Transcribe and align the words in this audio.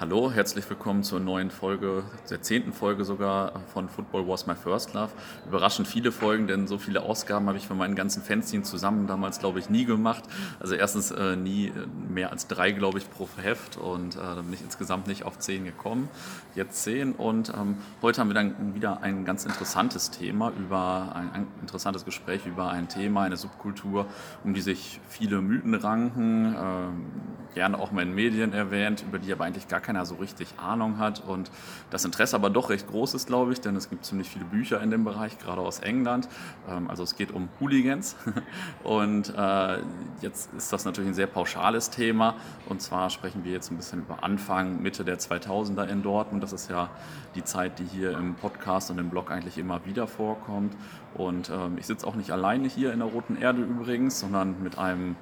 Hallo, 0.00 0.32
herzlich 0.32 0.68
willkommen 0.68 1.04
zur 1.04 1.20
neuen 1.20 1.52
Folge, 1.52 2.02
der 2.28 2.42
zehnten 2.42 2.72
Folge 2.72 3.04
sogar 3.04 3.60
von 3.72 3.88
Football 3.88 4.26
Was 4.26 4.44
My 4.44 4.56
First 4.56 4.92
Love. 4.92 5.10
Überraschend 5.46 5.86
viele 5.86 6.10
Folgen, 6.10 6.48
denn 6.48 6.66
so 6.66 6.78
viele 6.78 7.02
Ausgaben 7.02 7.46
habe 7.46 7.58
ich 7.58 7.68
von 7.68 7.78
meinen 7.78 7.94
ganzen 7.94 8.20
Fanzinen 8.20 8.64
zusammen 8.64 9.06
damals, 9.06 9.38
glaube 9.38 9.60
ich, 9.60 9.70
nie 9.70 9.84
gemacht. 9.84 10.24
Also 10.58 10.74
erstens 10.74 11.12
äh, 11.12 11.36
nie 11.36 11.72
mehr 12.08 12.32
als 12.32 12.48
drei, 12.48 12.72
glaube 12.72 12.98
ich, 12.98 13.08
pro 13.08 13.28
Heft 13.40 13.76
und 13.76 14.16
äh, 14.16 14.42
bin 14.42 14.54
ich 14.54 14.62
insgesamt 14.62 15.06
nicht 15.06 15.22
auf 15.22 15.38
zehn 15.38 15.64
gekommen. 15.64 16.08
Jetzt 16.56 16.82
zehn 16.82 17.12
und 17.12 17.50
ähm, 17.50 17.76
heute 18.02 18.20
haben 18.20 18.30
wir 18.30 18.34
dann 18.34 18.74
wieder 18.74 19.00
ein 19.00 19.24
ganz 19.24 19.44
interessantes 19.44 20.10
Thema 20.10 20.50
über 20.58 21.12
ein, 21.14 21.30
ein 21.32 21.46
interessantes 21.60 22.04
Gespräch 22.04 22.46
über 22.46 22.68
ein 22.68 22.88
Thema, 22.88 23.22
eine 23.22 23.36
Subkultur, 23.36 24.06
um 24.42 24.54
die 24.54 24.60
sich 24.60 25.00
viele 25.08 25.40
Mythen 25.40 25.74
ranken, 25.74 26.52
äh, 26.52 27.54
gerne 27.54 27.78
auch 27.78 27.92
mal 27.92 28.02
in 28.02 28.12
Medien 28.12 28.52
erwähnt, 28.52 29.04
über 29.06 29.20
die 29.20 29.32
aber 29.32 29.44
eigentlich 29.44 29.68
gar 29.68 29.84
keiner 29.94 30.06
so 30.06 30.16
richtig 30.16 30.48
Ahnung 30.56 30.98
hat 30.98 31.22
und 31.26 31.50
das 31.90 32.04
Interesse 32.04 32.34
aber 32.34 32.50
doch 32.50 32.70
recht 32.70 32.88
groß 32.88 33.14
ist, 33.14 33.28
glaube 33.28 33.52
ich, 33.52 33.60
denn 33.60 33.76
es 33.76 33.88
gibt 33.90 34.04
ziemlich 34.04 34.28
viele 34.28 34.44
Bücher 34.44 34.82
in 34.82 34.90
dem 34.90 35.04
Bereich, 35.04 35.38
gerade 35.38 35.60
aus 35.60 35.78
England. 35.78 36.28
Ähm, 36.68 36.90
also 36.90 37.04
es 37.04 37.14
geht 37.14 37.30
um 37.30 37.48
Hooligans 37.60 38.16
und 38.82 39.32
äh, 39.36 39.78
jetzt 40.20 40.52
ist 40.54 40.72
das 40.72 40.84
natürlich 40.84 41.10
ein 41.10 41.14
sehr 41.14 41.28
pauschales 41.28 41.90
Thema 41.90 42.34
und 42.68 42.82
zwar 42.82 43.08
sprechen 43.10 43.44
wir 43.44 43.52
jetzt 43.52 43.70
ein 43.70 43.76
bisschen 43.76 44.00
über 44.00 44.24
Anfang, 44.24 44.82
Mitte 44.82 45.04
der 45.04 45.18
2000er 45.18 45.86
in 45.86 46.02
Dortmund. 46.02 46.42
Das 46.42 46.52
ist 46.52 46.68
ja 46.68 46.90
die 47.36 47.44
Zeit, 47.44 47.78
die 47.78 47.84
hier 47.84 48.18
im 48.18 48.34
Podcast 48.34 48.90
und 48.90 48.98
im 48.98 49.10
Blog 49.10 49.30
eigentlich 49.30 49.58
immer 49.58 49.84
wieder 49.86 50.06
vorkommt. 50.06 50.74
Und 51.14 51.50
ähm, 51.50 51.78
ich 51.78 51.86
sitze 51.86 52.06
auch 52.06 52.16
nicht 52.16 52.32
alleine 52.32 52.66
hier 52.66 52.92
in 52.92 52.98
der 52.98 53.08
Roten 53.08 53.36
Erde 53.36 53.62
übrigens, 53.62 54.18
sondern 54.18 54.60
mit 54.62 54.78
einem 54.78 55.14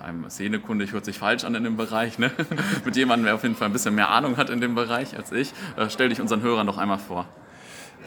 einem 0.00 0.28
Szenekundig 0.30 0.92
hört 0.92 1.04
sich 1.04 1.18
falsch 1.18 1.44
an 1.44 1.54
in 1.54 1.64
dem 1.64 1.76
Bereich, 1.76 2.18
ne? 2.18 2.30
mit 2.84 2.96
jemandem, 2.96 3.26
der 3.26 3.34
auf 3.34 3.42
jeden 3.42 3.56
Fall 3.56 3.68
ein 3.68 3.72
bisschen 3.72 3.94
mehr 3.94 4.10
Ahnung 4.10 4.36
hat 4.36 4.50
in 4.50 4.60
dem 4.60 4.74
Bereich 4.74 5.16
als 5.16 5.32
ich. 5.32 5.52
Äh, 5.76 5.90
stell 5.90 6.08
dich 6.08 6.20
unseren 6.20 6.42
Hörern 6.42 6.66
noch 6.66 6.78
einmal 6.78 6.98
vor. 6.98 7.26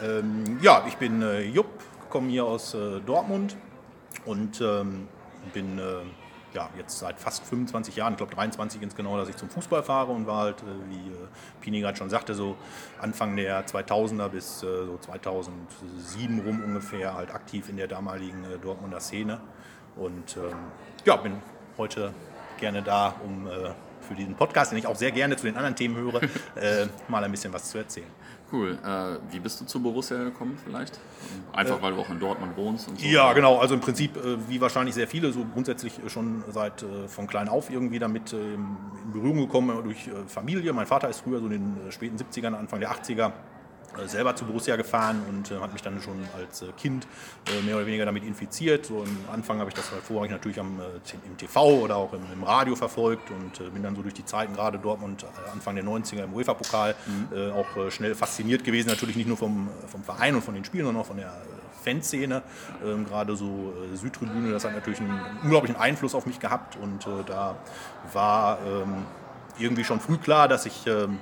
Ähm, 0.02 0.58
ja, 0.62 0.84
ich 0.88 0.96
bin 0.96 1.22
äh, 1.22 1.42
Jupp, 1.42 1.68
komme 2.08 2.30
hier 2.30 2.44
aus 2.44 2.74
äh, 2.74 3.00
Dortmund 3.00 3.56
und 4.24 4.60
ähm, 4.60 5.08
bin 5.52 5.78
äh, 5.78 5.82
ja, 6.52 6.68
jetzt 6.76 6.98
seit 6.98 7.20
fast 7.20 7.44
25 7.44 7.96
Jahren, 7.96 8.14
ich 8.14 8.16
glaube 8.16 8.34
23 8.34 8.82
ins 8.82 8.96
genau, 8.96 9.16
dass 9.16 9.28
ich 9.28 9.36
zum 9.36 9.48
Fußball 9.48 9.82
fahre 9.82 10.12
und 10.12 10.26
war 10.26 10.38
halt, 10.38 10.62
äh, 10.62 10.90
wie 10.90 11.10
äh, 11.10 11.28
Pini 11.60 11.80
gerade 11.80 11.96
schon 11.96 12.10
sagte, 12.10 12.34
so 12.34 12.56
Anfang 13.00 13.36
der 13.36 13.66
2000er 13.66 14.28
bis 14.28 14.60
so 14.60 14.98
2007 15.00 16.40
rum 16.40 16.62
ungefähr 16.64 17.14
halt 17.14 17.32
aktiv 17.34 17.68
in 17.68 17.76
der 17.76 17.86
damaligen 17.86 18.44
Dortmunder 18.62 19.00
Szene 19.00 19.40
und 19.96 20.36
ähm, 20.36 20.56
ja, 21.04 21.16
bin 21.16 21.34
heute 21.80 22.12
gerne 22.58 22.82
da, 22.82 23.14
um 23.24 23.46
äh, 23.46 23.50
für 24.06 24.14
diesen 24.14 24.34
Podcast, 24.34 24.70
den 24.70 24.78
ich 24.78 24.86
auch 24.86 24.96
sehr 24.96 25.12
gerne 25.12 25.34
zu 25.36 25.46
den 25.46 25.56
anderen 25.56 25.74
Themen 25.74 25.96
höre, 25.96 26.22
äh, 26.56 26.86
mal 27.08 27.24
ein 27.24 27.30
bisschen 27.30 27.52
was 27.54 27.70
zu 27.70 27.78
erzählen. 27.78 28.06
Cool. 28.52 28.78
Äh, 28.84 29.32
wie 29.32 29.38
bist 29.38 29.60
du 29.60 29.64
zu 29.64 29.80
Borussia 29.80 30.18
gekommen 30.18 30.58
vielleicht? 30.62 30.98
Einfach 31.54 31.78
äh, 31.78 31.82
weil 31.82 31.94
du 31.94 32.00
auch 32.00 32.10
in 32.10 32.20
Dortmund 32.20 32.54
wohnst 32.56 32.88
und 32.88 33.00
so? 33.00 33.06
Ja, 33.06 33.32
genau. 33.32 33.58
Also 33.58 33.74
im 33.74 33.80
Prinzip, 33.80 34.14
äh, 34.16 34.36
wie 34.48 34.60
wahrscheinlich 34.60 34.94
sehr 34.94 35.08
viele, 35.08 35.32
so 35.32 35.46
grundsätzlich 35.54 35.94
schon 36.08 36.44
seit 36.50 36.82
äh, 36.82 37.08
von 37.08 37.26
klein 37.26 37.48
auf 37.48 37.70
irgendwie 37.70 37.98
damit 37.98 38.34
in 38.34 38.76
Berührung 39.12 39.38
gekommen 39.38 39.82
durch 39.84 40.10
Familie. 40.26 40.72
Mein 40.74 40.86
Vater 40.86 41.08
ist 41.08 41.20
früher 41.20 41.38
so 41.38 41.46
in 41.46 41.52
den 41.52 41.92
späten 41.92 42.16
70ern, 42.16 42.54
Anfang 42.54 42.80
der 42.80 42.90
80er 42.90 43.28
äh, 43.28 43.30
selber 44.06 44.36
zu 44.36 44.44
Borussia 44.44 44.76
gefahren 44.76 45.22
und 45.28 45.50
äh, 45.50 45.58
hat 45.58 45.72
mich 45.72 45.82
dann 45.82 46.00
schon 46.00 46.16
als 46.36 46.62
äh, 46.62 46.66
Kind 46.78 47.06
äh, 47.48 47.62
mehr 47.62 47.76
oder 47.76 47.86
weniger 47.86 48.04
damit 48.04 48.24
infiziert. 48.24 48.86
So 48.86 49.02
am 49.02 49.18
Anfang 49.32 49.58
habe 49.58 49.70
ich 49.70 49.74
das 49.74 49.86
vorrangig 49.88 50.30
natürlich 50.30 50.58
am, 50.60 50.80
äh, 50.80 51.26
im 51.26 51.36
TV 51.36 51.80
oder 51.80 51.96
auch 51.96 52.12
im, 52.12 52.22
im 52.32 52.42
Radio 52.42 52.76
verfolgt 52.76 53.30
und 53.30 53.60
äh, 53.60 53.70
bin 53.70 53.82
dann 53.82 53.96
so 53.96 54.02
durch 54.02 54.14
die 54.14 54.24
Zeiten, 54.24 54.54
gerade 54.54 54.78
Dortmund 54.78 55.26
Anfang 55.52 55.74
der 55.74 55.84
90er 55.84 56.24
im 56.24 56.32
UEFA-Pokal, 56.34 56.94
mhm. 57.06 57.52
auch 57.52 57.90
schnell 57.90 58.14
fasziniert 58.14 58.64
gewesen. 58.64 58.88
Natürlich 58.88 59.16
nicht 59.16 59.26
nur 59.26 59.36
vom, 59.36 59.68
vom 59.86 60.02
Verein 60.02 60.34
und 60.34 60.42
von 60.42 60.54
den 60.54 60.64
Spielen, 60.64 60.84
sondern 60.84 61.02
auch 61.02 61.06
von 61.06 61.16
der 61.16 61.32
Fanszene. 61.82 62.42
Ähm, 62.84 63.06
gerade 63.06 63.36
so 63.36 63.72
Südtribüne, 63.94 64.52
das 64.52 64.64
hat 64.64 64.74
natürlich 64.74 65.00
einen 65.00 65.20
unglaublichen 65.42 65.76
Einfluss 65.76 66.14
auf 66.14 66.26
mich 66.26 66.38
gehabt 66.38 66.76
und 66.76 67.06
da 67.26 67.56
war 68.12 68.58
ähm, 68.66 69.04
irgendwie 69.58 69.84
schon 69.84 70.00
früh 70.00 70.16
klar, 70.16 70.48
dass 70.48 70.66
ich 70.66 70.86
ähm, 70.86 71.18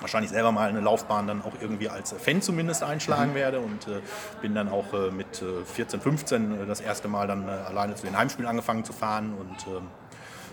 wahrscheinlich 0.00 0.30
selber 0.30 0.52
mal 0.52 0.68
eine 0.68 0.80
Laufbahn 0.80 1.26
dann 1.26 1.42
auch 1.42 1.52
irgendwie 1.60 1.88
als 1.88 2.12
Fan 2.12 2.42
zumindest 2.42 2.82
einschlagen 2.82 3.32
mhm. 3.32 3.36
werde 3.36 3.60
und 3.60 3.88
äh, 3.88 4.00
bin 4.42 4.54
dann 4.54 4.68
auch 4.68 4.92
äh, 4.92 5.10
mit 5.10 5.42
äh, 5.42 5.64
14, 5.64 6.00
15 6.00 6.62
äh, 6.62 6.66
das 6.66 6.80
erste 6.80 7.08
Mal 7.08 7.26
dann 7.26 7.48
äh, 7.48 7.50
alleine 7.50 7.94
zu 7.94 8.06
den 8.06 8.16
Heimspielen 8.16 8.48
angefangen 8.48 8.84
zu 8.84 8.92
fahren 8.92 9.34
und 9.38 9.66
ähm, 9.66 9.86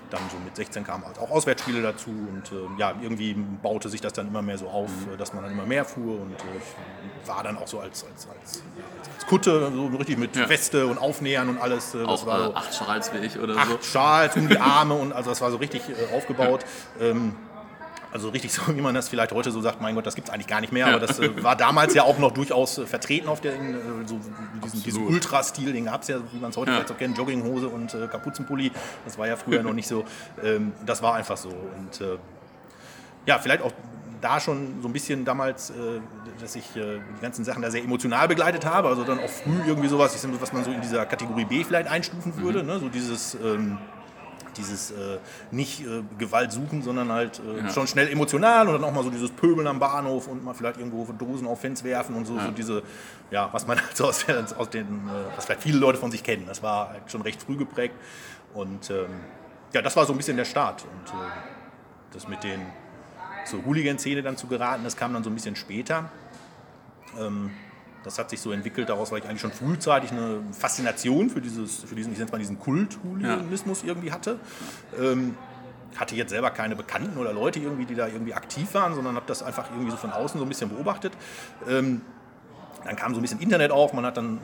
dann 0.10 0.22
so 0.30 0.38
mit 0.44 0.56
16 0.56 0.84
kamen 0.84 1.06
halt 1.06 1.18
auch 1.20 1.32
Auswärtsspiele 1.32 1.82
dazu 1.82 2.10
und 2.10 2.52
äh, 2.52 2.80
ja, 2.80 2.94
irgendwie 3.02 3.34
baute 3.34 3.88
sich 3.88 4.02
das 4.02 4.12
dann 4.14 4.28
immer 4.28 4.42
mehr 4.42 4.58
so 4.58 4.68
auf, 4.68 4.90
mhm. 4.90 5.18
dass 5.18 5.34
man 5.34 5.44
dann 5.44 5.54
immer 5.54 5.66
mehr 5.66 5.86
fuhr 5.86 6.20
und 6.20 6.34
ich 6.34 7.28
war 7.28 7.44
dann 7.44 7.58
auch 7.58 7.68
so 7.68 7.80
als, 7.80 8.04
als, 8.04 8.28
als, 8.28 8.64
als 9.16 9.26
Kutte, 9.28 9.72
so 9.74 9.88
richtig 9.88 10.18
mit 10.18 10.36
ja. 10.36 10.50
Weste 10.50 10.88
und 10.88 10.98
Aufnähern 10.98 11.50
und 11.50 11.62
alles. 11.62 11.94
das 11.94 12.06
auch 12.08 12.26
war 12.26 12.46
so 12.46 12.56
acht 12.56 12.74
Schals 12.74 13.14
wie 13.14 13.26
ich 13.26 13.40
oder 13.40 13.56
acht 13.56 13.70
so. 13.70 13.76
Acht 13.76 13.86
Schals 13.86 14.36
um 14.36 14.50
die 14.50 14.60
Arme 14.60 14.96
und 14.96 15.14
also 15.14 15.30
das 15.30 15.40
war 15.40 15.50
so 15.52 15.58
richtig 15.58 15.82
aufgebaut. 16.14 16.66
Ja. 17.00 17.08
Ähm, 17.08 17.36
also 18.12 18.30
richtig 18.30 18.52
so, 18.54 18.76
wie 18.76 18.82
man 18.82 18.94
das 18.94 19.10
vielleicht 19.10 19.32
heute 19.32 19.52
so 19.52 19.62
sagt, 19.62 19.82
mein 19.82 19.96
Gott, 19.96 20.06
das 20.06 20.16
gibt 20.16 20.28
es 20.28 20.34
eigentlich 20.34 20.48
gar 20.48 20.62
nicht 20.62 20.74
mehr, 20.74 20.88
aber 20.88 21.00
das 21.00 21.20
äh, 21.20 21.44
war 21.44 21.56
damals 21.56 21.94
ja 21.94 22.04
auch 22.04 22.20
noch 22.20 22.32
durchaus 22.32 22.78
äh, 22.78 22.86
vertreten 22.86 23.28
auf 23.28 23.42
der, 23.42 23.54
äh, 23.54 23.58
so 24.06 24.20
diesen, 24.64 24.84
diesen 24.84 25.08
Ultra-Stil, 25.08 25.74
den 25.74 25.86
gab 25.86 26.02
es 26.02 26.10
ja, 26.10 26.18
wie 26.32 26.40
man 26.40 26.52
es 26.52 26.58
heute 26.58 26.72
ja. 26.72 26.78
vielleicht 26.78 26.92
auch 26.92 26.98
kennt, 26.98 27.18
Jogginghose 27.18 27.68
und 27.68 27.94
äh, 27.94 28.08
Kapuzenpulli, 28.08 28.72
das 29.06 29.18
war 29.18 29.28
ja 29.28 29.36
früher 29.36 29.64
noch 29.64 29.74
nicht 29.74 29.88
so, 29.88 30.04
ähm, 30.44 30.74
das 30.86 31.02
war 31.02 31.16
einfach 31.16 31.38
so. 31.38 31.50
Und 31.50 32.02
äh, 32.02 32.18
ja, 33.26 33.40
vielleicht 33.40 33.62
auch 33.62 33.72
da 34.20 34.40
schon 34.40 34.82
so 34.82 34.88
ein 34.88 34.94
bisschen 34.94 35.26
damals, 35.26 35.72
äh, 35.72 35.74
dass 36.40 36.56
ich 36.56 36.64
die 36.74 37.22
ganzen 37.22 37.44
Sachen 37.44 37.62
da 37.62 37.72
sehr 37.72 37.84
emotional 37.84 38.28
begleitet 38.28 38.66
habe, 38.66 38.88
also 38.88 39.04
dann 39.04 39.20
auch 39.20 39.30
früh 39.30 39.60
irgendwie 39.66 39.88
sowas, 39.88 40.16
was 40.40 40.54
man 40.54 40.64
so 40.64 40.72
in 40.72 40.82
dieser 40.82 41.06
Kategorie 41.06 41.46
B 41.46 41.64
vielleicht 41.64 41.88
einstufen 41.88 42.38
würde, 42.38 42.62
mhm. 42.62 42.70
ne? 42.70 42.80
so 42.80 42.90
dieses... 42.90 43.36
Ähm, 43.36 43.78
dieses 44.58 44.92
äh, 44.92 45.18
nicht 45.52 45.82
äh, 45.82 46.04
Gewalt 46.18 46.52
suchen, 46.52 46.82
sondern 46.82 47.12
halt 47.12 47.40
äh, 47.40 47.62
ja. 47.62 47.70
schon 47.70 47.88
schnell 47.88 48.10
emotional 48.10 48.68
und 48.68 48.74
dann 48.74 48.84
auch 48.84 48.94
mal 48.94 49.04
so 49.04 49.10
dieses 49.10 49.32
Pöbeln 49.32 49.68
am 49.68 49.80
Bahnhof 49.80 50.28
und 50.28 50.44
mal 50.44 50.54
vielleicht 50.54 50.78
irgendwo 50.78 51.06
Dosen 51.14 51.48
auf 51.48 51.62
Fans 51.62 51.84
werfen 51.84 52.16
und 52.16 52.26
so, 52.26 52.36
ja. 52.36 52.46
so 52.46 52.52
diese, 52.52 52.84
ja, 53.30 53.50
was 53.52 53.68
man 53.68 53.80
halt 53.82 53.96
so 53.96 54.06
aus, 54.06 54.26
aus 54.58 54.70
den, 54.70 54.86
äh, 54.86 55.36
was 55.36 55.46
vielleicht 55.46 55.64
viele 55.64 55.78
Leute 55.78 55.98
von 55.98 56.12
sich 56.12 56.24
kennen. 56.24 56.46
Das 56.48 56.62
war 56.64 56.90
halt 56.90 57.12
schon 57.12 57.22
recht 57.22 57.42
früh 57.42 57.58
geprägt 57.58 57.96
und 58.54 58.90
ähm, 58.90 59.08
ja, 59.74 59.82
das 59.82 59.96
war 59.96 60.06
so 60.06 60.14
ein 60.14 60.18
bisschen 60.18 60.38
der 60.38 60.46
Start 60.46 60.84
und 60.84 61.10
äh, 61.10 61.24
das 62.14 62.28
mit 62.28 62.44
den 62.44 62.62
zur 63.46 63.66
Hooligan-Szene 63.66 64.22
dann 64.22 64.38
zu 64.38 64.48
geraten, 64.48 64.84
das 64.84 64.96
kam 64.96 65.14
dann 65.14 65.24
so 65.24 65.30
ein 65.30 65.34
bisschen 65.34 65.56
später. 65.56 66.10
Ähm, 67.20 67.52
das 68.04 68.18
hat 68.18 68.30
sich 68.30 68.42
so 68.42 68.52
entwickelt 68.52 68.90
daraus, 68.90 69.12
weil 69.12 69.20
ich 69.20 69.26
eigentlich 69.26 69.42
schon 69.42 69.52
frühzeitig 69.52 70.12
eine 70.12 70.42
Faszination 70.52 71.30
für, 71.30 71.42
dieses, 71.42 71.84
für 71.84 71.96
diesen, 71.96 72.14
ich 72.14 72.20
nenne 72.20 72.32
mal 72.32 72.38
diesen 72.40 72.60
Kult-Hooliganismus 72.60 73.82
ja. 73.82 73.90
irgendwie 73.90 74.12
hatte. 74.12 74.40
Ähm, 75.00 75.36
hatte 75.98 76.16
jetzt 76.16 76.30
selber 76.30 76.52
keine 76.52 76.76
Bekannten 76.76 77.18
oder 77.18 77.34
Leute 77.34 77.60
irgendwie, 77.60 77.86
die 77.86 77.96
da 77.96 78.08
irgendwie 78.08 78.34
aktiv 78.34 78.74
waren, 78.74 78.96
sondern 78.96 79.16
habe 79.16 79.26
das 79.28 79.44
einfach 79.44 79.70
irgendwie 79.72 79.92
so 79.92 79.98
von 79.98 80.12
außen 80.12 80.40
so 80.40 80.46
ein 80.46 80.50
bisschen 80.50 80.70
beobachtet. 80.70 81.14
Ähm, 81.68 82.02
dann 82.86 82.96
kam 82.96 83.14
so 83.14 83.20
ein 83.20 83.22
bisschen 83.22 83.40
Internet 83.40 83.72
auf, 83.72 83.94
man 83.94 84.06
hat 84.06 84.18
dann 84.18 84.40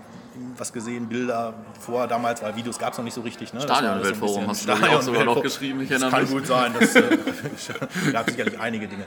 was 0.58 0.74
gesehen, 0.74 1.08
Bilder 1.08 1.54
vorher 1.80 2.08
damals, 2.08 2.42
weil 2.42 2.56
Videos 2.56 2.78
gab 2.78 2.94
es 2.94 2.98
noch 2.98 3.06
nicht 3.06 3.14
so 3.14 3.22
richtig. 3.22 3.54
Ne? 3.54 3.62
Stadionweltforum 3.62 4.48
hast 4.48 4.68
du 4.68 4.72
Stadion 4.72 4.98
auch 4.98 5.02
sogar 5.02 5.26
noch 5.26 5.42
geschrieben, 5.42 5.82
ich 5.82 5.92
erinnere 5.92 6.12
Das 6.12 6.20
kann 6.20 6.30
gut 6.30 6.48
sein, 6.48 6.74
das 6.80 6.96
äh, 6.96 7.18
gab 8.12 8.30
sicherlich 8.30 8.60
einige 8.60 8.88
Dinge. 8.88 9.06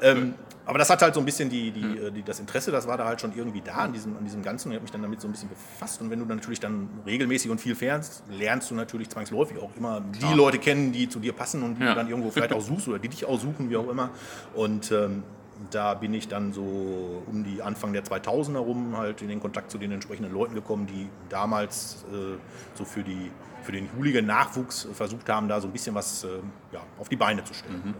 Ähm, 0.00 0.34
aber 0.64 0.78
das 0.78 0.90
hat 0.90 1.02
halt 1.02 1.14
so 1.14 1.20
ein 1.20 1.26
bisschen 1.26 1.48
die, 1.48 1.72
die, 1.72 1.82
hm. 1.82 2.14
die, 2.14 2.22
das 2.22 2.38
Interesse, 2.38 2.70
das 2.70 2.86
war 2.86 2.96
da 2.96 3.04
halt 3.06 3.20
schon 3.20 3.34
irgendwie 3.34 3.60
da 3.60 3.74
an 3.74 3.92
diesem, 3.92 4.16
an 4.16 4.24
diesem 4.24 4.42
Ganzen 4.42 4.68
und 4.68 4.72
ich 4.72 4.76
habe 4.76 4.84
mich 4.84 4.92
dann 4.92 5.02
damit 5.02 5.20
so 5.20 5.28
ein 5.28 5.32
bisschen 5.32 5.48
befasst 5.48 6.00
und 6.00 6.10
wenn 6.10 6.20
du 6.20 6.24
dann 6.24 6.38
natürlich 6.38 6.60
dann 6.60 6.88
regelmäßig 7.04 7.50
und 7.50 7.60
viel 7.60 7.74
fährst, 7.74 8.22
lernst 8.30 8.70
du 8.70 8.74
natürlich 8.74 9.08
zwangsläufig 9.08 9.58
auch 9.58 9.70
immer 9.76 10.00
die 10.00 10.34
Leute 10.34 10.58
kennen, 10.58 10.92
die 10.92 11.08
zu 11.08 11.18
dir 11.18 11.32
passen 11.32 11.62
und 11.62 11.76
die 11.76 11.82
ja. 11.82 11.90
du 11.90 11.94
dann 11.96 12.08
irgendwo 12.08 12.30
vielleicht 12.30 12.52
auch 12.52 12.60
suchst 12.60 12.88
oder 12.88 12.98
die 12.98 13.08
dich 13.08 13.24
auch 13.24 13.40
suchen, 13.40 13.70
wie 13.70 13.76
auch 13.76 13.88
immer 13.88 14.10
und 14.54 14.92
ähm, 14.92 15.24
da 15.70 15.94
bin 15.94 16.14
ich 16.14 16.28
dann 16.28 16.52
so 16.52 17.22
um 17.26 17.44
die 17.44 17.62
Anfang 17.62 17.92
der 17.92 18.04
2000er 18.04 18.58
rum 18.58 18.96
halt 18.96 19.22
in 19.22 19.28
den 19.28 19.40
Kontakt 19.40 19.70
zu 19.70 19.78
den 19.78 19.92
entsprechenden 19.92 20.32
Leuten 20.32 20.54
gekommen, 20.54 20.86
die 20.86 21.08
damals 21.28 22.04
äh, 22.12 22.36
so 22.74 22.84
für, 22.84 23.02
die, 23.02 23.30
für 23.62 23.72
den 23.72 23.88
Hooligan-Nachwuchs 23.96 24.88
versucht 24.92 25.28
haben, 25.28 25.48
da 25.48 25.60
so 25.60 25.68
ein 25.68 25.72
bisschen 25.72 25.94
was 25.94 26.24
äh, 26.24 26.28
ja, 26.72 26.80
auf 26.98 27.08
die 27.08 27.16
Beine 27.16 27.44
zu 27.44 27.54
stellen. 27.54 27.82
Mhm. 27.84 27.94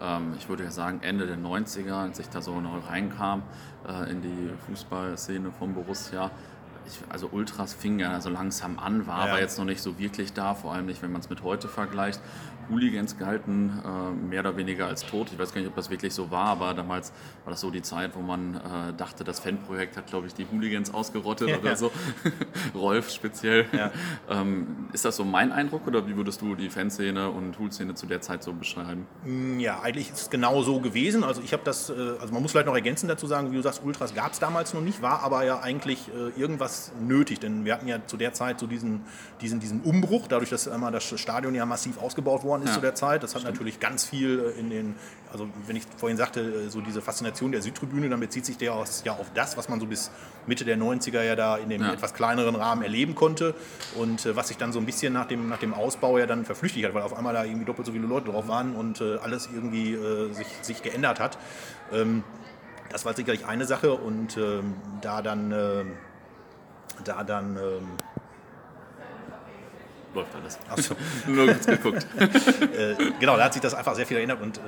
Ähm, 0.00 0.34
ich 0.38 0.48
würde 0.48 0.64
ja 0.64 0.70
sagen 0.70 1.00
Ende 1.02 1.26
der 1.26 1.38
90er, 1.38 1.92
als 1.92 2.18
ich 2.18 2.28
da 2.28 2.42
so 2.42 2.60
noch 2.60 2.90
reinkam 2.90 3.42
äh, 3.88 4.10
in 4.10 4.22
die 4.22 4.50
Fußballszene 4.66 5.52
von 5.52 5.74
Borussia, 5.74 6.30
ich, 6.86 7.00
also 7.08 7.28
Ultras 7.32 7.74
fing 7.74 7.98
ja 7.98 8.20
so 8.20 8.30
langsam 8.30 8.78
an, 8.78 9.06
war 9.06 9.26
ja. 9.26 9.32
aber 9.32 9.40
jetzt 9.40 9.58
noch 9.58 9.64
nicht 9.64 9.82
so 9.82 9.98
wirklich 9.98 10.32
da, 10.32 10.54
vor 10.54 10.72
allem 10.72 10.86
nicht, 10.86 11.02
wenn 11.02 11.12
man 11.12 11.20
es 11.20 11.30
mit 11.30 11.42
heute 11.42 11.68
vergleicht. 11.68 12.20
Hooligans 12.70 13.16
gehalten, 13.16 13.82
äh, 13.84 14.10
mehr 14.10 14.40
oder 14.40 14.56
weniger 14.56 14.86
als 14.86 15.04
tot. 15.04 15.28
Ich 15.32 15.38
weiß 15.38 15.52
gar 15.52 15.60
nicht, 15.60 15.68
ob 15.68 15.76
das 15.76 15.90
wirklich 15.90 16.14
so 16.14 16.30
war, 16.30 16.46
aber 16.46 16.74
damals 16.74 17.12
war 17.44 17.50
das 17.52 17.60
so 17.60 17.70
die 17.70 17.82
Zeit, 17.82 18.14
wo 18.14 18.20
man 18.20 18.56
äh, 18.56 18.92
dachte, 18.96 19.24
das 19.24 19.40
Fanprojekt 19.40 19.96
hat, 19.96 20.06
glaube 20.06 20.26
ich, 20.26 20.34
die 20.34 20.46
Hooligans 20.50 20.92
ausgerottet 20.92 21.48
ja, 21.48 21.58
oder 21.58 21.76
so. 21.76 21.90
Rolf 22.74 23.10
speziell. 23.10 23.66
Ja. 23.72 23.90
Ähm, 24.28 24.88
ist 24.92 25.04
das 25.04 25.16
so 25.16 25.24
mein 25.24 25.52
Eindruck 25.52 25.86
oder 25.86 26.06
wie 26.06 26.16
würdest 26.16 26.40
du 26.40 26.54
die 26.54 26.70
Fanszene 26.70 27.30
und 27.30 27.58
Hool-Szene 27.58 27.94
zu 27.94 28.06
der 28.06 28.20
Zeit 28.20 28.42
so 28.42 28.52
beschreiben? 28.52 29.06
Mm, 29.24 29.58
ja, 29.58 29.80
eigentlich 29.80 30.10
ist 30.10 30.20
es 30.22 30.30
genau 30.30 30.62
so 30.62 30.80
gewesen. 30.80 31.24
Also 31.24 31.42
ich 31.42 31.52
habe 31.52 31.62
das, 31.64 31.90
äh, 31.90 31.92
also 32.20 32.32
man 32.32 32.42
muss 32.42 32.52
vielleicht 32.52 32.66
noch 32.66 32.74
ergänzen 32.74 33.08
dazu 33.08 33.26
sagen, 33.26 33.52
wie 33.52 33.56
du 33.56 33.62
sagst, 33.62 33.82
Ultras 33.84 34.14
gab 34.14 34.32
es 34.32 34.38
damals 34.38 34.74
noch 34.74 34.80
nicht, 34.80 35.02
war 35.02 35.22
aber 35.22 35.44
ja 35.44 35.60
eigentlich 35.60 36.10
irgendwas 36.36 36.92
nötig, 37.00 37.40
denn 37.40 37.64
wir 37.64 37.74
hatten 37.74 37.88
ja 37.88 38.04
zu 38.06 38.16
der 38.16 38.32
Zeit 38.32 38.60
so 38.60 38.66
diesen, 38.66 39.02
diesen, 39.40 39.60
diesen 39.60 39.80
Umbruch, 39.82 40.26
dadurch, 40.28 40.50
dass 40.50 40.68
einmal 40.68 40.92
das 40.92 41.04
Stadion 41.18 41.54
ja 41.54 41.66
massiv 41.66 41.98
ausgebaut 41.98 42.44
worden 42.56 42.64
ist 42.64 42.70
ja. 42.70 42.74
zu 42.76 42.80
der 42.80 42.94
Zeit. 42.94 43.22
Das 43.22 43.34
hat 43.34 43.42
Stimmt. 43.42 43.54
natürlich 43.54 43.80
ganz 43.80 44.04
viel 44.04 44.52
äh, 44.56 44.60
in 44.60 44.70
den, 44.70 44.94
also 45.32 45.48
wenn 45.66 45.76
ich 45.76 45.84
vorhin 45.96 46.16
sagte, 46.16 46.70
so 46.70 46.80
diese 46.80 47.02
Faszination 47.02 47.52
der 47.52 47.62
Südtribüne, 47.62 48.08
dann 48.08 48.20
bezieht 48.20 48.46
sich 48.46 48.56
der 48.58 48.74
aus, 48.74 49.02
ja 49.04 49.12
auf 49.12 49.26
das, 49.34 49.56
was 49.56 49.68
man 49.68 49.80
so 49.80 49.86
bis 49.86 50.10
Mitte 50.46 50.64
der 50.64 50.78
90er 50.78 51.22
ja 51.22 51.36
da 51.36 51.56
in 51.56 51.68
dem 51.68 51.82
ja. 51.82 51.92
etwas 51.92 52.14
kleineren 52.14 52.54
Rahmen 52.54 52.82
erleben 52.82 53.14
konnte 53.14 53.54
und 53.96 54.26
äh, 54.26 54.36
was 54.36 54.48
sich 54.48 54.56
dann 54.56 54.72
so 54.72 54.78
ein 54.78 54.86
bisschen 54.86 55.12
nach 55.12 55.26
dem, 55.26 55.48
nach 55.48 55.58
dem 55.58 55.74
Ausbau 55.74 56.18
ja 56.18 56.26
dann 56.26 56.44
verflüchtigt 56.44 56.86
hat, 56.86 56.94
weil 56.94 57.02
auf 57.02 57.16
einmal 57.16 57.34
da 57.34 57.44
irgendwie 57.44 57.66
doppelt 57.66 57.86
so 57.86 57.92
viele 57.92 58.06
Leute 58.06 58.30
drauf 58.30 58.48
waren 58.48 58.74
und 58.74 59.00
äh, 59.00 59.16
alles 59.18 59.48
irgendwie 59.52 59.94
äh, 59.94 60.32
sich, 60.32 60.46
sich 60.62 60.82
geändert 60.82 61.20
hat. 61.20 61.38
Ähm, 61.92 62.24
das 62.90 63.04
war 63.04 63.14
sicherlich 63.14 63.46
eine 63.46 63.64
Sache 63.64 63.92
und 63.92 64.36
ähm, 64.36 64.74
da 65.00 65.20
dann, 65.20 65.50
äh, 65.52 65.84
da 67.04 67.24
dann 67.24 67.56
ähm, 67.56 67.88
läuft 70.16 70.34
alles. 70.34 70.58
Achso. 70.68 70.94
Nur 71.26 71.46
kurz 71.46 71.66
geguckt. 71.66 72.06
äh, 72.18 72.96
genau, 73.20 73.36
da 73.36 73.44
hat 73.44 73.52
sich 73.52 73.62
das 73.62 73.74
einfach 73.74 73.94
sehr 73.94 74.06
viel 74.06 74.16
erinnert 74.16 74.42
und 74.42 74.58
äh, 74.58 74.60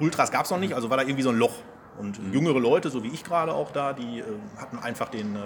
Ultras 0.00 0.32
gab 0.32 0.44
es 0.44 0.50
noch 0.50 0.58
nicht, 0.58 0.74
also 0.74 0.90
war 0.90 0.96
da 0.96 1.04
irgendwie 1.04 1.22
so 1.22 1.30
ein 1.30 1.38
Loch. 1.38 1.54
Und 1.96 2.20
mhm. 2.20 2.32
jüngere 2.32 2.58
Leute, 2.58 2.90
so 2.90 3.04
wie 3.04 3.08
ich 3.08 3.22
gerade 3.22 3.54
auch 3.54 3.70
da, 3.70 3.92
die 3.92 4.18
äh, 4.18 4.24
hatten 4.58 4.78
einfach 4.78 5.08
den, 5.08 5.36
äh, 5.36 5.38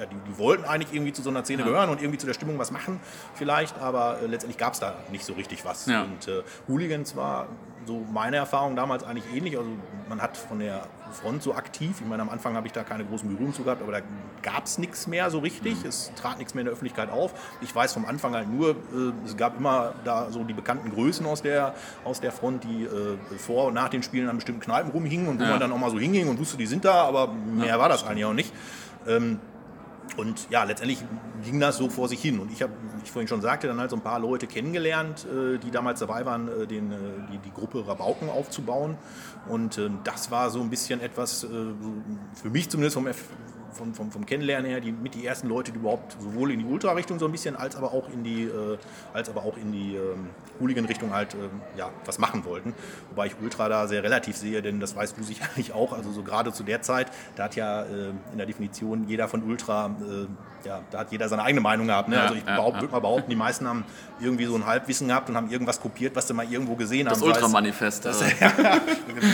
ja, 0.00 0.06
die, 0.06 0.16
die, 0.28 0.36
wollten 0.36 0.64
eigentlich 0.64 0.92
irgendwie 0.92 1.12
zu 1.12 1.22
so 1.22 1.30
einer 1.30 1.44
Szene 1.44 1.62
ja. 1.62 1.68
gehören 1.68 1.90
und 1.90 2.00
irgendwie 2.00 2.18
zu 2.18 2.26
der 2.26 2.34
Stimmung 2.34 2.58
was 2.58 2.72
machen, 2.72 2.98
vielleicht, 3.34 3.78
aber 3.78 4.18
äh, 4.20 4.26
letztendlich 4.26 4.58
gab 4.58 4.72
es 4.72 4.80
da 4.80 4.96
nicht 5.12 5.24
so 5.24 5.34
richtig 5.34 5.64
was. 5.64 5.86
Ja. 5.86 6.02
Und 6.02 6.26
äh, 6.26 6.42
Hooligans 6.66 7.14
war 7.14 7.46
so 7.86 8.04
meine 8.12 8.36
Erfahrung 8.36 8.76
damals 8.76 9.04
eigentlich 9.04 9.24
ähnlich. 9.34 9.56
Also 9.56 9.70
man 10.08 10.20
hat 10.20 10.36
von 10.36 10.58
der 10.58 10.86
Front 11.12 11.42
so 11.42 11.54
aktiv, 11.54 12.00
ich 12.00 12.06
meine, 12.06 12.22
am 12.22 12.30
Anfang 12.30 12.54
habe 12.54 12.66
ich 12.66 12.72
da 12.72 12.82
keine 12.82 13.04
großen 13.04 13.28
Berührungen 13.28 13.54
zu 13.54 13.64
gehabt, 13.64 13.82
aber 13.82 13.92
da 13.92 14.00
gab 14.42 14.64
es 14.66 14.78
nichts 14.78 15.06
mehr 15.06 15.30
so 15.30 15.40
richtig. 15.40 15.82
Mhm. 15.82 15.88
Es 15.88 16.12
trat 16.14 16.38
nichts 16.38 16.54
mehr 16.54 16.62
in 16.62 16.66
der 16.66 16.72
Öffentlichkeit 16.72 17.10
auf. 17.10 17.34
Ich 17.60 17.74
weiß 17.74 17.92
vom 17.92 18.04
Anfang 18.04 18.34
halt 18.34 18.48
nur, 18.48 18.70
äh, 18.70 19.12
es 19.24 19.36
gab 19.36 19.58
immer 19.58 19.94
da 20.04 20.30
so 20.30 20.44
die 20.44 20.54
bekannten 20.54 20.90
Größen 20.90 21.26
aus 21.26 21.42
der, 21.42 21.74
aus 22.04 22.20
der 22.20 22.32
Front, 22.32 22.64
die 22.64 22.84
äh, 22.84 23.18
vor 23.38 23.66
und 23.66 23.74
nach 23.74 23.88
den 23.88 24.02
Spielen 24.02 24.28
an 24.28 24.36
bestimmten 24.36 24.62
Kneipen 24.62 24.90
rumhingen 24.90 25.28
und 25.28 25.38
wo 25.38 25.44
ja. 25.44 25.50
man 25.50 25.60
dann 25.60 25.72
auch 25.72 25.78
mal 25.78 25.90
so 25.90 25.98
hinging 25.98 26.28
und 26.28 26.38
wusste, 26.38 26.56
die 26.56 26.66
sind 26.66 26.84
da, 26.84 27.04
aber 27.04 27.28
mehr 27.28 27.66
ja. 27.66 27.78
war 27.78 27.88
das 27.88 28.04
eigentlich 28.04 28.24
auch 28.24 28.34
nicht. 28.34 28.52
Ähm, 29.06 29.40
und 30.16 30.48
ja, 30.50 30.64
letztendlich 30.64 31.02
ging 31.44 31.58
das 31.58 31.76
so 31.78 31.88
vor 31.88 32.08
sich 32.08 32.20
hin. 32.20 32.38
Und 32.38 32.52
ich 32.52 32.62
habe, 32.62 32.72
wie 32.96 33.04
ich 33.04 33.10
vorhin 33.10 33.28
schon 33.28 33.40
sagte, 33.40 33.66
dann 33.66 33.78
halt 33.78 33.90
so 33.90 33.96
ein 33.96 34.02
paar 34.02 34.18
Leute 34.18 34.46
kennengelernt, 34.46 35.26
äh, 35.26 35.58
die 35.58 35.70
damals 35.70 36.00
dabei 36.00 36.26
waren, 36.26 36.48
äh, 36.48 36.66
den, 36.66 36.92
äh, 36.92 36.96
die, 37.32 37.38
die 37.38 37.52
Gruppe 37.52 37.86
Rabauken 37.86 38.28
aufzubauen. 38.28 38.96
Und 39.48 39.80
das 40.04 40.30
war 40.30 40.50
so 40.50 40.60
ein 40.60 40.70
bisschen 40.70 41.00
etwas, 41.00 41.40
für 41.40 42.50
mich 42.50 42.70
zumindest 42.70 42.94
vom, 42.94 43.08
vom, 43.72 43.92
vom, 43.92 44.12
vom 44.12 44.24
Kennenlernen 44.24 44.70
her, 44.70 44.80
die, 44.80 44.92
mit 44.92 45.14
die 45.14 45.26
ersten 45.26 45.48
Leute, 45.48 45.72
die 45.72 45.78
überhaupt 45.78 46.16
sowohl 46.20 46.52
in 46.52 46.60
die 46.60 46.64
Ultra-Richtung 46.64 47.18
so 47.18 47.26
ein 47.26 47.32
bisschen, 47.32 47.56
als 47.56 47.74
aber 47.74 47.92
auch 47.92 48.08
in 48.08 48.22
die, 48.22 48.48
als 49.12 49.28
aber 49.28 49.42
auch 49.42 49.56
in 49.56 49.72
die 49.72 49.96
ähm, 49.96 50.30
Hooligan-Richtung 50.62 51.12
halt 51.12 51.34
äh, 51.34 51.38
ja, 51.78 51.90
was 52.06 52.18
machen 52.18 52.44
wollten. 52.44 52.74
Wobei 53.10 53.26
ich 53.26 53.34
Ultra 53.42 53.68
da 53.68 53.86
sehr 53.86 54.02
relativ 54.02 54.36
sehe, 54.36 54.62
denn 54.62 54.80
das 54.80 54.96
weißt 54.96 55.18
du 55.18 55.22
sicherlich 55.22 55.72
auch. 55.74 55.92
Also 55.92 56.10
so 56.12 56.22
gerade 56.22 56.52
zu 56.52 56.62
der 56.62 56.80
Zeit, 56.82 57.08
da 57.36 57.44
hat 57.44 57.56
ja 57.56 57.82
äh, 57.82 58.10
in 58.32 58.38
der 58.38 58.46
Definition 58.46 59.06
jeder 59.08 59.28
von 59.28 59.42
Ultra 59.42 59.86
äh, 60.00 60.26
ja, 60.64 60.80
da 60.90 61.00
hat 61.00 61.12
jeder 61.12 61.28
seine 61.28 61.42
eigene 61.42 61.60
Meinung 61.60 61.86
gehabt. 61.86 62.08
Ne? 62.08 62.16
Ja, 62.16 62.22
also 62.22 62.34
ich 62.34 62.44
ja, 62.46 62.56
würde 62.56 62.88
mal 62.88 63.00
behaupten, 63.00 63.30
die 63.30 63.36
meisten 63.36 63.66
haben 63.66 63.84
irgendwie 64.20 64.44
so 64.46 64.54
ein 64.54 64.66
Halbwissen 64.66 65.08
gehabt 65.08 65.28
und 65.28 65.36
haben 65.36 65.50
irgendwas 65.50 65.80
kopiert, 65.80 66.14
was 66.14 66.28
sie 66.28 66.34
mal 66.34 66.50
irgendwo 66.50 66.74
gesehen 66.74 67.06
das 67.06 67.20
haben. 67.20 67.28
Das 67.28 67.36
Ultramanifest. 67.36 68.04
Das, 68.04 68.20
ja, 68.40 68.52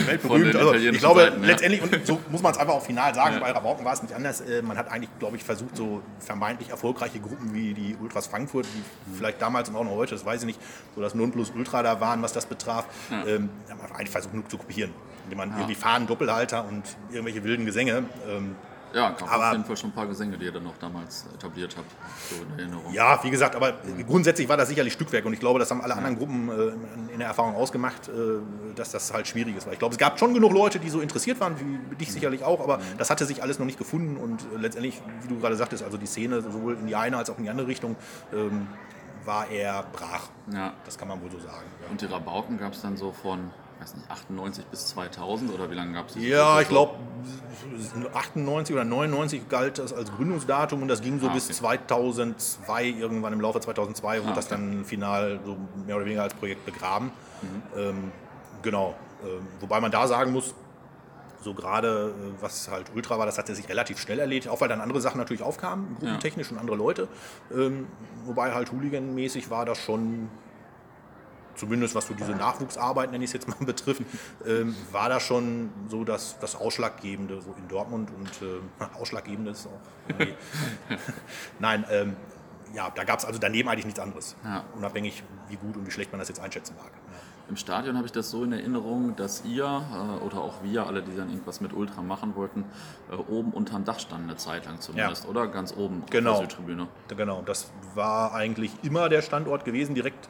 weltberühmt. 0.07 0.55
Also 0.55 0.73
ich 0.73 0.99
glaube, 0.99 1.21
Seiten, 1.21 1.43
letztendlich, 1.43 1.81
und 1.81 2.05
so 2.05 2.19
muss 2.29 2.41
man 2.41 2.51
es 2.51 2.57
einfach 2.57 2.73
auch 2.73 2.83
final 2.83 3.13
sagen, 3.13 3.39
bei 3.39 3.51
Rabauken 3.51 3.85
war 3.85 3.93
es 3.93 4.01
nicht 4.01 4.13
anders. 4.13 4.41
Äh, 4.41 4.61
man 4.61 4.77
hat 4.77 4.91
eigentlich, 4.91 5.09
glaube 5.19 5.37
ich, 5.37 5.43
versucht, 5.43 5.75
so 5.77 6.01
vermeintlich 6.19 6.69
erfolgreiche 6.69 7.19
Gruppen 7.19 7.53
wie 7.53 7.73
die 7.73 7.95
Ultras 8.01 8.27
Frankfurt, 8.27 8.65
die 8.65 9.15
vielleicht 9.17 9.41
damals 9.41 9.69
und 9.69 9.75
auch 9.75 9.83
noch 9.83 9.95
heute, 9.95 10.15
das 10.15 10.25
weiß 10.25 10.41
ich 10.41 10.47
nicht, 10.47 10.59
so 10.95 11.01
das 11.01 11.15
Nonplusultra 11.15 11.83
da 11.83 11.99
waren, 12.01 12.21
was 12.21 12.33
das 12.33 12.45
betraf, 12.45 12.85
ähm, 13.11 13.49
haben 13.69 13.95
eigentlich 13.95 14.09
versucht, 14.09 14.33
nur 14.33 14.47
zu 14.47 14.57
kopieren. 14.57 14.93
Indem 15.25 15.37
man 15.37 15.51
irgendwie 15.51 15.75
Fahnen, 15.75 16.07
Doppelhalter 16.07 16.65
und 16.67 16.83
irgendwelche 17.11 17.43
wilden 17.43 17.65
Gesänge 17.65 18.03
ähm, 18.27 18.55
ja, 18.93 19.11
gab 19.11 19.31
aber, 19.31 19.47
auf 19.47 19.51
jeden 19.53 19.65
Fall 19.65 19.77
schon 19.77 19.89
ein 19.89 19.93
paar 19.93 20.07
Gesänge, 20.07 20.37
die 20.37 20.45
ihr 20.45 20.51
dann 20.51 20.63
noch 20.63 20.77
damals 20.77 21.25
etabliert 21.33 21.75
habt, 21.77 21.91
so 22.29 22.35
in 22.41 22.59
Erinnerung. 22.59 22.93
Ja, 22.93 23.23
wie 23.23 23.29
gesagt, 23.29 23.55
aber 23.55 23.73
mhm. 23.83 24.05
grundsätzlich 24.05 24.49
war 24.49 24.57
das 24.57 24.69
sicherlich 24.69 24.93
Stückwerk 24.93 25.25
und 25.25 25.33
ich 25.33 25.39
glaube, 25.39 25.59
das 25.59 25.69
haben 25.71 25.81
alle 25.81 25.95
anderen 25.95 26.17
Gruppen 26.17 26.49
äh, 26.49 27.13
in 27.13 27.19
der 27.19 27.27
Erfahrung 27.27 27.55
ausgemacht, 27.55 28.07
äh, 28.07 28.11
dass 28.75 28.91
das 28.91 29.13
halt 29.13 29.27
schwierig 29.27 29.55
ist. 29.55 29.65
Weil 29.65 29.73
ich 29.73 29.79
glaube, 29.79 29.93
es 29.93 29.99
gab 29.99 30.19
schon 30.19 30.33
genug 30.33 30.53
Leute, 30.53 30.79
die 30.79 30.89
so 30.89 31.01
interessiert 31.01 31.39
waren, 31.39 31.55
wie 31.59 31.95
dich 31.95 32.09
mhm. 32.09 32.13
sicherlich 32.13 32.43
auch, 32.43 32.61
aber 32.61 32.77
mhm. 32.77 32.97
das 32.97 33.09
hatte 33.09 33.25
sich 33.25 33.43
alles 33.43 33.59
noch 33.59 33.65
nicht 33.65 33.77
gefunden 33.77 34.17
und 34.17 34.41
äh, 34.41 34.57
letztendlich, 34.57 35.01
wie 35.21 35.27
du 35.27 35.39
gerade 35.39 35.55
sagtest, 35.55 35.83
also 35.83 35.97
die 35.97 36.07
Szene 36.07 36.41
sowohl 36.41 36.75
in 36.75 36.87
die 36.87 36.95
eine 36.95 37.17
als 37.17 37.29
auch 37.29 37.37
in 37.37 37.43
die 37.43 37.49
andere 37.49 37.67
Richtung 37.67 37.95
ähm, 38.33 38.67
war 39.25 39.49
eher 39.49 39.83
brach. 39.93 40.29
Ja. 40.51 40.73
Das 40.85 40.97
kann 40.97 41.07
man 41.07 41.21
wohl 41.21 41.31
so 41.31 41.39
sagen. 41.39 41.65
Ja. 41.83 41.91
Und 41.91 42.01
die 42.01 42.05
Rabauken 42.05 42.57
gab 42.57 42.73
es 42.73 42.81
dann 42.81 42.97
so 42.97 43.11
von 43.11 43.51
weiß 43.79 43.95
nicht, 43.95 44.09
98 44.09 44.65
bis 44.65 44.87
2000 44.87 45.53
oder 45.53 45.69
wie 45.71 45.75
lange 45.75 45.93
gab 45.93 46.07
es 46.07 46.15
das? 46.15 46.23
Ja, 46.23 46.59
ich 46.61 46.67
glaube 46.67 46.95
98 48.13 48.75
oder 48.75 48.83
99 48.83 49.47
galt 49.49 49.77
das 49.77 49.93
als 49.93 50.11
Gründungsdatum 50.11 50.81
und 50.81 50.87
das 50.87 51.01
ging 51.01 51.19
so 51.19 51.27
ah, 51.27 51.29
okay. 51.29 51.41
bis 51.47 51.57
2002, 51.57 52.85
irgendwann 52.85 53.33
im 53.33 53.41
Laufe 53.41 53.59
2002 53.59 54.19
wurde 54.19 54.19
ah, 54.19 54.31
okay. 54.31 54.35
das 54.35 54.47
dann 54.47 54.85
final 54.85 55.39
so 55.45 55.57
mehr 55.85 55.95
oder 55.95 56.05
weniger 56.05 56.23
als 56.23 56.33
Projekt 56.33 56.65
begraben. 56.65 57.11
Mhm. 57.41 57.79
Ähm, 57.79 58.11
genau, 58.61 58.95
ähm, 59.23 59.47
wobei 59.59 59.79
man 59.79 59.91
da 59.91 60.07
sagen 60.07 60.31
muss, 60.31 60.53
so 61.41 61.53
gerade 61.53 62.13
äh, 62.17 62.41
was 62.41 62.69
halt 62.69 62.91
Ultra 62.95 63.17
war, 63.17 63.25
das 63.25 63.37
hat 63.37 63.47
sich 63.47 63.69
relativ 63.69 63.99
schnell 63.99 64.19
erledigt, 64.19 64.49
auch 64.49 64.61
weil 64.61 64.67
dann 64.67 64.81
andere 64.81 65.01
Sachen 65.01 65.17
natürlich 65.17 65.43
aufkamen, 65.43 65.95
gruppentechnisch 65.99 66.47
ja. 66.47 66.53
und 66.53 66.59
andere 66.59 66.75
Leute. 66.75 67.07
Ähm, 67.51 67.87
wobei 68.25 68.53
halt 68.53 68.71
Hooligan-mäßig 68.71 69.49
war 69.49 69.65
das 69.65 69.77
schon 69.77 70.29
zumindest 71.59 71.93
was 71.95 72.07
so 72.07 72.13
diese 72.13 72.31
Nachwuchsarbeit, 72.31 73.11
nenne 73.11 73.23
ich 73.23 73.29
es 73.29 73.33
jetzt 73.33 73.47
mal, 73.47 73.57
betrifft, 73.65 74.01
ähm, 74.45 74.75
war 74.91 75.09
das 75.09 75.23
schon 75.23 75.69
so 75.89 76.03
das, 76.03 76.39
das 76.39 76.55
Ausschlaggebende 76.55 77.41
so 77.41 77.53
in 77.57 77.67
Dortmund 77.67 78.09
und 78.17 78.29
äh, 78.41 78.97
Ausschlaggebende 78.99 79.51
ist 79.51 79.67
auch. 79.67 80.15
Nein, 81.59 81.85
ähm, 81.91 82.15
ja, 82.73 82.89
da 82.93 83.03
gab 83.03 83.19
es 83.19 83.25
also 83.25 83.39
daneben 83.39 83.67
eigentlich 83.69 83.85
nichts 83.85 83.99
anderes. 83.99 84.35
Ja. 84.43 84.63
Unabhängig, 84.75 85.23
wie 85.49 85.55
gut 85.55 85.75
und 85.75 85.85
wie 85.85 85.91
schlecht 85.91 86.11
man 86.11 86.19
das 86.19 86.29
jetzt 86.29 86.39
einschätzen 86.39 86.75
mag. 86.77 86.91
Ja. 86.91 87.19
Im 87.49 87.57
Stadion 87.57 87.95
habe 87.97 88.05
ich 88.05 88.11
das 88.11 88.29
so 88.29 88.43
in 88.43 88.53
Erinnerung, 88.53 89.15
dass 89.15 89.43
ihr 89.43 89.65
äh, 89.65 90.23
oder 90.23 90.37
auch 90.37 90.61
wir, 90.61 90.85
alle, 90.85 91.01
die 91.01 91.15
dann 91.15 91.29
irgendwas 91.29 91.61
mit 91.61 91.73
Ultra 91.73 92.03
machen 92.03 92.35
wollten, 92.35 92.63
äh, 93.11 93.15
oben 93.15 93.51
unterm 93.51 93.85
Dach 93.85 93.99
standen 93.99 94.29
eine 94.29 94.37
Zeit 94.37 94.65
lang 94.65 94.79
zumindest, 94.79 95.23
ja. 95.23 95.29
oder? 95.31 95.47
Ganz 95.47 95.75
oben 95.75 96.03
genau. 96.11 96.33
auf 96.33 96.39
der 96.41 96.49
Südtribüne. 96.49 96.87
Genau, 97.07 97.41
das 97.43 97.71
war 97.95 98.35
eigentlich 98.35 98.71
immer 98.83 99.09
der 99.09 99.23
Standort 99.23 99.65
gewesen, 99.65 99.95
direkt 99.95 100.29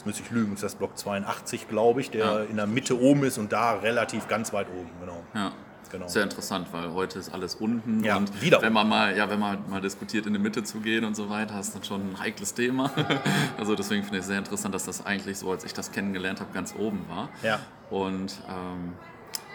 jetzt 0.00 0.06
müsste 0.06 0.22
ich 0.22 0.30
lügen, 0.30 0.54
ist 0.54 0.62
das 0.62 0.76
Block 0.76 0.96
82, 0.96 1.68
glaube 1.68 2.00
ich, 2.00 2.10
der 2.10 2.24
ja. 2.24 2.38
in 2.44 2.56
der 2.56 2.66
Mitte 2.66 2.98
oben 2.98 3.22
ist 3.24 3.36
und 3.36 3.52
da 3.52 3.74
relativ 3.74 4.28
ganz 4.28 4.50
weit 4.54 4.68
oben, 4.70 4.90
genau. 4.98 5.22
Ja. 5.34 5.52
Genau. 5.92 6.06
Sehr 6.06 6.22
interessant, 6.22 6.68
weil 6.70 6.92
heute 6.92 7.18
ist 7.18 7.34
alles 7.34 7.56
unten 7.56 8.04
ja, 8.04 8.16
und 8.16 8.40
wieder 8.40 8.62
wenn 8.62 8.72
man 8.72 8.88
mal, 8.88 9.16
ja, 9.16 9.28
wenn 9.28 9.40
man 9.40 9.68
mal 9.68 9.80
diskutiert, 9.80 10.24
in 10.24 10.32
die 10.32 10.38
Mitte 10.38 10.62
zu 10.62 10.78
gehen 10.78 11.04
und 11.04 11.16
so 11.16 11.28
weiter, 11.28 11.58
ist 11.58 11.74
dann 11.74 11.82
schon 11.82 12.12
ein 12.12 12.20
heikles 12.20 12.54
Thema. 12.54 12.92
also 13.58 13.74
deswegen 13.74 14.04
finde 14.04 14.18
ich 14.18 14.20
es 14.20 14.28
sehr 14.28 14.38
interessant, 14.38 14.72
dass 14.72 14.84
das 14.84 15.04
eigentlich 15.04 15.36
so, 15.36 15.50
als 15.50 15.64
ich 15.64 15.74
das 15.74 15.90
kennengelernt 15.90 16.38
habe, 16.38 16.52
ganz 16.54 16.76
oben 16.78 17.04
war. 17.08 17.28
Ja. 17.42 17.58
Und 17.90 18.40
ähm, 18.48 18.92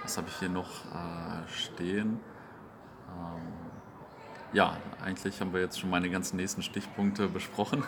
was 0.04 0.18
habe 0.18 0.28
ich 0.28 0.36
hier 0.38 0.50
noch 0.50 0.84
äh, 0.86 1.50
stehen? 1.50 2.20
Ähm, 3.08 3.42
ja, 4.52 4.76
eigentlich 5.02 5.40
haben 5.40 5.54
wir 5.54 5.62
jetzt 5.62 5.80
schon 5.80 5.90
meine 5.90 6.10
ganzen 6.10 6.36
nächsten 6.36 6.64
Stichpunkte 6.64 7.30
besprochen. 7.30 7.86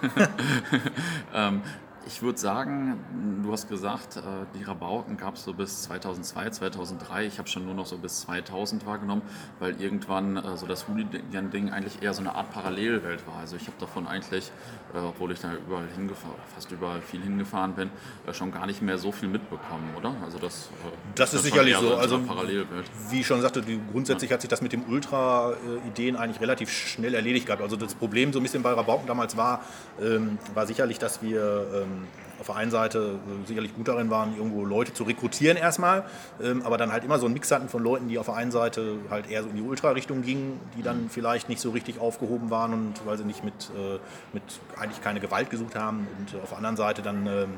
ähm, 1.33 1.61
Ich 2.07 2.21
würde 2.21 2.39
sagen, 2.39 3.43
du 3.43 3.51
hast 3.51 3.67
gesagt, 3.67 4.15
äh, 4.15 4.21
die 4.57 4.63
Rabauken 4.63 5.17
gab 5.17 5.35
es 5.35 5.43
so 5.43 5.53
bis 5.53 5.83
2002, 5.83 6.51
2003. 6.51 7.25
Ich 7.25 7.37
habe 7.37 7.49
schon 7.49 7.65
nur 7.65 7.73
noch 7.73 7.85
so 7.85 7.97
bis 7.97 8.21
2000 8.21 8.85
wahrgenommen, 8.85 9.23
weil 9.59 9.79
irgendwann 9.81 10.37
äh, 10.37 10.55
so 10.55 10.67
das 10.67 10.87
Hooligan-Ding 10.87 11.69
eigentlich 11.69 12.01
eher 12.01 12.13
so 12.13 12.21
eine 12.21 12.33
Art 12.33 12.51
Parallelwelt 12.51 13.27
war. 13.27 13.39
Also 13.39 13.57
ich 13.57 13.67
habe 13.67 13.77
davon 13.79 14.07
eigentlich, 14.07 14.51
äh, 14.93 14.99
obwohl 14.99 15.33
ich 15.33 15.41
da 15.41 15.53
überall 15.53 15.87
hingefahren, 15.95 16.37
fast 16.55 16.71
überall 16.71 17.01
viel 17.01 17.21
hingefahren 17.21 17.73
bin, 17.73 17.89
schon 18.31 18.51
gar 18.51 18.67
nicht 18.67 18.81
mehr 18.81 18.97
so 18.97 19.11
viel 19.11 19.27
mitbekommen, 19.27 19.93
oder? 19.97 20.15
Also 20.23 20.39
das, 20.39 20.69
das 21.15 21.33
ist 21.33 21.43
sicherlich 21.43 21.75
so. 21.75 21.95
Also 21.95 22.19
Parallelwelt. 22.19 22.89
Wie 23.09 23.19
ich 23.19 23.27
schon 23.27 23.41
sagte, 23.41 23.61
die, 23.61 23.81
grundsätzlich 23.91 24.29
ja. 24.29 24.35
hat 24.35 24.41
sich 24.41 24.49
das 24.49 24.61
mit 24.61 24.71
dem 24.71 24.83
Ultra-Ideen 24.87 26.15
eigentlich 26.15 26.39
relativ 26.39 26.71
schnell 26.71 27.13
erledigt 27.13 27.47
gehabt. 27.47 27.61
Also 27.61 27.75
das 27.75 27.95
Problem 27.95 28.31
so 28.31 28.39
ein 28.39 28.43
bisschen 28.43 28.63
bei 28.63 28.71
Rabauken 28.71 29.07
damals 29.07 29.35
war, 29.35 29.61
ähm, 30.01 30.37
war 30.53 30.65
sicherlich, 30.67 30.99
dass 30.99 31.21
wir 31.21 31.67
ähm, 31.73 31.96
auf 32.39 32.47
der 32.47 32.55
einen 32.55 32.71
Seite 32.71 33.19
äh, 33.27 33.47
sicherlich 33.47 33.73
gut 33.75 33.87
darin 33.87 34.09
waren, 34.09 34.37
irgendwo 34.37 34.63
Leute 34.65 34.93
zu 34.93 35.03
rekrutieren 35.03 35.57
erstmal, 35.57 36.05
ähm, 36.41 36.61
aber 36.63 36.77
dann 36.77 36.91
halt 36.91 37.03
immer 37.03 37.19
so 37.19 37.25
einen 37.25 37.33
Mix 37.33 37.51
hatten 37.51 37.69
von 37.69 37.83
Leuten, 37.83 38.09
die 38.09 38.19
auf 38.19 38.27
der 38.27 38.35
einen 38.35 38.51
Seite 38.51 38.97
halt 39.09 39.29
eher 39.29 39.43
so 39.43 39.49
in 39.49 39.55
die 39.55 39.61
Ultra-Richtung 39.61 40.21
gingen, 40.21 40.59
die 40.77 40.83
dann 40.83 41.09
vielleicht 41.09 41.49
nicht 41.49 41.61
so 41.61 41.71
richtig 41.71 41.99
aufgehoben 41.99 42.49
waren 42.49 42.73
und 42.73 43.05
weil 43.05 43.17
sie 43.17 43.23
nicht 43.23 43.43
mit, 43.43 43.71
äh, 43.75 43.99
mit 44.33 44.43
eigentlich 44.77 45.01
keine 45.01 45.19
Gewalt 45.19 45.49
gesucht 45.49 45.75
haben. 45.75 46.07
Und 46.19 46.41
auf 46.41 46.49
der 46.49 46.57
anderen 46.57 46.77
Seite 46.77 47.01
dann 47.01 47.25
ähm, 47.25 47.49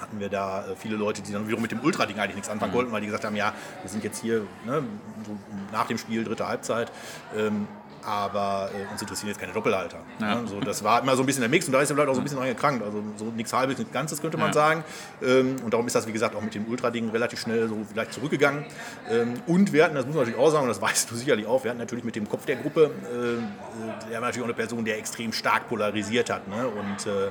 hatten 0.00 0.20
wir 0.20 0.28
da 0.28 0.66
äh, 0.66 0.76
viele 0.76 0.96
Leute, 0.96 1.22
die 1.22 1.32
dann 1.32 1.46
wiederum 1.46 1.62
mit 1.62 1.70
dem 1.70 1.80
Ultra-Ding 1.80 2.18
eigentlich 2.18 2.34
nichts 2.36 2.50
anfangen 2.50 2.72
mhm. 2.72 2.76
wollten, 2.76 2.92
weil 2.92 3.00
die 3.00 3.06
gesagt 3.06 3.24
haben, 3.24 3.36
ja, 3.36 3.54
wir 3.82 3.90
sind 3.90 4.04
jetzt 4.04 4.20
hier 4.20 4.42
ne, 4.66 4.82
so 5.24 5.36
nach 5.72 5.86
dem 5.86 5.96
Spiel, 5.96 6.24
dritte 6.24 6.46
Halbzeit, 6.46 6.92
ähm, 7.36 7.66
aber 8.04 8.70
äh, 8.74 8.90
uns 8.90 9.00
interessieren 9.00 9.28
jetzt 9.28 9.40
keine 9.40 9.52
Doppelhalter. 9.52 9.98
Ja. 10.20 10.36
Ne? 10.36 10.48
So, 10.48 10.60
das 10.60 10.82
war 10.84 11.02
immer 11.02 11.16
so 11.16 11.22
ein 11.22 11.26
bisschen 11.26 11.42
der 11.42 11.50
Mix 11.50 11.66
und 11.66 11.72
da 11.72 11.80
ist 11.80 11.90
er 11.90 11.96
vielleicht 11.96 12.10
auch 12.10 12.14
so 12.14 12.20
ein 12.20 12.24
bisschen 12.24 12.38
angekrankt. 12.38 12.84
Also 12.84 13.02
so 13.16 13.26
nichts 13.26 13.52
halbes, 13.52 13.78
nichts 13.78 13.92
Ganzes 13.92 14.20
könnte 14.20 14.36
man 14.36 14.48
ja. 14.48 14.52
sagen. 14.52 14.84
Ähm, 15.22 15.56
und 15.64 15.72
darum 15.72 15.86
ist 15.86 15.94
das, 15.94 16.06
wie 16.06 16.12
gesagt, 16.12 16.34
auch 16.34 16.42
mit 16.42 16.54
dem 16.54 16.66
Ultra-Ding 16.66 17.10
relativ 17.10 17.40
schnell 17.40 17.68
so 17.68 17.78
vielleicht 17.90 18.12
zurückgegangen. 18.12 18.64
Ähm, 19.10 19.34
und 19.46 19.72
wir 19.72 19.84
hatten, 19.84 19.94
das 19.94 20.06
muss 20.06 20.14
man 20.14 20.24
natürlich 20.24 20.40
auch 20.40 20.50
sagen, 20.50 20.64
und 20.64 20.68
das 20.68 20.80
weißt 20.80 21.10
du 21.10 21.14
sicherlich 21.14 21.46
auch, 21.46 21.64
wir 21.64 21.70
hatten 21.70 21.80
natürlich 21.80 22.04
mit 22.04 22.16
dem 22.16 22.28
Kopf 22.28 22.46
der 22.46 22.56
Gruppe, 22.56 22.90
äh, 23.04 24.08
der 24.10 24.20
war 24.20 24.28
natürlich 24.28 24.42
auch 24.42 24.44
eine 24.44 24.54
Person, 24.54 24.84
der 24.84 24.98
extrem 24.98 25.32
stark 25.32 25.68
polarisiert 25.68 26.30
hat. 26.30 26.48
Ne? 26.48 26.66
Und 26.66 27.06
äh, 27.06 27.30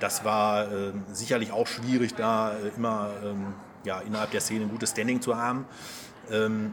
das 0.00 0.24
war 0.24 0.64
äh, 0.64 0.92
sicherlich 1.12 1.52
auch 1.52 1.66
schwierig, 1.66 2.14
da 2.14 2.52
äh, 2.52 2.76
immer 2.76 3.10
ähm, 3.24 3.54
ja, 3.84 4.00
innerhalb 4.00 4.30
der 4.30 4.40
Szene 4.40 4.64
ein 4.64 4.70
gutes 4.70 4.90
Standing 4.90 5.20
zu 5.20 5.36
haben. 5.36 5.66
Ähm, 6.30 6.72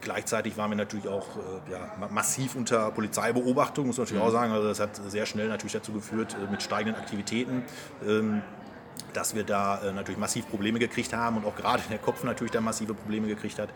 Gleichzeitig 0.00 0.56
waren 0.56 0.70
wir 0.70 0.76
natürlich 0.76 1.08
auch 1.08 1.26
äh, 1.36 1.72
ja, 1.72 2.08
massiv 2.10 2.54
unter 2.54 2.90
Polizeibeobachtung, 2.90 3.86
muss 3.86 3.96
man 3.96 4.04
natürlich 4.04 4.22
mhm. 4.22 4.28
auch 4.28 4.32
sagen. 4.32 4.52
Also 4.52 4.68
das 4.68 4.80
hat 4.80 4.96
sehr 5.08 5.26
schnell 5.26 5.48
natürlich 5.48 5.72
dazu 5.72 5.92
geführt, 5.92 6.36
äh, 6.40 6.50
mit 6.50 6.62
steigenden 6.62 7.00
Aktivitäten, 7.00 7.64
ähm, 8.06 8.42
dass 9.12 9.34
wir 9.34 9.44
da 9.44 9.80
äh, 9.82 9.92
natürlich 9.92 10.18
massiv 10.18 10.48
Probleme 10.48 10.78
gekriegt 10.78 11.12
haben 11.12 11.38
und 11.38 11.46
auch 11.46 11.56
gerade 11.56 11.82
der 11.90 11.98
Kopf 11.98 12.22
natürlich 12.24 12.52
da 12.52 12.60
massive 12.60 12.94
Probleme 12.94 13.26
gekriegt 13.26 13.58
hat, 13.58 13.70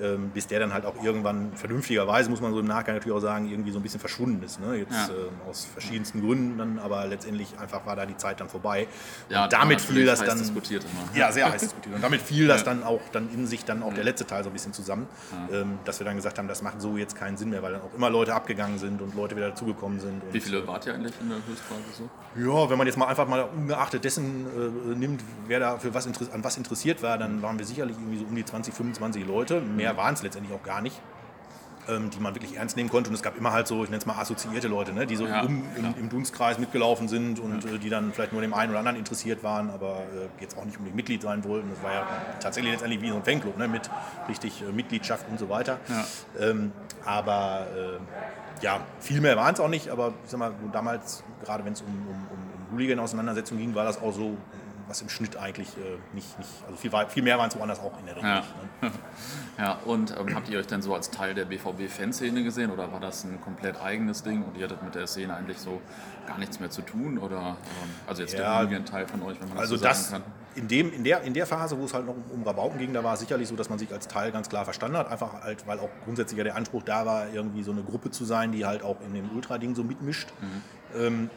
ähm, 0.00 0.30
bis 0.32 0.46
der 0.46 0.60
dann 0.60 0.72
halt 0.72 0.86
auch 0.86 1.02
irgendwann 1.02 1.52
vernünftigerweise, 1.56 2.30
muss 2.30 2.40
man 2.40 2.52
so 2.52 2.60
im 2.60 2.66
Nachgang 2.66 2.94
natürlich 2.94 3.16
auch 3.16 3.20
sagen, 3.20 3.50
irgendwie 3.50 3.70
so 3.70 3.78
ein 3.78 3.82
bisschen 3.82 4.00
verschwunden 4.00 4.42
ist. 4.44 4.60
Ne? 4.60 4.76
Jetzt 4.76 4.92
ja. 4.92 5.08
äh, 5.08 5.50
aus 5.50 5.66
verschiedensten 5.72 6.20
Gründen 6.20 6.58
dann, 6.58 6.78
aber 6.78 7.06
letztendlich 7.06 7.58
einfach 7.58 7.84
war 7.86 7.96
da 7.96 8.06
die 8.06 8.16
Zeit 8.16 8.40
dann 8.40 8.48
vorbei. 8.48 8.86
Ja, 9.28 9.44
und 9.44 9.52
damit 9.52 9.80
fiel 9.80 10.06
das 10.06 10.22
dann. 10.22 10.38
Diskutiert 10.38 10.84
immer. 10.84 11.18
Ja, 11.18 11.32
sehr 11.32 11.50
heiß 11.50 11.60
diskutiert. 11.60 11.94
Und 11.94 12.02
damit 12.02 12.20
fiel 12.20 12.46
das 12.46 12.64
dann 12.64 12.82
auch 12.82 13.00
dann 13.12 13.32
in 13.32 13.46
sich 13.46 13.64
dann 13.64 13.82
auch 13.82 13.94
der 13.94 14.04
letzte 14.04 14.26
Teil 14.26 14.42
so 14.42 14.50
ein 14.50 14.52
bisschen 14.52 14.72
zusammen, 14.72 15.06
ähm, 15.52 15.78
dass 15.84 16.00
wir 16.00 16.04
dann 16.04 16.16
gesagt 16.16 16.38
haben, 16.38 16.48
das 16.48 16.62
macht 16.62 16.80
so 16.80 16.96
jetzt 16.96 17.16
keinen 17.16 17.36
Sinn 17.36 17.50
mehr, 17.50 17.62
weil 17.62 17.72
dann 17.72 17.82
auch 17.82 17.94
immer 17.94 18.10
Leute 18.10 18.34
abgegangen 18.34 18.78
sind 18.78 19.00
und 19.00 19.14
Leute 19.14 19.36
wieder 19.36 19.50
dazugekommen 19.50 20.00
sind. 20.00 20.22
Wie 20.32 20.40
viele 20.40 20.66
wart 20.66 20.86
ihr 20.86 20.94
eigentlich 20.94 21.14
in 21.20 21.28
der 21.28 21.38
Höchstphase 21.38 21.82
so? 21.96 22.10
Ja, 22.36 22.68
wenn 22.68 22.78
man 22.78 22.86
jetzt 22.86 22.96
mal 22.96 23.06
einfach 23.06 23.28
mal 23.28 23.42
ungeachtet 23.42 24.04
dessen 24.04 24.46
äh, 24.46 24.63
nimmt, 24.68 25.22
wer 25.46 25.60
da 25.60 25.78
für 25.78 25.94
was 25.94 26.06
an 26.06 26.44
was 26.44 26.56
interessiert 26.56 27.02
war, 27.02 27.18
dann 27.18 27.42
waren 27.42 27.58
wir 27.58 27.66
sicherlich 27.66 27.96
irgendwie 27.96 28.18
so 28.18 28.24
um 28.24 28.34
die 28.34 28.44
20, 28.44 28.74
25 28.74 29.26
Leute. 29.26 29.60
Mehr 29.60 29.96
waren 29.96 30.14
es 30.14 30.22
letztendlich 30.22 30.54
auch 30.54 30.62
gar 30.62 30.80
nicht. 30.80 31.00
Ähm, 31.86 32.08
die 32.08 32.18
man 32.18 32.34
wirklich 32.34 32.56
ernst 32.56 32.78
nehmen 32.78 32.88
konnte. 32.88 33.10
Und 33.10 33.14
es 33.14 33.22
gab 33.22 33.36
immer 33.36 33.52
halt 33.52 33.66
so, 33.66 33.84
ich 33.84 33.90
nenne 33.90 33.98
es 33.98 34.06
mal 34.06 34.16
assoziierte 34.16 34.68
Leute, 34.68 34.94
ne, 34.94 35.06
die 35.06 35.16
so 35.16 35.26
ja, 35.26 35.42
um, 35.42 35.64
im, 35.76 35.94
im, 35.98 36.08
Dunstkreis 36.08 36.58
mitgelaufen 36.58 37.08
sind 37.08 37.38
und 37.38 37.62
ja. 37.62 37.72
äh, 37.72 37.78
die 37.78 37.90
dann 37.90 38.10
vielleicht 38.14 38.32
nur 38.32 38.40
dem 38.40 38.54
einen 38.54 38.70
oder 38.70 38.78
anderen 38.78 38.96
interessiert 38.96 39.42
waren, 39.42 39.68
aber 39.68 39.98
äh, 39.98 40.40
jetzt 40.40 40.56
auch 40.56 40.64
nicht 40.64 40.78
unbedingt 40.78 40.96
Mitglied 40.96 41.20
sein 41.20 41.44
wollten. 41.44 41.68
Das 41.68 41.82
war 41.82 41.92
ja 41.92 42.06
tatsächlich 42.40 42.72
letztendlich 42.72 43.02
wie 43.02 43.10
so 43.10 43.16
ein 43.16 43.22
Fanclub, 43.22 43.58
ne, 43.58 43.68
mit 43.68 43.90
richtig 44.30 44.62
äh, 44.62 44.72
Mitgliedschaft 44.72 45.26
und 45.28 45.38
so 45.38 45.50
weiter. 45.50 45.78
Ja. 45.90 46.48
Ähm, 46.48 46.72
aber 47.04 47.66
äh, 47.76 48.64
ja, 48.64 48.80
viel 49.00 49.20
mehr 49.20 49.36
waren 49.36 49.52
es 49.52 49.60
auch 49.60 49.68
nicht, 49.68 49.90
aber 49.90 50.14
ich 50.24 50.30
sag 50.30 50.40
mal, 50.40 50.54
damals, 50.72 51.22
gerade 51.44 51.66
wenn 51.66 51.74
es 51.74 51.82
um, 51.82 51.88
um, 51.88 52.26
um, 52.30 52.53
Hooligan-Auseinandersetzungen 52.72 53.60
ging, 53.60 53.74
war 53.74 53.84
das 53.84 54.00
auch 54.00 54.12
so 54.12 54.36
was 54.88 55.00
im 55.00 55.08
Schnitt 55.08 55.36
eigentlich 55.36 55.68
äh, 55.78 55.98
nicht, 56.14 56.38
nicht, 56.38 56.50
also 56.66 56.76
viel, 56.76 56.90
viel 57.08 57.22
mehr 57.22 57.38
waren 57.38 57.48
es 57.48 57.58
woanders 57.58 57.80
auch 57.80 57.98
in 58.00 58.06
der 58.06 58.16
Regel. 58.16 58.28
Ja, 58.28 58.44
ne? 58.82 58.90
ja 59.58 59.78
und 59.84 60.14
ähm, 60.16 60.34
habt 60.34 60.48
ihr 60.48 60.58
euch 60.58 60.66
denn 60.66 60.82
so 60.82 60.94
als 60.94 61.10
Teil 61.10 61.34
der 61.34 61.46
BVB-Fanszene 61.46 62.42
gesehen 62.42 62.70
oder 62.70 62.92
war 62.92 63.00
das 63.00 63.24
ein 63.24 63.40
komplett 63.40 63.80
eigenes 63.80 64.22
Ding 64.22 64.42
und 64.42 64.56
ihr 64.56 64.64
hattet 64.64 64.82
mit 64.82 64.94
der 64.94 65.06
Szene 65.06 65.34
eigentlich 65.34 65.58
so 65.58 65.80
gar 66.26 66.38
nichts 66.38 66.60
mehr 66.60 66.70
zu 66.70 66.82
tun? 66.82 67.18
Oder, 67.18 67.38
ähm, 67.38 67.90
also 68.06 68.22
jetzt 68.22 68.34
ja, 68.34 68.64
der 68.64 68.84
Teil 68.84 69.06
von 69.06 69.22
euch, 69.22 69.40
wenn 69.40 69.48
man 69.48 69.56
das 69.56 69.70
also 69.70 69.76
so 69.76 69.84
das, 69.84 70.10
sagen 70.10 70.24
kann. 70.24 70.32
In, 70.56 70.68
dem, 70.68 70.92
in, 70.92 71.02
der, 71.02 71.22
in 71.22 71.34
der 71.34 71.46
Phase, 71.46 71.78
wo 71.78 71.84
es 71.84 71.94
halt 71.94 72.06
noch 72.06 72.14
um, 72.14 72.22
um 72.32 72.42
Rabauken 72.44 72.78
ging, 72.78 72.92
da 72.92 73.02
war 73.02 73.14
es 73.14 73.20
sicherlich 73.20 73.48
so, 73.48 73.56
dass 73.56 73.70
man 73.70 73.78
sich 73.78 73.92
als 73.92 74.06
Teil 74.06 74.30
ganz 74.30 74.48
klar 74.48 74.64
verstanden 74.64 74.98
hat. 74.98 75.10
Einfach 75.10 75.42
halt, 75.42 75.66
weil 75.66 75.80
auch 75.80 75.90
grundsätzlich 76.04 76.38
ja 76.38 76.44
der 76.44 76.56
Anspruch 76.56 76.82
da 76.84 77.06
war, 77.06 77.28
irgendwie 77.32 77.64
so 77.64 77.72
eine 77.72 77.82
Gruppe 77.82 78.10
zu 78.10 78.24
sein, 78.24 78.52
die 78.52 78.64
halt 78.64 78.84
auch 78.84 79.00
in 79.00 79.14
dem 79.14 79.30
Ultra-Ding 79.34 79.74
so 79.74 79.82
mitmischt. 79.82 80.28
Mhm. 80.40 81.00
Ähm, 81.00 81.30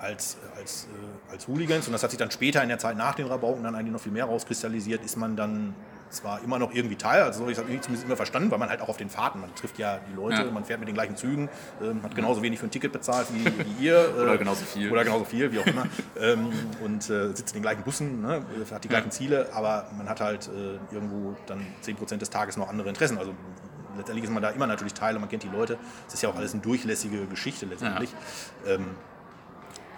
als, 0.00 0.38
als, 0.56 0.84
äh, 0.84 1.32
als 1.32 1.46
Hooligans, 1.46 1.86
und 1.86 1.92
das 1.92 2.02
hat 2.02 2.10
sich 2.10 2.18
dann 2.18 2.30
später 2.30 2.62
in 2.62 2.68
der 2.68 2.78
Zeit 2.78 2.96
nach 2.96 3.14
den 3.14 3.26
Rabauken 3.26 3.62
dann 3.62 3.74
eigentlich 3.74 3.92
noch 3.92 4.00
viel 4.00 4.12
mehr 4.12 4.24
rauskristallisiert, 4.24 5.04
ist 5.04 5.16
man 5.16 5.36
dann 5.36 5.74
zwar 6.10 6.42
immer 6.42 6.58
noch 6.58 6.74
irgendwie 6.74 6.96
Teil, 6.96 7.22
also 7.22 7.48
ich 7.48 7.56
habe 7.56 7.68
zumindest 7.68 8.04
immer 8.04 8.16
verstanden, 8.16 8.50
weil 8.50 8.58
man 8.58 8.68
halt 8.68 8.80
auch 8.80 8.88
auf 8.88 8.96
den 8.96 9.08
Fahrten, 9.08 9.40
man 9.40 9.54
trifft 9.54 9.78
ja 9.78 10.00
die 10.10 10.16
Leute, 10.16 10.42
ja. 10.42 10.50
man 10.50 10.64
fährt 10.64 10.80
mit 10.80 10.88
den 10.88 10.94
gleichen 10.94 11.16
Zügen, 11.16 11.48
ähm, 11.80 12.02
hat 12.02 12.16
genauso 12.16 12.42
wenig 12.42 12.58
für 12.58 12.66
ein 12.66 12.70
Ticket 12.70 12.92
bezahlt 12.92 13.28
wie, 13.32 13.44
wie 13.44 13.84
ihr. 13.84 14.00
Äh, 14.10 14.22
oder 14.22 14.38
genauso 14.38 14.64
viel. 14.64 14.90
Oder 14.90 15.04
genauso 15.04 15.24
viel, 15.24 15.52
wie 15.52 15.60
auch 15.60 15.66
immer. 15.66 15.86
ähm, 16.20 16.50
und 16.82 17.08
äh, 17.10 17.28
sitzt 17.28 17.50
in 17.50 17.54
den 17.54 17.62
gleichen 17.62 17.82
Bussen, 17.82 18.22
ne, 18.22 18.42
hat 18.72 18.82
die 18.82 18.88
gleichen 18.88 19.08
ja. 19.08 19.10
Ziele, 19.10 19.48
aber 19.52 19.86
man 19.96 20.08
hat 20.08 20.20
halt 20.20 20.48
äh, 20.48 20.78
irgendwo 20.92 21.36
dann 21.46 21.64
10% 21.84 22.16
des 22.16 22.30
Tages 22.30 22.56
noch 22.56 22.68
andere 22.68 22.88
Interessen. 22.88 23.18
Also 23.18 23.34
letztendlich 23.96 24.24
ist 24.24 24.32
man 24.32 24.42
da 24.42 24.50
immer 24.50 24.66
natürlich 24.66 24.94
Teil 24.94 25.14
und 25.14 25.20
man 25.20 25.30
kennt 25.30 25.42
die 25.42 25.48
Leute. 25.48 25.78
Es 26.08 26.14
ist 26.14 26.22
ja 26.22 26.28
auch 26.28 26.36
alles 26.36 26.52
eine 26.52 26.62
durchlässige 26.62 27.26
Geschichte 27.26 27.66
letztendlich. 27.66 28.10
Ja. 28.64 28.74
Ähm, 28.74 28.86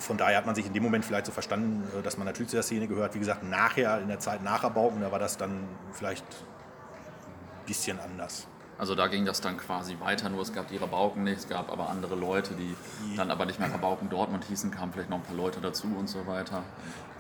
von 0.03 0.17
daher 0.17 0.37
hat 0.37 0.47
man 0.47 0.55
sich 0.55 0.67
in 0.67 0.73
dem 0.73 0.83
Moment 0.83 1.05
vielleicht 1.05 1.27
so 1.27 1.33
verstanden, 1.33 1.85
äh, 1.99 2.03
dass 2.03 2.19
man 2.19 2.27
natürlich 2.27 2.51
zu 2.51 2.57
der 2.57 2.63
Szene 2.63 2.87
gehört. 2.89 3.15
Wie 3.15 3.19
gesagt, 3.19 3.43
nachher, 3.43 4.01
in 4.01 4.09
der 4.09 4.19
Zeit 4.19 4.43
nach 4.43 4.65
Erbauung, 4.65 5.01
da 5.01 5.13
war 5.13 5.19
das 5.19 5.37
dann 5.37 5.65
vielleicht 5.93 6.25
ein 6.25 7.67
bisschen 7.67 7.99
anders. 8.01 8.47
Also 8.79 8.97
da 8.97 9.07
ging 9.07 9.25
das 9.25 9.41
dann 9.41 9.59
quasi 9.59 9.97
weiter, 10.01 10.29
nur 10.29 10.43
es 10.43 10.53
gab 10.53 10.67
die 10.67 10.77
Rabauken 10.77 11.23
nicht, 11.23 11.39
es 11.39 11.49
gab 11.49 11.71
aber 11.71 11.89
andere 11.89 12.17
Leute, 12.17 12.55
die 12.55 12.75
dann 13.17 13.31
aber 13.31 13.47
nicht 13.47 13.61
mehr 13.61 13.73
Rabauken 13.73 14.09
Dortmund 14.09 14.45
hießen, 14.49 14.73
kamen 14.73 14.93
vielleicht 14.93 15.09
noch 15.09 15.19
ein 15.19 15.23
paar 15.23 15.37
Leute 15.37 15.61
dazu 15.61 15.87
und 15.97 16.09
so 16.09 16.27
weiter. 16.27 16.65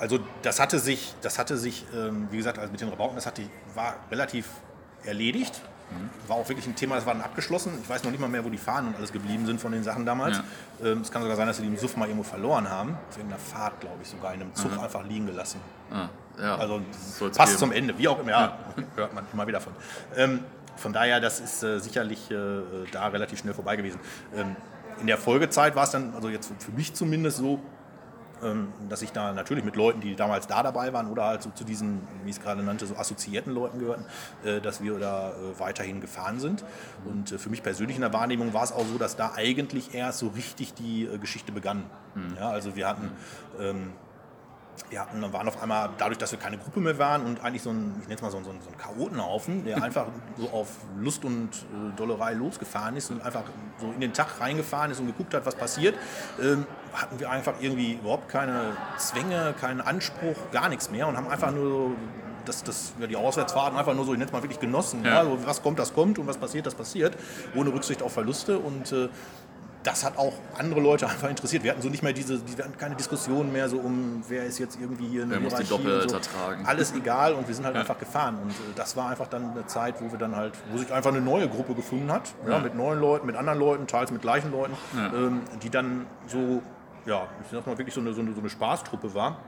Also 0.01 0.19
das 0.43 0.59
hatte 0.59 0.81
sich, 0.81 1.15
das 1.23 1.39
hatte 1.39 1.57
sich, 1.57 1.85
ähm, 1.95 2.27
wie 2.33 2.39
gesagt, 2.39 2.59
also 2.59 2.73
mit 2.73 2.81
den 2.81 2.89
Rabauken, 2.89 3.15
das 3.15 3.27
hatte, 3.27 3.43
war 3.75 3.95
relativ 4.11 4.49
erledigt. 5.05 5.61
War 6.26 6.37
auch 6.37 6.49
wirklich 6.49 6.66
ein 6.66 6.76
Thema, 6.76 6.96
das 6.96 7.06
war 7.06 7.14
dann 7.14 7.22
abgeschlossen. 7.22 7.72
Ich 7.82 7.88
weiß 7.88 8.04
noch 8.04 8.11
nicht 8.11 8.20
mal 8.20 8.28
mehr, 8.28 8.44
wo 8.44 8.50
die 8.50 8.58
Fahnen 8.58 8.88
und 8.88 8.96
alles 8.96 9.12
geblieben 9.12 9.46
sind 9.46 9.61
von 9.61 9.72
den 9.72 9.82
Sachen 9.82 10.06
damals. 10.06 10.38
Ja. 10.80 10.92
Ähm, 10.92 11.00
es 11.00 11.11
kann 11.11 11.22
sogar 11.22 11.37
sein, 11.37 11.46
dass 11.46 11.56
sie 11.56 11.62
die 11.62 11.68
im 11.68 11.76
Suff 11.76 11.96
mal 11.96 12.06
irgendwo 12.06 12.25
verloren 12.25 12.68
haben. 12.68 12.96
Auf 13.08 13.16
irgendeiner 13.16 13.40
Fahrt, 13.40 13.80
glaube 13.80 13.99
ich, 14.02 14.08
sogar 14.08 14.34
in 14.34 14.42
einem 14.42 14.54
Zug 14.54 14.72
mhm. 14.72 14.80
einfach 14.80 15.04
liegen 15.04 15.26
gelassen. 15.26 15.61
Ah, 15.90 16.08
ja. 16.40 16.56
Also 16.56 16.80
passt 17.34 17.52
geben. 17.52 17.58
zum 17.58 17.72
Ende, 17.72 17.99
wie 17.99 18.08
auch 18.08 18.20
immer. 18.20 18.30
Ja, 18.30 18.58
hört 18.96 19.14
man 19.14 19.25
immer 19.32 19.46
wieder 19.46 19.61
von. 19.61 19.72
Ähm, 20.16 20.40
von 20.76 20.92
daher, 20.92 21.20
das 21.20 21.40
ist 21.40 21.62
äh, 21.62 21.78
sicherlich 21.78 22.30
äh, 22.30 22.62
da 22.90 23.08
relativ 23.08 23.38
schnell 23.38 23.54
vorbei 23.54 23.76
gewesen. 23.76 24.00
Ähm, 24.34 24.56
in 25.00 25.06
der 25.06 25.18
Folgezeit 25.18 25.75
war 25.75 25.84
es 25.84 25.90
dann, 25.90 26.14
also 26.14 26.28
jetzt 26.28 26.52
für 26.58 26.72
mich 26.72 26.94
zumindest 26.94 27.38
so, 27.38 27.61
dass 28.88 29.02
ich 29.02 29.12
da 29.12 29.32
natürlich 29.32 29.64
mit 29.64 29.76
Leuten, 29.76 30.00
die 30.00 30.16
damals 30.16 30.46
da 30.46 30.62
dabei 30.62 30.92
waren 30.92 31.08
oder 31.08 31.25
halt 31.25 31.42
so 31.42 31.50
zu 31.50 31.64
diesen, 31.64 32.00
wie 32.25 32.30
ich 32.30 32.37
es 32.37 32.42
gerade 32.42 32.62
nannte, 32.62 32.87
so 32.87 32.96
assoziierten 32.96 33.52
Leuten 33.52 33.78
gehörten, 33.78 34.04
äh, 34.44 34.61
dass 34.61 34.82
wir 34.82 34.99
da 34.99 35.30
äh, 35.30 35.58
weiterhin 35.58 36.00
gefahren 36.00 36.40
sind. 36.40 36.64
Und 37.04 37.32
äh, 37.32 37.38
für 37.38 37.50
mich 37.50 37.62
persönlich 37.62 37.96
in 37.96 38.02
der 38.02 38.12
Wahrnehmung 38.12 38.52
war 38.52 38.64
es 38.64 38.72
auch 38.72 38.84
so, 38.84 38.99
dass 38.99 39.16
da 39.16 39.32
eigentlich 39.34 39.94
erst 39.94 40.18
so 40.18 40.28
richtig 40.28 40.75
die 40.75 41.08
Geschichte 41.20 41.52
begann. 41.52 41.84
Mhm. 42.14 42.37
Ja, 42.37 42.50
also 42.50 42.76
wir 42.76 42.88
hatten 42.88 43.11
ähm, 43.61 43.92
wir 44.91 45.01
hatten, 45.01 45.33
waren 45.33 45.49
auf 45.49 45.62
einmal, 45.62 45.91
dadurch, 45.99 46.19
dass 46.19 46.33
wir 46.33 46.39
keine 46.39 46.59
Gruppe 46.59 46.81
mehr 46.81 46.99
waren 46.99 47.25
und 47.25 47.43
eigentlich 47.43 47.62
so 47.62 47.71
ein, 47.71 47.95
ich 48.01 48.09
nenne 48.09 48.17
es 48.17 48.23
mal 48.23 48.31
so, 48.31 48.39
so, 48.39 48.45
so 48.45 48.51
ein 48.51 48.79
Chaotenhaufen, 48.79 49.65
der 49.65 49.83
einfach 49.83 50.07
so 50.37 50.49
auf 50.51 50.69
Lust 50.99 51.25
und 51.25 51.49
äh, 51.49 51.97
Dollerei 51.97 52.35
losgefahren 52.35 52.97
ist 52.97 53.11
und 53.11 53.23
einfach 53.23 53.45
so 53.79 53.87
in 53.93 54.01
den 54.01 54.12
Tag 54.12 54.41
reingefahren 54.41 54.91
ist 54.91 55.01
und 55.01 55.07
geguckt 55.07 55.35
hat, 55.35 55.47
was 55.47 55.55
passiert, 55.55 55.97
ähm, 56.41 56.67
hatten 56.93 57.19
wir 57.19 57.31
einfach 57.31 57.55
irgendwie 57.61 57.95
überhaupt 57.95 58.29
keine 58.29 58.77
Zwänge, 58.99 59.55
keinen 59.61 59.81
Anspruch, 59.81 60.37
gar 60.53 60.69
nichts 60.69 60.91
mehr 60.91 61.09
und 61.09 61.17
haben 61.17 61.29
einfach 61.29 61.53
nur 61.53 61.65
so 61.65 61.97
das, 62.45 62.65
das, 62.65 62.93
ja, 62.99 63.07
die 63.07 63.17
Auswärtsfahrten 63.17 63.79
einfach 63.79 63.95
nur 63.95 64.05
so, 64.05 64.12
ich 64.12 64.19
nenne 64.19 64.27
es 64.27 64.33
mal 64.33 64.43
wirklich 64.43 64.61
genossen. 64.61 65.05
Ja. 65.05 65.11
Ja, 65.11 65.19
also 65.21 65.39
was 65.45 65.62
kommt, 65.62 65.79
das 65.79 65.95
kommt 65.95 66.19
und 66.19 66.27
was 66.27 66.39
passiert, 66.39 66.67
das 66.67 66.75
passiert, 66.75 67.17
ohne 67.55 67.73
Rücksicht 67.73 68.03
auf 68.03 68.12
Verluste 68.12 68.59
und 68.59 68.93
äh, 68.93 69.09
das 69.83 70.05
hat 70.05 70.17
auch 70.17 70.35
andere 70.57 70.81
Leute 70.81 71.09
einfach 71.09 71.29
interessiert. 71.29 71.62
Wir 71.65 71.73
hatten 71.73 71.83
so 71.83 71.89
nicht 71.89 72.03
mehr 72.03 72.12
diese, 72.12 72.41
wir 72.57 72.65
hatten 72.65 72.79
keine 72.79 72.95
Diskussion 72.95 73.53
mehr 73.53 73.69
so 73.69 73.79
um, 73.79 74.23
wer 74.29 74.45
ist 74.45 74.59
jetzt 74.59 74.79
irgendwie 74.81 75.09
hier 75.09 75.23
eine 75.23 75.33
Wer 75.33 75.41
muss 75.41 75.55
die 75.55 75.65
Doppelter 75.65 76.09
so. 76.09 76.19
tragen. 76.19 76.65
Alles 76.67 76.95
egal 76.95 77.35
und 77.35 77.49
wir 77.49 77.55
sind 77.55 77.65
halt 77.65 77.75
ja. 77.75 77.81
einfach 77.81 77.99
gefahren. 77.99 78.39
Und 78.43 78.51
äh, 78.51 78.75
das 78.77 78.97
war 78.97 79.11
einfach 79.11 79.27
dann 79.27 79.51
eine 79.51 79.67
Zeit, 79.67 80.01
wo 80.01 80.11
wir 80.11 80.19
dann 80.19 80.37
halt, 80.37 80.55
wo 80.71 80.79
sich 80.79 80.93
einfach 80.93 81.11
eine 81.11 81.21
neue 81.21 81.49
Gruppe 81.49 81.75
gefunden 81.75 82.12
hat, 82.12 82.33
ja. 82.47 82.59
mit 82.59 82.75
neuen 82.75 83.01
Leuten, 83.01 83.27
mit 83.27 83.37
anderen 83.37 83.59
Leuten, 83.59 83.87
teils 83.87 84.11
mit 84.11 84.23
gleichen 84.23 84.53
Leuten, 84.53 84.75
ähm, 84.97 85.41
die 85.62 85.71
dann 85.71 86.07
so, 86.27 86.62
ja, 87.07 87.27
ich 87.43 87.51
sag 87.51 87.67
mal 87.67 87.79
wirklich 87.79 87.95
so 87.95 88.01
eine, 88.01 88.15
so 88.15 88.21
eine, 88.21 88.33
so 88.35 88.41
eine 88.41 88.51
Spaßtruppe 88.51 89.15
war. 89.15 89.39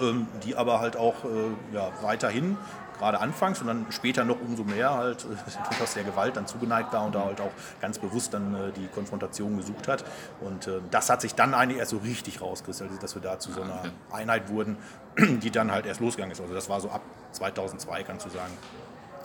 Ähm, 0.00 0.26
die 0.42 0.56
aber 0.56 0.80
halt 0.80 0.96
auch 0.96 1.24
äh, 1.24 1.74
ja, 1.74 1.90
weiterhin 2.00 2.56
gerade 3.02 3.20
anfangs 3.20 3.60
und 3.60 3.66
dann 3.66 3.86
später 3.90 4.24
noch 4.24 4.40
umso 4.40 4.62
mehr 4.62 4.94
halt 4.94 5.26
durchaus 5.68 5.94
der 5.94 6.04
Gewalt 6.04 6.36
dann 6.36 6.46
zugeneigt 6.46 6.92
war 6.92 7.04
und 7.04 7.14
da 7.14 7.24
halt 7.24 7.40
auch 7.40 7.50
ganz 7.80 7.98
bewusst 7.98 8.32
dann 8.32 8.54
äh, 8.54 8.72
die 8.72 8.86
Konfrontation 8.86 9.56
gesucht 9.56 9.88
hat. 9.88 10.04
Und 10.40 10.68
äh, 10.68 10.80
das 10.90 11.10
hat 11.10 11.20
sich 11.20 11.34
dann 11.34 11.52
eigentlich 11.52 11.78
erst 11.78 11.90
so 11.90 11.98
richtig 11.98 12.40
rauskristallisiert, 12.40 13.02
dass 13.02 13.14
wir 13.14 13.22
da 13.22 13.38
zu 13.38 13.52
so 13.52 13.62
einer 13.62 13.82
Einheit 14.12 14.48
wurden, 14.48 14.76
die 15.18 15.50
dann 15.50 15.72
halt 15.72 15.86
erst 15.86 16.00
losgegangen 16.00 16.32
ist. 16.32 16.40
Also 16.40 16.54
das 16.54 16.68
war 16.68 16.80
so 16.80 16.90
ab 16.90 17.02
2002, 17.32 18.04
kannst 18.04 18.26
du 18.26 18.30
sagen, 18.30 18.52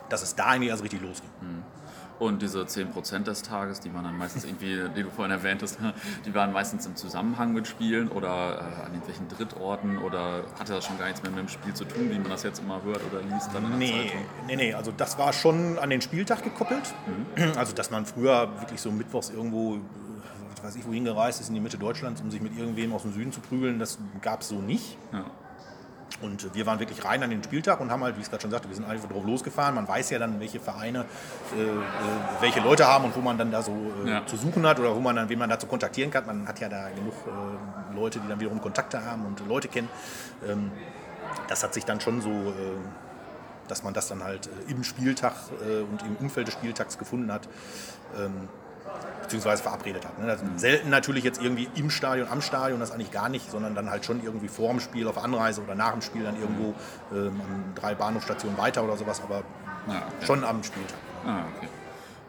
dass 0.10 0.24
es 0.24 0.36
da 0.36 0.46
eigentlich 0.48 0.72
erst 0.72 0.84
richtig 0.84 1.02
losging. 1.02 1.30
Mhm. 1.42 1.64
Und 2.20 2.42
diese 2.42 2.64
10% 2.64 3.24
des 3.24 3.44
Tages, 3.44 3.80
die 3.80 3.94
waren 3.94 4.04
dann 4.04 4.18
meistens 4.18 4.44
irgendwie, 4.44 4.90
die 4.96 5.04
du 5.04 5.10
vorhin 5.10 5.32
erwähntest, 5.32 5.78
die 6.26 6.34
waren 6.34 6.52
meistens 6.52 6.86
im 6.86 6.96
Zusammenhang 6.96 7.54
mit 7.54 7.68
Spielen 7.68 8.08
oder 8.10 8.28
äh, 8.28 8.86
an 8.86 8.94
irgendwelchen 8.94 9.28
Drittorten 9.28 10.00
oder 10.00 10.44
hatte 10.60 10.74
das 10.74 10.86
schon 10.86 10.98
gar 10.98 11.06
nichts 11.06 11.22
mehr 11.22 11.32
mit 11.32 11.42
dem 11.42 11.50
Spiel 11.50 11.74
zu 11.74 11.86
tun, 11.86 12.10
wie 12.10 12.20
man 12.20 12.30
das 12.30 12.44
jetzt 12.44 12.60
immer 12.60 12.82
hört 12.84 13.02
oder 13.12 13.22
liest 13.22 13.54
dann 13.54 13.66
in 13.66 13.70
der 13.72 13.80
nee, 13.80 14.08
Zeitung? 14.10 14.26
Nee, 14.48 14.56
nee, 14.56 14.74
also 14.74 14.92
das 14.92 15.18
war 15.18 15.32
schon 15.34 15.78
an 15.78 15.90
den 15.90 16.02
Spieltag 16.02 16.44
gekoppelt. 16.44 16.94
Mhm. 17.06 17.58
Also 17.58 17.74
dass 17.74 17.92
man 17.92 18.06
früher 18.06 18.50
wirklich 18.60 18.82
so 18.82 18.92
mittwochs 18.92 19.30
irgendwo 19.30 19.80
weiß 20.64 20.76
ich, 20.76 20.88
wohin 20.88 21.06
gereist 21.06 21.40
ist 21.40 21.50
in 21.50 21.54
die 21.54 21.62
Mitte 21.62 21.78
Deutschlands, 21.78 22.20
um 22.20 22.32
sich 22.32 22.42
mit 22.42 22.58
irgendwem 22.58 22.92
aus 22.92 23.04
dem 23.04 23.14
Süden 23.14 23.32
zu 23.32 23.40
prügeln, 23.42 23.80
das 23.80 24.00
gab 24.22 24.42
es 24.42 24.50
so 24.50 24.56
nicht. 24.56 24.98
Ja. 25.14 25.26
Und 26.22 26.56
wir 26.56 26.66
waren 26.66 26.80
wirklich 26.80 27.06
rein 27.06 27.22
an 27.22 27.30
den 27.30 27.44
Spieltag 27.44 27.80
und 27.80 27.92
haben 27.92 28.04
halt, 28.04 28.16
wie 28.16 28.22
ich 28.22 28.26
es 28.26 28.30
gerade 28.32 28.42
schon 28.42 28.50
sagte, 28.50 28.68
wir 28.68 28.76
sind 28.76 28.90
einfach 28.90 29.08
drauf 29.08 29.24
losgefahren. 29.24 29.76
Man 29.76 29.88
weiß 29.88 30.10
ja 30.10 30.18
dann, 30.18 30.40
welche 30.40 30.60
Vereine, 30.60 31.06
äh, 31.56 31.62
äh, 31.62 31.68
welche 32.42 32.60
Leute 32.60 32.88
haben 32.88 33.06
und 33.06 33.16
wo 33.16 33.22
man 33.22 33.38
dann 33.38 33.52
da 33.52 33.62
so 33.62 33.76
äh, 34.04 34.10
ja. 34.10 34.26
zu 34.26 34.36
suchen 34.36 34.66
hat 34.66 34.80
oder 34.80 34.96
wo 34.96 35.00
man 35.00 35.16
dann, 35.16 35.30
wen 35.30 35.38
man 35.38 35.50
dazu 35.50 35.68
kontaktieren 35.68 36.10
kann. 36.10 36.26
Man 36.26 36.48
hat 36.48 36.60
ja 36.60 36.70
da 36.70 36.90
genug 36.90 37.14
äh, 37.28 37.96
Leute, 37.96 38.20
die 38.20 38.28
dann 38.28 38.40
wiederum 38.40 38.62
Kontakte 38.62 39.06
haben 39.06 39.26
und 39.26 39.48
Leute 39.48 39.68
kennen. 39.68 39.90
Ähm, 40.48 40.72
das 41.48 41.64
hat 41.64 41.74
sich 41.76 41.86
dann 41.86 42.02
schon 42.02 42.22
so, 42.22 42.30
äh, 42.30 42.54
dass 43.68 43.84
man 43.84 43.94
das 43.94 44.08
dann 44.08 44.24
halt 44.24 44.48
äh, 44.48 44.72
im 44.72 44.84
Spieltag 44.84 45.34
und 45.62 46.02
im 46.02 46.16
Umfeld 46.16 46.48
des 46.48 46.56
Spieltags 46.56 46.98
gefunden 46.98 47.32
hat. 47.32 47.48
Ähm, 48.18 48.50
beziehungsweise 49.28 49.62
verabredet 49.62 50.06
hat. 50.06 50.18
Ne? 50.20 50.30
Also 50.30 50.46
selten 50.56 50.90
natürlich 50.90 51.24
jetzt 51.24 51.42
irgendwie 51.42 51.68
im 51.76 51.90
Stadion, 51.90 52.28
am 52.30 52.42
Stadion, 52.42 52.80
das 52.80 52.92
eigentlich 52.92 53.12
gar 53.12 53.28
nicht, 53.28 53.52
sondern 53.52 53.76
dann 53.76 53.90
halt 53.90 54.06
schon 54.06 54.24
irgendwie 54.24 54.48
vor 54.48 54.72
dem 54.72 54.80
Spiel 54.80 55.08
auf 55.08 55.18
Anreise 55.18 55.62
oder 55.62 55.76
nach 55.76 55.92
dem 55.92 56.02
Spiel 56.02 56.24
dann 56.24 56.40
irgendwo 56.40 56.74
ähm, 57.12 57.42
an 57.42 57.64
drei 57.76 57.94
Bahnhofstationen 57.94 58.58
weiter 58.58 58.84
oder 58.84 58.96
sowas, 58.96 59.22
aber 59.22 59.44
ja, 59.88 60.04
okay. 60.18 60.26
schon 60.26 60.44
am 60.44 60.64
Spieltag. 60.64 60.98
Ah, 61.26 61.44
okay. 61.58 61.68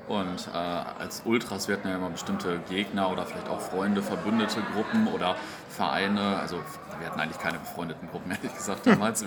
Und 0.08 0.48
äh, 0.52 0.56
als 0.56 1.22
Ultras 1.24 1.68
werden 1.68 1.88
ja 1.88 1.96
immer 1.96 2.10
bestimmte 2.10 2.60
Gegner 2.68 3.10
oder 3.10 3.26
vielleicht 3.26 3.48
auch 3.48 3.60
Freunde, 3.60 4.02
verbündete 4.02 4.62
Gruppen 4.72 5.06
oder 5.08 5.36
Vereine, 5.68 6.38
also 6.40 6.60
wir 6.98 7.06
hatten 7.06 7.20
eigentlich 7.20 7.38
keine 7.38 7.58
befreundeten 7.58 8.08
Gruppen, 8.08 8.30
ehrlich 8.42 8.54
gesagt, 8.54 8.86
damals. 8.86 9.24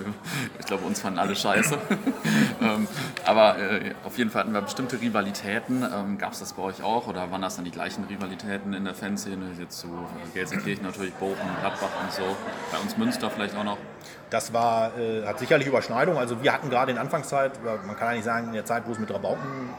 ich 0.58 0.66
glaube, 0.66 0.84
uns 0.84 1.00
fanden 1.00 1.18
alle 1.18 1.34
scheiße. 1.34 1.78
ähm, 2.60 2.86
aber 3.24 3.58
äh, 3.58 3.94
auf 4.04 4.18
jeden 4.18 4.30
Fall 4.30 4.42
hatten 4.42 4.52
wir 4.52 4.60
bestimmte 4.60 5.00
Rivalitäten. 5.00 5.82
Ähm, 5.82 6.18
Gab 6.18 6.32
es 6.32 6.40
das 6.40 6.52
bei 6.54 6.62
euch 6.62 6.82
auch 6.82 7.06
oder 7.06 7.30
waren 7.30 7.42
das 7.42 7.56
dann 7.56 7.64
die 7.64 7.70
gleichen 7.70 8.04
Rivalitäten 8.04 8.74
in 8.74 8.84
der 8.84 8.94
Fanszene? 8.94 9.46
Jetzt 9.58 9.78
zu 9.78 9.88
Gelsenkirchen 10.34 10.84
natürlich, 10.84 11.14
Bochum, 11.14 11.36
Gladbach 11.60 11.90
und 12.02 12.12
so. 12.12 12.36
Bei 12.70 12.78
uns 12.78 12.96
Münster 12.96 13.30
vielleicht 13.30 13.56
auch 13.56 13.64
noch. 13.64 13.78
Das 14.30 14.52
war, 14.52 14.96
äh, 14.98 15.24
hat 15.26 15.38
sicherlich 15.38 15.66
Überschneidung. 15.66 16.18
Also 16.18 16.42
wir 16.42 16.52
hatten 16.52 16.70
gerade 16.70 16.92
in 16.92 16.98
Anfangszeit, 16.98 17.52
man 17.64 17.96
kann 17.96 18.08
eigentlich 18.08 18.24
sagen, 18.24 18.48
in 18.48 18.52
der 18.54 18.64
Zeit, 18.64 18.84
wo 18.86 18.92
es 18.92 18.98
mit 18.98 19.12
Rabauken 19.12 19.70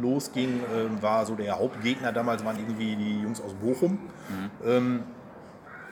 losging, 0.00 0.60
äh, 0.60 1.02
war 1.02 1.26
so 1.26 1.34
der 1.34 1.58
Hauptgegner 1.58 2.12
damals 2.12 2.44
waren 2.44 2.58
irgendwie 2.58 2.96
die 2.96 3.20
Jungs 3.22 3.40
aus 3.40 3.54
Bochum. 3.54 3.92
Mhm. 3.92 4.50
Ähm, 4.66 5.02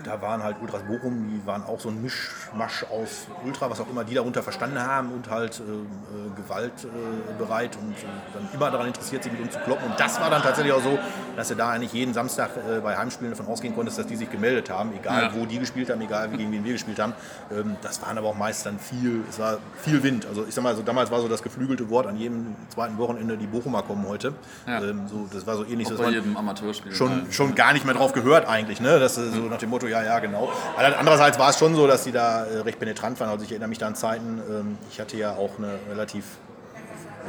da 0.05 0.21
waren 0.21 0.43
halt 0.43 0.57
Ultras 0.61 0.83
Bochum, 0.83 1.29
die 1.31 1.47
waren 1.47 1.65
auch 1.65 1.81
so 1.81 1.89
ein 1.89 2.03
Mischmasch 2.03 2.85
aus 2.91 3.27
Ultra, 3.45 3.71
was 3.71 3.81
auch 3.81 3.89
immer 3.89 4.05
die 4.05 4.15
darunter 4.15 4.43
verstanden 4.43 4.81
haben 4.81 5.13
und 5.13 5.31
halt 5.31 5.61
äh, 5.61 5.63
äh 5.63 6.31
gewaltbereit 6.37 7.77
äh, 7.77 7.79
und 7.79 7.93
äh, 7.93 8.07
dann 8.35 8.49
immer 8.53 8.71
daran 8.71 8.89
interessiert, 8.89 9.23
sich 9.23 9.33
mit 9.33 9.41
uns 9.41 9.53
zu 9.53 9.61
kloppen. 9.61 9.91
Und 9.91 10.01
das 10.01 10.21
war 10.21 10.31
dann 10.31 10.43
tatsächlich 10.43 10.73
auch 10.73 10.83
so, 10.83 10.99
dass 11.37 11.49
du 11.49 11.55
da 11.55 11.71
eigentlich 11.71 11.93
jeden 11.93 12.15
Samstag 12.15 12.51
äh, 12.57 12.81
bei 12.81 12.97
Heimspielen 12.97 13.33
davon 13.33 13.47
ausgehen 13.47 13.75
konntest, 13.75 13.99
dass 13.99 14.07
die 14.07 14.17
sich 14.17 14.31
gemeldet 14.31 14.71
haben, 14.71 14.93
egal 14.99 15.23
ja. 15.25 15.35
wo 15.35 15.47
die 15.47 15.59
gespielt 15.59 15.91
haben, 15.91 16.01
egal 16.01 16.29
gegen 16.31 16.51
wen 16.53 16.65
wir 16.65 16.73
gespielt 16.73 16.99
haben. 16.99 17.15
Ähm, 17.51 17.77
das 17.83 18.03
waren 18.03 18.19
aber 18.19 18.29
auch 18.29 18.37
meist 18.37 18.67
dann 18.67 18.79
viel, 18.79 19.23
es 19.29 19.39
war 19.39 19.59
viel 19.77 20.03
Wind. 20.03 20.27
Also 20.27 20.45
ich 20.47 20.55
sag 20.55 20.63
mal, 20.63 20.75
so, 20.75 20.83
damals 20.83 21.11
war 21.11 21.21
so 21.21 21.29
das 21.29 21.43
geflügelte 21.43 21.89
Wort 21.91 22.07
an 22.07 22.17
jedem 22.17 22.55
zweiten 22.69 22.99
Wochenende, 22.99 23.37
die 23.37 23.47
Bochumer 23.47 23.83
kommen 23.83 24.07
heute. 24.09 24.35
Ja. 24.67 24.83
Ähm, 24.83 25.03
so, 25.07 25.29
das 25.33 25.47
war 25.47 25.57
so 25.57 25.65
ähnlich. 25.65 25.93
Auch 25.93 25.99
bei 25.99 26.11
jedem 26.11 26.37
Amateurspiel. 26.37 26.93
Schon, 26.93 27.31
schon 27.31 27.55
gar 27.55 27.73
nicht 27.73 27.85
mehr 27.85 27.95
drauf 27.95 28.13
gehört 28.13 28.47
eigentlich, 28.49 28.81
ne? 28.81 28.99
Das 28.99 29.15
so 29.15 29.43
nach 29.43 29.59
dem 29.59 29.71
Motto, 29.71 29.87
ja, 29.93 30.03
ja, 30.03 30.19
genau. 30.21 30.51
Andererseits 30.77 31.39
war 31.39 31.51
es 31.51 31.59
schon 31.59 31.75
so, 31.75 31.87
dass 31.87 32.05
die 32.05 32.13
da 32.13 32.47
äh, 32.47 32.59
recht 32.61 32.79
penetrant 32.79 33.21
waren. 33.21 33.29
Also 33.29 33.45
ich 33.45 33.51
erinnere 33.51 33.69
mich 33.69 33.79
da 33.79 33.87
an 33.87 33.95
Zeiten, 33.95 34.41
ähm, 34.49 34.79
ich 34.91 34.99
hatte 34.99 35.17
ja 35.19 35.33
auch 35.37 35.59
eine 35.59 35.79
relativ 35.91 36.25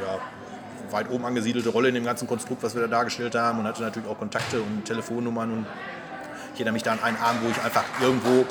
ja, 0.00 0.18
weit 0.90 1.10
oben 1.10 1.26
angesiedelte 1.26 1.68
Rolle 1.68 1.88
in 1.88 1.94
dem 1.94 2.04
ganzen 2.04 2.26
Konstrukt, 2.26 2.62
was 2.62 2.74
wir 2.74 2.82
da 2.82 2.88
dargestellt 2.88 3.34
haben 3.34 3.58
und 3.58 3.66
hatte 3.66 3.82
natürlich 3.82 4.08
auch 4.08 4.18
Kontakte 4.18 4.60
und 4.60 4.84
Telefonnummern 4.86 5.52
und 5.52 5.66
ich 6.54 6.60
erinnere 6.60 6.72
mich 6.72 6.82
da 6.82 6.92
an 6.92 7.02
einen 7.02 7.16
Abend, 7.18 7.44
wo 7.44 7.50
ich 7.50 7.62
einfach 7.62 7.84
irgendwo 8.00 8.46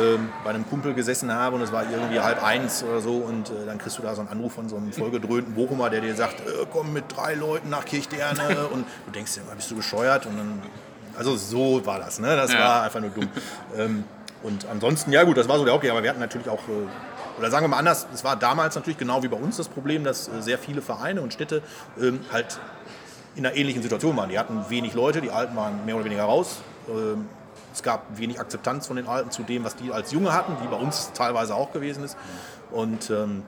ähm, 0.00 0.30
bei 0.42 0.50
einem 0.50 0.68
Kumpel 0.68 0.94
gesessen 0.94 1.32
habe 1.32 1.56
und 1.56 1.62
es 1.62 1.70
war 1.70 1.84
irgendwie 1.88 2.18
halb 2.18 2.42
eins 2.42 2.82
oder 2.82 3.00
so 3.00 3.18
und 3.18 3.50
äh, 3.50 3.66
dann 3.66 3.78
kriegst 3.78 3.98
du 3.98 4.02
da 4.02 4.14
so 4.14 4.22
einen 4.22 4.30
Anruf 4.30 4.54
von 4.54 4.68
so 4.68 4.76
einem 4.76 4.92
vollgedröhnten 4.92 5.54
Bochumer, 5.54 5.90
der 5.90 6.00
dir 6.00 6.14
sagt, 6.16 6.40
äh, 6.40 6.66
komm 6.72 6.92
mit 6.92 7.04
drei 7.14 7.34
Leuten 7.34 7.70
nach 7.70 7.84
Kirchderne 7.84 8.66
und 8.72 8.86
du 9.06 9.12
denkst 9.12 9.34
dir, 9.34 9.42
bist 9.54 9.70
du 9.70 9.76
bescheuert 9.76 10.26
und 10.26 10.36
dann 10.36 10.62
also 11.16 11.36
so 11.36 11.84
war 11.84 11.98
das, 11.98 12.18
ne? 12.18 12.36
Das 12.36 12.52
ja. 12.52 12.58
war 12.58 12.82
einfach 12.82 13.00
nur 13.00 13.10
dumm. 13.10 13.28
ähm, 13.76 14.04
und 14.42 14.66
ansonsten, 14.66 15.12
ja 15.12 15.24
gut, 15.24 15.36
das 15.36 15.48
war 15.48 15.58
so 15.58 15.64
der 15.64 15.74
Hockey, 15.74 15.90
aber 15.90 16.02
wir 16.02 16.10
hatten 16.10 16.20
natürlich 16.20 16.48
auch, 16.48 16.60
äh, 16.68 17.38
oder 17.38 17.50
sagen 17.50 17.64
wir 17.64 17.68
mal 17.68 17.78
anders, 17.78 18.06
es 18.14 18.22
war 18.22 18.36
damals 18.36 18.74
natürlich 18.74 18.98
genau 18.98 19.22
wie 19.22 19.28
bei 19.28 19.36
uns 19.36 19.56
das 19.56 19.68
Problem, 19.68 20.04
dass 20.04 20.28
äh, 20.28 20.40
sehr 20.40 20.58
viele 20.58 20.82
Vereine 20.82 21.20
und 21.22 21.32
Städte 21.32 21.62
ähm, 22.00 22.20
halt 22.32 22.58
in 23.34 23.44
einer 23.44 23.56
ähnlichen 23.56 23.82
Situation 23.82 24.16
waren. 24.16 24.30
Die 24.30 24.38
hatten 24.38 24.64
wenig 24.68 24.94
Leute, 24.94 25.20
die 25.20 25.30
Alten 25.30 25.56
waren 25.56 25.84
mehr 25.84 25.96
oder 25.96 26.04
weniger 26.04 26.24
raus. 26.24 26.58
Ähm, 26.88 27.28
es 27.72 27.82
gab 27.82 28.16
wenig 28.16 28.40
Akzeptanz 28.40 28.86
von 28.86 28.96
den 28.96 29.06
Alten 29.06 29.30
zu 29.30 29.42
dem, 29.42 29.64
was 29.64 29.76
die 29.76 29.92
als 29.92 30.12
Junge 30.12 30.32
hatten, 30.32 30.56
wie 30.62 30.68
bei 30.68 30.76
uns 30.76 31.12
teilweise 31.12 31.54
auch 31.54 31.72
gewesen 31.72 32.04
ist. 32.04 32.16
Und 32.70 33.10
ähm, 33.10 33.42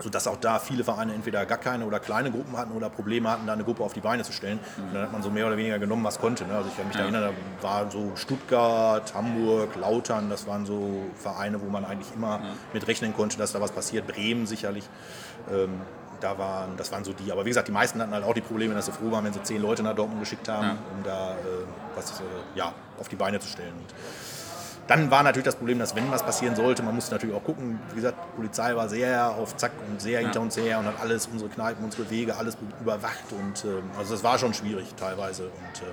sodass 0.00 0.26
auch 0.26 0.36
da 0.36 0.58
viele 0.58 0.84
Vereine 0.84 1.14
entweder 1.14 1.44
gar 1.46 1.58
keine 1.58 1.84
oder 1.84 2.00
kleine 2.00 2.30
Gruppen 2.30 2.56
hatten 2.56 2.72
oder 2.72 2.88
Probleme 2.88 3.30
hatten, 3.30 3.46
da 3.46 3.52
eine 3.52 3.64
Gruppe 3.64 3.82
auf 3.82 3.92
die 3.92 4.00
Beine 4.00 4.22
zu 4.22 4.32
stellen. 4.32 4.58
Und 4.78 4.94
dann 4.94 5.02
hat 5.02 5.12
man 5.12 5.22
so 5.22 5.30
mehr 5.30 5.46
oder 5.46 5.56
weniger 5.56 5.78
genommen, 5.78 6.04
was 6.04 6.18
konnte. 6.18 6.44
Ne? 6.46 6.54
Also 6.54 6.68
ich 6.68 6.76
kann 6.76 6.86
mich 6.88 6.96
ja. 6.96 7.02
erinnern, 7.02 7.34
da 7.60 7.68
waren 7.68 7.90
so 7.90 8.12
Stuttgart, 8.16 9.12
Hamburg, 9.14 9.76
Lautern, 9.76 10.30
das 10.30 10.46
waren 10.46 10.66
so 10.66 11.02
Vereine, 11.14 11.60
wo 11.60 11.66
man 11.66 11.84
eigentlich 11.84 12.12
immer 12.14 12.40
ja. 12.42 12.50
mit 12.72 12.86
rechnen 12.86 13.14
konnte, 13.14 13.38
dass 13.38 13.52
da 13.52 13.60
was 13.60 13.72
passiert. 13.72 14.06
Bremen 14.06 14.46
sicherlich. 14.46 14.84
Ähm, 15.50 15.80
da 16.20 16.36
waren, 16.38 16.76
das 16.76 16.92
waren 16.92 17.04
so 17.04 17.12
die. 17.12 17.32
Aber 17.32 17.44
wie 17.44 17.50
gesagt, 17.50 17.68
die 17.68 17.72
meisten 17.72 18.00
hatten 18.00 18.12
halt 18.12 18.24
auch 18.24 18.34
die 18.34 18.40
Probleme, 18.40 18.74
dass 18.74 18.86
sie 18.86 18.92
froh 18.92 19.10
waren, 19.10 19.24
wenn 19.24 19.32
sie 19.32 19.42
zehn 19.42 19.60
Leute 19.60 19.82
nach 19.82 19.94
Dortmund 19.94 20.20
geschickt 20.20 20.48
haben, 20.48 20.66
ja. 20.66 20.76
um 20.96 21.02
da 21.02 21.32
äh, 21.32 21.36
was 21.94 22.20
äh, 22.20 22.22
ja, 22.54 22.74
auf 22.98 23.08
die 23.08 23.16
Beine 23.16 23.40
zu 23.40 23.48
stellen. 23.48 23.72
Und 23.72 23.94
dann 24.90 25.08
war 25.08 25.22
natürlich 25.22 25.44
das 25.44 25.54
Problem, 25.54 25.78
dass 25.78 25.94
wenn 25.94 26.10
was 26.10 26.24
passieren 26.24 26.56
sollte, 26.56 26.82
man 26.82 26.96
musste 26.96 27.14
natürlich 27.14 27.36
auch 27.36 27.44
gucken. 27.44 27.78
Wie 27.90 27.94
gesagt, 27.94 28.18
die 28.32 28.36
Polizei 28.36 28.74
war 28.74 28.88
sehr 28.88 29.30
auf 29.30 29.56
Zack 29.56 29.70
und 29.88 30.00
sehr 30.00 30.18
hinter 30.18 30.40
uns 30.40 30.56
her 30.56 30.80
und 30.80 30.86
hat 30.86 31.00
alles, 31.00 31.28
unsere 31.28 31.48
Kneipen, 31.48 31.84
unsere 31.84 32.10
Wege, 32.10 32.36
alles 32.36 32.56
überwacht. 32.80 33.30
Und 33.30 33.64
äh, 33.64 33.82
also 33.96 34.14
das 34.14 34.24
war 34.24 34.36
schon 34.36 34.52
schwierig 34.52 34.92
teilweise. 34.96 35.44
Und, 35.44 35.82
äh, 35.82 35.92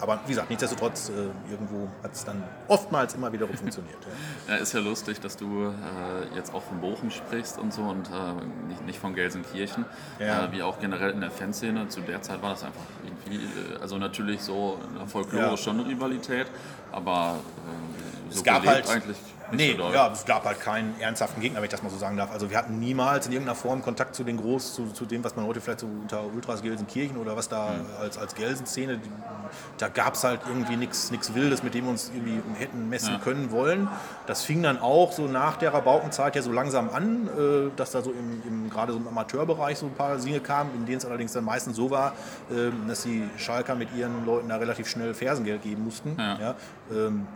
aber 0.00 0.20
wie 0.24 0.30
gesagt, 0.30 0.48
nichtsdestotrotz, 0.48 1.10
äh, 1.10 1.50
irgendwo 1.50 1.88
hat 2.02 2.14
es 2.14 2.24
dann 2.24 2.42
oftmals 2.68 3.14
immer 3.14 3.30
wieder 3.30 3.46
funktioniert. 3.52 3.98
Ja. 4.46 4.54
ja. 4.54 4.60
ist 4.60 4.72
ja 4.72 4.80
lustig, 4.80 5.20
dass 5.20 5.36
du 5.36 5.66
äh, 5.66 6.34
jetzt 6.34 6.54
auch 6.54 6.62
von 6.62 6.80
Bochum 6.80 7.10
sprichst 7.10 7.58
und 7.58 7.74
so 7.74 7.82
und 7.82 8.08
äh, 8.08 8.68
nicht, 8.68 8.86
nicht 8.86 8.98
von 8.98 9.14
Gelsenkirchen. 9.14 9.84
Ja. 10.18 10.46
Äh, 10.46 10.52
wie 10.52 10.62
auch 10.62 10.78
generell 10.80 11.10
in 11.10 11.20
der 11.20 11.30
Fanszene. 11.30 11.88
Zu 11.88 12.00
der 12.00 12.22
Zeit 12.22 12.40
war 12.40 12.50
das 12.50 12.64
einfach 12.64 12.84
irgendwie, 13.04 13.44
äh, 13.44 13.80
also 13.82 13.98
natürlich 13.98 14.40
so 14.40 14.78
in 14.88 14.98
der 14.98 15.06
Folklore 15.06 15.50
ja. 15.50 15.56
schon 15.58 15.80
eine 15.80 15.88
Rivalität, 15.88 16.46
aber 16.92 17.36
äh, 17.66 17.97
so 18.30 18.38
es 18.38 18.44
gab 18.44 18.66
halt 18.66 18.88
eigentlich 18.88 19.16
Nee, 19.50 19.78
ja, 19.92 20.12
es 20.12 20.24
gab 20.24 20.44
halt 20.44 20.60
keinen 20.60 21.00
ernsthaften 21.00 21.40
Gegner, 21.40 21.58
wenn 21.58 21.64
ich 21.64 21.70
das 21.70 21.82
mal 21.82 21.88
so 21.88 21.96
sagen 21.96 22.16
darf. 22.16 22.30
Also 22.30 22.50
wir 22.50 22.58
hatten 22.58 22.78
niemals 22.78 23.26
in 23.26 23.32
irgendeiner 23.32 23.56
Form 23.56 23.82
Kontakt 23.82 24.14
zu 24.14 24.24
den 24.24 24.36
Groß, 24.36 24.74
zu, 24.74 24.86
zu 24.88 25.06
dem, 25.06 25.24
was 25.24 25.36
man 25.36 25.46
heute 25.46 25.60
vielleicht 25.60 25.80
so 25.80 25.86
unter 25.86 26.22
Ultras 26.24 26.62
Gelsenkirchen 26.62 27.16
oder 27.16 27.36
was 27.36 27.48
da 27.48 27.70
mhm. 27.70 27.86
als, 28.00 28.18
als 28.18 28.34
Gelsen-Szene, 28.34 29.00
da 29.78 29.88
gab 29.88 30.14
es 30.14 30.24
halt 30.24 30.40
irgendwie 30.46 30.76
nichts 30.76 31.34
Wildes, 31.34 31.62
mit 31.62 31.74
dem 31.74 31.84
wir 31.84 31.90
uns 31.90 32.10
irgendwie 32.14 32.40
hätten 32.58 32.88
messen 32.88 33.14
ja. 33.14 33.18
können 33.20 33.50
wollen. 33.50 33.88
Das 34.26 34.42
fing 34.42 34.62
dann 34.62 34.78
auch 34.78 35.12
so 35.12 35.26
nach 35.26 35.56
der 35.56 35.72
Rabaukenzeit 35.72 36.36
ja 36.36 36.42
so 36.42 36.52
langsam 36.52 36.90
an, 36.90 37.28
äh, 37.28 37.70
dass 37.76 37.92
da 37.92 38.02
so 38.02 38.10
im, 38.10 38.42
im 38.46 38.70
gerade 38.70 38.92
so 38.92 38.98
im 38.98 39.08
Amateurbereich 39.08 39.78
so 39.78 39.86
ein 39.86 39.94
paar 39.94 40.18
Single 40.18 40.40
kamen, 40.40 40.74
in 40.74 40.84
denen 40.84 40.98
es 40.98 41.06
allerdings 41.06 41.32
dann 41.32 41.44
meistens 41.44 41.76
so 41.76 41.90
war, 41.90 42.12
äh, 42.50 42.70
dass 42.86 43.02
die 43.02 43.24
Schalker 43.38 43.74
mit 43.74 43.94
ihren 43.96 44.26
Leuten 44.26 44.48
da 44.48 44.56
relativ 44.56 44.88
schnell 44.88 45.14
Fersengeld 45.14 45.62
geben 45.62 45.84
mussten. 45.84 46.16
Ja. 46.18 46.38
ja 46.38 46.54
ähm, 46.92 47.26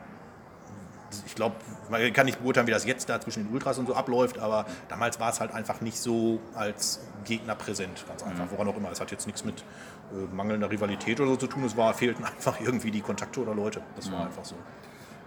ich 1.27 1.35
glaube, 1.35 1.57
man 1.91 2.13
kann 2.13 2.27
nicht 2.27 2.41
beurteilen, 2.41 2.67
wie 2.67 2.71
das 2.71 2.85
jetzt 2.85 3.09
da 3.09 3.21
zwischen 3.21 3.45
den 3.45 3.53
Ultras 3.53 3.79
und 3.79 3.87
so 3.87 3.95
abläuft, 3.95 4.39
aber 4.39 4.67
damals 4.89 5.21
war 5.21 5.31
es 5.31 5.41
halt 5.41 5.53
einfach 5.53 5.81
nicht 5.81 5.99
so 5.99 6.41
als 6.55 7.01
Gegner 7.25 7.55
präsent, 7.55 8.05
ganz 8.09 8.23
einfach. 8.23 8.47
Mhm. 8.47 8.51
Woran 8.53 8.69
auch 8.69 8.77
immer. 8.77 8.91
Es 8.91 9.01
hat 9.01 9.11
jetzt 9.11 9.27
nichts 9.27 9.45
mit 9.45 9.61
äh, 10.13 10.35
mangelnder 10.35 10.71
Rivalität 10.71 11.21
oder 11.21 11.31
so 11.31 11.37
zu 11.37 11.47
tun. 11.47 11.65
Es 11.65 11.77
war, 11.77 11.95
fehlten 11.95 12.25
einfach 12.37 12.61
irgendwie 12.61 12.91
die 12.91 13.01
Kontakte 13.01 13.41
oder 13.41 13.55
Leute. 13.55 13.81
Das 13.97 14.11
war 14.11 14.21
mhm. 14.21 14.27
einfach 14.27 14.45
so. 14.45 14.57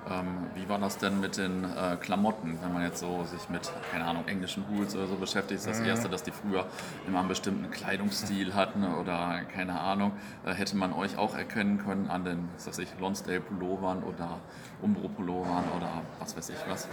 Ähm, 0.10 0.48
wie 0.54 0.70
war 0.70 0.78
das 0.78 0.98
denn 1.00 1.20
mit 1.20 1.38
den 1.38 1.64
äh, 1.64 1.96
Klamotten, 2.00 2.60
wenn 2.62 2.74
man 2.74 2.84
jetzt 2.84 3.00
so 3.00 3.24
sich 3.24 3.50
mit, 3.50 3.72
keine 3.92 4.06
Ahnung, 4.06 4.28
englischen 4.28 4.64
Hools 4.70 4.96
oder 4.96 5.08
so 5.08 5.16
beschäftigt? 5.16 5.60
Ist 5.60 5.68
das 5.68 5.80
mhm. 5.80 5.88
Erste, 5.88 6.10
dass 6.10 6.22
die 6.22 6.32
früher 6.32 6.68
immer 7.08 7.20
einen 7.20 7.28
bestimmten 7.28 7.72
Kleidungsstil 7.72 8.54
hatten 8.54 8.84
oder 8.84 9.42
keine 9.52 9.80
Ahnung. 9.80 10.12
Äh, 10.46 10.54
hätte 10.54 10.76
man 10.78 10.94
euch 10.94 11.18
auch 11.18 11.36
erkennen 11.36 11.80
können 11.80 12.08
an 12.10 12.24
den, 12.24 12.50
was 12.56 12.68
weiß 12.68 12.80
ich, 12.80 12.90
Lonsdale 13.00 13.42
Pullovern 13.42 14.04
oder 14.04 14.40
Umbro 14.82 15.08
Pullovern 15.08 15.64
oder 15.76 16.04
was 16.20 16.38
weiß 16.38 16.50
ich 16.50 16.58
was? 16.70 16.88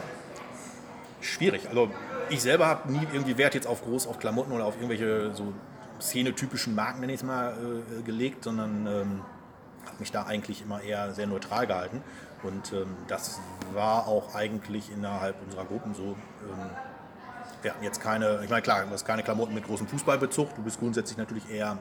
Schwierig. 1.20 1.68
Also 1.68 1.90
ich 2.30 2.40
selber 2.40 2.66
habe 2.66 2.90
nie 2.90 3.06
irgendwie 3.12 3.36
Wert 3.36 3.54
jetzt 3.54 3.66
auf 3.66 3.82
groß 3.82 4.06
auf 4.06 4.18
Klamotten 4.18 4.52
oder 4.52 4.64
auf 4.64 4.76
irgendwelche 4.76 5.34
so 5.34 5.52
szenetypischen 6.00 6.74
Marken, 6.74 7.00
nenne 7.00 7.12
ich 7.12 7.20
es 7.20 7.26
mal, 7.26 7.52
äh, 7.52 8.02
gelegt, 8.02 8.44
sondern 8.44 8.86
ähm, 8.86 9.20
habe 9.86 9.96
mich 10.00 10.12
da 10.12 10.24
eigentlich 10.24 10.62
immer 10.62 10.80
eher 10.82 11.12
sehr 11.12 11.26
neutral 11.26 11.66
gehalten. 11.66 12.02
Und 12.42 12.72
ähm, 12.72 12.96
das 13.08 13.40
war 13.72 14.06
auch 14.06 14.34
eigentlich 14.34 14.90
innerhalb 14.90 15.36
unserer 15.44 15.64
Gruppen 15.64 15.94
so. 15.94 16.02
Ähm, 16.02 16.70
wir 17.62 17.70
hatten 17.72 17.84
jetzt 17.84 18.00
keine, 18.00 18.40
ich 18.42 18.50
meine, 18.50 18.62
klar, 18.62 18.84
du 18.84 18.90
hast 18.90 19.04
keine 19.04 19.22
Klamotten 19.22 19.54
mit 19.54 19.64
großem 19.64 19.86
Fußballbezug. 19.86 20.54
Du 20.56 20.62
bist 20.62 20.80
grundsätzlich 20.80 21.16
natürlich 21.16 21.48
eher 21.48 21.78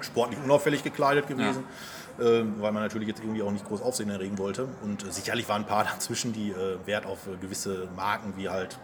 sportlich 0.00 0.38
unauffällig 0.42 0.84
gekleidet 0.84 1.26
gewesen, 1.26 1.64
ja. 2.18 2.24
äh, 2.24 2.44
weil 2.58 2.72
man 2.72 2.82
natürlich 2.82 3.08
jetzt 3.08 3.20
irgendwie 3.20 3.42
auch 3.42 3.50
nicht 3.50 3.66
groß 3.66 3.82
Aufsehen 3.82 4.10
erregen 4.10 4.38
wollte. 4.38 4.68
Und 4.82 5.04
äh, 5.04 5.10
sicherlich 5.10 5.48
waren 5.48 5.62
ein 5.62 5.68
paar 5.68 5.84
dazwischen, 5.92 6.32
die 6.32 6.50
äh, 6.50 6.78
Wert 6.86 7.06
auf 7.06 7.26
äh, 7.26 7.36
gewisse 7.36 7.88
Marken 7.96 8.34
wie 8.36 8.48
halt 8.48 8.78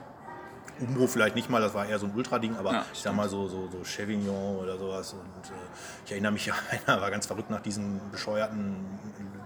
Umbro 0.80 1.06
vielleicht 1.06 1.36
nicht 1.36 1.48
mal, 1.48 1.60
das 1.60 1.72
war 1.72 1.86
eher 1.86 2.00
so 2.00 2.06
ein 2.06 2.12
Ultra-Ding, 2.16 2.56
aber 2.56 2.72
ja, 2.72 2.86
ich 2.92 2.98
sag 2.98 3.14
mal 3.14 3.28
so, 3.28 3.46
so, 3.46 3.68
so 3.70 3.84
Chevignon 3.84 4.56
oder 4.56 4.76
sowas. 4.76 5.12
Und 5.12 5.50
äh, 5.50 5.56
ich 6.04 6.10
erinnere 6.12 6.32
mich, 6.32 6.50
einer 6.86 7.00
war 7.00 7.10
ganz 7.12 7.26
verrückt 7.26 7.50
nach 7.50 7.60
diesen 7.60 8.00
bescheuerten 8.10 8.74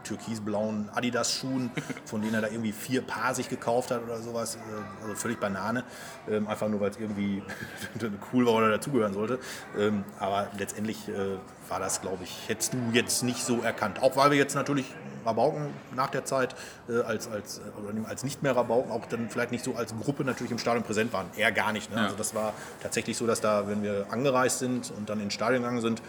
türkisblauen 0.09 0.89
Adidas-Schuhen, 0.95 1.71
von 2.05 2.23
denen 2.23 2.35
er 2.35 2.41
da 2.41 2.49
irgendwie 2.49 2.73
vier 2.73 3.03
Paar 3.03 3.35
sich 3.35 3.49
gekauft 3.49 3.91
hat 3.91 4.03
oder 4.03 4.21
sowas. 4.21 4.57
Äh, 4.57 5.03
also 5.03 5.15
völlig 5.15 5.39
Banane. 5.39 5.85
Ähm, 6.29 6.49
einfach 6.49 6.69
nur, 6.69 6.81
weil 6.81 6.91
es 6.91 6.97
irgendwie 6.99 7.43
cool 8.33 8.47
war 8.47 8.55
oder 8.55 8.71
dazugehören 8.71 9.13
sollte. 9.13 9.39
Ähm, 9.77 10.05
aber 10.19 10.49
letztendlich 10.59 11.09
äh, 11.09 11.37
war 11.69 11.81
das, 11.81 12.01
glaube 12.01 12.25
ich, 12.25 12.49
hättest 12.49 12.73
du 12.73 12.79
jetzt 12.93 13.23
nicht 13.23 13.45
so 13.45 13.61
erkannt. 13.61 14.03
Auch 14.03 14.17
weil 14.17 14.31
wir 14.31 14.39
jetzt 14.39 14.55
natürlich 14.55 14.87
Rabauken 15.25 15.69
nach 15.95 16.09
der 16.09 16.25
Zeit 16.25 16.55
äh, 16.89 17.01
als, 17.03 17.29
als, 17.29 17.61
als 18.09 18.25
nicht 18.25 18.43
mehr 18.43 18.57
Rabauken 18.57 18.91
auch 18.91 19.05
dann 19.07 19.29
vielleicht 19.29 19.53
nicht 19.53 19.65
so 19.65 19.75
als 19.75 19.95
Gruppe 19.97 20.25
natürlich 20.25 20.53
im 20.53 20.59
Stadion 20.59 20.85
präsent 20.85 21.13
waren. 21.13 21.27
Eher 21.37 21.53
gar 21.53 21.73
nicht. 21.73 21.91
Ne? 21.91 21.97
Ja. 21.97 22.05
Also 22.05 22.17
das 22.17 22.35
war 22.35 22.55
tatsächlich 22.83 23.17
so, 23.17 23.27
dass 23.27 23.41
da, 23.41 23.69
wenn 23.69 23.83
wir 23.83 24.07
angereist 24.11 24.59
sind 24.59 24.91
und 24.97 25.09
dann 25.09 25.21
ins 25.21 25.35
Stadion 25.35 25.63
gegangen 25.63 25.83
sind, 25.83 26.03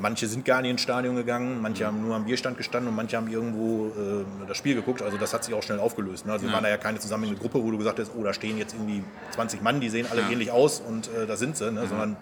Manche 0.00 0.26
sind 0.26 0.44
gar 0.44 0.62
nicht 0.62 0.70
ins 0.70 0.80
Stadion 0.82 1.16
gegangen, 1.16 1.60
manche 1.62 1.84
mhm. 1.84 1.86
haben 1.86 2.02
nur 2.02 2.16
am 2.16 2.24
Bierstand 2.24 2.56
gestanden 2.56 2.88
und 2.88 2.96
manche 2.96 3.16
haben 3.16 3.28
irgendwo 3.28 3.86
äh, 3.88 4.24
das 4.46 4.56
Spiel 4.56 4.74
geguckt. 4.74 5.02
Also 5.02 5.16
das 5.16 5.32
hat 5.32 5.44
sich 5.44 5.54
auch 5.54 5.62
schnell 5.62 5.78
aufgelöst. 5.78 6.26
Ne? 6.26 6.32
Also 6.32 6.46
wir 6.46 6.52
waren 6.52 6.64
da 6.64 6.70
ja 6.70 6.76
keine 6.76 6.98
zusammenhängende 6.98 7.40
Gruppe, 7.40 7.62
wo 7.62 7.70
du 7.70 7.78
gesagt 7.78 7.98
hast, 7.98 8.12
oh, 8.16 8.22
da 8.22 8.32
stehen 8.32 8.58
jetzt 8.58 8.74
irgendwie 8.74 9.02
20 9.30 9.62
Mann, 9.62 9.80
die 9.80 9.88
sehen 9.88 10.06
alle 10.10 10.22
ja. 10.22 10.30
ähnlich 10.30 10.50
aus 10.50 10.80
und 10.80 11.08
äh, 11.08 11.26
da 11.26 11.36
sind 11.36 11.56
sie. 11.56 11.70
Ne? 11.70 11.82
Mhm. 11.82 11.88
Sondern 11.88 12.16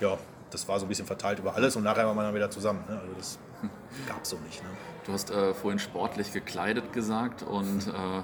ja, 0.00 0.18
das 0.50 0.68
war 0.68 0.78
so 0.78 0.86
ein 0.86 0.88
bisschen 0.88 1.06
verteilt 1.06 1.38
über 1.38 1.54
alles 1.54 1.76
und 1.76 1.82
nachher 1.82 2.06
war 2.06 2.14
man 2.14 2.26
dann 2.26 2.34
wieder 2.34 2.50
zusammen. 2.50 2.84
Ne? 2.88 2.98
Also 3.00 3.12
das 3.16 3.38
gab 4.06 4.22
es 4.22 4.30
so 4.30 4.38
nicht. 4.38 4.62
Ne? 4.62 4.68
Du 5.06 5.12
hast 5.12 5.30
äh, 5.30 5.52
vorhin 5.54 5.78
sportlich 5.78 6.32
gekleidet 6.32 6.92
gesagt 6.92 7.42
und 7.42 7.86
äh, 7.88 8.22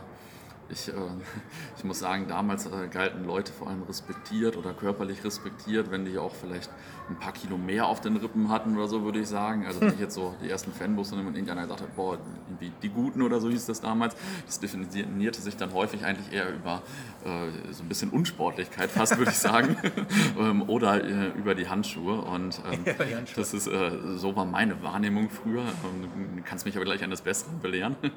ich, 0.70 0.88
äh, 0.88 0.92
ich 1.76 1.84
muss 1.84 1.98
sagen, 1.98 2.26
damals 2.28 2.66
äh, 2.66 2.88
galten 2.90 3.24
Leute 3.24 3.52
vor 3.52 3.68
allem 3.68 3.82
respektiert 3.82 4.56
oder 4.56 4.72
körperlich 4.72 5.24
respektiert, 5.24 5.90
wenn 5.90 6.04
die 6.04 6.18
auch 6.18 6.34
vielleicht 6.34 6.70
ein 7.08 7.18
paar 7.18 7.32
Kilo 7.32 7.58
mehr 7.58 7.86
auf 7.86 8.00
den 8.00 8.16
Rippen 8.16 8.48
hatten 8.50 8.76
oder 8.76 8.88
so, 8.88 9.02
würde 9.02 9.18
ich 9.18 9.28
sagen. 9.28 9.66
Also 9.66 9.84
nicht 9.84 10.00
jetzt 10.00 10.14
so 10.14 10.34
die 10.42 10.48
ersten 10.48 10.72
Fanbus, 10.72 11.08
sondern 11.08 11.26
wenn 11.26 11.34
irgendeiner 11.34 11.62
gesagt 11.62 11.82
hat, 11.82 11.96
boah, 11.96 12.18
irgendwie 12.46 12.72
die 12.82 12.88
Guten 12.88 13.22
oder 13.22 13.40
so 13.40 13.50
hieß 13.50 13.66
das 13.66 13.80
damals. 13.80 14.14
Das 14.46 14.60
definierte 14.60 15.40
sich 15.40 15.56
dann 15.56 15.72
häufig 15.72 16.04
eigentlich 16.04 16.32
eher 16.32 16.54
über 16.54 16.82
so 17.24 17.82
ein 17.82 17.88
bisschen 17.88 18.10
Unsportlichkeit 18.10 18.90
fast, 18.90 19.18
würde 19.18 19.30
ich 19.30 19.38
sagen. 19.38 19.76
ähm, 20.38 20.62
oder 20.68 21.04
äh, 21.04 21.28
über 21.36 21.54
die 21.54 21.68
Handschuhe. 21.68 22.20
Und 22.20 22.60
ähm, 22.70 22.80
ja, 22.86 22.92
die 23.04 23.14
Handschuhe. 23.14 23.36
das 23.36 23.54
ist, 23.54 23.66
äh, 23.66 23.90
so 24.16 24.36
war 24.36 24.44
meine 24.44 24.82
Wahrnehmung 24.82 25.30
früher. 25.30 25.62
Ähm, 25.62 26.36
du 26.36 26.42
kannst 26.42 26.64
mich 26.64 26.76
aber 26.76 26.84
gleich 26.84 27.02
eines 27.02 27.22
Besseren 27.22 27.60
belehren. 27.60 27.96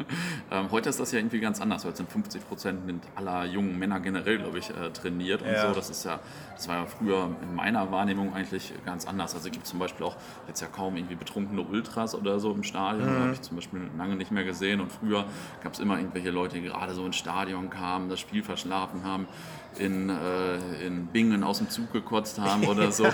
Ähm, 0.51 0.69
heute 0.71 0.89
ist 0.89 0.99
das 0.99 1.11
ja 1.11 1.19
irgendwie 1.19 1.39
ganz 1.39 1.61
anders. 1.61 1.85
Heute 1.85 1.97
sind 1.97 2.11
50 2.11 2.47
Prozent 2.47 2.81
aller 3.15 3.45
jungen 3.45 3.79
Männer 3.79 3.99
generell, 3.99 4.37
glaube 4.37 4.59
ich, 4.59 4.69
äh, 4.69 4.91
trainiert 4.91 5.41
und 5.41 5.51
ja. 5.51 5.67
so. 5.67 5.73
Das 5.73 5.89
ist 5.89 6.03
ja, 6.05 6.19
das 6.55 6.67
war 6.67 6.75
ja 6.75 6.85
früher 6.85 7.29
in 7.41 7.55
meiner 7.55 7.91
Wahrnehmung 7.91 8.33
eigentlich 8.33 8.73
ganz 8.85 9.07
anders. 9.07 9.33
Also 9.33 9.47
es 9.47 9.51
gibt 9.51 9.65
zum 9.65 9.79
Beispiel 9.79 10.05
auch 10.05 10.15
jetzt 10.47 10.61
ja 10.61 10.67
kaum 10.67 10.95
irgendwie 10.95 11.15
betrunkene 11.15 11.61
Ultras 11.61 12.15
oder 12.15 12.39
so 12.39 12.51
im 12.51 12.63
Stadion. 12.63 13.09
Mhm. 13.09 13.19
habe 13.19 13.33
ich 13.33 13.41
zum 13.41 13.57
Beispiel 13.57 13.81
lange 13.97 14.15
nicht 14.15 14.31
mehr 14.31 14.43
gesehen. 14.43 14.79
Und 14.79 14.91
früher 14.91 15.25
gab 15.61 15.73
es 15.73 15.79
immer 15.79 15.97
irgendwelche 15.97 16.31
Leute, 16.31 16.55
die 16.57 16.63
gerade 16.63 16.93
so 16.93 17.05
ins 17.05 17.15
Stadion 17.15 17.69
kamen, 17.69 18.09
das 18.09 18.19
Spiel 18.19 18.43
verschlafen 18.43 19.03
haben, 19.03 19.27
in, 19.79 20.09
äh, 20.09 20.85
in 20.85 21.07
Bingen 21.07 21.43
aus 21.43 21.57
dem 21.57 21.69
Zug 21.69 21.91
gekotzt 21.91 22.39
haben 22.39 22.67
oder 22.67 22.91
so. 22.91 23.05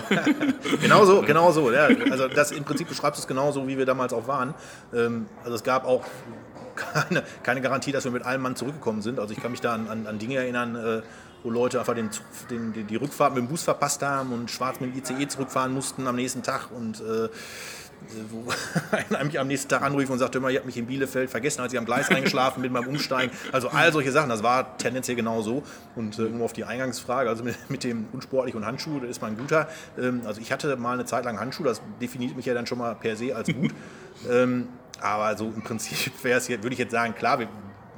genau 0.80 1.04
so, 1.04 1.22
genau 1.22 1.50
so. 1.50 1.72
Ja. 1.72 1.88
Also 2.10 2.28
das 2.28 2.50
im 2.52 2.64
Prinzip 2.64 2.88
beschreibst 2.88 3.18
du 3.18 3.22
es 3.22 3.28
genauso, 3.28 3.66
wie 3.66 3.78
wir 3.78 3.86
damals 3.86 4.12
auch 4.12 4.28
waren. 4.28 4.54
Ähm, 4.92 5.26
also 5.42 5.54
es 5.54 5.62
gab 5.62 5.86
auch 5.86 6.04
keine, 6.76 7.22
keine 7.42 7.60
Garantie, 7.60 7.92
dass 7.92 8.04
wir 8.04 8.10
mit 8.10 8.24
allem 8.24 8.42
Mann 8.42 8.56
zurückgekommen 8.56 9.02
sind. 9.02 9.18
Also 9.18 9.32
ich 9.32 9.40
kann 9.40 9.50
mich 9.50 9.60
da 9.60 9.74
an, 9.74 9.88
an, 9.88 10.06
an 10.06 10.18
Dinge 10.18 10.36
erinnern, 10.36 10.76
äh, 10.76 11.02
wo 11.42 11.50
Leute 11.50 11.78
einfach 11.78 11.94
den, 11.94 12.10
den, 12.50 12.86
die, 12.86 12.96
Rückfahrt 12.96 13.34
mit 13.34 13.44
dem 13.44 13.48
Bus 13.48 13.62
verpasst 13.62 14.02
haben 14.02 14.32
und 14.32 14.50
schwarz 14.50 14.80
mit 14.80 14.94
dem 14.94 14.98
ICE 14.98 15.28
zurückfahren 15.28 15.72
mussten 15.72 16.06
am 16.06 16.16
nächsten 16.16 16.42
Tag 16.42 16.70
und 16.70 17.00
äh, 17.00 17.28
wo 18.30 18.44
einer 18.90 19.24
mich 19.24 19.38
am 19.38 19.46
nächsten 19.46 19.68
Tag 19.68 19.82
anrief 19.82 20.10
und 20.10 20.18
sagte 20.18 20.38
immer, 20.38 20.48
ich 20.50 20.56
habe 20.56 20.66
mich 20.66 20.76
in 20.76 20.86
Bielefeld 20.86 21.30
vergessen, 21.30 21.60
als 21.60 21.72
ich 21.72 21.78
am 21.78 21.84
Gleis 21.84 22.08
eingeschlafen 22.10 22.62
bin 22.62 22.72
beim 22.72 22.86
Umsteigen. 22.86 23.34
Also 23.52 23.68
all 23.68 23.92
solche 23.92 24.12
Sachen, 24.12 24.28
das 24.28 24.42
war 24.42 24.76
tendenziell 24.78 25.16
genau 25.16 25.42
so. 25.42 25.62
Und 25.96 26.18
äh, 26.18 26.22
nur 26.22 26.44
auf 26.44 26.52
die 26.52 26.64
Eingangsfrage, 26.64 27.28
also 27.28 27.44
mit, 27.44 27.56
mit 27.68 27.84
dem 27.84 28.06
unsportlich 28.12 28.54
und 28.54 28.66
Handschuh, 28.66 29.00
da 29.00 29.06
ist 29.06 29.20
man 29.20 29.36
guter. 29.36 29.68
Ähm, 29.98 30.22
also 30.24 30.40
ich 30.40 30.52
hatte 30.52 30.74
mal 30.76 30.94
eine 30.94 31.04
Zeit 31.04 31.24
lang 31.24 31.38
Handschuh, 31.38 31.64
das 31.64 31.82
definiert 32.00 32.36
mich 32.36 32.46
ja 32.46 32.54
dann 32.54 32.66
schon 32.66 32.78
mal 32.78 32.94
per 32.94 33.16
se 33.16 33.34
als 33.34 33.48
gut. 33.52 33.72
ähm, 34.30 34.68
aber 35.00 35.36
so 35.36 35.46
im 35.46 35.62
Prinzip 35.62 36.12
wäre 36.22 36.38
es, 36.38 36.48
würde 36.48 36.72
ich 36.72 36.78
jetzt 36.78 36.92
sagen, 36.92 37.14
klar, 37.14 37.38
wir, 37.38 37.48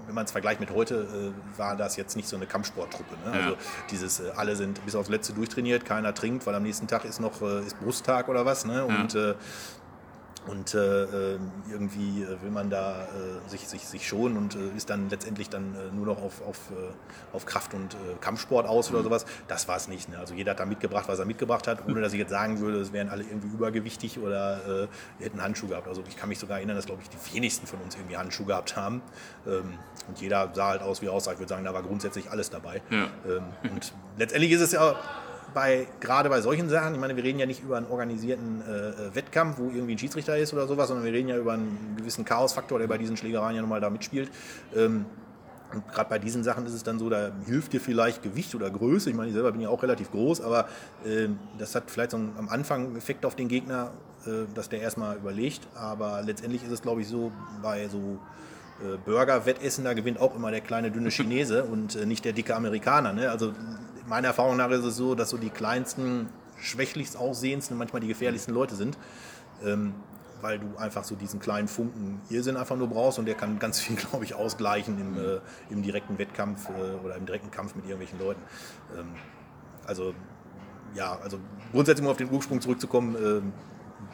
wenn 0.06 0.14
man 0.14 0.24
es 0.24 0.32
vergleicht 0.32 0.60
mit 0.60 0.70
heute, 0.70 1.32
äh, 1.54 1.58
war 1.58 1.76
das 1.76 1.96
jetzt 1.96 2.16
nicht 2.16 2.28
so 2.28 2.36
eine 2.36 2.46
Kampfsporttruppe. 2.46 3.14
Ne? 3.24 3.38
Ja. 3.38 3.44
Also 3.44 3.56
dieses, 3.90 4.20
äh, 4.20 4.32
alle 4.36 4.56
sind 4.56 4.84
bis 4.84 4.94
aufs 4.94 5.08
Letzte 5.08 5.32
durchtrainiert, 5.32 5.84
keiner 5.84 6.14
trinkt, 6.14 6.46
weil 6.46 6.54
am 6.54 6.62
nächsten 6.62 6.86
Tag 6.86 7.04
ist 7.04 7.20
noch 7.20 7.42
äh, 7.42 7.60
ist 7.60 7.78
Brusttag 7.80 8.28
oder 8.28 8.44
was. 8.44 8.64
Ne? 8.64 8.84
Und 8.84 9.14
ja. 9.14 9.34
Äh, 10.46 10.50
und 10.50 10.74
äh, 10.74 11.02
ähm, 11.04 11.52
irgendwie 11.70 12.22
äh, 12.22 12.42
will 12.42 12.50
man 12.50 12.70
da 12.70 13.02
äh, 13.02 13.48
sich, 13.48 13.68
sich, 13.68 13.86
sich 13.86 14.06
schonen 14.06 14.36
und 14.36 14.54
äh, 14.54 14.76
ist 14.76 14.90
dann 14.90 15.08
letztendlich 15.08 15.48
dann 15.48 15.74
äh, 15.74 15.94
nur 15.94 16.06
noch 16.06 16.22
auf, 16.22 16.42
auf, 16.42 16.58
äh, 16.70 17.34
auf 17.34 17.46
Kraft- 17.46 17.74
und 17.74 17.96
Kampfsport 18.20 18.66
aus 18.66 18.90
oder 18.90 19.00
mhm. 19.00 19.04
sowas. 19.04 19.26
Das 19.48 19.68
war 19.68 19.76
es 19.76 19.88
nicht. 19.88 20.08
Ne? 20.08 20.18
Also 20.18 20.34
jeder 20.34 20.52
hat 20.52 20.60
da 20.60 20.66
mitgebracht, 20.66 21.04
was 21.08 21.18
er 21.18 21.24
mitgebracht 21.24 21.66
hat, 21.66 21.86
ohne 21.88 22.00
dass 22.00 22.12
ich 22.12 22.18
jetzt 22.18 22.30
sagen 22.30 22.60
würde, 22.60 22.80
es 22.80 22.92
wären 22.92 23.08
alle 23.08 23.22
irgendwie 23.22 23.48
übergewichtig 23.48 24.18
oder 24.18 24.88
äh, 25.18 25.22
hätten 25.22 25.42
Handschuhe 25.42 25.70
gehabt. 25.70 25.88
Also 25.88 26.02
ich 26.08 26.16
kann 26.16 26.28
mich 26.28 26.38
sogar 26.38 26.58
erinnern, 26.58 26.76
dass 26.76 26.86
glaube 26.86 27.02
ich 27.02 27.08
die 27.08 27.34
wenigsten 27.34 27.66
von 27.66 27.80
uns 27.80 27.94
irgendwie 27.96 28.16
Handschuhe 28.16 28.46
gehabt 28.46 28.76
haben. 28.76 29.02
Ähm, 29.46 29.78
und 30.08 30.20
jeder 30.20 30.50
sah 30.54 30.68
halt 30.68 30.82
aus, 30.82 31.02
wie 31.02 31.06
er 31.06 31.12
aussah. 31.12 31.32
Ich 31.32 31.38
würde 31.38 31.50
sagen, 31.50 31.64
da 31.64 31.74
war 31.74 31.82
grundsätzlich 31.82 32.30
alles 32.30 32.50
dabei. 32.50 32.82
Ja. 32.90 33.08
Ähm, 33.26 33.44
und 33.70 33.92
letztendlich 34.18 34.52
ist 34.52 34.60
es 34.60 34.72
ja 34.72 34.96
bei, 35.54 35.86
gerade 36.00 36.28
bei 36.28 36.40
solchen 36.40 36.68
Sachen, 36.68 36.94
ich 36.94 37.00
meine, 37.00 37.16
wir 37.16 37.24
reden 37.24 37.38
ja 37.38 37.46
nicht 37.46 37.62
über 37.62 37.76
einen 37.76 37.86
organisierten 37.86 38.62
äh, 38.62 38.88
äh, 38.88 39.14
Wettkampf, 39.14 39.58
wo 39.58 39.70
irgendwie 39.70 39.94
ein 39.94 39.98
Schiedsrichter 39.98 40.36
ist 40.36 40.52
oder 40.52 40.66
sowas, 40.66 40.88
sondern 40.88 41.04
wir 41.04 41.12
reden 41.12 41.28
ja 41.28 41.36
über 41.36 41.52
einen 41.52 41.94
gewissen 41.96 42.24
Chaosfaktor, 42.24 42.78
der 42.78 42.86
bei 42.86 42.98
diesen 42.98 43.16
Schlägereien 43.16 43.56
ja 43.56 43.62
nochmal 43.62 43.80
da 43.80 43.90
mitspielt. 43.90 44.30
Ähm, 44.74 45.06
und 45.72 45.88
gerade 45.90 46.10
bei 46.10 46.18
diesen 46.18 46.44
Sachen 46.44 46.66
ist 46.66 46.74
es 46.74 46.82
dann 46.82 46.98
so, 46.98 47.08
da 47.08 47.30
hilft 47.46 47.72
dir 47.72 47.80
vielleicht 47.80 48.22
Gewicht 48.22 48.54
oder 48.54 48.70
Größe. 48.70 49.08
Ich 49.08 49.16
meine, 49.16 49.28
ich 49.28 49.34
selber 49.34 49.52
bin 49.52 49.62
ja 49.62 49.68
auch 49.68 49.82
relativ 49.82 50.10
groß, 50.10 50.42
aber 50.42 50.68
äh, 51.04 51.28
das 51.58 51.74
hat 51.74 51.90
vielleicht 51.90 52.10
so 52.10 52.18
einen, 52.18 52.34
am 52.38 52.48
Anfang 52.48 52.86
einen 52.86 52.96
Effekt 52.96 53.24
auf 53.24 53.36
den 53.36 53.48
Gegner, 53.48 53.90
äh, 54.26 54.52
dass 54.54 54.68
der 54.68 54.80
erstmal 54.80 55.16
überlegt. 55.16 55.66
Aber 55.74 56.22
letztendlich 56.22 56.62
ist 56.62 56.72
es, 56.72 56.82
glaube 56.82 57.00
ich, 57.00 57.08
so 57.08 57.32
bei 57.62 57.88
so 57.88 58.18
äh, 58.82 58.98
Burger-Wettessen, 59.04 59.84
da 59.84 59.94
gewinnt 59.94 60.20
auch 60.20 60.34
immer 60.34 60.50
der 60.50 60.60
kleine 60.60 60.90
dünne 60.90 61.10
Chinese 61.10 61.64
und 61.64 61.96
äh, 61.96 62.04
nicht 62.04 62.24
der 62.24 62.32
dicke 62.32 62.54
Amerikaner. 62.54 63.12
Ne? 63.12 63.30
Also 63.30 63.52
meiner 64.12 64.28
Erfahrung 64.28 64.58
nach 64.58 64.68
ist 64.68 64.84
es 64.84 64.96
so, 64.96 65.14
dass 65.14 65.30
so 65.30 65.38
die 65.38 65.48
kleinsten, 65.48 66.28
schwächlichst 66.58 67.16
aussehendsten 67.16 67.78
manchmal 67.78 68.00
die 68.00 68.08
gefährlichsten 68.08 68.52
Leute 68.52 68.74
sind. 68.74 68.98
Ähm, 69.64 69.94
weil 70.42 70.58
du 70.58 70.76
einfach 70.76 71.04
so 71.04 71.14
diesen 71.14 71.40
kleinen 71.40 71.68
Funken 71.68 72.20
Irrsinn 72.28 72.56
einfach 72.56 72.76
nur 72.76 72.88
brauchst 72.88 73.18
und 73.18 73.26
der 73.26 73.36
kann 73.36 73.58
ganz 73.58 73.80
viel, 73.80 73.96
glaube 74.10 74.24
ich, 74.24 74.34
ausgleichen 74.34 75.00
im, 75.00 75.16
äh, 75.16 75.40
im 75.70 75.82
direkten 75.82 76.18
Wettkampf 76.18 76.68
äh, 76.68 77.02
oder 77.02 77.16
im 77.16 77.24
direkten 77.24 77.50
Kampf 77.50 77.74
mit 77.74 77.84
irgendwelchen 77.84 78.18
Leuten. 78.18 78.42
Ähm, 78.98 79.06
also 79.86 80.12
ja, 80.94 81.18
also 81.22 81.38
grundsätzlich 81.70 82.04
um 82.04 82.10
auf 82.10 82.18
den 82.18 82.30
Ursprung 82.30 82.60
zurückzukommen, 82.60 83.14
äh, 83.14 83.40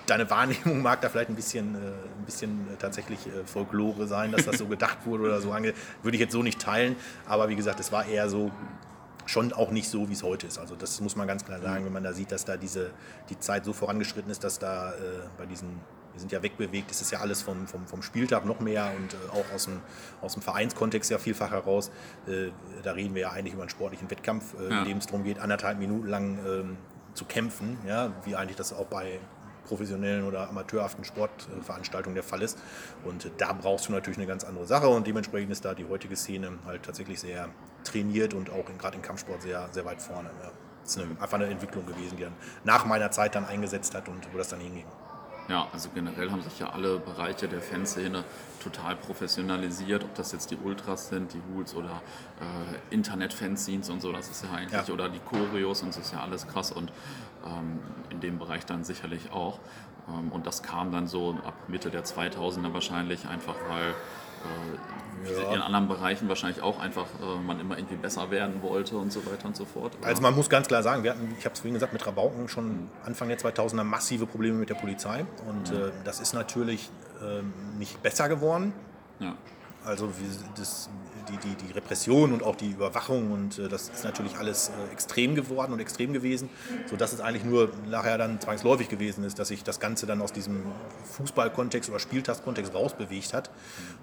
deine 0.06 0.30
Wahrnehmung 0.30 0.80
mag 0.80 1.00
da 1.00 1.08
vielleicht 1.08 1.30
ein 1.30 1.34
bisschen, 1.34 1.74
äh, 1.74 1.78
ein 1.78 2.24
bisschen 2.24 2.68
äh, 2.68 2.76
tatsächlich 2.78 3.26
äh, 3.26 3.44
Folklore 3.46 4.06
sein, 4.06 4.30
dass 4.30 4.44
das 4.44 4.58
so 4.58 4.66
gedacht 4.66 5.06
wurde 5.06 5.24
oder 5.24 5.40
so 5.40 5.50
ange 5.50 5.72
würde 6.04 6.16
ich 6.16 6.20
jetzt 6.20 6.32
so 6.32 6.44
nicht 6.44 6.60
teilen, 6.60 6.94
aber 7.26 7.48
wie 7.48 7.56
gesagt, 7.56 7.80
es 7.80 7.90
war 7.90 8.06
eher 8.06 8.28
so 8.28 8.52
schon 9.28 9.52
auch 9.52 9.70
nicht 9.70 9.88
so, 9.88 10.08
wie 10.08 10.14
es 10.14 10.22
heute 10.22 10.46
ist. 10.46 10.58
Also 10.58 10.74
das 10.74 11.00
muss 11.00 11.14
man 11.14 11.26
ganz 11.26 11.44
klar 11.44 11.60
sagen, 11.60 11.84
wenn 11.84 11.92
man 11.92 12.02
da 12.02 12.14
sieht, 12.14 12.32
dass 12.32 12.46
da 12.46 12.56
diese, 12.56 12.90
die 13.28 13.38
Zeit 13.38 13.64
so 13.64 13.74
vorangeschritten 13.74 14.30
ist, 14.30 14.42
dass 14.42 14.58
da 14.58 14.92
äh, 14.92 14.94
bei 15.36 15.46
diesen 15.46 15.80
wir 16.14 16.20
sind 16.20 16.32
ja 16.32 16.42
wegbewegt, 16.42 16.90
es 16.90 17.00
ist 17.00 17.12
ja 17.12 17.20
alles 17.20 17.42
vom, 17.42 17.68
vom, 17.68 17.86
vom 17.86 18.02
Spieltag 18.02 18.44
noch 18.44 18.58
mehr 18.58 18.90
und 18.96 19.14
äh, 19.14 19.38
auch 19.38 19.54
aus 19.54 19.66
dem, 19.66 19.80
aus 20.20 20.32
dem 20.32 20.42
Vereinskontext 20.42 21.10
ja 21.12 21.18
vielfach 21.18 21.52
heraus. 21.52 21.92
Äh, 22.26 22.50
da 22.82 22.92
reden 22.92 23.14
wir 23.14 23.22
ja 23.22 23.30
eigentlich 23.30 23.54
über 23.54 23.62
einen 23.62 23.70
sportlichen 23.70 24.10
Wettkampf, 24.10 24.54
äh, 24.58 24.68
ja. 24.68 24.78
in 24.80 24.88
dem 24.88 24.98
es 24.98 25.06
darum 25.06 25.22
geht, 25.22 25.38
anderthalb 25.38 25.78
Minuten 25.78 26.08
lang 26.08 26.38
ähm, 26.44 26.76
zu 27.14 27.24
kämpfen, 27.24 27.78
ja, 27.86 28.12
wie 28.24 28.34
eigentlich 28.34 28.56
das 28.56 28.72
auch 28.72 28.86
bei 28.86 29.20
professionellen 29.68 30.24
oder 30.24 30.48
amateurhaften 30.48 31.04
Sportveranstaltungen 31.04 32.14
der 32.14 32.24
Fall 32.24 32.42
ist. 32.42 32.58
Und 33.04 33.26
äh, 33.26 33.30
da 33.36 33.52
brauchst 33.52 33.88
du 33.88 33.92
natürlich 33.92 34.18
eine 34.18 34.26
ganz 34.26 34.42
andere 34.42 34.66
Sache 34.66 34.88
und 34.88 35.06
dementsprechend 35.06 35.52
ist 35.52 35.64
da 35.64 35.74
die 35.74 35.86
heutige 35.86 36.16
Szene 36.16 36.58
halt 36.66 36.82
tatsächlich 36.82 37.20
sehr 37.20 37.48
trainiert 37.90 38.34
und 38.34 38.50
auch 38.50 38.64
gerade 38.78 38.96
im 38.96 39.02
Kampfsport 39.02 39.42
sehr, 39.42 39.68
sehr 39.72 39.84
weit 39.84 40.02
vorne. 40.02 40.30
Ja. 40.42 40.50
Das 40.82 40.96
ist 40.96 41.02
eine, 41.02 41.10
einfach 41.20 41.34
eine 41.34 41.46
Entwicklung 41.46 41.86
gewesen, 41.86 42.16
die 42.16 42.22
dann 42.22 42.34
nach 42.64 42.84
meiner 42.84 43.10
Zeit 43.10 43.34
dann 43.34 43.44
eingesetzt 43.44 43.94
hat 43.94 44.08
und 44.08 44.32
wo 44.32 44.38
das 44.38 44.48
dann 44.48 44.60
hinging. 44.60 44.86
Ja, 45.48 45.66
also 45.72 45.88
generell 45.94 46.30
haben 46.30 46.42
sich 46.42 46.58
ja 46.58 46.70
alle 46.70 46.98
Bereiche 46.98 47.48
der 47.48 47.62
Fanszene 47.62 48.24
total 48.62 48.96
professionalisiert, 48.96 50.04
ob 50.04 50.14
das 50.14 50.32
jetzt 50.32 50.50
die 50.50 50.56
Ultras 50.56 51.08
sind, 51.08 51.32
die 51.32 51.40
Hools 51.50 51.74
oder 51.74 52.02
äh, 52.38 52.94
Internet-Fanzines 52.94 53.88
und 53.88 54.02
so, 54.02 54.12
das 54.12 54.28
ist 54.28 54.44
ja 54.44 54.50
eigentlich, 54.52 54.86
ja. 54.86 54.92
oder 54.92 55.08
die 55.08 55.20
Choreos 55.20 55.82
und 55.82 55.88
das 55.88 56.04
ist 56.04 56.12
ja 56.12 56.20
alles 56.20 56.46
krass 56.46 56.70
und 56.70 56.92
ähm, 57.46 57.80
in 58.10 58.20
dem 58.20 58.38
Bereich 58.38 58.66
dann 58.66 58.84
sicherlich 58.84 59.32
auch. 59.32 59.58
Ähm, 60.08 60.30
und 60.32 60.46
das 60.46 60.62
kam 60.62 60.92
dann 60.92 61.06
so 61.06 61.38
ab 61.44 61.54
Mitte 61.68 61.90
der 61.90 62.04
2000er 62.04 62.74
wahrscheinlich 62.74 63.26
einfach, 63.26 63.56
weil 63.68 63.94
ja. 65.24 65.54
in 65.54 65.60
anderen 65.60 65.88
Bereichen 65.88 66.28
wahrscheinlich 66.28 66.62
auch 66.62 66.78
einfach 66.78 67.06
äh, 67.20 67.40
man 67.40 67.60
immer 67.60 67.76
irgendwie 67.76 67.96
besser 67.96 68.30
werden 68.30 68.62
wollte 68.62 68.96
und 68.96 69.12
so 69.12 69.24
weiter 69.26 69.46
und 69.46 69.56
so 69.56 69.64
fort. 69.64 69.96
Oder? 69.98 70.06
Also 70.06 70.22
man 70.22 70.34
muss 70.34 70.48
ganz 70.48 70.68
klar 70.68 70.82
sagen, 70.82 71.02
wir 71.02 71.10
hatten, 71.10 71.34
ich 71.38 71.44
habe 71.44 71.54
es 71.54 71.60
vorhin 71.60 71.74
gesagt, 71.74 71.92
mit 71.92 72.06
Rabauken 72.06 72.48
schon 72.48 72.88
Anfang 73.04 73.28
der 73.28 73.38
2000er 73.38 73.84
massive 73.84 74.26
Probleme 74.26 74.58
mit 74.58 74.70
der 74.70 74.76
Polizei 74.76 75.24
und 75.46 75.70
ja. 75.70 75.86
äh, 75.86 75.90
das 76.04 76.20
ist 76.20 76.34
natürlich 76.34 76.90
ähm, 77.22 77.52
nicht 77.78 78.02
besser 78.02 78.28
geworden. 78.28 78.72
Ja. 79.20 79.34
Also 79.84 80.10
das, 80.56 80.90
die, 81.28 81.36
die, 81.36 81.66
die 81.66 81.72
Repression 81.72 82.32
und 82.32 82.42
auch 82.42 82.56
die 82.56 82.70
Überwachung 82.70 83.30
und 83.32 83.58
äh, 83.58 83.68
das 83.68 83.88
ist 83.88 84.04
natürlich 84.04 84.36
alles 84.36 84.68
äh, 84.68 84.92
extrem 84.92 85.34
geworden 85.34 85.72
und 85.72 85.80
extrem 85.80 86.12
gewesen, 86.12 86.48
sodass 86.86 87.12
es 87.12 87.20
eigentlich 87.20 87.44
nur 87.44 87.70
nachher 87.88 88.18
dann 88.18 88.40
zwangsläufig 88.40 88.88
gewesen 88.88 89.24
ist, 89.24 89.38
dass 89.38 89.48
sich 89.48 89.64
das 89.64 89.80
Ganze 89.80 90.06
dann 90.06 90.20
aus 90.20 90.32
diesem 90.32 90.62
Fußballkontext 91.16 91.90
oder 91.90 91.98
Spieltagskontext 91.98 92.74
rausbewegt 92.74 93.34
hat. 93.34 93.50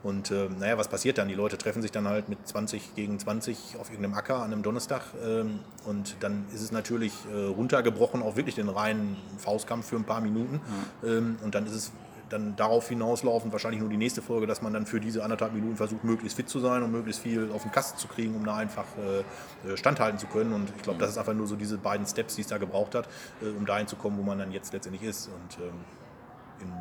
Und 0.03 0.31
äh, 0.31 0.47
naja, 0.59 0.77
was 0.77 0.87
passiert 0.87 1.17
dann? 1.17 1.27
Die 1.27 1.33
Leute 1.33 1.57
treffen 1.57 1.81
sich 1.81 1.91
dann 1.91 2.07
halt 2.07 2.29
mit 2.29 2.47
20 2.47 2.95
gegen 2.95 3.19
20 3.19 3.77
auf 3.79 3.89
irgendeinem 3.89 4.15
Acker 4.15 4.37
an 4.37 4.51
einem 4.51 4.63
Donnerstag 4.63 5.01
ähm, 5.25 5.59
und 5.85 6.15
dann 6.19 6.45
ist 6.53 6.61
es 6.61 6.71
natürlich 6.71 7.13
äh, 7.33 7.45
runtergebrochen 7.45 8.21
auf 8.21 8.35
wirklich 8.35 8.55
den 8.55 8.69
reinen 8.69 9.17
Faustkampf 9.37 9.87
für 9.87 9.95
ein 9.95 10.03
paar 10.03 10.21
Minuten 10.21 10.61
mhm. 11.01 11.07
ähm, 11.07 11.37
und 11.43 11.55
dann 11.55 11.65
ist 11.65 11.73
es 11.73 11.91
dann 12.29 12.55
darauf 12.55 12.89
hinauslaufen, 12.89 13.51
wahrscheinlich 13.51 13.81
nur 13.81 13.89
die 13.89 13.97
nächste 13.97 14.21
Folge, 14.21 14.47
dass 14.47 14.61
man 14.61 14.73
dann 14.73 14.85
für 14.85 14.99
diese 14.99 15.23
anderthalb 15.23 15.53
Minuten 15.53 15.75
versucht, 15.75 16.03
möglichst 16.03 16.35
fit 16.35 16.49
zu 16.49 16.59
sein 16.59 16.83
und 16.83 16.91
möglichst 16.91 17.21
viel 17.21 17.51
auf 17.51 17.61
den 17.61 17.71
Kasten 17.71 17.97
zu 17.97 18.07
kriegen, 18.07 18.35
um 18.35 18.45
da 18.45 18.55
einfach 18.55 18.85
äh, 18.97 19.71
äh 19.71 19.77
standhalten 19.77 20.19
zu 20.19 20.27
können. 20.27 20.53
Und 20.53 20.71
ich 20.75 20.81
glaube, 20.81 20.99
das 20.99 21.11
ist 21.11 21.17
einfach 21.17 21.33
nur 21.33 21.47
so 21.47 21.55
diese 21.55 21.77
beiden 21.77 22.05
Steps, 22.05 22.35
die 22.35 22.41
es 22.41 22.47
da 22.47 22.57
gebraucht 22.57 22.95
hat, 22.95 23.07
äh, 23.41 23.49
um 23.49 23.65
dahin 23.65 23.87
zu 23.87 23.95
kommen, 23.95 24.17
wo 24.17 24.23
man 24.23 24.39
dann 24.39 24.51
jetzt 24.51 24.73
letztendlich 24.73 25.03
ist. 25.03 25.27
Und 25.27 25.63
ähm, 25.63 25.73
in 26.61 26.71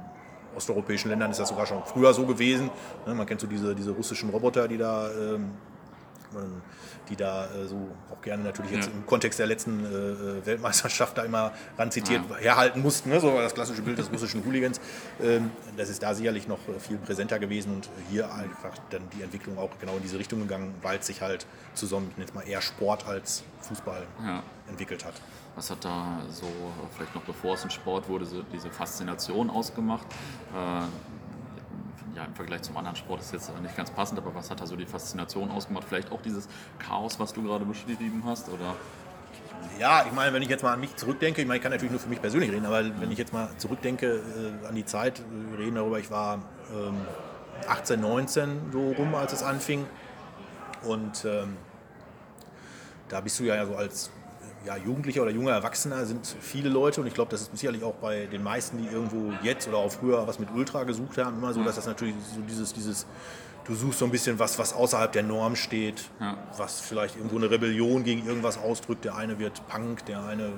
osteuropäischen 0.57 1.11
Ländern 1.11 1.31
ist 1.31 1.41
das 1.41 1.49
sogar 1.49 1.67
schon 1.67 1.83
früher 1.85 2.15
so 2.15 2.27
gewesen. 2.27 2.71
Ne, 3.07 3.15
man 3.15 3.27
kennt 3.27 3.41
so 3.41 3.47
diese, 3.47 3.75
diese 3.75 3.91
russischen 3.91 4.31
Roboter, 4.31 4.69
die 4.69 4.79
da 4.79 5.11
ähm, 5.11 5.51
die 7.09 7.17
da 7.17 7.47
äh, 7.47 7.67
so 7.67 7.89
auch 8.11 8.21
gerne 8.23 8.43
natürlich 8.43 8.73
jetzt 8.73 8.89
ja. 8.89 8.93
im 8.93 9.07
Kontext 9.07 9.39
der 9.39 9.47
letzten 9.47 9.85
äh, 9.85 9.89
äh, 9.89 10.47
Weltmeisterschaft 10.47 11.19
da 11.19 11.23
immer 11.23 11.53
ran 11.79 11.91
zitiert 11.91 12.23
ja. 12.31 12.37
herhalten 12.37 12.83
mussten, 12.83 13.11
ne? 13.11 13.21
so 13.21 13.37
das 13.37 13.55
klassische 13.55 13.83
Bild 13.83 13.99
des 13.99 14.11
russischen 14.11 14.45
Hooligans. 14.45 14.81
Ähm, 15.23 15.51
das 15.77 15.89
ist 15.89 16.03
da 16.03 16.15
sicherlich 16.15 16.49
noch 16.49 16.59
viel 16.79 16.99
präsenter 16.99 17.39
gewesen 17.39 17.75
und 17.75 17.91
hier 18.11 18.33
einfach 18.33 18.77
dann 18.91 19.03
die 19.17 19.23
Entwicklung 19.23 19.59
auch 19.59 19.71
genau 19.81 19.97
in 19.97 20.03
diese 20.03 20.19
Richtung 20.19 20.41
gegangen, 20.41 20.75
weil 20.83 20.99
es 20.99 21.07
sich 21.07 21.21
halt 21.21 21.47
zusammen 21.75 22.13
jetzt 22.17 22.35
mal 22.35 22.43
eher 22.43 22.61
Sport 22.61 23.07
als 23.07 23.45
Fußball 23.61 24.03
ja. 24.23 24.43
entwickelt 24.69 25.05
hat. 25.05 25.15
Was 25.57 25.71
hat 25.71 25.85
da 25.85 26.21
so, 26.31 26.47
vielleicht 26.97 27.15
noch 27.15 27.23
bevor 27.23 27.55
es 27.55 27.63
ein 27.63 27.71
Sport 27.71 28.09
wurde, 28.09 28.27
so 28.27 28.43
diese 28.53 28.71
Faszination 28.71 29.51
ausgemacht? 29.51 30.07
Äh, 32.15 32.17
ja, 32.17 32.25
im 32.25 32.35
Vergleich 32.35 32.63
zum 32.63 32.77
anderen 32.77 32.97
Sport 32.97 33.21
ist 33.21 33.33
jetzt 33.33 33.51
nicht 33.61 33.77
ganz 33.77 33.91
passend, 33.91 34.19
aber 34.19 34.35
was 34.35 34.51
hat 34.51 34.61
da 34.61 34.67
so 34.67 34.77
die 34.77 34.87
Faszination 34.87 35.51
ausgemacht? 35.51 35.85
Vielleicht 35.89 36.13
auch 36.13 36.23
dieses 36.23 36.49
Chaos, 36.79 37.19
was 37.19 37.33
du 37.33 37.43
gerade 37.43 37.65
beschrieben 37.65 38.23
hast? 38.25 38.49
Oder? 38.49 38.77
Ja, 39.79 40.05
ich 40.07 40.13
meine, 40.13 40.33
wenn 40.33 40.43
ich 40.43 40.49
jetzt 40.49 40.63
mal 40.63 40.75
an 40.75 40.81
mich 40.81 40.95
zurückdenke, 40.97 41.41
ich 41.41 41.49
meine, 41.49 41.57
ich 41.57 41.63
kann 41.63 41.73
natürlich 41.73 41.91
nur 41.91 42.01
für 42.01 42.09
mich 42.09 42.21
persönlich 42.21 42.51
reden, 42.51 42.67
aber 42.67 42.85
wenn 43.01 43.11
ich 43.11 43.19
jetzt 43.19 43.33
mal 43.33 43.49
zurückdenke 43.57 44.23
äh, 44.63 44.67
an 44.67 44.75
die 44.75 44.85
Zeit, 44.85 45.23
wir 45.51 45.59
reden 45.59 45.77
darüber, 45.77 45.99
ich 45.99 46.11
war 46.11 46.43
ähm, 46.73 47.01
18, 47.69 48.01
19 48.01 48.73
so 48.73 48.93
rum, 48.93 49.15
als 49.15 49.33
es 49.33 49.43
anfing. 49.43 49.87
Und 50.83 51.25
ähm, 51.25 51.57
da 53.09 53.21
bist 53.21 53.41
du 53.41 53.45
ja 53.45 53.65
so 53.65 53.75
als 53.75 54.11
ja, 54.67 54.77
Jugendlicher 54.77 55.23
oder 55.23 55.31
junger 55.31 55.53
Erwachsener 55.53 56.07
sind 56.07 56.27
viele 56.41 56.69
Leute 56.69 57.01
und 57.01 57.07
ich 57.07 57.15
glaube, 57.15 57.31
das 57.31 57.43
ist 57.43 57.57
sicherlich 57.57 57.83
auch 57.83 57.95
bei 57.95 58.27
den 58.27 58.43
meisten, 58.43 58.79
die 58.79 58.87
irgendwo 58.87 59.33
jetzt 59.43 59.69
oder 59.69 59.79
auch 59.79 59.93
früher 59.93 60.27
was 60.27 60.39
mit 60.39 60.51
Ultra 60.55 60.85
gesucht 60.85 61.19
haben, 61.19 61.39
immer 61.39 61.53
so, 61.53 61.63
dass 61.63 61.77
das 61.77 61.87
natürlich 61.87 62.15
so 62.35 62.41
dieses, 62.43 62.73
dieses 62.73 63.07
du 63.65 63.75
suchst 63.75 63.99
so 63.99 64.05
ein 64.05 64.11
bisschen 64.11 64.39
was, 64.39 64.59
was 64.59 64.73
außerhalb 64.73 65.13
der 65.13 65.23
Norm 65.23 65.57
steht, 65.57 66.11
ja. 66.21 66.37
was 66.57 66.81
vielleicht 66.81 67.17
irgendwo 67.17 67.37
eine 67.37 67.51
Rebellion 67.51 68.05
gegen 68.05 68.27
irgendwas 68.27 68.59
ausdrückt. 68.59 69.05
Der 69.05 69.17
eine 69.17 69.39
wird 69.39 69.67
Punk, 69.69 70.05
der 70.07 70.25
eine 70.25 70.53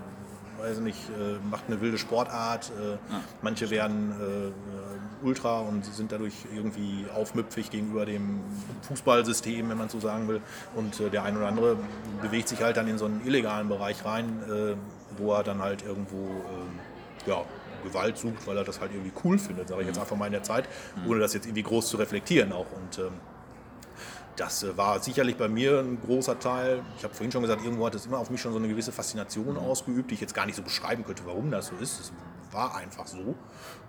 weiß 0.59 0.79
nicht, 0.79 0.99
äh, 1.11 1.39
macht 1.51 1.65
eine 1.69 1.81
wilde 1.81 1.99
Sportart. 1.99 2.71
Äh, 2.71 2.93
ja. 2.93 2.99
Manche 3.43 3.71
werden 3.71 4.13
äh, 4.13 5.25
Ultra 5.27 5.61
und 5.61 5.85
sind 5.85 6.13
dadurch 6.13 6.35
irgendwie 6.55 7.07
aufmüpfig 7.15 7.71
gegenüber 7.71 8.05
dem 8.05 8.41
Fußballsystem, 8.83 9.69
wenn 9.69 9.79
man 9.79 9.89
so 9.89 9.99
sagen 9.99 10.29
will. 10.29 10.41
Und 10.75 11.01
der 11.13 11.25
eine 11.25 11.39
oder 11.39 11.49
andere 11.49 11.77
bewegt 12.21 12.49
sich 12.49 12.63
halt 12.63 12.77
dann 12.77 12.87
in 12.87 12.99
so 12.99 13.07
einen 13.07 13.27
illegalen 13.27 13.69
Bereich 13.69 14.05
rein, 14.05 14.43
wo 15.17 15.33
er 15.33 15.43
dann 15.43 15.63
halt 15.63 15.83
irgendwo 15.85 16.29
ja, 17.27 17.43
Gewalt 17.83 18.19
sucht, 18.19 18.47
weil 18.47 18.59
er 18.59 18.65
das 18.65 18.81
halt 18.81 18.93
irgendwie 18.93 19.13
cool 19.25 19.39
findet, 19.39 19.69
sage 19.69 19.81
ich 19.81 19.87
jetzt 19.87 19.97
mhm. 19.97 20.03
einfach 20.03 20.17
mal 20.17 20.27
in 20.27 20.33
der 20.33 20.43
Zeit, 20.43 20.69
ohne 21.07 21.21
das 21.21 21.33
jetzt 21.33 21.47
irgendwie 21.47 21.63
groß 21.63 21.89
zu 21.89 21.97
reflektieren 21.97 22.53
auch. 22.53 22.67
Und 22.73 22.99
ähm, 22.99 23.13
das 24.37 24.63
äh, 24.63 24.77
war 24.77 25.01
sicherlich 25.01 25.37
bei 25.37 25.49
mir 25.49 25.81
ein 25.81 26.01
großer 26.01 26.39
Teil. 26.39 26.83
Ich 26.97 27.05
habe 27.05 27.15
vorhin 27.15 27.33
schon 27.33 27.43
gesagt, 27.43 27.65
irgendwo 27.65 27.87
hat 27.87 27.95
es 27.95 28.07
immer 28.07 28.19
auf 28.19 28.31
mich 28.31 28.41
schon 28.41 28.53
so 28.53 28.59
eine 28.59 28.69
gewisse 28.69 28.93
Faszination 28.93 29.55
mhm. 29.55 29.59
ausgeübt, 29.59 30.11
die 30.11 30.15
ich 30.15 30.21
jetzt 30.21 30.35
gar 30.35 30.47
nicht 30.47 30.57
so 30.57 30.63
beschreiben 30.63 31.05
könnte, 31.05 31.23
warum 31.27 31.51
das 31.51 31.69
so 31.69 31.77
ist. 31.77 32.01
Es 32.01 32.13
war 32.53 32.77
einfach 32.77 33.07
so. 33.07 33.35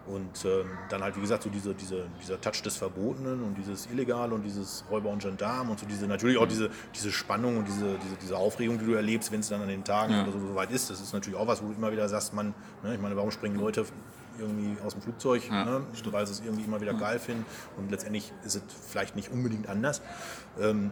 Und 0.07 0.45
ähm, 0.45 0.69
dann 0.89 1.03
halt, 1.03 1.17
wie 1.17 1.21
gesagt, 1.21 1.43
so 1.43 1.49
diese, 1.49 1.73
diese, 1.73 2.05
dieser 2.21 2.39
Touch 2.39 2.62
des 2.63 2.77
Verbotenen 2.77 3.43
und 3.43 3.57
dieses 3.57 3.88
Illegale 3.88 4.33
und 4.33 4.43
dieses 4.43 4.86
Räuber 4.89 5.10
und 5.10 5.21
Gendarm 5.21 5.69
und 5.69 5.79
so 5.79 5.86
diese, 5.86 6.07
natürlich 6.07 6.38
auch 6.38 6.45
mhm. 6.45 6.49
diese, 6.49 6.69
diese 6.95 7.12
Spannung 7.12 7.57
und 7.57 7.67
diese, 7.67 7.97
diese, 7.97 8.15
diese 8.21 8.38
Aufregung, 8.38 8.79
die 8.79 8.86
du 8.86 8.93
erlebst, 8.93 9.31
wenn 9.31 9.41
es 9.41 9.49
dann 9.49 9.62
an 9.62 9.67
den 9.67 9.83
Tagen 9.83 10.13
ja. 10.13 10.23
oder 10.23 10.31
so, 10.31 10.39
so 10.39 10.55
weit 10.55 10.71
ist. 10.71 10.89
Das 10.89 11.01
ist 11.01 11.13
natürlich 11.13 11.38
auch 11.38 11.47
was, 11.47 11.62
wo 11.62 11.67
du 11.67 11.73
immer 11.73 11.91
wieder 11.91 12.07
sagst, 12.07 12.33
man, 12.33 12.53
ne, 12.83 12.95
ich 12.95 13.01
meine, 13.01 13.17
warum 13.17 13.31
springen 13.31 13.60
Leute 13.60 13.86
irgendwie 14.39 14.80
aus 14.82 14.93
dem 14.93 15.02
Flugzeug, 15.02 15.50
ja. 15.50 15.65
ne, 15.65 15.82
weil 16.12 16.26
sie 16.26 16.34
es 16.34 16.39
irgendwie 16.39 16.63
immer 16.63 16.82
wieder 16.82 16.93
ja. 16.93 17.00
geil 17.00 17.19
finden. 17.19 17.45
Und 17.78 17.91
letztendlich 17.91 18.34
ist 18.43 18.56
es 18.56 18.63
vielleicht 18.88 19.15
nicht 19.15 19.32
unbedingt 19.32 19.67
anders. 19.67 20.02
Ähm, 20.60 20.91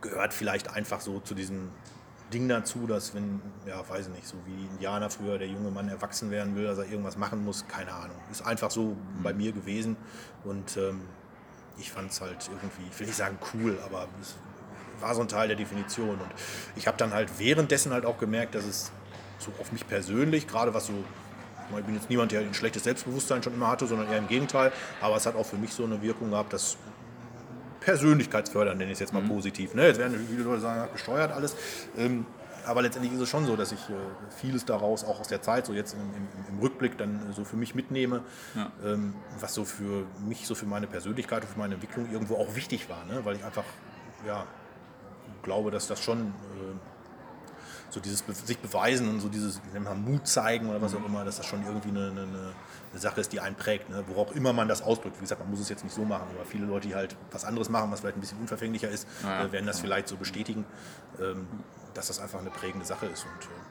gehört 0.00 0.32
vielleicht 0.32 0.70
einfach 0.70 1.00
so 1.00 1.20
zu 1.20 1.34
diesem 1.34 1.70
Ding 2.32 2.48
dazu, 2.48 2.86
dass 2.86 3.14
wenn, 3.14 3.40
ja, 3.66 3.88
weiß 3.88 4.08
ich 4.08 4.12
nicht, 4.12 4.26
so 4.26 4.36
wie 4.46 4.66
Indianer 4.66 5.10
früher 5.10 5.38
der 5.38 5.48
junge 5.48 5.70
Mann 5.70 5.88
erwachsen 5.88 6.30
werden 6.30 6.54
will, 6.54 6.64
dass 6.64 6.78
er 6.78 6.84
irgendwas 6.84 7.16
machen 7.16 7.44
muss, 7.44 7.66
keine 7.68 7.92
Ahnung. 7.92 8.16
Ist 8.30 8.44
einfach 8.44 8.70
so 8.70 8.82
mhm. 8.82 9.22
bei 9.22 9.32
mir 9.32 9.52
gewesen. 9.52 9.96
Und 10.44 10.76
ähm, 10.76 11.00
ich 11.78 11.90
fand 11.90 12.10
es 12.10 12.20
halt 12.20 12.48
irgendwie, 12.48 12.90
ich 12.90 13.00
will 13.00 13.06
nicht 13.06 13.16
sagen 13.16 13.38
cool, 13.54 13.78
aber 13.84 14.08
es 14.20 14.36
war 15.00 15.14
so 15.14 15.22
ein 15.22 15.28
Teil 15.28 15.48
der 15.48 15.56
Definition. 15.56 16.10
Und 16.10 16.30
ich 16.76 16.86
habe 16.86 16.96
dann 16.96 17.14
halt 17.14 17.38
währenddessen 17.38 17.92
halt 17.92 18.04
auch 18.04 18.18
gemerkt, 18.18 18.54
dass 18.54 18.64
es 18.64 18.92
so 19.38 19.52
auf 19.60 19.72
mich 19.72 19.86
persönlich, 19.86 20.46
gerade 20.46 20.74
was 20.74 20.86
so 20.86 21.04
ich 21.76 21.84
bin 21.84 21.94
jetzt 21.94 22.08
niemand, 22.08 22.32
der 22.32 22.40
ein 22.40 22.54
schlechtes 22.54 22.84
Selbstbewusstsein 22.84 23.42
schon 23.42 23.54
immer 23.54 23.68
hatte, 23.68 23.86
sondern 23.86 24.10
eher 24.10 24.18
im 24.18 24.28
Gegenteil. 24.28 24.72
Aber 25.00 25.16
es 25.16 25.26
hat 25.26 25.36
auch 25.36 25.46
für 25.46 25.56
mich 25.56 25.72
so 25.72 25.84
eine 25.84 26.00
Wirkung 26.00 26.30
gehabt, 26.30 26.52
dass 26.52 26.76
persönlichkeitsfördernd, 27.80 28.78
nenne 28.78 28.90
ich 28.90 28.96
es 28.96 29.00
jetzt 29.00 29.12
mal 29.12 29.22
mhm. 29.22 29.28
positiv. 29.28 29.74
Ne? 29.74 29.86
Jetzt 29.86 29.98
werden 29.98 30.26
viele 30.28 30.42
Leute 30.42 30.60
sagen, 30.60 30.90
gesteuert 30.92 31.32
alles. 31.32 31.56
Ähm, 31.96 32.26
aber 32.66 32.82
letztendlich 32.82 33.14
ist 33.14 33.20
es 33.20 33.28
schon 33.30 33.46
so, 33.46 33.56
dass 33.56 33.72
ich 33.72 33.80
äh, 33.88 33.94
vieles 34.36 34.66
daraus 34.66 35.02
auch 35.04 35.20
aus 35.20 35.28
der 35.28 35.40
Zeit, 35.40 35.64
so 35.64 35.72
jetzt 35.72 35.94
im, 35.94 36.00
im, 36.00 36.54
im 36.54 36.58
Rückblick, 36.60 36.98
dann 36.98 37.32
so 37.34 37.44
für 37.44 37.56
mich 37.56 37.74
mitnehme, 37.74 38.22
ja. 38.54 38.70
ähm, 38.84 39.14
was 39.40 39.54
so 39.54 39.64
für 39.64 40.04
mich, 40.26 40.46
so 40.46 40.54
für 40.54 40.66
meine 40.66 40.86
Persönlichkeit 40.86 41.44
und 41.44 41.48
für 41.48 41.58
meine 41.58 41.74
Entwicklung 41.74 42.10
irgendwo 42.12 42.36
auch 42.36 42.54
wichtig 42.56 42.90
war. 42.90 43.04
Ne? 43.06 43.24
Weil 43.24 43.36
ich 43.36 43.44
einfach 43.44 43.64
ja, 44.26 44.44
glaube, 45.42 45.70
dass 45.70 45.86
das 45.86 46.02
schon 46.02 46.18
äh, 46.18 46.87
so 47.90 48.00
dieses 48.00 48.22
Be 48.22 48.34
sich 48.34 48.58
beweisen 48.58 49.08
und 49.08 49.20
so 49.20 49.28
dieses 49.28 49.60
Mut 50.04 50.26
zeigen 50.26 50.68
oder 50.68 50.80
was 50.80 50.94
auch 50.94 51.04
immer, 51.04 51.24
dass 51.24 51.36
das 51.36 51.46
schon 51.46 51.64
irgendwie 51.64 51.88
eine, 51.88 52.10
eine, 52.10 52.22
eine 52.22 53.00
Sache 53.00 53.20
ist, 53.20 53.32
die 53.32 53.40
einen 53.40 53.56
prägt, 53.56 53.88
ne? 53.90 54.04
worauf 54.08 54.34
immer 54.34 54.52
man 54.52 54.68
das 54.68 54.82
ausdrückt. 54.82 55.16
Wie 55.16 55.22
gesagt, 55.22 55.40
man 55.40 55.50
muss 55.50 55.60
es 55.60 55.68
jetzt 55.68 55.84
nicht 55.84 55.94
so 55.94 56.04
machen, 56.04 56.26
aber 56.34 56.44
viele 56.44 56.66
Leute, 56.66 56.88
die 56.88 56.94
halt 56.94 57.16
was 57.30 57.44
anderes 57.44 57.68
machen, 57.68 57.90
was 57.90 58.00
vielleicht 58.00 58.16
ein 58.16 58.20
bisschen 58.20 58.38
unverfänglicher 58.38 58.88
ist, 58.88 59.06
ja, 59.22 59.44
äh, 59.44 59.52
werden 59.52 59.66
das 59.66 59.78
ja. 59.78 59.82
vielleicht 59.82 60.08
so 60.08 60.16
bestätigen, 60.16 60.64
ähm, 61.20 61.46
dass 61.94 62.08
das 62.08 62.20
einfach 62.20 62.40
eine 62.40 62.50
prägende 62.50 62.86
Sache 62.86 63.06
ist. 63.06 63.24
Und, 63.24 63.44
äh, 63.44 63.67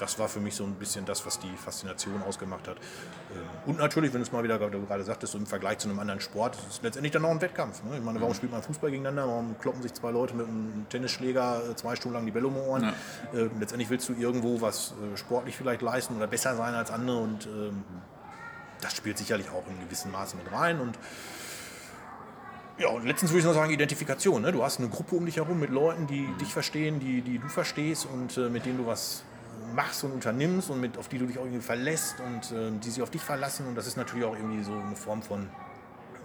das 0.00 0.18
war 0.18 0.28
für 0.28 0.40
mich 0.40 0.54
so 0.54 0.64
ein 0.64 0.74
bisschen 0.74 1.04
das, 1.04 1.26
was 1.26 1.38
die 1.38 1.50
Faszination 1.56 2.22
ausgemacht 2.22 2.66
hat. 2.68 2.76
Ähm, 2.76 3.40
und 3.66 3.78
natürlich, 3.78 4.12
wenn 4.12 4.20
du 4.20 4.26
es 4.26 4.32
mal 4.32 4.42
wieder 4.42 4.58
du 4.58 4.86
gerade 4.86 5.04
sagtest, 5.04 5.32
so 5.32 5.38
im 5.38 5.46
Vergleich 5.46 5.78
zu 5.78 5.88
einem 5.88 5.98
anderen 5.98 6.20
Sport, 6.20 6.56
ist 6.56 6.68
es 6.70 6.82
letztendlich 6.82 7.12
dann 7.12 7.24
auch 7.24 7.30
ein 7.30 7.40
Wettkampf. 7.40 7.82
Ne? 7.84 7.98
Ich 7.98 8.02
meine, 8.02 8.20
warum 8.20 8.32
mhm. 8.32 8.36
spielt 8.36 8.52
man 8.52 8.62
Fußball 8.62 8.90
gegeneinander? 8.90 9.26
Warum 9.30 9.58
kloppen 9.58 9.82
sich 9.82 9.92
zwei 9.92 10.10
Leute 10.10 10.34
mit 10.34 10.46
einem 10.46 10.86
Tennisschläger 10.88 11.70
äh, 11.70 11.76
zwei 11.76 11.96
Stunden 11.96 12.14
lang 12.14 12.24
die 12.24 12.32
Bälle 12.32 12.46
um 12.46 12.54
die 12.54 12.60
Ohren? 12.60 12.82
Ja. 12.82 12.94
Ähm, 13.34 13.50
letztendlich 13.60 13.90
willst 13.90 14.08
du 14.08 14.14
irgendwo 14.14 14.60
was 14.60 14.92
äh, 14.92 15.16
sportlich 15.16 15.56
vielleicht 15.56 15.82
leisten 15.82 16.16
oder 16.16 16.26
besser 16.26 16.56
sein 16.56 16.74
als 16.74 16.90
andere 16.90 17.18
und 17.18 17.46
ähm, 17.46 17.84
das 18.80 18.96
spielt 18.96 19.18
sicherlich 19.18 19.50
auch 19.50 19.64
in 19.68 19.78
gewissem 19.84 20.10
Maße 20.10 20.36
mit 20.36 20.50
rein. 20.50 20.80
Und 20.80 20.98
ja, 22.78 22.88
und 22.88 23.04
letztens 23.04 23.30
würde 23.30 23.40
ich 23.40 23.44
noch 23.44 23.52
sagen, 23.52 23.70
Identifikation. 23.70 24.40
Ne? 24.40 24.52
Du 24.52 24.64
hast 24.64 24.78
eine 24.78 24.88
Gruppe 24.88 25.16
um 25.16 25.26
dich 25.26 25.36
herum 25.36 25.60
mit 25.60 25.68
Leuten, 25.68 26.06
die 26.06 26.22
mhm. 26.22 26.38
dich 26.38 26.52
verstehen, 26.52 26.98
die, 26.98 27.20
die 27.20 27.38
du 27.38 27.48
verstehst 27.48 28.06
und 28.10 28.38
äh, 28.38 28.48
mit 28.48 28.64
denen 28.64 28.78
du 28.78 28.86
was 28.86 29.22
machst 29.74 30.04
und 30.04 30.12
unternimmst 30.12 30.70
und 30.70 30.80
mit, 30.80 30.98
auf 30.98 31.08
die 31.08 31.18
du 31.18 31.26
dich 31.26 31.38
auch 31.38 31.44
irgendwie 31.44 31.62
verlässt 31.62 32.16
und 32.20 32.56
äh, 32.56 32.70
die 32.78 32.90
sich 32.90 33.02
auf 33.02 33.10
dich 33.10 33.22
verlassen. 33.22 33.66
Und 33.66 33.74
das 33.74 33.86
ist 33.86 33.96
natürlich 33.96 34.24
auch 34.24 34.34
irgendwie 34.34 34.62
so 34.62 34.72
eine 34.72 34.96
Form 34.96 35.22
von 35.22 35.48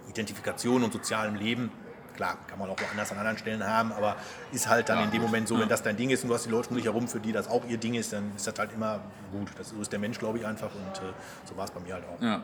Identifikation 0.08 0.82
und 0.82 0.92
sozialem 0.92 1.34
Leben. 1.34 1.70
Klar, 2.14 2.38
kann 2.46 2.58
man 2.58 2.70
auch 2.70 2.80
woanders 2.80 3.12
an 3.12 3.18
anderen 3.18 3.36
Stellen 3.36 3.62
haben, 3.62 3.92
aber 3.92 4.16
ist 4.50 4.68
halt 4.68 4.88
dann 4.88 4.98
ja, 4.98 5.04
in 5.04 5.10
dem 5.10 5.20
Moment 5.20 5.48
so, 5.48 5.58
wenn 5.60 5.68
das 5.68 5.82
dein 5.82 5.98
Ding 5.98 6.08
ist 6.08 6.22
und 6.22 6.30
du 6.30 6.34
hast 6.34 6.46
die 6.46 6.50
Leute 6.50 6.70
um 6.70 6.76
dich 6.76 6.86
herum, 6.86 7.08
für 7.08 7.20
die 7.20 7.30
das 7.30 7.46
auch 7.46 7.62
ihr 7.68 7.76
Ding 7.76 7.92
ist, 7.92 8.14
dann 8.14 8.32
ist 8.34 8.46
das 8.46 8.58
halt 8.58 8.72
immer 8.72 9.00
gut. 9.32 9.50
Das, 9.58 9.68
so 9.68 9.80
ist 9.82 9.92
der 9.92 9.98
Mensch, 9.98 10.18
glaube 10.18 10.38
ich, 10.38 10.46
einfach 10.46 10.70
und 10.74 10.96
äh, 10.96 11.12
so 11.44 11.56
war 11.58 11.66
es 11.66 11.70
bei 11.70 11.80
mir 11.80 11.94
halt 11.94 12.04
auch. 12.04 12.22
Ja. 12.22 12.40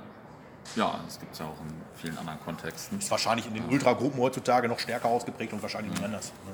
Ja, 0.77 1.01
das 1.05 1.19
gibt 1.19 1.33
es 1.33 1.39
ja 1.41 1.47
auch 1.47 1.61
in 1.61 1.75
vielen 1.95 2.17
anderen 2.19 2.39
Kontexten. 2.41 2.99
Ist 2.99 3.11
wahrscheinlich 3.11 3.47
in 3.47 3.55
den 3.55 3.69
Ultragruppen 3.69 4.21
heutzutage 4.21 4.69
noch 4.69 4.79
stärker 4.79 5.09
ausgeprägt 5.09 5.53
und 5.53 5.63
wahrscheinlich 5.63 5.99
mhm. 5.99 6.05
anders. 6.05 6.33
Ne? 6.47 6.53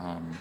Mhm. 0.00 0.06
Ähm, 0.06 0.38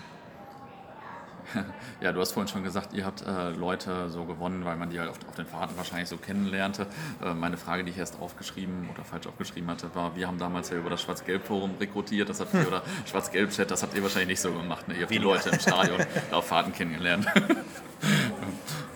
Ja, 2.01 2.11
du 2.11 2.19
hast 2.19 2.33
vorhin 2.33 2.47
schon 2.47 2.63
gesagt, 2.63 2.93
ihr 2.93 3.05
habt 3.05 3.25
äh, 3.25 3.51
Leute 3.51 4.09
so 4.09 4.25
gewonnen, 4.25 4.65
weil 4.65 4.75
man 4.75 4.89
die 4.89 4.99
halt 4.99 5.09
auf, 5.09 5.17
auf 5.27 5.35
den 5.35 5.45
Fahrten 5.45 5.77
wahrscheinlich 5.77 6.09
so 6.09 6.17
kennenlernte. 6.17 6.87
Äh, 7.23 7.33
meine 7.33 7.57
Frage, 7.57 7.83
die 7.83 7.91
ich 7.91 7.97
erst 7.97 8.19
aufgeschrieben 8.19 8.89
oder 8.93 9.03
falsch 9.03 9.27
aufgeschrieben 9.27 9.69
hatte, 9.69 9.93
war, 9.95 10.15
wir 10.15 10.27
haben 10.27 10.37
damals 10.37 10.69
ja 10.69 10.77
über 10.77 10.89
das 10.89 11.01
Schwarz-Gelb-Forum 11.01 11.75
rekrutiert, 11.79 12.29
das 12.29 12.39
habt 12.39 12.53
ihr, 12.53 12.67
oder 12.67 12.81
Schwarz-Gelb-Chat, 13.05 13.71
das 13.71 13.83
habt 13.83 13.95
ihr 13.95 14.03
wahrscheinlich 14.03 14.29
nicht 14.29 14.41
so 14.41 14.51
gemacht. 14.51 14.87
Ne? 14.87 14.95
Ihr 14.95 15.01
habt 15.03 15.11
die 15.11 15.17
Leute 15.17 15.49
im 15.49 15.59
Stadion 15.61 16.01
auf 16.31 16.47
Fahrten 16.47 16.73
kennengelernt. 16.73 17.25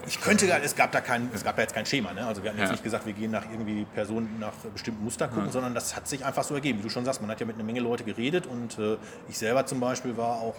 Ich 0.08 0.22
könnte, 0.22 0.50
es 0.64 0.76
gab 0.76 0.92
da 0.94 1.02
kein, 1.02 1.30
es 1.34 1.44
gab 1.44 1.58
da 1.58 1.62
jetzt 1.62 1.76
kein 1.76 1.86
Schema. 1.86 2.14
Ne? 2.14 2.26
Also 2.26 2.42
wir 2.42 2.50
hatten 2.50 2.60
jetzt 2.60 2.70
ja. 2.70 2.74
nicht 2.74 2.84
gesagt, 2.84 3.06
wir 3.06 3.14
gehen 3.14 3.32
nach 3.32 3.44
irgendwie 3.52 3.86
Personen 3.94 4.38
nach 4.40 4.54
bestimmten 4.74 5.04
Mustern 5.04 5.30
gucken, 5.30 5.48
ja. 5.48 5.52
sondern 5.52 5.74
das 5.74 5.96
hat 5.96 6.08
sich 6.08 6.24
einfach 6.24 6.44
so 6.44 6.56
ergeben. 6.56 6.80
Wie 6.80 6.84
du 6.84 6.90
schon 6.90 7.04
sagst, 7.04 7.22
man 7.22 7.30
hat 7.30 7.40
ja 7.40 7.46
mit 7.46 7.56
einer 7.56 7.66
Menge 7.66 7.82
Leute 7.82 8.04
geredet 8.06 8.48
und 8.48 8.80
äh, 8.80 8.98
ich 9.28 9.38
selber 9.38 9.66
zum 9.66 9.82
Beispiel 9.82 10.16
war 10.16 10.38
auch 10.40 10.56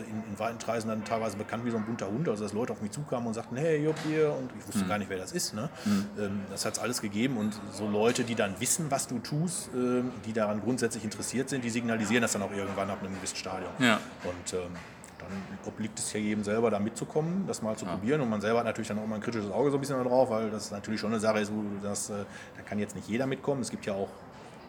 in, 0.00 0.32
in 0.32 0.38
weiten 0.38 0.58
Kreisen 0.58 0.88
dann 0.88 1.04
teilweise 1.04 1.36
bekannt 1.36 1.64
wie 1.64 1.70
so 1.70 1.76
ein 1.76 1.84
bunter 1.84 2.06
Hund. 2.08 2.28
Also 2.28 2.44
dass 2.44 2.52
Leute 2.52 2.72
auf 2.72 2.82
mich 2.82 2.90
zukamen 2.90 3.26
und 3.26 3.34
sagten, 3.34 3.56
hey, 3.56 3.82
Job 3.84 3.96
hier 4.06 4.32
und 4.32 4.50
ich 4.58 4.66
wusste 4.66 4.84
mhm. 4.84 4.88
gar 4.88 4.98
nicht, 4.98 5.10
wer 5.10 5.18
das 5.18 5.32
ist. 5.32 5.54
Ne? 5.54 5.68
Mhm. 5.84 6.06
Ähm, 6.18 6.40
das 6.50 6.64
hat 6.64 6.74
es 6.74 6.78
alles 6.78 7.00
gegeben 7.00 7.36
und 7.36 7.58
so 7.72 7.88
Leute, 7.88 8.24
die 8.24 8.34
dann 8.34 8.60
wissen, 8.60 8.90
was 8.90 9.06
du 9.08 9.18
tust, 9.18 9.68
äh, 9.68 10.02
die 10.26 10.32
daran 10.32 10.60
grundsätzlich 10.60 11.04
interessiert 11.04 11.48
sind, 11.48 11.64
die 11.64 11.70
signalisieren 11.70 12.22
das 12.22 12.32
dann 12.32 12.42
auch 12.42 12.52
irgendwann 12.52 12.90
ab 12.90 12.98
einem 13.02 13.14
gewissen 13.14 13.36
Stadion. 13.36 13.70
Ja. 13.78 14.00
Und 14.24 14.54
ähm, 14.54 14.70
dann 15.18 15.68
obliegt 15.68 15.98
es 15.98 16.12
ja 16.12 16.20
jedem 16.20 16.44
selber, 16.44 16.70
da 16.70 16.78
mitzukommen, 16.78 17.44
das 17.46 17.62
mal 17.62 17.76
zu 17.76 17.84
ja. 17.84 17.92
probieren. 17.92 18.20
Und 18.20 18.30
man 18.30 18.40
selber 18.40 18.58
hat 18.58 18.66
natürlich 18.66 18.88
dann 18.88 18.98
auch 18.98 19.06
mal 19.06 19.16
ein 19.16 19.20
kritisches 19.20 19.50
Auge 19.50 19.70
so 19.70 19.76
ein 19.76 19.80
bisschen 19.80 20.02
drauf, 20.02 20.30
weil 20.30 20.50
das 20.50 20.70
natürlich 20.70 21.00
schon 21.00 21.12
eine 21.12 21.20
Sache 21.20 21.40
ist, 21.40 21.52
wo 21.52 21.62
das, 21.82 22.10
äh, 22.10 22.24
da 22.56 22.62
kann 22.62 22.78
jetzt 22.78 22.96
nicht 22.96 23.08
jeder 23.08 23.26
mitkommen. 23.26 23.62
Es 23.62 23.70
gibt 23.70 23.86
ja 23.86 23.94
auch 23.94 24.08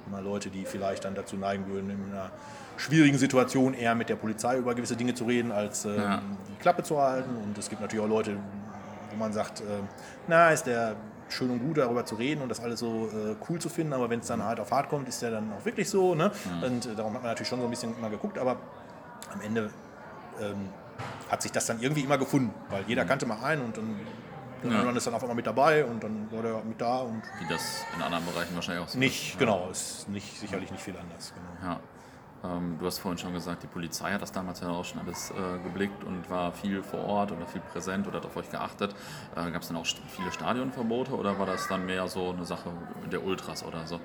immer 0.08 0.22
Leute, 0.22 0.50
die 0.50 0.66
vielleicht 0.66 1.06
dann 1.06 1.16
dazu 1.16 1.36
neigen 1.36 1.68
würden, 1.68 1.90
in 1.90 2.12
einer 2.12 2.32
schwierigen 2.78 3.18
Situation 3.18 3.74
eher 3.74 3.96
mit 3.96 4.10
der 4.10 4.16
Polizei 4.16 4.58
über 4.58 4.76
gewisse 4.76 4.96
Dinge 4.96 5.14
zu 5.14 5.26
reden, 5.26 5.52
als 5.52 5.86
äh, 5.86 5.96
ja. 5.96 6.22
die 6.50 6.62
Klappe 6.62 6.84
zu 6.84 7.00
halten. 7.00 7.36
Und 7.38 7.58
es 7.58 7.70
gibt 7.70 7.82
natürlich 7.82 8.04
auch 8.04 8.10
Leute, 8.10 8.38
wo 9.12 9.18
man 9.18 9.34
sagt, 9.34 9.62
äh, 9.62 9.64
na, 10.28 10.50
ist 10.50 10.66
der 10.66 10.96
schön 11.30 11.50
und 11.50 11.60
gut 11.60 11.78
darüber 11.78 12.06
zu 12.06 12.16
reden 12.16 12.42
und 12.42 12.50
das 12.50 12.60
alles 12.60 12.80
so 12.80 13.10
äh, 13.14 13.36
cool 13.50 13.60
zu 13.60 13.70
finden, 13.70 13.94
aber 13.94 14.10
wenn 14.10 14.20
es 14.20 14.28
dann 14.28 14.44
halt 14.44 14.60
auf 14.60 14.72
hart 14.72 14.90
kommt, 14.90 15.08
ist 15.08 15.22
der 15.22 15.32
dann 15.32 15.52
auch 15.54 15.66
wirklich 15.66 15.90
so. 15.90 16.16
Ne? 16.16 16.32
Mhm. 16.60 16.64
Und 16.64 16.86
äh, 16.86 16.96
darum 16.96 17.14
hat 17.14 17.24
man 17.24 17.32
natürlich 17.32 17.48
schon 17.48 17.60
so 17.60 17.66
ein 17.66 17.72
bisschen 17.72 17.98
immer 17.98 18.10
geguckt, 18.10 18.38
aber 18.38 18.58
am 19.34 19.42
Ende 19.42 19.70
ähm, 20.40 20.70
hat 21.30 21.42
sich 21.42 21.52
das 21.52 21.66
dann 21.66 21.82
irgendwie 21.82 22.02
immer 22.02 22.18
gefunden, 22.18 22.54
weil 22.70 22.84
jeder 22.88 23.06
kannte 23.06 23.26
mal 23.26 23.44
einen 23.44 23.64
und 23.64 23.78
dann 23.78 23.96
der 24.70 24.84
ja. 24.84 24.92
ist 24.92 25.08
dann 25.08 25.14
auf 25.14 25.22
einmal 25.22 25.36
mit 25.36 25.48
dabei 25.48 25.86
und 25.86 26.04
dann 26.04 26.32
war 26.32 26.42
der 26.42 26.64
mit 26.64 26.80
da. 26.80 27.00
Und 27.00 27.22
Wie 27.40 27.48
das 27.48 27.86
in 27.96 28.02
anderen 28.02 28.26
Bereichen 28.26 28.56
wahrscheinlich 28.56 28.84
auch 28.84 28.90
so 28.90 29.00
Nicht, 29.00 29.32
ist. 29.32 29.40
genau, 29.40 29.70
ist 29.70 30.10
nicht, 30.10 30.40
sicherlich 30.40 30.72
nicht 30.72 30.84
viel 30.84 30.96
anders. 30.98 31.34
Genau. 31.34 31.72
Ja. 31.72 31.80
Ähm, 32.44 32.78
du 32.78 32.86
hast 32.86 33.00
vorhin 33.00 33.18
schon 33.18 33.34
gesagt, 33.34 33.64
die 33.64 33.68
Polizei 33.68 34.12
hat 34.12 34.22
das 34.22 34.32
damals 34.32 34.60
ja 34.60 34.70
auch 34.70 34.84
schon 34.84 35.00
alles 35.00 35.32
äh, 35.32 35.60
geblickt 35.64 36.04
und 36.04 36.30
war 36.30 36.52
viel 36.52 36.84
vor 36.84 37.04
Ort 37.06 37.32
oder 37.32 37.46
viel 37.48 37.62
präsent 37.62 38.08
oder 38.08 38.18
hat 38.18 38.26
auf 38.26 38.36
euch 38.36 38.50
geachtet. 38.50 38.96
Äh, 39.36 39.50
Gab 39.52 39.62
es 39.62 39.70
dann 39.70 39.78
auch 39.78 39.86
viele 39.86 40.32
Stadionverbote 40.32 41.14
oder 41.14 41.40
war 41.40 41.46
das 41.46 41.68
dann 41.68 41.86
mehr 41.86 42.08
so 42.08 42.32
eine 42.32 42.46
Sache 42.46 42.70
der 43.12 43.24
Ultras 43.24 43.64
oder 43.64 43.88
so? 43.88 44.00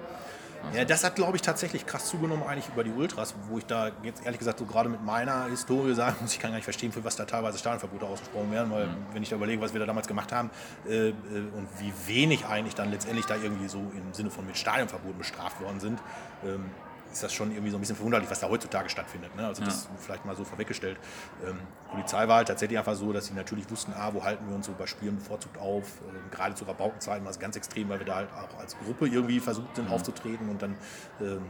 Ja, 0.74 0.84
das 0.84 1.04
hat, 1.04 1.14
glaube 1.14 1.36
ich, 1.36 1.42
tatsächlich 1.42 1.86
krass 1.86 2.06
zugenommen, 2.06 2.42
eigentlich 2.42 2.68
über 2.68 2.84
die 2.84 2.90
Ultras, 2.90 3.34
wo 3.48 3.58
ich 3.58 3.66
da 3.66 3.90
jetzt 4.02 4.24
ehrlich 4.24 4.38
gesagt 4.38 4.58
so 4.58 4.66
gerade 4.66 4.88
mit 4.88 5.02
meiner 5.02 5.46
Historie 5.46 5.94
sagen 5.94 6.16
muss, 6.20 6.32
ich 6.32 6.40
kann 6.40 6.50
gar 6.50 6.56
nicht 6.56 6.64
verstehen, 6.64 6.92
für 6.92 7.04
was 7.04 7.16
da 7.16 7.24
teilweise 7.24 7.58
Stadionverbote 7.58 8.06
ausgesprochen 8.06 8.50
werden, 8.50 8.70
weil 8.70 8.86
mhm. 8.86 9.06
wenn 9.12 9.22
ich 9.22 9.28
da 9.28 9.36
überlege, 9.36 9.60
was 9.62 9.72
wir 9.72 9.80
da 9.80 9.86
damals 9.86 10.06
gemacht 10.06 10.32
haben 10.32 10.50
äh, 10.88 11.08
äh, 11.08 11.12
und 11.12 11.68
wie 11.78 11.92
wenig 12.06 12.46
eigentlich 12.46 12.74
dann 12.74 12.90
letztendlich 12.90 13.26
da 13.26 13.36
irgendwie 13.36 13.68
so 13.68 13.78
im 13.78 14.12
Sinne 14.12 14.30
von 14.30 14.46
mit 14.46 14.56
Stadionverboten 14.56 15.18
bestraft 15.18 15.60
worden 15.60 15.80
sind, 15.80 16.00
ähm, 16.44 16.70
ist 17.12 17.22
das 17.22 17.32
schon 17.32 17.50
irgendwie 17.50 17.70
so 17.70 17.76
ein 17.76 17.80
bisschen 17.80 17.96
verwunderlich, 17.96 18.30
was 18.30 18.40
da 18.40 18.48
heutzutage 18.48 18.88
stattfindet. 18.88 19.34
Ne? 19.36 19.46
Also 19.46 19.64
das 19.64 19.88
vielleicht 19.98 20.24
mal 20.24 20.36
so 20.36 20.44
vorweggestellt. 20.44 20.98
Ähm, 21.46 21.58
Polizei 21.90 22.28
war 22.28 22.36
halt 22.36 22.48
tatsächlich 22.48 22.78
einfach 22.78 22.94
so, 22.94 23.12
dass 23.12 23.26
sie 23.26 23.34
natürlich 23.34 23.70
wussten, 23.70 23.92
ah, 23.96 24.10
wo 24.12 24.22
halten 24.24 24.46
wir 24.48 24.54
uns 24.54 24.66
so 24.66 24.74
bei 24.78 24.86
Spielen 24.86 25.16
bevorzugt 25.16 25.58
auf. 25.58 25.84
Ähm, 26.08 26.30
gerade 26.30 26.54
zu 26.54 26.64
Rabaukenzeiten 26.64 27.24
war 27.24 27.30
es 27.30 27.38
ganz 27.38 27.56
extrem, 27.56 27.88
weil 27.88 27.98
wir 27.98 28.06
da 28.06 28.16
halt 28.16 28.28
auch 28.32 28.60
als 28.60 28.76
Gruppe 28.78 29.06
irgendwie 29.06 29.40
versucht 29.40 29.76
sind 29.76 29.88
mhm. 29.88 29.94
aufzutreten 29.94 30.48
und 30.48 30.62
dann 30.62 30.76
ähm, 31.20 31.42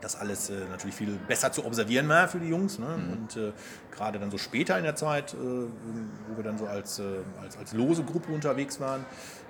das 0.00 0.16
alles 0.16 0.50
äh, 0.50 0.54
natürlich 0.70 0.94
viel 0.94 1.18
besser 1.26 1.52
zu 1.52 1.64
observieren 1.64 2.08
war 2.08 2.28
für 2.28 2.38
die 2.38 2.48
Jungs. 2.48 2.78
Ne? 2.78 2.86
Mhm. 2.86 3.12
Und 3.12 3.36
äh, 3.36 3.52
gerade 3.90 4.18
dann 4.18 4.30
so 4.30 4.38
später 4.38 4.78
in 4.78 4.84
der 4.84 4.96
Zeit, 4.96 5.34
äh, 5.34 5.36
wo 5.36 6.36
wir 6.36 6.44
dann 6.44 6.58
so 6.58 6.66
als, 6.66 6.98
äh, 6.98 7.02
als, 7.42 7.56
als 7.56 7.72
lose 7.72 8.04
Gruppe 8.04 8.32
unterwegs 8.32 8.80
waren, 8.80 9.04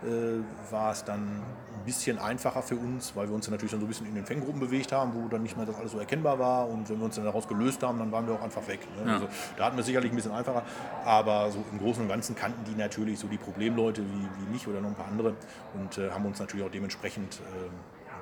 äh, 0.05 0.73
war 0.73 0.93
es 0.93 1.05
dann 1.05 1.21
ein 1.21 1.85
bisschen 1.85 2.19
einfacher 2.19 2.63
für 2.63 2.77
uns, 2.77 3.15
weil 3.15 3.29
wir 3.29 3.35
uns 3.35 3.45
dann 3.45 3.53
natürlich 3.53 3.73
dann 3.73 3.81
so 3.81 3.87
ein 3.87 3.89
bisschen 3.89 4.07
in 4.07 4.15
den 4.15 4.25
Fanggruppen 4.25 4.61
bewegt 4.61 4.93
haben, 4.93 5.13
wo 5.15 5.29
dann 5.29 5.43
nicht 5.43 5.57
mehr 5.57 5.67
das 5.67 5.77
alles 5.77 5.93
so 5.93 5.99
erkennbar 5.99 6.39
war. 6.39 6.69
Und 6.69 6.89
wenn 6.89 6.99
wir 6.99 7.05
uns 7.05 7.17
dann 7.17 7.25
daraus 7.25 7.47
gelöst 7.47 7.83
haben, 7.83 7.99
dann 7.99 8.11
waren 8.11 8.27
wir 8.27 8.35
auch 8.35 8.43
einfach 8.43 8.67
weg. 8.69 8.81
Ne? 8.97 9.07
Ja. 9.07 9.15
Also, 9.15 9.29
da 9.57 9.67
hatten 9.67 9.77
wir 9.77 9.85
sicherlich 9.85 10.13
ein 10.13 10.17
bisschen 10.17 10.33
einfacher. 10.33 10.63
Aber 11.05 11.51
so 11.51 11.63
im 11.73 11.79
Großen 11.79 12.03
und 12.03 12.09
Ganzen 12.09 12.35
kannten 12.35 12.65
die 12.65 12.77
natürlich 12.77 13.19
so 13.19 13.27
die 13.27 13.39
Problemleute 13.39 14.03
wie, 14.03 14.29
wie 14.41 14.53
mich 14.53 14.67
oder 14.67 14.81
noch 14.81 14.89
ein 14.89 14.95
paar 14.95 15.09
andere 15.09 15.35
und 15.75 15.99
äh, 15.99 16.11
haben 16.11 16.25
uns 16.25 16.39
natürlich 16.39 16.65
auch 16.65 16.71
dementsprechend, 16.71 17.41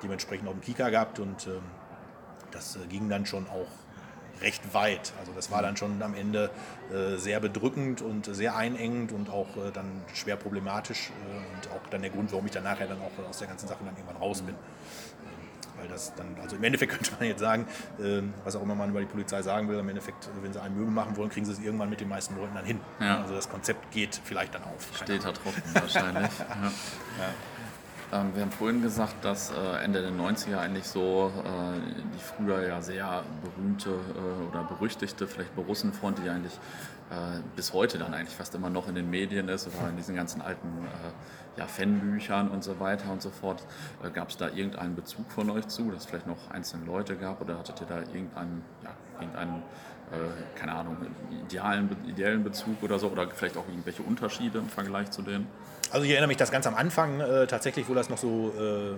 dementsprechend 0.03 0.47
auf 0.47 0.53
dem 0.53 0.61
Kika 0.61 0.89
gehabt 0.89 1.19
und 1.19 1.47
ähm, 1.47 1.61
das 2.51 2.75
äh, 2.75 2.79
ging 2.87 3.09
dann 3.09 3.25
schon 3.25 3.47
auch 3.47 3.67
recht 4.41 4.73
weit. 4.73 5.13
Also 5.19 5.31
das 5.33 5.51
war 5.51 5.61
dann 5.61 5.77
schon 5.77 6.01
am 6.01 6.13
Ende 6.13 6.49
äh, 6.91 7.17
sehr 7.17 7.39
bedrückend 7.39 8.01
und 8.01 8.25
sehr 8.25 8.55
einengend 8.55 9.11
und 9.11 9.29
auch 9.29 9.47
äh, 9.57 9.71
dann 9.73 10.03
schwer 10.13 10.35
problematisch 10.35 11.09
äh, 11.09 11.55
und 11.55 11.75
auch 11.75 11.87
dann 11.89 12.01
der 12.01 12.11
Grund, 12.11 12.31
warum 12.31 12.45
ich 12.45 12.51
dann 12.51 12.63
nachher 12.63 12.87
dann 12.87 12.99
auch 13.01 13.29
aus 13.29 13.39
der 13.39 13.47
ganzen 13.47 13.67
Sache 13.67 13.79
dann 13.83 13.95
irgendwann 13.95 14.17
raus 14.17 14.41
bin. 14.41 14.53
Ähm, 14.55 15.79
weil 15.79 15.87
das 15.87 16.13
dann, 16.15 16.35
also 16.41 16.55
im 16.55 16.63
Endeffekt 16.63 16.91
könnte 16.93 17.11
man 17.19 17.27
jetzt 17.27 17.39
sagen, 17.39 17.67
ähm, 17.99 18.33
was 18.43 18.55
auch 18.55 18.61
immer 18.61 18.75
man 18.75 18.89
über 18.89 18.99
die 18.99 19.05
Polizei 19.07 19.41
sagen 19.41 19.69
will, 19.69 19.79
im 19.79 19.89
Endeffekt, 19.89 20.29
wenn 20.41 20.53
sie 20.53 20.61
einen 20.61 20.75
Möbel 20.75 20.91
machen 20.91 21.17
wollen, 21.17 21.29
kriegen 21.29 21.45
sie 21.45 21.53
es 21.53 21.59
irgendwann 21.59 21.89
mit 21.89 21.99
den 21.99 22.09
meisten 22.09 22.35
Leuten 22.35 22.55
dann 22.55 22.65
hin. 22.65 22.79
Ja. 22.99 23.21
Also 23.21 23.33
das 23.33 23.49
Konzept 23.49 23.91
geht 23.91 24.19
vielleicht 24.23 24.53
dann 24.53 24.63
auf. 24.63 24.95
Steht 24.95 25.23
da 25.23 25.31
trocken 25.31 25.63
wahrscheinlich. 25.73 26.31
ja. 26.39 26.55
Ja. 26.65 27.33
Ähm, 28.13 28.33
wir 28.33 28.43
haben 28.43 28.51
vorhin 28.51 28.81
gesagt, 28.81 29.25
dass 29.25 29.51
äh, 29.51 29.83
Ende 29.83 30.01
der 30.01 30.11
90er 30.11 30.59
eigentlich 30.59 30.85
so 30.85 31.31
äh, 31.43 31.77
die 32.15 32.19
früher 32.19 32.65
ja 32.65 32.81
sehr 32.81 33.23
berühmte 33.43 33.89
äh, 33.89 34.49
oder 34.49 34.63
berüchtigte, 34.63 35.27
vielleicht 35.27 35.53
Borussenfront, 35.55 36.19
die 36.23 36.29
eigentlich 36.29 36.53
äh, 37.09 37.41
bis 37.57 37.73
heute 37.73 37.97
dann 37.97 38.13
eigentlich 38.13 38.35
fast 38.35 38.55
immer 38.55 38.69
noch 38.69 38.87
in 38.87 38.95
den 38.95 39.09
Medien 39.09 39.49
ist 39.49 39.67
oder 39.67 39.89
in 39.89 39.97
diesen 39.97 40.15
ganzen 40.15 40.41
alten 40.41 40.67
äh, 40.85 41.59
ja, 41.59 41.67
Fanbüchern 41.67 42.47
und 42.47 42.63
so 42.63 42.79
weiter 42.79 43.11
und 43.11 43.21
so 43.21 43.29
fort. 43.29 43.61
Äh, 44.01 44.09
gab 44.09 44.29
es 44.29 44.37
da 44.37 44.47
irgendeinen 44.47 44.95
Bezug 44.95 45.29
von 45.29 45.49
euch 45.49 45.67
zu, 45.67 45.91
dass 45.91 46.03
es 46.03 46.05
vielleicht 46.05 46.27
noch 46.27 46.49
einzelne 46.49 46.85
Leute 46.85 47.17
gab 47.17 47.41
oder 47.41 47.57
hattet 47.57 47.81
ihr 47.81 47.87
da 47.87 47.99
irgendeinen, 47.99 48.63
ja, 48.83 48.91
irgendeinen 49.19 49.63
keine 50.55 50.71
Ahnung, 50.71 50.95
idealen, 51.49 51.89
ideellen 52.07 52.41
Bezug 52.41 52.81
oder 52.81 52.97
so 52.97 53.09
oder 53.09 53.29
vielleicht 53.29 53.57
auch 53.57 53.67
irgendwelche 53.67 54.03
Unterschiede 54.03 54.59
im 54.59 54.69
Vergleich 54.69 55.11
zu 55.11 55.21
denen? 55.21 55.47
Also 55.91 56.05
ich 56.05 56.11
erinnere 56.11 56.27
mich, 56.27 56.37
dass 56.37 56.51
ganz 56.51 56.67
am 56.67 56.75
Anfang 56.75 57.19
äh, 57.19 57.47
tatsächlich, 57.47 57.87
wo 57.89 57.93
das 57.93 58.09
noch 58.09 58.17
so 58.17 58.53
äh, 58.57 58.95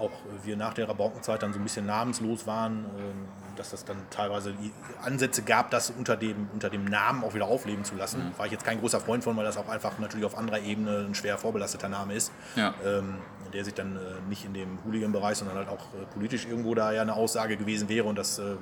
auch 0.00 0.10
wir 0.42 0.56
nach 0.56 0.74
der 0.74 0.88
Rabaukenzeit 0.88 1.42
dann 1.42 1.52
so 1.52 1.58
ein 1.58 1.62
bisschen 1.62 1.86
namenslos 1.86 2.46
waren, 2.46 2.84
äh, 2.84 3.56
dass 3.56 3.70
das 3.70 3.84
dann 3.84 3.98
teilweise 4.10 4.54
Ansätze 5.02 5.42
gab, 5.42 5.70
das 5.70 5.90
unter 5.90 6.16
dem, 6.16 6.48
unter 6.52 6.70
dem 6.70 6.84
Namen 6.86 7.22
auch 7.22 7.34
wieder 7.34 7.46
aufleben 7.46 7.84
zu 7.84 7.94
lassen. 7.94 8.24
Mhm. 8.24 8.38
War 8.38 8.46
ich 8.46 8.52
jetzt 8.52 8.64
kein 8.64 8.80
großer 8.80 9.00
Freund 9.00 9.22
von, 9.22 9.36
weil 9.36 9.44
das 9.44 9.56
auch 9.56 9.68
einfach 9.68 9.98
natürlich 9.98 10.24
auf 10.24 10.36
anderer 10.36 10.60
Ebene 10.60 11.06
ein 11.08 11.14
schwer 11.14 11.36
vorbelasteter 11.36 11.88
Name 11.88 12.14
ist. 12.14 12.32
Ja. 12.56 12.74
Ähm, 12.84 13.18
der 13.52 13.64
sich 13.64 13.74
dann 13.74 13.96
äh, 13.96 14.00
nicht 14.28 14.44
in 14.44 14.54
dem 14.54 14.78
Hooligan-Bereich, 14.84 15.36
sondern 15.36 15.56
halt 15.56 15.68
auch 15.68 15.92
äh, 15.94 16.06
politisch 16.14 16.46
irgendwo 16.46 16.74
da 16.74 16.92
ja 16.92 17.02
eine 17.02 17.14
Aussage 17.14 17.56
gewesen 17.56 17.88
wäre 17.88 18.06
und 18.06 18.16
das 18.16 18.38
äh, 18.38 18.54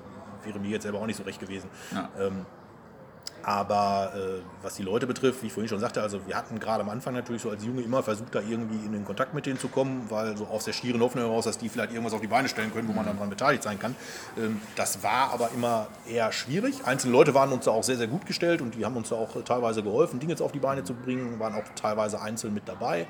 wäre 0.45 0.59
mir 0.59 0.71
jetzt 0.71 0.85
selber 0.85 0.99
auch 0.99 1.07
nicht 1.07 1.17
so 1.17 1.25
recht 1.25 1.41
gewesen. 1.41 1.69
Ja. 1.93 2.09
Ähm, 2.19 2.47
aber 3.49 4.13
äh, 4.15 4.43
was 4.63 4.75
die 4.75 4.83
Leute 4.83 5.07
betrifft, 5.07 5.43
wie 5.43 5.47
ich 5.47 5.53
vorhin 5.55 5.71
schon 5.71 5.81
sagte, 5.81 6.03
also 6.03 6.21
wir 6.27 6.37
hatten 6.37 6.61
gerade 6.61 6.83
am 6.83 6.91
Anfang 6.91 7.15
natürlich 7.15 7.41
so 7.41 7.49
als 7.49 7.65
Junge 7.65 7.81
immer 7.81 8.03
versucht, 8.03 8.35
da 8.35 8.41
irgendwie 8.41 8.85
in 8.85 8.93
den 8.93 9.07
Kontakt 9.07 9.33
mit 9.33 9.47
denen 9.47 9.59
zu 9.59 9.69
kommen, 9.69 10.05
weil 10.11 10.37
so 10.37 10.47
aus 10.49 10.67
der 10.67 10.75
schieren 10.75 11.01
Hoffnung 11.01 11.25
heraus, 11.25 11.47
dass 11.47 11.57
die 11.57 11.71
vielleicht 11.71 11.93
irgendwas 11.93 12.13
auf 12.13 12.21
die 12.21 12.27
Beine 12.27 12.51
stellen 12.51 12.71
können, 12.75 12.87
wo 12.89 12.93
man 12.93 13.07
dann 13.07 13.17
dran 13.17 13.31
beteiligt 13.31 13.63
sein 13.63 13.79
kann. 13.79 13.97
Ähm, 14.37 14.61
das 14.77 15.03
war 15.03 15.33
aber 15.33 15.49
immer 15.55 15.87
eher 16.07 16.31
schwierig. 16.31 16.85
Einzelne 16.85 17.15
Leute 17.15 17.33
waren 17.33 17.51
uns 17.51 17.65
da 17.65 17.71
auch 17.71 17.85
sehr, 17.85 17.97
sehr 17.97 18.07
gut 18.07 18.27
gestellt 18.27 18.61
und 18.61 18.75
die 18.75 18.85
haben 18.85 18.97
uns 18.99 19.09
da 19.09 19.17
auch 19.17 19.43
teilweise 19.43 19.83
geholfen, 19.83 20.21
Dinge 20.21 20.33
jetzt 20.33 20.43
auf 20.43 20.53
die 20.53 20.59
Beine 20.59 20.85
zu 20.85 20.93
bringen, 20.93 21.41
waren 21.41 21.55
auch 21.55 21.65
teilweise 21.75 22.21
einzeln 22.21 22.53
mit 22.53 22.69
dabei. 22.69 23.07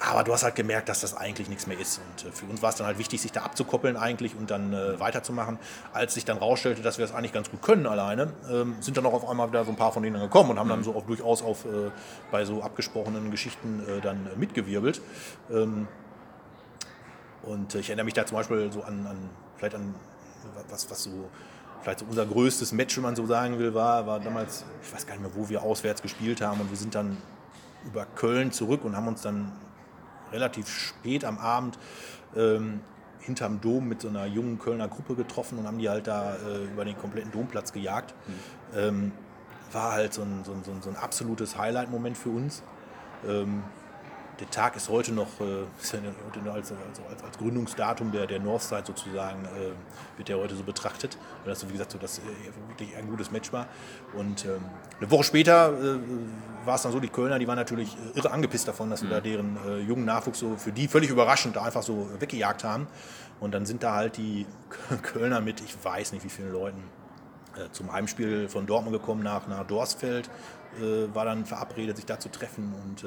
Aber 0.00 0.22
du 0.22 0.32
hast 0.32 0.44
halt 0.44 0.54
gemerkt, 0.54 0.88
dass 0.88 1.00
das 1.00 1.16
eigentlich 1.16 1.48
nichts 1.48 1.66
mehr 1.66 1.78
ist. 1.78 1.98
Und 1.98 2.28
äh, 2.28 2.32
für 2.32 2.46
uns 2.46 2.62
war 2.62 2.70
es 2.70 2.76
dann 2.76 2.86
halt 2.86 2.98
wichtig, 2.98 3.20
sich 3.20 3.32
da 3.32 3.42
abzukoppeln 3.42 3.96
eigentlich 3.96 4.36
und 4.36 4.50
dann 4.50 4.72
äh, 4.72 4.98
weiterzumachen. 5.00 5.58
Als 5.92 6.14
sich 6.14 6.24
dann 6.24 6.38
rausstellte, 6.38 6.82
dass 6.82 6.98
wir 6.98 7.06
das 7.06 7.14
eigentlich 7.14 7.32
ganz 7.32 7.50
gut 7.50 7.62
können 7.62 7.86
alleine, 7.86 8.32
ähm, 8.50 8.76
sind 8.80 8.96
dann 8.96 9.06
auch 9.06 9.12
auf 9.12 9.28
einmal 9.28 9.48
wieder 9.48 9.64
so 9.64 9.70
ein 9.70 9.76
paar 9.76 9.92
von 9.92 10.02
denen 10.02 10.20
gekommen 10.20 10.50
und 10.50 10.58
haben 10.58 10.68
dann 10.68 10.80
mhm. 10.80 10.84
so 10.84 10.94
auch 10.94 11.04
durchaus 11.06 11.42
auf, 11.42 11.64
äh, 11.64 11.90
bei 12.30 12.44
so 12.44 12.62
abgesprochenen 12.62 13.30
Geschichten 13.30 13.82
äh, 13.88 14.00
dann 14.00 14.26
äh, 14.26 14.36
mitgewirbelt. 14.36 15.00
Ähm, 15.50 15.88
und 17.42 17.74
ich 17.74 17.88
erinnere 17.88 18.04
mich 18.04 18.14
da 18.14 18.24
zum 18.24 18.36
Beispiel 18.36 18.70
so 18.70 18.82
an, 18.82 19.06
an 19.06 19.30
vielleicht 19.56 19.74
an 19.74 19.94
was, 20.68 20.88
was 20.90 21.02
so 21.02 21.28
vielleicht 21.82 22.00
so 22.00 22.06
unser 22.08 22.26
größtes 22.26 22.72
Match, 22.72 22.96
wenn 22.96 23.02
man 23.02 23.16
so 23.16 23.26
sagen 23.26 23.58
will, 23.58 23.74
war, 23.74 24.06
war 24.06 24.20
damals, 24.20 24.64
ich 24.82 24.92
weiß 24.92 25.06
gar 25.06 25.14
nicht 25.14 25.22
mehr, 25.22 25.34
wo 25.34 25.48
wir 25.48 25.62
auswärts 25.62 26.02
gespielt 26.02 26.40
haben 26.40 26.60
und 26.60 26.70
wir 26.70 26.76
sind 26.76 26.94
dann 26.94 27.16
über 27.84 28.04
Köln 28.04 28.52
zurück 28.52 28.84
und 28.84 28.96
haben 28.96 29.08
uns 29.08 29.22
dann 29.22 29.52
relativ 30.32 30.68
spät 30.68 31.24
am 31.24 31.38
Abend 31.38 31.78
ähm, 32.36 32.80
hinterm 33.20 33.60
Dom 33.60 33.88
mit 33.88 34.00
so 34.00 34.08
einer 34.08 34.26
jungen 34.26 34.58
Kölner 34.58 34.88
Gruppe 34.88 35.14
getroffen 35.14 35.58
und 35.58 35.66
haben 35.66 35.78
die 35.78 35.88
halt 35.88 36.06
da 36.06 36.34
äh, 36.34 36.64
über 36.64 36.84
den 36.84 36.96
kompletten 36.96 37.30
Domplatz 37.32 37.72
gejagt. 37.72 38.14
Mhm. 38.26 38.78
Ähm, 38.78 39.12
war 39.72 39.92
halt 39.92 40.14
so 40.14 40.22
ein, 40.22 40.44
so 40.44 40.52
ein, 40.52 40.82
so 40.82 40.88
ein 40.88 40.96
absolutes 40.96 41.58
Highlight-Moment 41.58 42.16
für 42.16 42.30
uns. 42.30 42.62
Ähm, 43.26 43.62
der 44.40 44.50
Tag 44.50 44.76
ist 44.76 44.88
heute 44.88 45.12
noch, 45.12 45.40
äh, 45.40 45.64
ist 45.80 45.92
ja 45.92 46.00
als, 46.52 46.72
als, 46.72 47.24
als, 47.24 47.38
Gründungsdatum 47.38 48.12
der, 48.12 48.26
der 48.26 48.38
Northside 48.38 48.84
sozusagen, 48.86 49.44
äh, 49.44 49.72
wird 50.16 50.28
der 50.28 50.38
heute 50.38 50.54
so 50.54 50.62
betrachtet, 50.62 51.18
weil 51.42 51.52
das, 51.52 51.66
wie 51.66 51.72
gesagt, 51.72 51.92
so 51.92 51.98
das 51.98 52.18
äh, 52.18 52.22
wirklich 52.68 52.96
ein 52.96 53.08
gutes 53.08 53.30
Match 53.30 53.52
war. 53.52 53.66
Und 54.14 54.44
ähm, 54.44 54.60
eine 54.98 55.10
Woche 55.10 55.24
später 55.24 55.72
äh, 55.72 55.98
war 56.64 56.76
es 56.76 56.82
dann 56.82 56.92
so, 56.92 57.00
die 57.00 57.08
Kölner, 57.08 57.38
die 57.38 57.48
waren 57.48 57.56
natürlich 57.56 57.96
äh, 58.14 58.18
irre 58.18 58.30
angepisst 58.30 58.68
davon, 58.68 58.90
dass 58.90 59.02
wir 59.02 59.10
da 59.10 59.18
mhm. 59.18 59.24
deren 59.24 59.58
äh, 59.66 59.78
jungen 59.80 60.04
Nachwuchs 60.04 60.38
so 60.38 60.56
für 60.56 60.72
die 60.72 60.86
völlig 60.86 61.10
überraschend 61.10 61.56
da 61.56 61.62
einfach 61.62 61.82
so 61.82 62.08
weggejagt 62.18 62.62
haben. 62.64 62.86
Und 63.40 63.52
dann 63.54 63.66
sind 63.66 63.82
da 63.82 63.94
halt 63.94 64.16
die 64.16 64.46
Kölner 65.02 65.40
mit, 65.40 65.60
ich 65.60 65.76
weiß 65.82 66.12
nicht 66.12 66.24
wie 66.24 66.30
vielen 66.30 66.52
Leuten, 66.52 66.82
zum 67.72 67.92
Heimspiel 67.92 68.48
von 68.48 68.66
Dortmund 68.66 68.94
gekommen 68.94 69.24
nach, 69.24 69.48
nach 69.48 69.66
Dorsfeld, 69.66 70.30
war 71.12 71.24
dann 71.24 71.44
verabredet, 71.44 71.96
sich 71.96 72.06
da 72.06 72.20
zu 72.20 72.30
treffen 72.30 72.72
und 72.84 73.04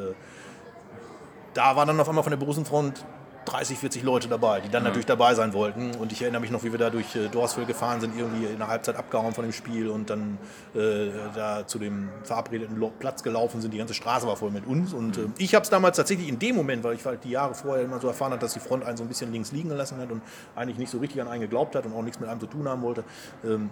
da 1.53 1.75
waren 1.75 1.87
dann 1.87 1.99
auf 1.99 2.09
einmal 2.09 2.23
von 2.23 2.31
der 2.31 2.37
Borussenfront 2.37 3.03
30, 3.45 3.79
40 3.79 4.03
Leute 4.03 4.27
dabei, 4.27 4.61
die 4.61 4.69
dann 4.69 4.83
ja. 4.83 4.89
natürlich 4.89 5.05
dabei 5.05 5.33
sein 5.33 5.53
wollten. 5.53 5.95
Und 5.95 6.11
ich 6.11 6.21
erinnere 6.21 6.41
mich 6.41 6.51
noch, 6.51 6.63
wie 6.63 6.71
wir 6.71 6.79
da 6.79 6.89
durch 6.89 7.15
äh, 7.15 7.27
Dorsville 7.27 7.65
gefahren 7.65 7.99
sind, 7.99 8.15
irgendwie 8.17 8.45
in 8.45 8.57
der 8.57 8.67
Halbzeit 8.67 8.95
abgehauen 8.95 9.33
von 9.33 9.43
dem 9.43 9.51
Spiel 9.51 9.89
und 9.89 10.09
dann 10.09 10.37
äh, 10.75 11.09
da 11.33 11.65
zu 11.65 11.79
dem 11.79 12.09
verabredeten 12.23 12.81
Platz 12.99 13.23
gelaufen 13.23 13.61
sind. 13.61 13.73
Die 13.73 13.79
ganze 13.79 13.93
Straße 13.93 14.27
war 14.27 14.35
voll 14.35 14.51
mit 14.51 14.67
uns. 14.67 14.93
Und 14.93 15.17
äh, 15.17 15.21
ich 15.37 15.55
habe 15.55 15.63
es 15.63 15.69
damals 15.69 15.97
tatsächlich 15.97 16.29
in 16.29 16.39
dem 16.39 16.55
Moment, 16.55 16.83
weil 16.83 16.95
ich 16.95 17.05
halt 17.05 17.23
die 17.23 17.31
Jahre 17.31 17.55
vorher 17.55 17.83
immer 17.83 17.99
so 17.99 18.07
erfahren 18.07 18.31
habe, 18.31 18.41
dass 18.41 18.53
die 18.53 18.59
Front 18.59 18.85
einen 18.85 18.97
so 18.97 19.03
ein 19.03 19.07
bisschen 19.07 19.31
links 19.31 19.51
liegen 19.51 19.69
gelassen 19.69 19.97
hat 19.97 20.11
und 20.11 20.21
eigentlich 20.55 20.77
nicht 20.77 20.91
so 20.91 20.99
richtig 20.99 21.21
an 21.21 21.27
einen 21.27 21.41
geglaubt 21.41 21.75
hat 21.75 21.85
und 21.85 21.93
auch 21.93 22.03
nichts 22.03 22.19
mit 22.19 22.29
einem 22.29 22.39
zu 22.39 22.47
tun 22.47 22.69
haben 22.69 22.83
wollte. 22.83 23.03
Ähm, 23.43 23.71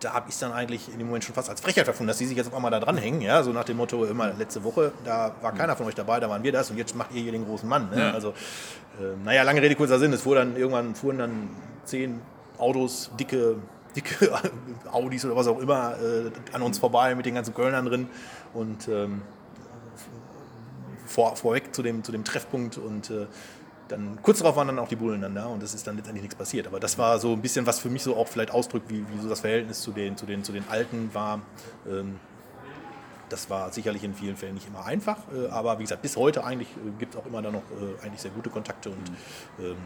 da 0.00 0.12
habe 0.12 0.28
ich 0.28 0.34
es 0.34 0.40
dann 0.40 0.52
eigentlich 0.52 0.92
in 0.92 0.98
dem 0.98 1.06
Moment 1.06 1.24
schon 1.24 1.34
fast 1.34 1.48
als 1.48 1.60
Frechheit 1.60 1.88
erfunden, 1.88 2.08
dass 2.08 2.18
sie 2.18 2.26
sich 2.26 2.36
jetzt 2.36 2.48
auf 2.48 2.54
einmal 2.54 2.70
da 2.70 2.78
dranhängen. 2.78 3.22
Ja? 3.22 3.42
So 3.42 3.52
nach 3.52 3.64
dem 3.64 3.78
Motto, 3.78 4.04
immer 4.04 4.32
letzte 4.34 4.62
Woche, 4.62 4.92
da 5.04 5.34
war 5.40 5.52
keiner 5.52 5.76
von 5.76 5.86
euch 5.86 5.94
dabei, 5.94 6.20
da 6.20 6.28
waren 6.28 6.42
wir 6.42 6.52
das 6.52 6.70
und 6.70 6.76
jetzt 6.76 6.94
macht 6.94 7.12
ihr 7.14 7.22
hier 7.22 7.32
den 7.32 7.46
großen 7.46 7.68
Mann. 7.68 7.90
Ne? 7.90 8.00
Ja. 8.00 8.10
Also, 8.12 8.30
äh, 9.00 9.16
naja, 9.24 9.42
lange 9.42 9.62
Rede, 9.62 9.74
kurzer 9.74 9.98
Sinn. 9.98 10.12
Es 10.12 10.22
fuhr 10.22 10.34
dann, 10.34 10.56
irgendwann 10.56 10.94
fuhren 10.94 11.18
dann 11.18 11.48
zehn 11.84 12.20
Autos, 12.58 13.10
dicke, 13.18 13.56
dicke 13.96 14.30
Audis 14.92 15.24
oder 15.24 15.36
was 15.36 15.46
auch 15.46 15.58
immer, 15.58 15.94
äh, 16.00 16.30
an 16.52 16.62
uns 16.62 16.78
vorbei 16.78 17.14
mit 17.14 17.24
den 17.24 17.34
ganzen 17.34 17.54
Kölnern 17.54 17.86
drin 17.86 18.08
und 18.52 18.88
ähm, 18.88 19.22
vor, 21.06 21.36
vorweg 21.36 21.74
zu 21.74 21.82
dem, 21.82 22.04
zu 22.04 22.12
dem 22.12 22.24
Treffpunkt 22.24 22.76
und 22.76 23.10
äh, 23.10 23.26
dann 23.88 24.18
kurz 24.22 24.38
darauf 24.38 24.56
waren 24.56 24.68
dann 24.68 24.78
auch 24.78 24.88
die 24.88 24.96
Bullen 24.96 25.20
dann 25.20 25.34
da 25.34 25.46
und 25.46 25.62
es 25.62 25.74
ist 25.74 25.86
dann 25.86 25.96
letztendlich 25.96 26.22
nichts 26.22 26.36
passiert. 26.36 26.66
Aber 26.66 26.80
das 26.80 26.96
war 26.98 27.18
so 27.18 27.32
ein 27.32 27.42
bisschen, 27.42 27.66
was 27.66 27.80
für 27.80 27.90
mich 27.90 28.02
so 28.02 28.16
auch 28.16 28.28
vielleicht 28.28 28.50
ausdrückt, 28.50 28.90
wie, 28.90 29.04
wie 29.08 29.20
so 29.20 29.28
das 29.28 29.40
Verhältnis 29.40 29.80
zu 29.80 29.92
den, 29.92 30.16
zu 30.16 30.26
den, 30.26 30.42
zu 30.44 30.52
den 30.52 30.66
Alten 30.68 31.10
war. 31.12 31.40
Ähm, 31.86 32.18
das 33.28 33.50
war 33.50 33.72
sicherlich 33.72 34.04
in 34.04 34.14
vielen 34.14 34.36
Fällen 34.36 34.54
nicht 34.54 34.68
immer 34.68 34.84
einfach, 34.84 35.18
äh, 35.34 35.48
aber 35.48 35.78
wie 35.78 35.82
gesagt, 35.82 36.02
bis 36.02 36.16
heute 36.16 36.44
eigentlich 36.44 36.68
äh, 36.68 36.90
gibt 36.98 37.14
es 37.14 37.20
auch 37.20 37.26
immer 37.26 37.42
da 37.42 37.50
noch 37.50 37.62
äh, 37.62 38.04
eigentlich 38.04 38.20
sehr 38.20 38.30
gute 38.30 38.50
Kontakte 38.50 38.90
und 38.90 39.10
mhm. 39.10 39.64
ähm, 39.64 39.76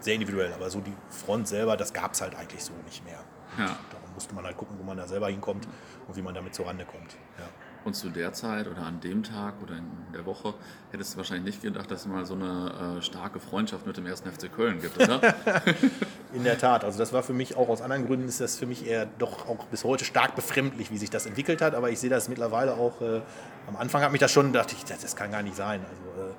sehr 0.00 0.14
individuell. 0.14 0.52
Aber 0.52 0.70
so 0.70 0.80
die 0.80 0.92
Front 1.10 1.48
selber, 1.48 1.76
das 1.76 1.92
gab 1.92 2.12
es 2.12 2.20
halt 2.20 2.34
eigentlich 2.34 2.62
so 2.62 2.72
nicht 2.84 3.04
mehr. 3.04 3.18
Ja. 3.58 3.76
Darum 3.90 4.14
musste 4.14 4.34
man 4.34 4.44
halt 4.44 4.56
gucken, 4.56 4.76
wo 4.78 4.84
man 4.84 4.96
da 4.96 5.08
selber 5.08 5.28
hinkommt 5.28 5.66
und 6.06 6.16
wie 6.16 6.22
man 6.22 6.34
damit 6.34 6.54
zurande 6.54 6.84
kommt. 6.84 7.16
Ja. 7.38 7.48
Und 7.88 7.94
zu 7.94 8.10
der 8.10 8.34
Zeit 8.34 8.68
oder 8.68 8.82
an 8.82 9.00
dem 9.00 9.22
Tag 9.22 9.54
oder 9.62 9.78
in 9.78 9.86
der 10.12 10.26
Woche 10.26 10.52
hättest 10.92 11.14
du 11.14 11.16
wahrscheinlich 11.16 11.54
nicht 11.54 11.62
gedacht, 11.62 11.90
dass 11.90 12.02
es 12.02 12.06
mal 12.06 12.26
so 12.26 12.34
eine 12.34 12.98
äh, 12.98 13.02
starke 13.02 13.40
Freundschaft 13.40 13.86
mit 13.86 13.96
dem 13.96 14.04
1. 14.04 14.20
FC 14.20 14.52
Köln 14.54 14.82
gibt, 14.82 15.02
oder? 15.02 15.22
in 16.34 16.44
der 16.44 16.58
Tat. 16.58 16.84
Also 16.84 16.98
das 16.98 17.14
war 17.14 17.22
für 17.22 17.32
mich 17.32 17.56
auch 17.56 17.70
aus 17.70 17.80
anderen 17.80 18.06
Gründen 18.06 18.28
ist 18.28 18.42
das 18.42 18.58
für 18.58 18.66
mich 18.66 18.86
eher 18.86 19.06
doch 19.06 19.48
auch 19.48 19.64
bis 19.68 19.84
heute 19.84 20.04
stark 20.04 20.36
befremdlich, 20.36 20.90
wie 20.90 20.98
sich 20.98 21.08
das 21.08 21.24
entwickelt 21.24 21.62
hat. 21.62 21.74
Aber 21.74 21.88
ich 21.88 21.98
sehe 21.98 22.10
das 22.10 22.28
mittlerweile 22.28 22.74
auch. 22.74 23.00
Äh, 23.00 23.22
am 23.66 23.76
Anfang 23.76 24.02
hat 24.02 24.12
mich 24.12 24.20
das 24.20 24.32
schon, 24.32 24.52
dachte 24.52 24.74
ich, 24.76 24.84
das, 24.84 24.98
das 24.98 25.16
kann 25.16 25.32
gar 25.32 25.42
nicht 25.42 25.56
sein. 25.56 25.80
Also 25.88 26.28
äh, 26.28 26.34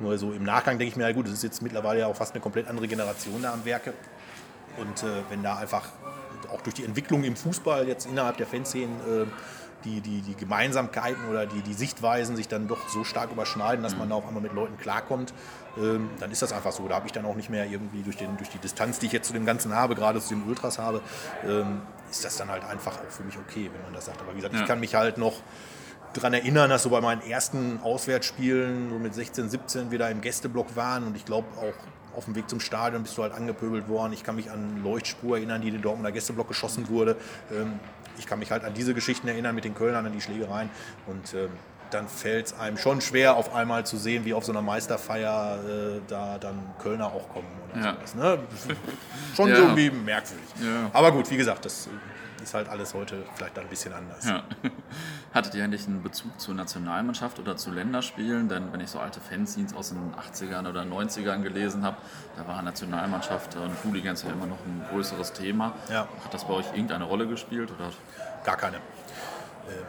nur 0.00 0.18
so 0.18 0.32
im 0.32 0.44
Nachgang 0.44 0.78
denke 0.78 0.90
ich 0.92 0.96
mir, 0.96 1.08
ja 1.08 1.14
gut, 1.14 1.24
das 1.24 1.32
ist 1.32 1.44
jetzt 1.44 1.62
mittlerweile 1.62 2.00
ja 2.00 2.08
auch 2.08 2.16
fast 2.16 2.34
eine 2.34 2.42
komplett 2.42 2.68
andere 2.68 2.88
Generation 2.88 3.40
da 3.40 3.54
am 3.54 3.64
Werke. 3.64 3.94
Und 4.76 5.02
äh, 5.02 5.22
wenn 5.30 5.42
da 5.42 5.56
einfach 5.56 5.88
auch 6.52 6.60
durch 6.60 6.74
die 6.74 6.84
Entwicklung 6.84 7.24
im 7.24 7.36
Fußball 7.36 7.88
jetzt 7.88 8.06
innerhalb 8.06 8.36
der 8.36 8.46
Fanszenen 8.46 9.00
äh, 9.00 9.26
die, 9.84 10.00
die, 10.00 10.22
die 10.22 10.34
Gemeinsamkeiten 10.34 11.28
oder 11.28 11.46
die, 11.46 11.62
die 11.62 11.74
Sichtweisen 11.74 12.36
sich 12.36 12.48
dann 12.48 12.68
doch 12.68 12.88
so 12.88 13.04
stark 13.04 13.32
überschneiden, 13.32 13.82
dass 13.82 13.96
man 13.96 14.08
da 14.08 14.16
auf 14.16 14.26
einmal 14.26 14.42
mit 14.42 14.52
Leuten 14.52 14.78
klarkommt, 14.78 15.32
ähm, 15.78 16.10
dann 16.18 16.30
ist 16.30 16.42
das 16.42 16.52
einfach 16.52 16.72
so. 16.72 16.86
Da 16.88 16.96
habe 16.96 17.06
ich 17.06 17.12
dann 17.12 17.24
auch 17.24 17.36
nicht 17.36 17.50
mehr 17.50 17.66
irgendwie 17.66 18.02
durch, 18.02 18.16
den, 18.16 18.36
durch 18.36 18.50
die 18.50 18.58
Distanz, 18.58 18.98
die 18.98 19.06
ich 19.06 19.12
jetzt 19.12 19.28
zu 19.28 19.32
dem 19.32 19.46
Ganzen 19.46 19.74
habe, 19.74 19.94
gerade 19.94 20.20
zu 20.20 20.34
den 20.34 20.44
Ultras 20.44 20.78
habe, 20.78 21.00
ähm, 21.46 21.82
ist 22.10 22.24
das 22.24 22.36
dann 22.36 22.50
halt 22.50 22.64
einfach 22.64 22.98
auch 22.98 23.10
für 23.10 23.22
mich 23.22 23.36
okay, 23.38 23.70
wenn 23.72 23.82
man 23.82 23.92
das 23.94 24.06
sagt. 24.06 24.20
Aber 24.20 24.32
wie 24.32 24.36
gesagt, 24.36 24.54
ja. 24.54 24.60
ich 24.60 24.66
kann 24.66 24.80
mich 24.80 24.94
halt 24.94 25.18
noch 25.18 25.34
daran 26.12 26.34
erinnern, 26.34 26.70
dass 26.70 26.82
so 26.82 26.90
bei 26.90 27.00
meinen 27.00 27.22
ersten 27.22 27.80
Auswärtsspielen, 27.82 28.90
so 28.90 28.98
mit 28.98 29.14
16, 29.14 29.48
17, 29.48 29.90
wir 29.90 29.98
da 29.98 30.08
im 30.08 30.20
Gästeblock 30.20 30.74
waren 30.76 31.04
und 31.04 31.16
ich 31.16 31.24
glaube 31.24 31.46
auch 31.58 32.16
auf 32.16 32.24
dem 32.24 32.34
Weg 32.34 32.50
zum 32.50 32.60
Stadion 32.60 33.02
bist 33.02 33.16
du 33.16 33.22
halt 33.22 33.32
angepöbelt 33.32 33.88
worden. 33.88 34.12
Ich 34.12 34.24
kann 34.24 34.34
mich 34.34 34.50
an 34.50 34.82
Leuchtspur 34.82 35.36
erinnern, 35.36 35.60
die 35.60 35.68
in 35.68 35.74
den 35.74 35.82
Dortmunder 35.82 36.10
Gästeblock 36.10 36.48
geschossen 36.48 36.88
wurde. 36.88 37.16
Ähm, 37.52 37.78
ich 38.18 38.26
kann 38.26 38.38
mich 38.38 38.50
halt 38.50 38.64
an 38.64 38.74
diese 38.74 38.94
Geschichten 38.94 39.28
erinnern 39.28 39.54
mit 39.54 39.64
den 39.64 39.74
Kölnern, 39.74 40.06
an 40.06 40.12
die 40.12 40.20
Schlägereien. 40.20 40.70
Und 41.06 41.34
ähm, 41.34 41.50
dann 41.90 42.08
fällt 42.08 42.46
es 42.46 42.52
einem 42.58 42.76
schon 42.76 43.00
schwer, 43.00 43.36
auf 43.36 43.54
einmal 43.54 43.84
zu 43.84 43.96
sehen, 43.96 44.24
wie 44.24 44.34
auf 44.34 44.44
so 44.44 44.52
einer 44.52 44.62
Meisterfeier 44.62 45.58
äh, 45.58 46.00
da 46.06 46.38
dann 46.38 46.58
Kölner 46.78 47.06
auch 47.06 47.28
kommen 47.28 47.48
oder 47.72 47.82
ja. 47.82 47.94
sowas. 47.94 48.14
Ne? 48.14 48.38
Schon 49.34 49.48
ja. 49.48 49.56
irgendwie 49.56 49.90
merkwürdig. 49.90 50.46
Ja. 50.60 50.90
Aber 50.92 51.12
gut, 51.12 51.30
wie 51.30 51.36
gesagt, 51.36 51.64
das 51.64 51.88
ist 52.42 52.54
halt 52.54 52.68
alles 52.68 52.94
heute 52.94 53.24
vielleicht 53.34 53.58
ein 53.58 53.68
bisschen 53.68 53.92
anders. 53.92 54.26
Hattet 55.34 55.54
ihr 55.54 55.64
eigentlich 55.64 55.86
einen 55.86 56.02
Bezug 56.02 56.40
zur 56.40 56.54
Nationalmannschaft 56.54 57.38
oder 57.38 57.56
zu 57.56 57.70
Länderspielen? 57.70 58.48
Denn 58.48 58.72
wenn 58.72 58.80
ich 58.80 58.90
so 58.90 58.98
alte 58.98 59.20
Fanzines 59.20 59.74
aus 59.74 59.90
den 59.90 60.14
80ern 60.14 60.68
oder 60.68 60.82
90ern 60.82 61.42
gelesen 61.42 61.84
habe, 61.84 61.96
da 62.36 62.46
war 62.46 62.62
Nationalmannschaft 62.62 63.56
und 63.56 63.72
Hooligans 63.84 64.22
ja 64.22 64.30
immer 64.30 64.46
noch 64.46 64.58
ein 64.66 64.84
größeres 64.90 65.32
Thema. 65.32 65.74
Ja. 65.88 66.08
Hat 66.24 66.34
das 66.34 66.46
bei 66.46 66.54
euch 66.54 66.66
irgendeine 66.72 67.04
Rolle 67.04 67.26
gespielt? 67.26 67.70
Oder? 67.72 67.90
Gar 68.44 68.56
keine. 68.56 68.76
Äh, 68.76 68.80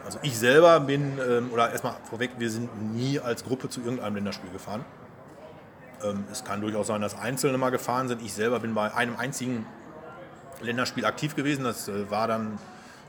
also 0.04 0.18
ich 0.22 0.38
selber 0.38 0.80
bin, 0.80 1.18
ähm, 1.18 1.50
oder 1.52 1.70
erstmal 1.70 1.94
vorweg, 2.04 2.32
wir 2.38 2.50
sind 2.50 2.94
nie 2.94 3.18
als 3.18 3.44
Gruppe 3.44 3.68
zu 3.68 3.80
irgendeinem 3.80 4.16
Länderspiel 4.16 4.50
gefahren. 4.50 4.84
Ähm, 6.04 6.24
es 6.30 6.44
kann 6.44 6.60
durchaus 6.60 6.86
sein, 6.88 7.00
dass 7.00 7.18
Einzelne 7.18 7.58
mal 7.58 7.70
gefahren 7.70 8.08
sind. 8.08 8.22
Ich 8.22 8.34
selber 8.34 8.60
bin 8.60 8.74
bei 8.74 8.92
einem 8.94 9.16
einzigen 9.16 9.66
Länderspiel 10.60 11.04
aktiv 11.04 11.34
gewesen. 11.34 11.64
Das 11.64 11.88
äh, 11.88 12.08
war 12.10 12.28
dann, 12.28 12.58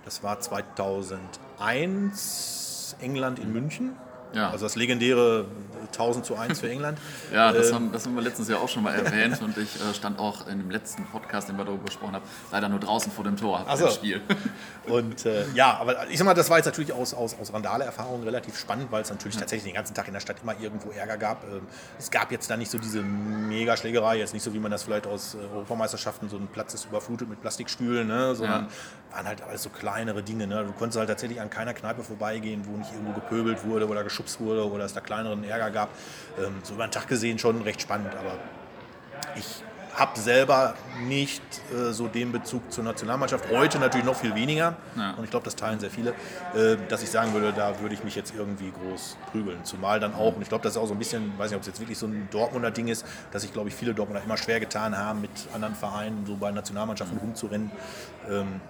das 0.05 0.23
war 0.23 0.39
2001 0.39 2.95
England 3.01 3.37
in 3.39 3.53
München. 3.53 3.95
Ja. 4.34 4.49
Also 4.49 4.65
das 4.65 4.75
legendäre 4.75 5.45
1000 5.88 6.25
zu 6.25 6.36
1 6.36 6.59
für 6.59 6.69
England. 6.69 6.97
ja, 7.34 7.51
das, 7.51 7.69
ähm, 7.69 7.75
haben, 7.75 7.91
das 7.91 8.05
haben 8.05 8.15
wir 8.15 8.21
letztens 8.21 8.49
ja 8.49 8.57
auch 8.57 8.69
schon 8.69 8.84
mal 8.84 8.93
erwähnt 8.93 9.41
und 9.41 9.57
ich 9.57 9.75
äh, 9.75 9.93
stand 9.93 10.19
auch 10.19 10.47
in 10.47 10.59
dem 10.59 10.71
letzten 10.71 11.05
Podcast, 11.05 11.49
den 11.49 11.57
wir 11.57 11.65
darüber 11.65 11.86
gesprochen 11.86 12.15
haben, 12.15 12.25
leider 12.51 12.69
nur 12.69 12.79
draußen 12.79 13.11
vor 13.11 13.23
dem 13.23 13.38
Tor 13.38 13.65
also, 13.67 13.89
Spiel. 13.89 14.21
Und 14.86 15.25
äh, 15.25 15.45
ja, 15.53 15.77
aber 15.79 16.09
ich 16.09 16.17
sag 16.17 16.25
mal, 16.25 16.34
das 16.34 16.49
war 16.49 16.57
jetzt 16.57 16.65
natürlich 16.65 16.91
aus, 16.91 17.13
aus, 17.13 17.38
aus 17.39 17.53
Randale-Erfahrungen 17.53 18.23
relativ 18.23 18.57
spannend, 18.57 18.91
weil 18.91 19.01
es 19.01 19.09
natürlich 19.09 19.36
ja. 19.36 19.41
tatsächlich 19.41 19.71
den 19.71 19.75
ganzen 19.75 19.93
Tag 19.93 20.07
in 20.07 20.13
der 20.13 20.19
Stadt 20.19 20.38
immer 20.43 20.59
irgendwo 20.59 20.91
Ärger 20.91 21.17
gab. 21.17 21.43
Ähm, 21.45 21.61
es 21.97 22.11
gab 22.11 22.31
jetzt 22.31 22.49
da 22.49 22.57
nicht 22.57 22.69
so 22.69 22.77
diese 22.77 23.01
Mega-Schlägerei, 23.01 24.17
jetzt 24.17 24.34
nicht 24.34 24.43
so, 24.43 24.53
wie 24.53 24.59
man 24.59 24.71
das 24.71 24.84
vielleicht 24.84 25.07
aus 25.07 25.36
äh, 25.36 25.38
Europameisterschaften, 25.38 26.27
so 26.27 26.38
ein 26.38 26.47
Platz 26.47 26.73
ist 26.73 26.86
überflutet 26.86 27.29
mit 27.29 27.39
Plastikstühlen, 27.41 28.07
ne, 28.07 28.36
sondern 28.36 28.65
ja. 28.65 29.15
waren 29.15 29.27
halt 29.27 29.41
alles 29.41 29.63
so 29.63 29.69
kleinere 29.69 30.21
Dinge. 30.21 30.47
Ne? 30.47 30.65
Du 30.65 30.73
konntest 30.73 30.97
halt 30.97 31.09
tatsächlich 31.09 31.39
an 31.39 31.49
keiner 31.49 31.73
Kneipe 31.73 32.03
vorbeigehen, 32.03 32.65
wo 32.65 32.77
nicht 32.77 32.91
irgendwo 32.91 33.13
gepöbelt 33.13 33.63
wurde 33.63 33.88
oder 33.88 34.03
geschubst 34.24 34.39
wurde 34.39 34.69
oder 34.69 34.86
es 34.86 34.93
da 34.93 35.01
kleineren 35.01 35.43
Ärger 35.43 35.71
gab. 35.71 35.89
Ähm, 36.39 36.55
so 36.63 36.74
über 36.74 36.88
den 36.88 36.91
Tag 36.91 37.07
gesehen 37.07 37.38
schon 37.39 37.61
recht 37.61 37.82
spannend, 37.82 38.13
aber 38.15 38.38
ich 39.36 39.63
habe 39.95 40.19
selber 40.19 40.74
nicht 41.07 41.43
äh, 41.71 41.91
so 41.91 42.07
den 42.07 42.32
Bezug 42.32 42.71
zur 42.71 42.84
Nationalmannschaft. 42.84 43.47
Heute 43.51 43.78
natürlich 43.78 44.05
noch 44.05 44.15
viel 44.15 44.34
weniger. 44.34 44.76
Ja. 44.95 45.11
Und 45.11 45.24
ich 45.24 45.30
glaube, 45.30 45.45
das 45.45 45.55
teilen 45.55 45.80
sehr 45.80 45.91
viele. 45.91 46.15
Äh, 46.55 46.78
dass 46.89 47.03
ich 47.03 47.11
sagen 47.11 47.32
würde, 47.34 47.53
da 47.53 47.80
würde 47.80 47.93
ich 47.93 48.03
mich 48.03 48.15
jetzt 48.15 48.34
irgendwie 48.36 48.71
groß 48.71 49.17
prügeln. 49.32 49.63
Zumal 49.65 49.99
dann 49.99 50.15
auch, 50.15 50.36
und 50.36 50.41
ich 50.41 50.49
glaube, 50.49 50.63
das 50.63 50.74
ist 50.74 50.82
auch 50.82 50.88
so 50.88 50.93
ein 50.93 50.99
bisschen, 50.99 51.38
weiß 51.38 51.51
nicht, 51.51 51.57
ob 51.57 51.61
es 51.61 51.67
jetzt 51.67 51.80
wirklich 51.80 51.99
so 51.99 52.07
ein 52.07 52.28
Dortmunder 52.32 52.71
Ding 52.71 52.88
ist, 52.88 53.05
dass 53.32 53.43
sich, 53.43 53.53
glaube 53.53 53.69
ich, 53.69 53.76
viele 53.76 53.93
Dortmunder 53.93 54.24
immer 54.24 54.38
schwer 54.38 54.59
getan 54.59 54.97
haben, 54.97 55.21
mit 55.21 55.30
anderen 55.53 55.76
Vereinen 55.76 56.26
so 56.26 56.38
bei 56.38 56.49
Nationalmannschaften 56.49 57.19
rumzurennen. 57.19 57.71
Ähm, 58.28 58.61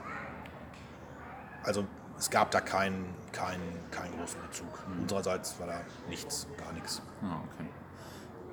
also 1.63 1.85
es 2.17 2.29
gab 2.29 2.51
da 2.51 2.61
keinen, 2.61 3.05
keinen, 3.31 3.79
keinen 3.91 4.17
großen 4.17 4.41
Bezug. 4.41 4.67
Mhm. 4.87 5.01
Unsererseits 5.03 5.59
war 5.59 5.67
da 5.67 5.81
nichts, 6.09 6.47
gar 6.57 6.73
nichts. 6.73 7.01
Ah, 7.21 7.39
okay. 7.53 7.69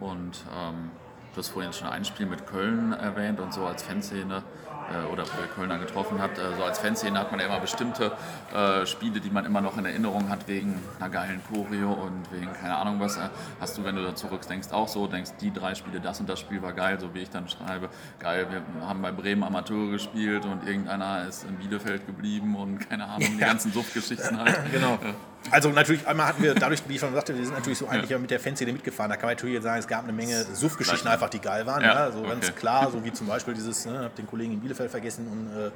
Und 0.00 0.44
ähm, 0.56 0.90
du 1.32 1.38
hast 1.38 1.48
vorhin 1.48 1.72
schon 1.72 1.88
ein 1.88 2.04
Spiel 2.04 2.26
mit 2.26 2.46
Köln 2.46 2.92
erwähnt 2.92 3.40
und 3.40 3.52
so 3.52 3.64
als 3.66 3.82
Fanszene 3.82 4.42
oder 5.12 5.24
wo 5.24 5.40
ihr 5.40 5.48
Kölner 5.54 5.78
getroffen 5.78 6.20
habt. 6.20 6.38
Äh, 6.38 6.56
so 6.56 6.64
als 6.64 6.78
Fanszene 6.78 7.18
hat 7.18 7.30
man 7.30 7.40
ja 7.40 7.46
immer 7.46 7.60
bestimmte 7.60 8.12
äh, 8.54 8.86
Spiele, 8.86 9.20
die 9.20 9.30
man 9.30 9.44
immer 9.44 9.60
noch 9.60 9.76
in 9.78 9.84
Erinnerung 9.84 10.28
hat, 10.28 10.48
wegen 10.48 10.80
einer 10.98 11.10
geilen 11.10 11.40
Choreo 11.50 11.92
und 11.92 12.30
wegen 12.32 12.52
keine 12.52 12.76
Ahnung 12.76 13.00
was. 13.00 13.16
Äh, 13.16 13.28
hast 13.60 13.78
du, 13.78 13.84
wenn 13.84 13.96
du 13.96 14.02
da 14.02 14.14
zurückdenkst, 14.14 14.72
auch 14.72 14.88
so, 14.88 15.06
denkst, 15.06 15.32
die 15.40 15.52
drei 15.52 15.74
Spiele, 15.74 16.00
das 16.00 16.20
und 16.20 16.28
das 16.28 16.40
Spiel 16.40 16.62
war 16.62 16.72
geil, 16.72 16.98
so 17.00 17.14
wie 17.14 17.20
ich 17.20 17.30
dann 17.30 17.48
schreibe, 17.48 17.88
geil, 18.18 18.46
wir 18.50 18.62
haben 18.86 19.02
bei 19.02 19.12
Bremen 19.12 19.42
Amateure 19.42 19.90
gespielt 19.90 20.44
und 20.44 20.66
irgendeiner 20.66 21.26
ist 21.26 21.44
in 21.44 21.56
Bielefeld 21.56 22.06
geblieben 22.06 22.56
und 22.56 22.78
keine 22.78 23.04
Ahnung, 23.04 23.22
ja. 23.22 23.28
die 23.28 23.38
ganzen 23.38 23.72
Suftgeschichten 23.72 24.38
halt. 24.38 24.58
genau. 24.72 24.98
Also 25.50 25.70
natürlich, 25.70 26.06
einmal 26.06 26.26
hatten 26.26 26.42
wir 26.42 26.54
dadurch, 26.54 26.82
wie 26.86 26.94
ich 26.94 27.00
schon 27.00 27.14
sagte, 27.14 27.36
wir 27.36 27.44
sind 27.44 27.54
natürlich 27.54 27.78
so 27.78 27.88
eigentlich 27.88 28.10
ja. 28.10 28.18
mit 28.18 28.30
der 28.30 28.40
Fanszene 28.40 28.72
mitgefahren. 28.72 29.10
Da 29.10 29.16
kann 29.16 29.26
man 29.26 29.36
natürlich 29.36 29.54
jetzt 29.54 29.64
sagen, 29.64 29.78
es 29.78 29.88
gab 29.88 30.04
eine 30.04 30.12
Menge 30.12 30.44
Suff-Geschichten 30.52 31.08
einfach, 31.08 31.30
die 31.30 31.40
geil 31.40 31.66
waren. 31.66 31.82
Ja, 31.82 32.06
ja 32.06 32.12
so 32.12 32.20
okay. 32.20 32.28
ganz 32.28 32.54
klar, 32.54 32.90
so 32.90 33.04
wie 33.04 33.12
zum 33.12 33.26
Beispiel 33.26 33.54
dieses, 33.54 33.86
ne, 33.86 34.00
hab 34.04 34.14
den 34.16 34.26
Kollegen 34.26 34.52
in 34.52 34.60
Bielefeld 34.60 34.90
vergessen 34.90 35.26
und 35.26 35.58
äh, 35.58 35.70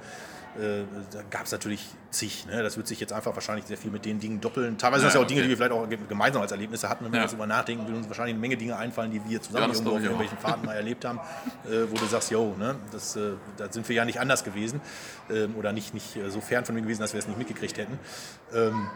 äh, 0.57 0.85
da 1.11 1.23
gab 1.31 1.47
es 1.47 1.53
natürlich 1.53 1.85
zig. 2.11 2.47
Ne? 2.47 2.62
Das 2.62 2.77
wird 2.77 2.87
sich 2.87 3.01
jetzt 3.01 3.12
einfach 3.12 3.35
wahrscheinlich 3.35 3.67
sehr 3.67 3.77
viel 3.77 3.91
mit 3.91 4.05
den 4.05 4.21
Dingen 4.21 4.41
doppeln. 4.41 4.79
Teilweise 4.79 5.05
ja, 5.05 5.07
sind 5.07 5.07
das 5.09 5.15
ja 5.15 5.21
auch 5.21 5.25
okay. 5.25 5.35
Dinge, 5.35 5.43
die 5.43 5.49
wir 5.49 5.57
vielleicht 5.57 5.73
auch 5.73 6.09
gemeinsam 6.09 6.43
als 6.43 6.53
Erlebnisse 6.53 6.89
hatten. 6.89 7.05
Wenn 7.05 7.12
wir 7.12 7.21
ja. 7.21 7.27
darüber 7.27 7.47
nachdenken, 7.47 7.87
wird 7.87 7.97
uns 7.97 8.09
wahrscheinlich 8.09 8.35
eine 8.35 8.41
Menge 8.41 8.57
Dinge 8.57 8.77
einfallen, 8.77 9.11
die 9.11 9.21
wir 9.29 9.43
zusammen 9.43 9.73
irgendwo 9.73 9.91
auf 9.91 10.03
irgendwelchen 10.03 10.39
Fahrten 10.39 10.65
mal 10.65 10.75
erlebt 10.75 11.05
haben, 11.05 11.19
äh, 11.65 11.91
wo 11.91 11.97
du 11.97 12.07
sagst, 12.07 12.31
yo, 12.31 12.55
ne? 12.57 12.77
das, 12.93 13.17
äh, 13.17 13.33
da 13.57 13.73
sind 13.73 13.89
wir 13.89 13.97
ja 13.97 14.05
nicht 14.05 14.21
anders 14.21 14.45
gewesen 14.45 14.81
ähm, 15.29 15.57
oder 15.57 15.73
nicht, 15.73 15.93
nicht 15.93 16.19
so 16.29 16.41
fern 16.41 16.65
von 16.65 16.75
mir 16.75 16.83
gewesen, 16.83 17.01
dass 17.01 17.15
wir 17.15 17.19
es 17.19 17.27
nicht 17.27 17.39
mitgekriegt 17.39 17.77
hätten. 17.77 17.99
Ähm, 18.55 18.89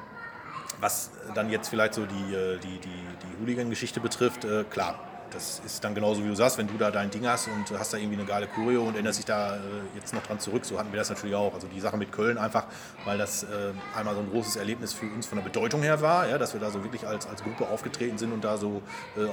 was 0.80 1.10
dann 1.34 1.50
jetzt 1.50 1.68
vielleicht 1.68 1.94
so 1.94 2.06
die, 2.06 2.34
äh, 2.34 2.58
die, 2.58 2.78
die, 2.78 2.88
die 2.88 3.40
Hooligan-Geschichte 3.40 4.00
betrifft, 4.00 4.44
äh, 4.44 4.64
klar, 4.64 4.98
das 5.30 5.60
ist 5.64 5.84
dann 5.84 5.94
genauso 5.94 6.24
wie 6.24 6.28
du 6.28 6.34
sagst, 6.34 6.56
wenn 6.56 6.68
du 6.68 6.78
da 6.78 6.90
dein 6.90 7.10
Ding 7.10 7.26
hast 7.26 7.48
und 7.48 7.78
hast 7.78 7.92
da 7.92 7.98
irgendwie 7.98 8.16
eine 8.16 8.24
geile 8.24 8.46
Choreo 8.46 8.82
und 8.84 8.94
erinnerst 8.94 9.18
dich 9.18 9.26
da 9.26 9.56
äh, 9.56 9.58
jetzt 9.94 10.14
noch 10.14 10.22
dran 10.22 10.40
zurück, 10.40 10.64
so 10.64 10.78
hatten 10.78 10.90
wir 10.90 10.98
das 10.98 11.10
natürlich 11.10 11.36
auch. 11.36 11.52
Also 11.52 11.66
die 11.66 11.80
Sache 11.80 11.98
mit 11.98 12.12
Köln 12.12 12.38
einfach, 12.38 12.64
weil 13.04 13.18
das 13.18 13.46
einmal 13.94 14.14
so 14.14 14.20
ein 14.20 14.30
großes 14.30 14.56
Erlebnis 14.56 14.94
für 14.94 15.06
uns 15.06 15.26
von 15.26 15.36
der 15.36 15.44
Bedeutung 15.44 15.82
her 15.82 16.00
war, 16.00 16.26
ja, 16.28 16.38
dass 16.38 16.54
wir 16.54 16.60
da 16.60 16.70
so 16.70 16.82
wirklich 16.82 17.06
als, 17.06 17.26
als 17.26 17.42
Gruppe 17.42 17.68
aufgetreten 17.68 18.16
sind 18.16 18.32
und 18.32 18.42
da 18.42 18.56
so 18.56 18.80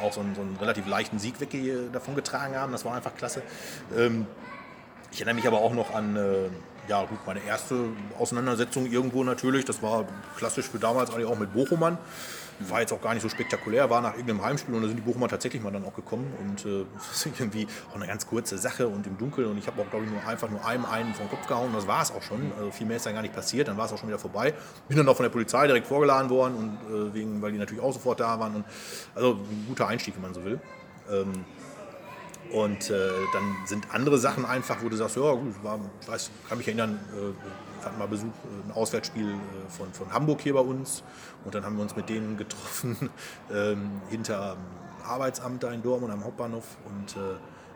auch 0.02 0.12
so 0.12 0.20
einen, 0.20 0.36
so 0.36 0.42
einen 0.42 0.58
relativ 0.58 0.86
leichten 0.86 1.18
Sieg 1.18 1.40
weg 1.40 1.56
davon 1.94 2.16
getragen 2.16 2.56
haben. 2.56 2.74
Das 2.74 2.84
war 2.84 2.94
einfach 2.94 3.16
klasse. 3.16 3.42
Ähm, 3.96 4.28
ich 5.12 5.22
erinnere 5.22 5.36
mich 5.36 5.48
aber 5.48 5.60
auch 5.60 5.74
noch 5.74 5.94
an 5.94 6.18
ja 6.88 7.04
gut, 7.06 7.20
meine 7.26 7.44
erste 7.44 7.76
Auseinandersetzung 8.18 8.86
irgendwo 8.86 9.24
natürlich, 9.24 9.66
das 9.66 9.82
war 9.82 10.06
klassisch 10.38 10.70
für 10.70 10.80
damals 10.80 11.12
eigentlich 11.12 11.26
auch 11.26 11.38
mit 11.38 11.54
Bochumern. 11.54 11.98
War 12.60 12.80
jetzt 12.80 12.94
auch 12.94 13.02
gar 13.02 13.14
nicht 13.14 13.22
so 13.22 13.28
spektakulär, 13.28 13.90
war 13.90 14.00
nach 14.00 14.14
irgendeinem 14.14 14.42
Heimspiel 14.42 14.74
und 14.76 14.82
da 14.82 14.88
sind 14.88 14.96
die 14.96 15.02
Bochumer 15.02 15.28
tatsächlich 15.28 15.62
mal 15.62 15.72
dann 15.72 15.84
auch 15.84 15.94
gekommen 15.94 16.34
und 16.40 16.66
äh, 16.66 16.86
das 16.96 17.26
ist 17.26 17.40
irgendwie 17.40 17.68
auch 17.92 17.96
eine 17.96 18.08
ganz 18.08 18.26
kurze 18.28 18.58
Sache 18.58 18.88
und 18.88 19.06
im 19.08 19.18
Dunkeln 19.18 19.50
und 19.50 19.58
ich 19.58 19.68
habe 19.68 19.82
auch 19.82 19.90
glaube 19.90 20.06
ich 20.06 20.12
nur 20.12 20.26
einfach 20.26 20.50
nur 20.50 20.66
einem 20.66 20.86
einen 20.86 21.14
vom 21.14 21.30
Kopf 21.30 21.48
gehauen 21.48 21.68
und 21.68 21.76
das 21.76 21.88
war 21.88 22.02
es 22.02 22.12
auch 22.12 22.22
schon. 22.22 22.54
Also 22.58 22.72
viel 22.72 22.88
mehr 22.88 22.96
ist 22.96 23.06
dann 23.06 23.14
gar 23.14 23.24
nicht 23.24 23.36
passiert, 23.36 23.68
dann 23.68 23.76
war 23.76 23.88
es 23.88 23.92
auch 23.92 23.98
schon 23.98 24.08
wieder 24.08 24.20
vorbei. 24.20 24.54
Bin 24.88 24.98
dann 24.98 25.08
auch 25.10 25.18
von 25.18 25.24
der 25.24 25.32
Polizei 25.32 25.68
direkt 25.68 25.88
vorgeladen 25.88 26.30
worden 26.30 26.56
und 26.56 27.10
äh, 27.10 27.14
wegen, 27.14 27.42
weil 27.42 27.52
die 27.52 27.58
natürlich 27.58 27.84
auch 27.84 27.92
sofort 27.92 28.22
da 28.22 28.40
waren 28.40 28.56
und 28.56 28.66
also 29.16 29.34
ein 29.34 29.66
guter 29.68 29.88
Einstieg, 29.88 30.16
wenn 30.16 30.22
man 30.22 30.34
so 30.34 30.46
will. 30.46 30.62
Ähm, 31.12 31.44
und 32.52 32.90
äh, 32.90 33.10
dann 33.34 33.56
sind 33.66 33.94
andere 33.94 34.18
Sachen 34.18 34.46
einfach, 34.46 34.84
wo 34.84 34.90
du 34.90 34.96
sagst, 34.96 35.16
ja 35.16 35.32
gut, 35.34 35.64
war, 35.64 35.80
ich 36.02 36.08
weiß, 36.08 36.32
kann 36.48 36.58
mich 36.58 36.68
erinnern, 36.68 37.00
äh, 37.14 37.86
hatten 37.86 37.98
mal 37.98 38.08
Besuch, 38.08 38.28
äh, 38.28 38.70
ein 38.70 38.72
Auswärtsspiel 38.72 39.30
äh, 39.30 39.70
von, 39.70 39.92
von 39.94 40.12
Hamburg 40.12 40.42
hier 40.42 40.54
bei 40.54 40.60
uns. 40.60 41.04
Und 41.44 41.56
dann 41.56 41.64
haben 41.64 41.76
wir 41.76 41.84
uns 41.84 41.96
mit 41.96 42.10
denen 42.10 42.38
getroffen 42.38 43.10
ähm, 43.54 44.02
hinter 44.10 44.58
Arbeitsamt 45.04 45.64
da 45.64 45.72
in 45.72 45.84
Dortmund 45.84 46.12
am 46.12 46.24
Hauptbahnhof. 46.24 46.66
Und 46.86 47.16
äh, 47.16 47.36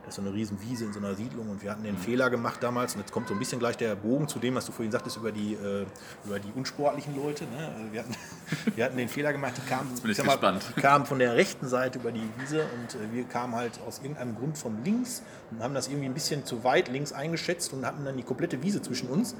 ist 0.10 0.16
so 0.16 0.22
eine 0.22 0.34
riesen 0.34 0.62
Wiese 0.62 0.86
in 0.86 0.93
so 0.93 0.99
einer 0.99 1.16
Siedlung 1.16 1.49
und 1.49 1.64
wir 1.64 1.72
hatten 1.72 1.84
den 1.84 1.95
mhm. 1.95 1.99
Fehler 1.99 2.30
gemacht 2.30 2.62
damals 2.62 2.95
und 2.95 3.01
jetzt 3.01 3.12
kommt 3.12 3.28
so 3.28 3.34
ein 3.34 3.39
bisschen 3.39 3.60
gleich 3.60 3.78
der 3.78 3.95
Bogen 3.95 4.28
zu 4.28 4.39
dem, 4.39 4.55
was 4.55 4.66
du 4.66 4.72
vorhin 4.72 4.91
sagtest 4.91 5.18
über 5.18 5.32
die, 5.32 5.53
äh, 5.53 5.86
über 6.26 6.39
die 6.39 6.51
unsportlichen 6.55 7.16
Leute. 7.16 7.45
Ne? 7.45 7.72
Also 7.76 7.93
wir, 7.93 7.99
hatten, 8.01 8.16
wir 8.76 8.86
hatten 8.86 8.97
den 8.97 9.10
Fehler 9.10 9.32
gemacht, 9.32 9.53
die 9.57 9.70
kamen, 9.70 9.89
mal, 10.26 10.60
die 10.76 10.82
kamen 10.82 11.05
von 11.05 11.20
der 11.20 11.36
rechten 11.36 11.68
Seite 11.68 11.99
über 11.99 12.12
die 12.12 12.28
Wiese 12.38 12.66
und 12.80 12.95
äh, 12.95 13.14
wir 13.14 13.24
kamen 13.24 13.55
halt 13.55 13.80
aus 13.88 13.99
irgendeinem 13.99 14.36
Grund 14.36 14.57
von 14.57 14.84
links 14.84 15.24
und 15.51 15.64
haben 15.64 15.74
das 15.74 15.88
irgendwie 15.88 16.07
ein 16.07 16.14
bisschen 16.14 16.45
zu 16.45 16.64
weit 16.64 16.89
links 16.89 17.14
eingeschätzt 17.14 17.74
und 17.74 17.86
hatten 17.86 18.05
dann 18.05 18.18
die 18.18 18.24
komplette 18.24 18.62
Wiese 18.62 18.82
zwischen 18.82 19.10
uns 19.10 19.36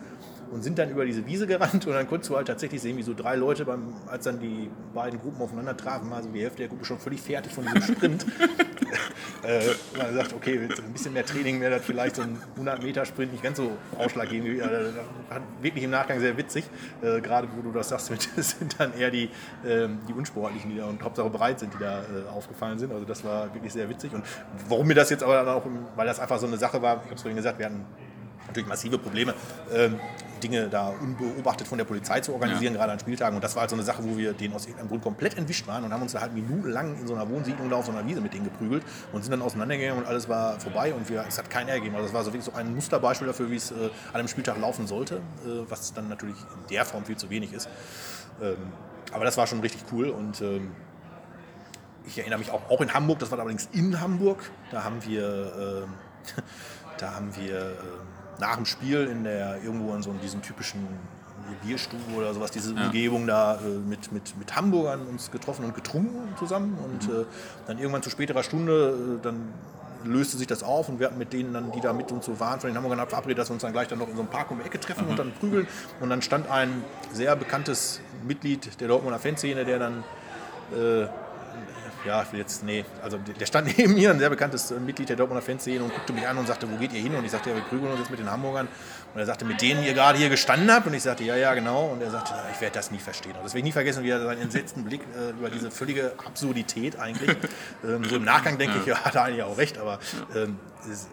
und 0.52 0.64
sind 0.64 0.80
dann 0.80 0.90
über 0.90 1.06
diese 1.06 1.26
Wiese 1.26 1.48
gerannt 1.48 1.86
und 1.86 1.94
dann 1.94 2.08
konntest 2.08 2.30
du 2.30 2.36
halt 2.36 2.48
tatsächlich 2.48 2.82
sehen, 2.82 2.98
wie 2.98 3.04
so 3.04 3.14
drei 3.14 3.36
Leute, 3.36 3.66
beim, 3.66 3.94
als 4.08 4.26
dann 4.26 4.40
die 4.40 4.70
beiden 4.94 5.20
Gruppen 5.20 5.42
aufeinander 5.42 5.76
trafen, 5.76 6.10
war 6.10 6.24
so 6.24 6.30
die 6.30 6.42
Hälfte 6.42 6.60
der 6.60 6.68
Gruppe 6.68 6.86
schon 6.86 7.00
völlig 7.00 7.22
fertig 7.22 7.52
von 7.52 7.66
diesem 7.66 7.82
Sprint. 7.82 8.26
äh, 9.44 9.62
man 9.98 10.14
sagt, 10.14 10.34
okay, 10.34 10.60
ein 10.60 10.94
bisschen 10.94 11.14
mehr 11.14 11.26
Training 11.26 11.62
wäre 11.62 11.76
das 11.76 11.86
vielleicht 11.86 12.16
so 12.16 12.24
ein 12.24 12.38
100-Meter-Sprint 12.60 13.32
nicht 13.32 13.44
ganz 13.44 13.58
so 13.58 13.72
ausschlaggebend. 13.98 14.62
Also, 14.62 14.92
das 15.30 15.42
wirklich 15.62 15.84
im 15.84 15.92
Nachgang 15.92 16.20
sehr 16.20 16.38
witzig, 16.38 16.66
äh, 17.02 17.22
gerade 17.22 17.48
wo 17.56 17.62
du 17.62 17.72
das 17.72 17.90
sagst, 17.90 18.08
sind 18.38 18.80
dann 18.80 18.94
eher 18.98 19.12
die, 19.12 19.26
äh, 19.66 19.88
die 20.08 20.14
Unsportlichen, 20.14 20.72
die 20.72 20.78
da 20.78 20.86
und 20.86 21.02
Hauptsache 21.04 21.30
bereit 21.30 21.60
sind, 21.60 21.74
die 21.74 21.80
da 21.80 22.00
äh, 22.00 22.30
aufgefallen 22.30 22.80
sind. 22.80 22.92
Also 22.92 23.06
das 23.06 23.24
war 23.24 23.54
wirklich 23.54 23.74
sehr 23.74 23.90
witzig. 23.90 24.14
Und 24.14 24.24
warum 24.68 24.88
mir 24.88 24.96
das 24.96 25.10
jetzt 25.10 25.24
aber 25.24 25.36
dann 25.36 25.48
auch, 25.50 25.66
weil 25.96 26.08
das 26.08 26.20
einfach 26.20 26.40
so 26.40 26.48
eine 26.48 26.58
Sache 26.58 26.82
war, 26.82 26.98
ich 26.98 27.06
habe 27.06 27.16
es 27.16 27.22
vorhin 27.22 27.38
gesagt, 27.38 27.60
wir 27.60 27.66
hatten 27.66 27.86
natürlich 28.48 28.68
massive 28.68 28.98
Probleme, 28.98 29.34
ähm, 29.74 30.00
Dinge 30.40 30.70
da 30.70 30.90
unbeobachtet 30.90 31.68
von 31.68 31.78
der 31.78 31.86
Polizei 31.86 32.20
zu 32.22 32.34
organisieren, 32.34 32.74
ja. 32.74 32.80
gerade 32.80 32.94
an 32.94 33.00
Spieltagen. 33.00 33.36
Und 33.36 33.44
das 33.44 33.56
war 33.56 33.62
halt 33.62 33.70
so 33.70 33.76
eine 33.76 33.84
Sache, 33.84 34.04
wo 34.04 34.18
wir 34.18 34.34
denen 34.34 34.54
aus 34.54 34.66
irgendeinem 34.66 34.90
Grund 34.90 35.04
komplett 35.04 35.38
entwischt 35.38 35.68
waren 35.68 35.84
und 35.84 35.94
haben 35.94 36.02
uns 36.02 36.14
da 36.14 36.22
halt 36.22 36.34
minutenlang 36.34 36.98
in 37.00 37.08
so 37.08 37.16
einer 37.16 37.30
Wohnsiedlung 37.30 37.70
da 37.70 37.78
auf 37.78 37.86
so 37.86 37.92
einer 37.92 38.06
Wiese 38.08 38.22
mit 38.22 38.34
denen 38.34 38.46
geprügelt 38.46 38.84
und 39.12 39.24
sind 39.24 39.32
dann 39.32 39.42
auseinandergegangen 39.42 40.04
und 40.04 40.08
alles 40.08 40.30
war 40.30 40.60
vorbei 40.60 40.94
und 40.94 41.10
wir, 41.10 41.26
es 41.28 41.38
hat 41.38 41.50
keinen 41.50 41.70
ergeben. 41.70 41.96
Also 41.96 42.08
das 42.08 42.14
war 42.14 42.24
so 42.24 42.34
wirklich 42.34 42.46
so 42.46 42.54
ein 42.54 42.74
Musterbeispiel 42.74 43.28
dafür, 43.28 43.50
wie 43.52 43.56
es 43.56 43.72
äh, 43.72 43.90
an 44.10 44.20
einem 44.20 44.28
Spieltag 44.28 44.60
laufen 44.60 44.88
sollte, 44.88 45.16
äh, 45.16 45.70
was 45.70 45.94
dann 45.94 46.10
natürlich 46.10 46.38
in 46.38 46.68
der 46.70 46.86
Form 46.86 47.06
viel 47.06 47.18
zu 47.18 47.30
wenig 47.30 47.54
ist. 47.54 47.70
Ähm, 48.42 48.58
aber 49.12 49.26
das 49.26 49.38
war 49.38 49.48
schon 49.48 49.60
richtig 49.60 49.84
cool 49.92 50.10
und 50.10 50.42
ähm, 50.42 50.72
ich 52.06 52.18
erinnere 52.18 52.40
mich 52.40 52.52
auch, 52.52 52.70
auch 52.70 52.82
in 52.82 52.94
Hamburg, 52.94 53.20
das 53.20 53.32
war 53.32 53.40
allerdings 53.40 53.70
in 53.72 54.00
Hamburg, 54.00 54.50
da 54.72 54.84
haben 54.84 55.04
wir, 55.06 55.88
äh, 55.88 56.42
da 56.98 57.16
haben 57.16 57.36
wir 57.36 57.60
ähm, 57.60 58.08
nach 58.40 58.56
dem 58.56 58.66
Spiel 58.66 59.06
in 59.06 59.24
der, 59.24 59.62
irgendwo 59.64 59.94
in 59.94 60.02
so 60.02 60.12
diesem 60.14 60.42
typischen 60.42 60.88
Bierstube 61.64 62.14
oder 62.16 62.34
sowas, 62.34 62.52
diese 62.52 62.74
ja. 62.74 62.86
Umgebung 62.86 63.28
da 63.28 63.56
äh, 63.56 63.68
mit, 63.68 64.12
mit, 64.12 64.38
mit 64.38 64.56
Hamburgern 64.56 65.08
uns 65.08 65.32
getroffen 65.32 65.66
und 65.66 65.76
getrunken 65.76 66.36
zusammen. 66.38 66.78
Und 66.84 67.08
mhm. 67.08 67.22
äh, 67.22 67.26
dann 67.68 67.78
irgendwann 67.78 68.04
zu 68.04 68.10
späterer 68.10 68.44
Stunde, 68.44 69.18
äh, 69.20 69.24
dann 69.24 69.54
löste 70.06 70.38
sich 70.38 70.48
das 70.48 70.64
auf 70.64 70.88
und 70.88 71.00
wir 71.00 71.08
hatten 71.08 71.18
mit 71.18 71.34
denen 71.34 71.54
dann, 71.54 71.74
die 71.74 71.82
da 71.82 71.92
mit 71.92 72.10
uns 72.12 72.26
so 72.26 72.40
waren, 72.40 72.62
von 72.62 72.70
den 72.70 72.78
Hamburgern 72.78 73.06
verabredet, 73.08 73.40
dass 73.40 73.50
wir 73.50 73.54
uns 73.54 73.64
dann 73.64 73.74
gleich 73.74 73.90
dann 73.90 74.00
noch 74.00 74.08
in 74.08 74.16
so 74.16 74.22
einem 74.22 74.30
Park 74.30 74.50
um 74.50 74.60
die 74.60 74.66
Ecke 74.66 74.80
treffen 74.80 75.06
mhm. 75.06 75.12
und 75.12 75.20
dann 75.20 75.32
prügeln. 75.34 75.68
Und 76.00 76.10
dann 76.10 76.22
stand 76.22 76.50
ein 76.50 76.84
sehr 77.12 77.36
bekanntes 77.36 78.00
Mitglied 78.26 78.80
der 78.80 78.88
Dortmunder 78.88 79.20
Fanszene, 79.20 79.66
der 79.66 79.80
dann 79.80 80.04
äh, 80.74 81.08
ja, 82.06 82.22
ich 82.24 82.32
will 82.32 82.40
jetzt, 82.40 82.64
nee, 82.64 82.86
also 83.04 83.18
der 83.18 83.46
stand 83.46 83.68
neben 83.78 83.94
mir, 83.94 84.12
ein 84.12 84.20
sehr 84.20 84.30
bekanntes 84.30 84.72
Mitglied 84.72 85.10
der 85.10 85.16
Dortmunder 85.16 85.42
Fanszene 85.42 85.84
und 85.84 85.94
guckte 85.94 86.14
mich 86.14 86.28
an 86.28 86.38
und 86.38 86.48
sagte, 86.48 86.70
wo 86.72 86.78
geht 86.78 86.94
ihr 86.94 87.02
hin? 87.02 87.16
Und 87.16 87.26
ich 87.26 87.32
sagte, 87.32 87.50
ja, 87.50 87.56
wir 87.56 87.64
prügeln 87.64 87.92
uns 87.92 88.00
jetzt 88.00 88.10
mit 88.10 88.20
den 88.20 88.32
Hamburgern. 88.32 88.68
Und 89.14 89.20
er 89.20 89.26
sagte, 89.26 89.46
mit 89.46 89.62
denen 89.62 89.84
ihr 89.84 89.94
gerade 89.94 90.18
hier 90.18 90.30
gestanden 90.30 90.72
habt? 90.72 90.88
Und 90.88 90.94
ich 90.94 91.04
sagte, 91.04 91.24
ja, 91.24 91.36
ja, 91.36 91.54
genau. 91.54 91.88
Und 91.88 92.02
er 92.02 92.12
sagte, 92.12 92.34
ich 92.54 92.62
werde 92.62 92.76
das 92.76 92.92
nie 92.92 93.00
verstehen. 93.00 93.36
Und 93.36 93.44
das 93.44 93.54
werde 93.54 93.60
ich 93.60 93.66
nie 93.66 93.72
vergessen, 93.72 94.04
wie 94.04 94.10
er 94.10 94.22
seinen 94.22 94.42
entsetzten 94.42 94.84
Blick 94.84 95.02
äh, 95.18 95.32
über 95.32 95.50
diese 95.50 95.72
völlige 95.72 96.14
Absurdität 96.26 97.00
eigentlich. 97.00 97.36
ähm, 97.84 98.04
so 98.06 98.16
im 98.16 98.24
Nachgang 98.24 98.58
denke 98.58 98.76
ja. 98.76 98.82
ich, 98.82 98.88
ja, 98.88 99.04
hat 99.04 99.16
er 99.16 99.24
eigentlich 99.24 99.44
auch 99.44 99.58
recht, 99.58 99.78
aber 99.78 100.00
ähm, 100.36 100.60
ist, 100.90 101.08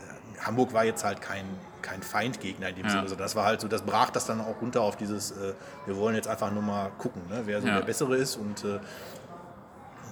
Hamburg 0.45 0.73
war 0.73 0.85
jetzt 0.85 1.05
halt 1.05 1.21
kein, 1.21 1.45
kein 1.83 2.03
Feindgegner 2.03 2.69
in 2.69 2.77
dem 2.77 2.85
ja. 2.85 2.91
Sinne. 2.91 3.03
Also 3.03 3.17
das 3.17 3.35
war 3.35 3.45
halt 3.45 3.61
so, 3.61 3.69
das 3.69 3.83
brach 3.83 4.11
das 4.11 4.27
dann 4.27 4.41
auch 4.41 4.61
runter 4.61 4.83
auf 4.83 4.97
dieses, 4.97 5.33
äh, 5.33 5.55
wir 5.87 5.97
wollen 5.97 6.15
jetzt 6.15 6.29
einfach 6.29 6.53
nur 6.53 6.63
mal 6.63 6.91
gucken, 6.99 7.23
ne, 7.29 7.43
wer 7.45 7.61
so 7.61 7.69
ja. 7.69 7.79
der 7.79 7.87
Bessere 7.87 8.17
ist. 8.17 8.37
Und 8.37 8.65
äh, 8.65 8.79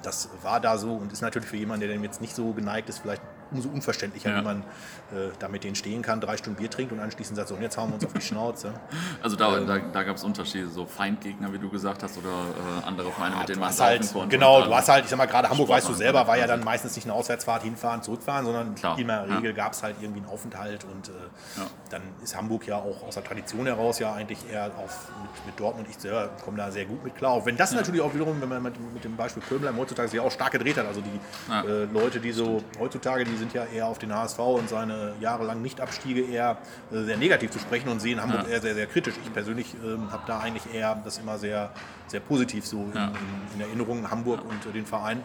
das 0.04 0.28
war 0.42 0.60
da 0.60 0.78
so 0.78 0.94
und 0.94 1.12
ist 1.12 1.22
natürlich 1.22 1.48
für 1.48 1.56
jemanden, 1.56 1.86
der 1.86 1.96
dem 1.96 2.04
jetzt 2.04 2.20
nicht 2.20 2.34
so 2.34 2.52
geneigt 2.52 2.88
ist, 2.88 2.98
vielleicht 2.98 3.22
umso 3.50 3.68
unverständlicher, 3.68 4.30
ja. 4.30 4.40
wie 4.40 4.44
man 4.44 4.60
äh, 4.60 5.30
da 5.38 5.48
mit 5.48 5.64
denen 5.64 5.74
stehen 5.74 6.02
kann, 6.02 6.20
drei 6.20 6.36
Stunden 6.36 6.58
Bier 6.58 6.70
trinkt 6.70 6.92
und 6.92 7.00
anschließend 7.00 7.36
sagt, 7.36 7.48
so, 7.48 7.54
und 7.54 7.62
jetzt 7.62 7.76
hauen 7.76 7.90
wir 7.90 7.94
uns 7.94 8.04
auf 8.04 8.12
die 8.12 8.20
Schnauze. 8.20 8.72
Also 9.22 9.36
da, 9.36 9.56
ähm, 9.56 9.66
da, 9.66 9.78
da 9.78 10.02
gab 10.02 10.16
es 10.16 10.24
Unterschiede, 10.24 10.68
so 10.68 10.84
Feindgegner, 10.84 11.52
wie 11.52 11.58
du 11.58 11.70
gesagt 11.70 12.02
hast, 12.02 12.18
oder 12.18 12.28
äh, 12.28 12.86
andere 12.86 13.10
Vereine, 13.10 13.34
ja, 13.34 13.40
mit 13.40 13.48
denen 13.48 13.60
man 13.60 13.78
halt, 13.78 14.12
konnte. 14.12 14.28
Genau, 14.28 14.62
du 14.62 14.74
hast 14.74 14.88
halt, 14.88 15.04
ich 15.04 15.10
sag 15.10 15.16
mal, 15.16 15.26
gerade 15.26 15.48
Hamburg, 15.48 15.68
weißt 15.68 15.88
du 15.88 15.94
selber, 15.94 16.26
war 16.26 16.36
ja 16.36 16.46
dann 16.46 16.62
meistens 16.62 16.94
nicht 16.96 17.04
eine 17.04 17.14
Auswärtsfahrt, 17.14 17.62
hinfahren, 17.62 18.02
zurückfahren, 18.02 18.44
sondern 18.44 18.74
Klar. 18.74 18.98
in 18.98 19.06
der 19.06 19.24
Regel 19.28 19.50
ja. 19.50 19.52
gab 19.52 19.72
es 19.72 19.82
halt 19.82 19.96
irgendwie 20.00 20.20
einen 20.20 20.30
Aufenthalt 20.30 20.84
und 20.84 21.08
äh, 21.08 21.12
dann 21.90 22.02
ist 22.22 22.36
Hamburg 22.36 22.66
ja 22.66 22.76
auch 22.76 23.02
aus 23.06 23.14
der 23.14 23.24
Tradition 23.24 23.66
heraus 23.66 23.98
ja 23.98 24.12
eigentlich 24.12 24.38
eher 24.50 24.66
auf, 24.76 25.08
mit, 25.22 25.46
mit 25.46 25.60
Dortmund, 25.60 25.86
ich 25.90 25.98
selber 25.98 26.30
komme 26.44 26.58
da 26.58 26.70
sehr 26.70 26.84
gut 26.84 27.02
mit 27.04 27.16
klar. 27.16 27.32
Auch 27.32 27.46
wenn 27.46 27.56
das 27.56 27.72
natürlich 27.72 28.00
auch 28.00 28.14
wiederum, 28.14 28.40
wenn 28.40 28.48
man 28.48 28.62
mit, 28.62 28.94
mit 28.94 29.04
dem 29.04 29.16
Beispiel 29.16 29.42
Kömler 29.42 29.74
heutzutage 29.76 30.08
sich 30.08 30.20
auch 30.20 30.30
stark 30.30 30.52
gedreht 30.52 30.76
hat, 30.76 30.86
also 30.86 31.00
die 31.00 31.52
äh, 31.52 31.84
Leute, 31.84 32.20
die 32.20 32.32
so 32.32 32.62
heutzutage, 32.78 33.24
die 33.24 33.33
sind 33.36 33.52
ja 33.52 33.64
eher 33.64 33.86
auf 33.86 33.98
den 33.98 34.14
HSV 34.14 34.38
und 34.38 34.68
seine 34.68 35.14
jahrelang 35.20 35.62
Nicht-Abstiege 35.62 36.22
eher 36.22 36.58
äh, 36.92 37.02
sehr 37.02 37.16
negativ 37.16 37.50
zu 37.50 37.58
sprechen 37.58 37.88
und 37.88 38.00
sehen 38.00 38.20
Hamburg 38.20 38.44
ja. 38.44 38.54
eher 38.54 38.60
sehr, 38.60 38.74
sehr 38.74 38.86
kritisch. 38.86 39.14
Ich 39.24 39.32
persönlich 39.32 39.74
ähm, 39.84 40.10
habe 40.12 40.22
da 40.26 40.40
eigentlich 40.40 40.72
eher 40.72 41.00
das 41.04 41.18
immer 41.18 41.38
sehr, 41.38 41.70
sehr 42.06 42.20
positiv 42.20 42.66
so 42.66 42.78
in, 42.78 42.92
ja. 42.94 43.08
in, 43.08 43.60
in 43.60 43.60
Erinnerung, 43.60 44.10
Hamburg 44.10 44.40
ja. 44.44 44.50
und 44.50 44.66
äh, 44.66 44.72
den 44.72 44.86
Verein. 44.86 45.22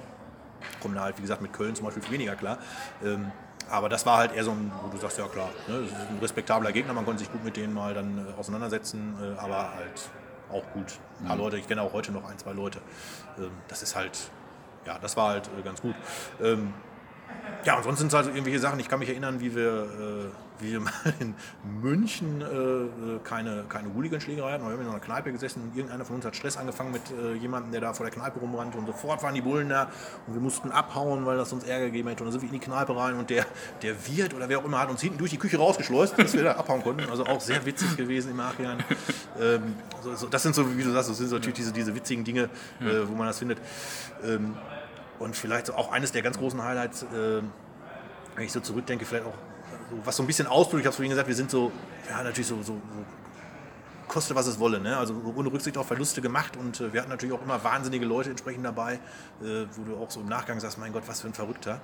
Kommen 0.82 0.95
da 0.95 1.01
halt, 1.01 1.18
wie 1.18 1.22
gesagt, 1.22 1.41
mit 1.41 1.53
Köln 1.53 1.76
zum 1.76 1.86
Beispiel 1.86 2.03
weniger 2.12 2.36
klar. 2.36 2.57
Ähm, 3.03 3.32
aber 3.70 3.89
das 3.89 4.05
war 4.05 4.18
halt 4.18 4.34
eher 4.34 4.43
so 4.43 4.51
ein, 4.51 4.72
wo 4.84 4.89
du 4.89 4.97
sagst, 4.97 5.18
ja 5.18 5.28
klar, 5.28 5.49
ne, 5.68 5.82
das 5.82 5.91
ist 5.91 6.10
ein 6.10 6.20
respektabler 6.20 6.72
Gegner, 6.72 6.93
man 6.93 7.05
konnte 7.05 7.20
sich 7.20 7.32
gut 7.32 7.43
mit 7.43 7.55
denen 7.55 7.74
mal 7.74 7.93
dann 7.93 8.18
äh, 8.18 8.39
auseinandersetzen, 8.39 9.16
äh, 9.22 9.39
aber 9.39 9.74
halt 9.76 10.10
auch 10.51 10.64
gut. 10.74 10.99
Ein 11.20 11.28
paar 11.28 11.36
mhm. 11.36 11.41
Leute, 11.43 11.57
ich 11.57 11.68
kenne 11.68 11.82
auch 11.82 11.93
heute 11.93 12.12
noch 12.12 12.28
ein, 12.28 12.38
zwei 12.38 12.53
Leute. 12.53 12.80
Ähm, 13.38 13.51
das 13.68 13.84
ist 13.84 13.95
halt, 13.95 14.18
ja, 14.86 14.97
das 14.99 15.16
war 15.18 15.30
halt 15.30 15.49
äh, 15.57 15.62
ganz 15.62 15.82
gut. 15.82 15.95
Ähm, 16.41 16.74
ja, 17.65 17.75
und 17.75 17.84
sonst 17.84 17.99
sind 17.99 18.07
es 18.07 18.15
also 18.15 18.30
irgendwelche 18.30 18.59
Sachen. 18.59 18.80
Ich 18.80 18.88
kann 18.88 18.99
mich 18.99 19.09
erinnern, 19.09 19.41
wie 19.41 19.53
wir, 19.53 19.84
äh, 19.84 20.63
wie 20.63 20.71
wir 20.71 20.80
mal 20.80 20.91
in 21.19 21.36
München 21.82 22.41
äh, 22.41 23.19
keine, 23.23 23.65
keine 23.67 23.93
Hooligan-Schlägerei 23.93 24.53
hatten. 24.53 24.63
Wir 24.63 24.71
haben 24.71 24.82
in 24.82 24.88
einer 24.88 24.99
Kneipe 24.99 25.32
gesessen 25.32 25.63
und 25.63 25.75
irgendeiner 25.75 26.05
von 26.05 26.15
uns 26.15 26.25
hat 26.25 26.36
Stress 26.36 26.55
angefangen 26.55 26.91
mit 26.91 27.01
äh, 27.11 27.34
jemandem, 27.34 27.71
der 27.71 27.82
da 27.82 27.93
vor 27.93 28.05
der 28.05 28.15
Kneipe 28.15 28.39
rumrannte 28.39 28.77
und 28.77 28.88
sofort 28.88 29.21
waren 29.23 29.36
die 29.36 29.41
Bullen 29.41 29.69
da 29.69 29.91
und 30.27 30.36
wir 30.36 30.41
mussten 30.41 30.71
abhauen, 30.71 31.25
weil 31.25 31.38
das 31.38 31.51
uns 31.51 31.65
Ärger 31.65 31.88
gegeben 31.88 32.07
hätte. 32.07 32.23
Und 32.23 32.27
dann 32.27 32.32
sind 32.32 32.41
wir 32.41 32.47
in 32.47 32.59
die 32.59 32.65
Kneipe 32.65 32.95
rein 32.95 33.15
und 33.15 33.30
der, 33.30 33.45
der 33.82 34.07
Wirt 34.07 34.34
oder 34.34 34.47
wer 34.47 34.59
auch 34.59 34.65
immer 34.65 34.80
hat 34.80 34.89
uns 34.89 35.01
hinten 35.01 35.17
durch 35.17 35.32
die 35.32 35.38
Küche 35.38 35.57
rausgeschleust, 35.57 36.17
dass 36.17 36.34
wir 36.34 36.43
da 36.43 36.51
abhauen 36.53 36.82
konnten. 36.82 37.09
Also 37.09 37.25
auch 37.25 37.41
sehr 37.41 37.65
witzig 37.65 37.97
gewesen 37.97 38.32
im 38.32 38.38
Nachhinein. 38.38 38.84
Ähm, 39.39 39.75
so, 40.01 40.15
so, 40.15 40.27
das 40.27 40.43
sind 40.43 40.55
so, 40.55 40.77
wie 40.77 40.84
du 40.84 40.91
sagst, 40.91 41.09
das 41.09 41.17
sind 41.17 41.27
so 41.30 41.36
natürlich 41.36 41.55
diese, 41.55 41.71
diese 41.71 41.93
witzigen 41.95 42.23
Dinge, 42.23 42.49
äh, 42.82 43.07
wo 43.07 43.13
man 43.15 43.27
das 43.27 43.39
findet. 43.39 43.59
Ähm, 44.23 44.55
und 45.20 45.36
vielleicht 45.36 45.72
auch 45.72 45.91
eines 45.91 46.11
der 46.11 46.22
ganz 46.22 46.38
großen 46.38 46.63
Highlights, 46.63 47.03
äh, 47.03 47.41
wenn 48.36 48.45
ich 48.45 48.51
so 48.51 48.59
zurückdenke, 48.59 49.05
vielleicht 49.05 49.26
auch, 49.26 49.34
so, 49.89 49.97
was 50.05 50.15
so 50.15 50.24
ein 50.24 50.28
bisschen 50.28 50.47
ausdrückt, 50.47 50.82
ich 50.82 50.86
habe 50.86 50.91
es 50.91 50.95
vorhin 50.95 51.11
gesagt, 51.11 51.28
wir 51.28 51.36
sind 51.36 51.51
so, 51.51 51.72
ja, 52.09 52.24
natürlich 52.24 52.47
so, 52.47 52.55
so, 52.57 52.74
so 52.74 52.82
koste 54.07 54.36
was 54.36 54.47
es 54.47 54.59
wolle, 54.59 54.80
ne? 54.80 54.97
also 54.97 55.13
ohne 55.36 55.51
Rücksicht 55.51 55.78
auf 55.78 55.88
Verluste 55.88 56.22
gemacht 56.22 56.57
und 56.57 56.82
äh, 56.82 56.91
wir 56.93 57.01
hatten 57.01 57.11
natürlich 57.11 57.34
auch 57.34 57.41
immer 57.41 57.63
wahnsinnige 57.63 58.05
Leute 58.05 58.32
entsprechend 58.32 58.65
dabei, 58.65 58.95
äh, 59.41 59.65
wo 59.76 59.84
du 59.84 59.97
auch 59.97 60.09
so 60.09 60.20
im 60.22 60.28
Nachgang 60.28 60.59
sagst, 60.59 60.78
mein 60.78 60.91
Gott, 60.91 61.03
was 61.05 61.22
für 61.22 61.28
ein 61.28 61.34
Verrückter. 61.34 61.80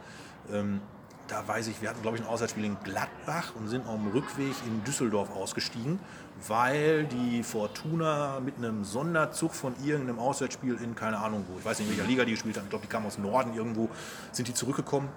Ähm, 0.52 0.82
da 1.28 1.48
weiß 1.48 1.68
ich, 1.68 1.82
wir 1.82 1.90
hatten 1.90 2.02
glaube 2.02 2.18
ich 2.18 2.24
ein 2.24 2.30
Auswärtsspiel 2.30 2.66
in 2.66 2.78
Gladbach 2.84 3.54
und 3.56 3.68
sind 3.68 3.88
auf 3.88 3.96
dem 3.96 4.12
Rückweg 4.12 4.54
in 4.68 4.84
Düsseldorf 4.84 5.36
ausgestiegen, 5.36 6.00
weil 6.48 7.06
die 7.06 7.44
Fortuna 7.44 8.40
mit 8.40 8.58
einem 8.58 8.84
Sonderzug 8.84 9.54
von 9.54 9.74
irgendeinem 9.84 10.20
Auswärtsspiel 10.20 10.76
in 10.76 10.96
keine 10.96 11.18
Ahnung 11.18 11.46
wo, 11.48 11.58
ich 11.58 11.66
weiß 11.66 11.80
nicht 11.80 11.90
in 11.90 11.98
welcher 11.98 12.10
Liga 12.10 12.26
die 12.26 12.32
gespielt 12.32 12.58
haben, 12.58 12.66
ich 12.66 12.70
glaube 12.70 12.86
die 12.86 12.92
kamen 12.92 13.06
aus 13.06 13.18
Norden 13.18 13.56
irgendwo, 13.56 13.90
sind 14.32 14.48
die 14.48 14.54
zurückgekommen 14.54 15.10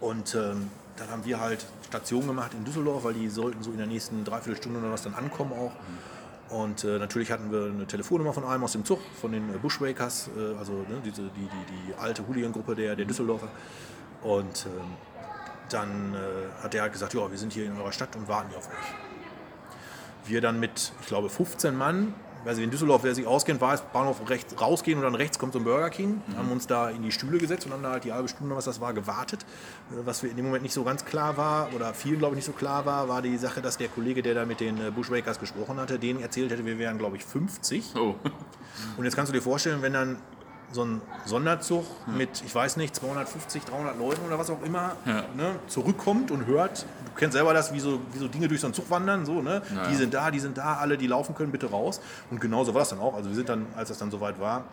und 0.00 0.34
ähm, 0.34 0.70
dann 0.96 1.10
haben 1.10 1.24
wir 1.24 1.40
halt 1.40 1.64
Station 1.86 2.26
gemacht 2.26 2.52
in 2.54 2.64
Düsseldorf, 2.64 3.04
weil 3.04 3.14
die 3.14 3.28
sollten 3.28 3.62
so 3.62 3.70
in 3.70 3.78
der 3.78 3.86
nächsten 3.86 4.24
Dreiviertelstunde 4.24 4.78
oder 4.78 4.92
was 4.92 5.02
dann 5.02 5.14
ankommen 5.14 5.52
auch. 5.52 5.72
Und 6.50 6.84
äh, 6.84 6.98
natürlich 6.98 7.32
hatten 7.32 7.50
wir 7.50 7.66
eine 7.66 7.86
Telefonnummer 7.86 8.32
von 8.32 8.44
einem 8.44 8.62
aus 8.64 8.72
dem 8.72 8.84
Zug, 8.84 9.00
von 9.20 9.32
den 9.32 9.52
äh, 9.52 9.58
Bushwakers, 9.58 10.30
äh, 10.36 10.56
also 10.56 10.72
ne, 10.72 11.00
diese, 11.04 11.22
die, 11.22 11.40
die, 11.40 11.88
die 11.88 11.94
alte 11.94 12.26
Hooligan-Gruppe 12.26 12.74
der, 12.74 12.94
der 12.94 13.06
Düsseldorfer. 13.06 13.48
Und 14.22 14.66
ähm, 14.66 15.13
dann 15.70 16.14
äh, 16.14 16.62
hat 16.62 16.74
er 16.74 16.82
halt 16.82 16.92
gesagt, 16.92 17.14
ja, 17.14 17.30
wir 17.30 17.38
sind 17.38 17.52
hier 17.52 17.66
in 17.66 17.76
eurer 17.76 17.92
Stadt 17.92 18.14
und 18.16 18.28
warten 18.28 18.48
hier 18.50 18.58
auf 18.58 18.68
euch. 18.68 20.26
Wir 20.26 20.40
dann 20.40 20.58
mit, 20.58 20.92
ich 21.00 21.06
glaube, 21.06 21.28
15 21.28 21.76
Mann, 21.76 22.14
weiß 22.44 22.58
ich, 22.58 22.64
in 22.64 22.70
Düsseldorf, 22.70 23.02
wer 23.04 23.14
sich 23.14 23.26
auskennt, 23.26 23.60
weiß, 23.60 23.82
Bahnhof 23.92 24.28
rechts 24.28 24.60
rausgehen 24.60 24.98
und 24.98 25.04
dann 25.04 25.14
rechts 25.14 25.38
kommt 25.38 25.52
so 25.52 25.58
ein 25.58 25.64
Burger 25.64 25.90
King, 25.90 26.22
mhm. 26.26 26.36
haben 26.36 26.52
uns 26.52 26.66
da 26.66 26.90
in 26.90 27.02
die 27.02 27.12
Stühle 27.12 27.38
gesetzt 27.38 27.66
und 27.66 27.72
haben 27.72 27.82
da 27.82 27.92
halt 27.92 28.04
die 28.04 28.12
halbe 28.12 28.28
Stunde, 28.28 28.54
was 28.54 28.66
das 28.66 28.80
war, 28.80 28.92
gewartet. 28.92 29.44
Äh, 29.90 30.06
was 30.06 30.22
wir 30.22 30.30
in 30.30 30.36
dem 30.36 30.46
Moment 30.46 30.62
nicht 30.62 30.74
so 30.74 30.84
ganz 30.84 31.04
klar 31.04 31.36
war 31.36 31.72
oder 31.74 31.94
vielen, 31.94 32.18
glaube 32.18 32.34
ich, 32.34 32.36
nicht 32.36 32.46
so 32.46 32.52
klar 32.52 32.86
war, 32.86 33.08
war 33.08 33.22
die 33.22 33.36
Sache, 33.38 33.60
dass 33.62 33.78
der 33.78 33.88
Kollege, 33.88 34.22
der 34.22 34.34
da 34.34 34.44
mit 34.44 34.60
den 34.60 34.78
äh, 34.80 34.90
Bushwakers 34.90 35.40
gesprochen 35.40 35.78
hatte, 35.78 35.98
denen 35.98 36.20
erzählt 36.20 36.50
hätte, 36.50 36.64
wir 36.64 36.78
wären, 36.78 36.98
glaube 36.98 37.16
ich, 37.16 37.24
50. 37.24 37.94
Oh. 37.96 38.14
Und 38.96 39.04
jetzt 39.04 39.16
kannst 39.16 39.30
du 39.30 39.34
dir 39.34 39.42
vorstellen, 39.42 39.82
wenn 39.82 39.92
dann 39.92 40.18
so 40.74 40.84
ein 40.84 41.00
Sonderzug 41.24 41.84
ja. 42.06 42.12
mit, 42.12 42.42
ich 42.44 42.52
weiß 42.54 42.76
nicht, 42.76 42.94
250, 42.96 43.64
300 43.64 43.98
Leuten 43.98 44.26
oder 44.26 44.38
was 44.38 44.50
auch 44.50 44.62
immer 44.62 44.96
ja. 45.06 45.24
ne, 45.36 45.54
zurückkommt 45.68 46.32
und 46.32 46.46
hört, 46.46 46.82
du 46.82 47.12
kennst 47.16 47.34
selber 47.34 47.54
das, 47.54 47.72
wie 47.72 47.78
so, 47.78 48.00
wie 48.12 48.18
so 48.18 48.26
Dinge 48.26 48.48
durch 48.48 48.60
so 48.60 48.66
einen 48.66 48.74
Zug 48.74 48.90
wandern, 48.90 49.24
so, 49.24 49.40
ne? 49.40 49.62
Ja. 49.74 49.86
die 49.88 49.94
sind 49.94 50.12
da, 50.12 50.30
die 50.32 50.40
sind 50.40 50.58
da, 50.58 50.74
alle, 50.74 50.98
die 50.98 51.06
laufen 51.06 51.34
können, 51.34 51.52
bitte 51.52 51.70
raus. 51.70 52.00
Und 52.30 52.40
genauso 52.40 52.74
war 52.74 52.80
das 52.80 52.88
dann 52.88 52.98
auch. 52.98 53.14
Also 53.14 53.28
wir 53.28 53.36
sind 53.36 53.48
dann, 53.48 53.66
als 53.76 53.88
das 53.88 53.98
dann 53.98 54.10
soweit 54.10 54.40
war, 54.40 54.64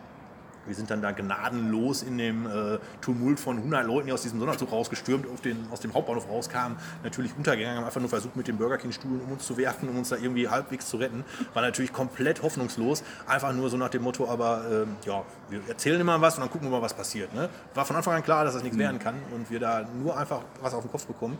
wir 0.66 0.74
sind 0.74 0.90
dann 0.90 1.02
da 1.02 1.10
gnadenlos 1.10 2.02
in 2.02 2.18
dem 2.18 2.46
äh, 2.46 2.78
Tumult 3.00 3.40
von 3.40 3.58
100 3.58 3.86
Leuten, 3.86 4.06
die 4.06 4.12
aus 4.12 4.22
diesem 4.22 4.38
Sonderzug 4.38 4.72
rausgestürmt, 4.72 5.26
auf 5.32 5.40
den, 5.40 5.66
aus 5.70 5.80
dem 5.80 5.94
Hauptbahnhof 5.94 6.28
rauskamen, 6.28 6.78
natürlich 7.02 7.36
untergegangen, 7.36 7.78
haben 7.78 7.84
einfach 7.84 8.00
nur 8.00 8.10
versucht, 8.10 8.36
mit 8.36 8.48
den 8.48 8.56
Burger 8.56 8.78
King-Stuhlen 8.78 9.20
um 9.20 9.32
uns 9.32 9.46
zu 9.46 9.56
werfen, 9.56 9.88
um 9.88 9.98
uns 9.98 10.10
da 10.10 10.16
irgendwie 10.16 10.48
halbwegs 10.48 10.88
zu 10.88 10.96
retten. 10.96 11.24
War 11.54 11.62
natürlich 11.62 11.92
komplett 11.92 12.42
hoffnungslos. 12.42 13.02
Einfach 13.26 13.52
nur 13.52 13.70
so 13.70 13.76
nach 13.76 13.90
dem 13.90 14.02
Motto, 14.02 14.28
aber 14.28 14.64
ähm, 14.70 14.96
ja, 15.04 15.22
wir 15.48 15.60
erzählen 15.68 16.00
immer 16.00 16.20
was 16.20 16.36
und 16.36 16.42
dann 16.42 16.50
gucken 16.50 16.68
wir 16.68 16.78
mal, 16.78 16.82
was 16.82 16.94
passiert. 16.94 17.34
Ne? 17.34 17.48
War 17.74 17.84
von 17.84 17.96
Anfang 17.96 18.14
an 18.14 18.22
klar, 18.22 18.44
dass 18.44 18.54
das 18.54 18.62
nichts 18.62 18.76
mhm. 18.76 18.82
werden 18.82 18.98
kann 18.98 19.14
und 19.34 19.50
wir 19.50 19.60
da 19.60 19.86
nur 20.02 20.16
einfach 20.16 20.40
was 20.60 20.74
auf 20.74 20.82
den 20.82 20.90
Kopf 20.90 21.06
bekommen. 21.06 21.38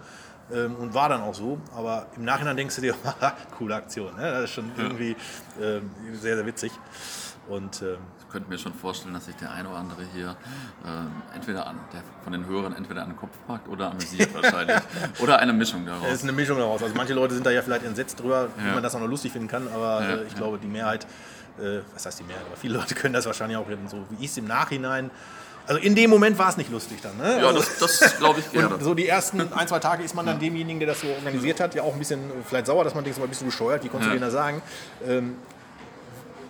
Ähm, 0.52 0.74
und 0.76 0.92
war 0.92 1.08
dann 1.08 1.22
auch 1.22 1.34
so. 1.34 1.58
Aber 1.74 2.06
im 2.16 2.24
Nachhinein 2.24 2.56
denkst 2.56 2.76
du 2.76 2.82
dir, 2.82 2.94
coole 3.58 3.74
Aktion. 3.74 4.14
Ne? 4.16 4.22
Das 4.22 4.44
ist 4.44 4.50
schon 4.50 4.70
irgendwie 4.76 5.16
ähm, 5.60 5.90
sehr, 6.14 6.36
sehr 6.36 6.46
witzig. 6.46 6.72
Und 7.48 7.82
ähm, 7.82 7.96
könnte 8.32 8.48
mir 8.48 8.58
schon 8.58 8.72
vorstellen, 8.72 9.14
dass 9.14 9.26
sich 9.26 9.36
der 9.36 9.50
eine 9.52 9.68
oder 9.68 9.78
andere 9.78 10.02
hier 10.14 10.36
ähm, 10.86 11.10
entweder 11.34 11.66
an, 11.66 11.78
der 11.92 12.02
von 12.24 12.32
den 12.32 12.46
Hörern 12.46 12.74
entweder 12.74 13.02
an 13.02 13.10
den 13.10 13.16
Kopf 13.16 13.36
packt 13.46 13.68
oder 13.68 13.90
amüsiert 13.90 14.34
wahrscheinlich. 14.42 14.78
oder 15.20 15.38
eine 15.38 15.52
Mischung 15.52 15.84
daraus. 15.84 16.08
Es 16.08 16.14
ist 16.14 16.22
eine 16.22 16.32
Mischung 16.32 16.58
daraus. 16.58 16.82
Also 16.82 16.94
manche 16.96 17.12
Leute 17.12 17.34
sind 17.34 17.44
da 17.44 17.50
ja 17.50 17.62
vielleicht 17.62 17.84
entsetzt 17.84 18.18
drüber, 18.18 18.48
ja. 18.56 18.64
wie 18.64 18.74
man 18.74 18.82
das 18.82 18.94
auch 18.94 19.00
noch 19.00 19.08
lustig 19.08 19.32
finden 19.32 19.48
kann, 19.48 19.68
aber 19.68 20.02
ja, 20.02 20.08
äh, 20.08 20.22
ich 20.24 20.32
ja. 20.32 20.38
glaube, 20.38 20.58
die 20.58 20.66
Mehrheit, 20.66 21.04
äh, 21.60 21.80
was 21.92 22.06
heißt 22.06 22.20
die 22.20 22.24
Mehrheit, 22.24 22.46
aber 22.46 22.56
viele 22.56 22.78
Leute 22.78 22.94
können 22.94 23.14
das 23.14 23.26
wahrscheinlich 23.26 23.58
auch 23.58 23.66
so, 23.88 23.98
wie 24.10 24.24
ich 24.24 24.30
es 24.30 24.36
im 24.38 24.46
Nachhinein 24.46 25.10
also 25.66 25.80
in 25.80 25.94
dem 25.94 26.10
Moment 26.10 26.38
war 26.38 26.48
es 26.48 26.56
nicht 26.56 26.70
lustig 26.70 26.98
dann. 27.02 27.16
Ne? 27.16 27.40
Ja, 27.40 27.52
das, 27.52 27.78
das 27.78 28.18
glaube 28.18 28.40
ich 28.40 28.50
gerne. 28.52 28.74
Und 28.74 28.82
so 28.82 28.94
die 28.94 29.06
ersten 29.06 29.40
ein, 29.52 29.68
zwei 29.68 29.78
Tage 29.78 30.02
ist 30.02 30.14
man 30.14 30.26
dann 30.26 30.40
demjenigen, 30.40 30.80
der 30.80 30.88
das 30.88 31.00
so 31.00 31.06
organisiert 31.06 31.60
hat, 31.60 31.74
ja 31.74 31.82
auch 31.82 31.92
ein 31.92 31.98
bisschen 31.98 32.20
vielleicht 32.48 32.66
sauer, 32.66 32.84
dass 32.84 32.94
man 32.94 33.04
denkt, 33.04 33.16
so 33.16 33.22
ein 33.22 33.28
bisschen 33.28 33.46
bescheuert, 33.46 33.84
wie 33.84 33.88
konntest 33.88 34.08
du 34.08 34.14
denen 34.14 34.24
da 34.24 34.30
sagen? 34.30 34.60
Ähm, 35.06 35.36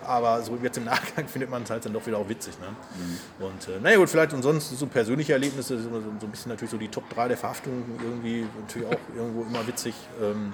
aber 0.06 0.42
so 0.42 0.58
jetzt 0.62 0.76
im 0.78 0.84
Nachgang 0.84 1.28
findet 1.28 1.50
man 1.50 1.62
es 1.62 1.70
halt 1.70 1.84
dann 1.84 1.92
doch 1.92 2.06
wieder 2.06 2.18
auch 2.18 2.28
witzig. 2.28 2.54
Ne? 2.60 2.68
Mhm. 2.68 3.44
Und 3.46 3.68
äh, 3.68 3.80
naja 3.80 3.96
gut, 3.96 4.08
vielleicht 4.08 4.32
und 4.32 4.42
sonst 4.42 4.70
so 4.70 4.86
persönliche 4.86 5.32
Erlebnisse, 5.32 5.78
so, 5.80 5.88
so, 5.90 6.26
ein 6.26 6.30
bisschen 6.30 6.50
natürlich 6.50 6.70
so 6.70 6.78
die 6.78 6.88
Top 6.88 7.08
3 7.10 7.28
der 7.28 7.36
Verhaftung 7.36 7.84
irgendwie 8.02 8.46
natürlich 8.60 8.88
auch 8.88 9.16
irgendwo 9.16 9.42
immer 9.42 9.66
witzig. 9.66 9.94
Ähm, 10.20 10.52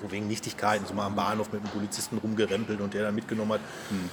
so 0.00 0.10
wegen 0.12 0.28
Nichtigkeiten, 0.28 0.86
so 0.86 0.94
mal 0.94 1.06
am 1.06 1.16
Bahnhof 1.16 1.52
mit 1.52 1.60
einem 1.60 1.70
Polizisten 1.70 2.18
rumgerempelt 2.18 2.80
und 2.80 2.94
der 2.94 3.04
dann 3.04 3.14
mitgenommen 3.14 3.54
hat. 3.54 3.60
Hm. 3.88 4.08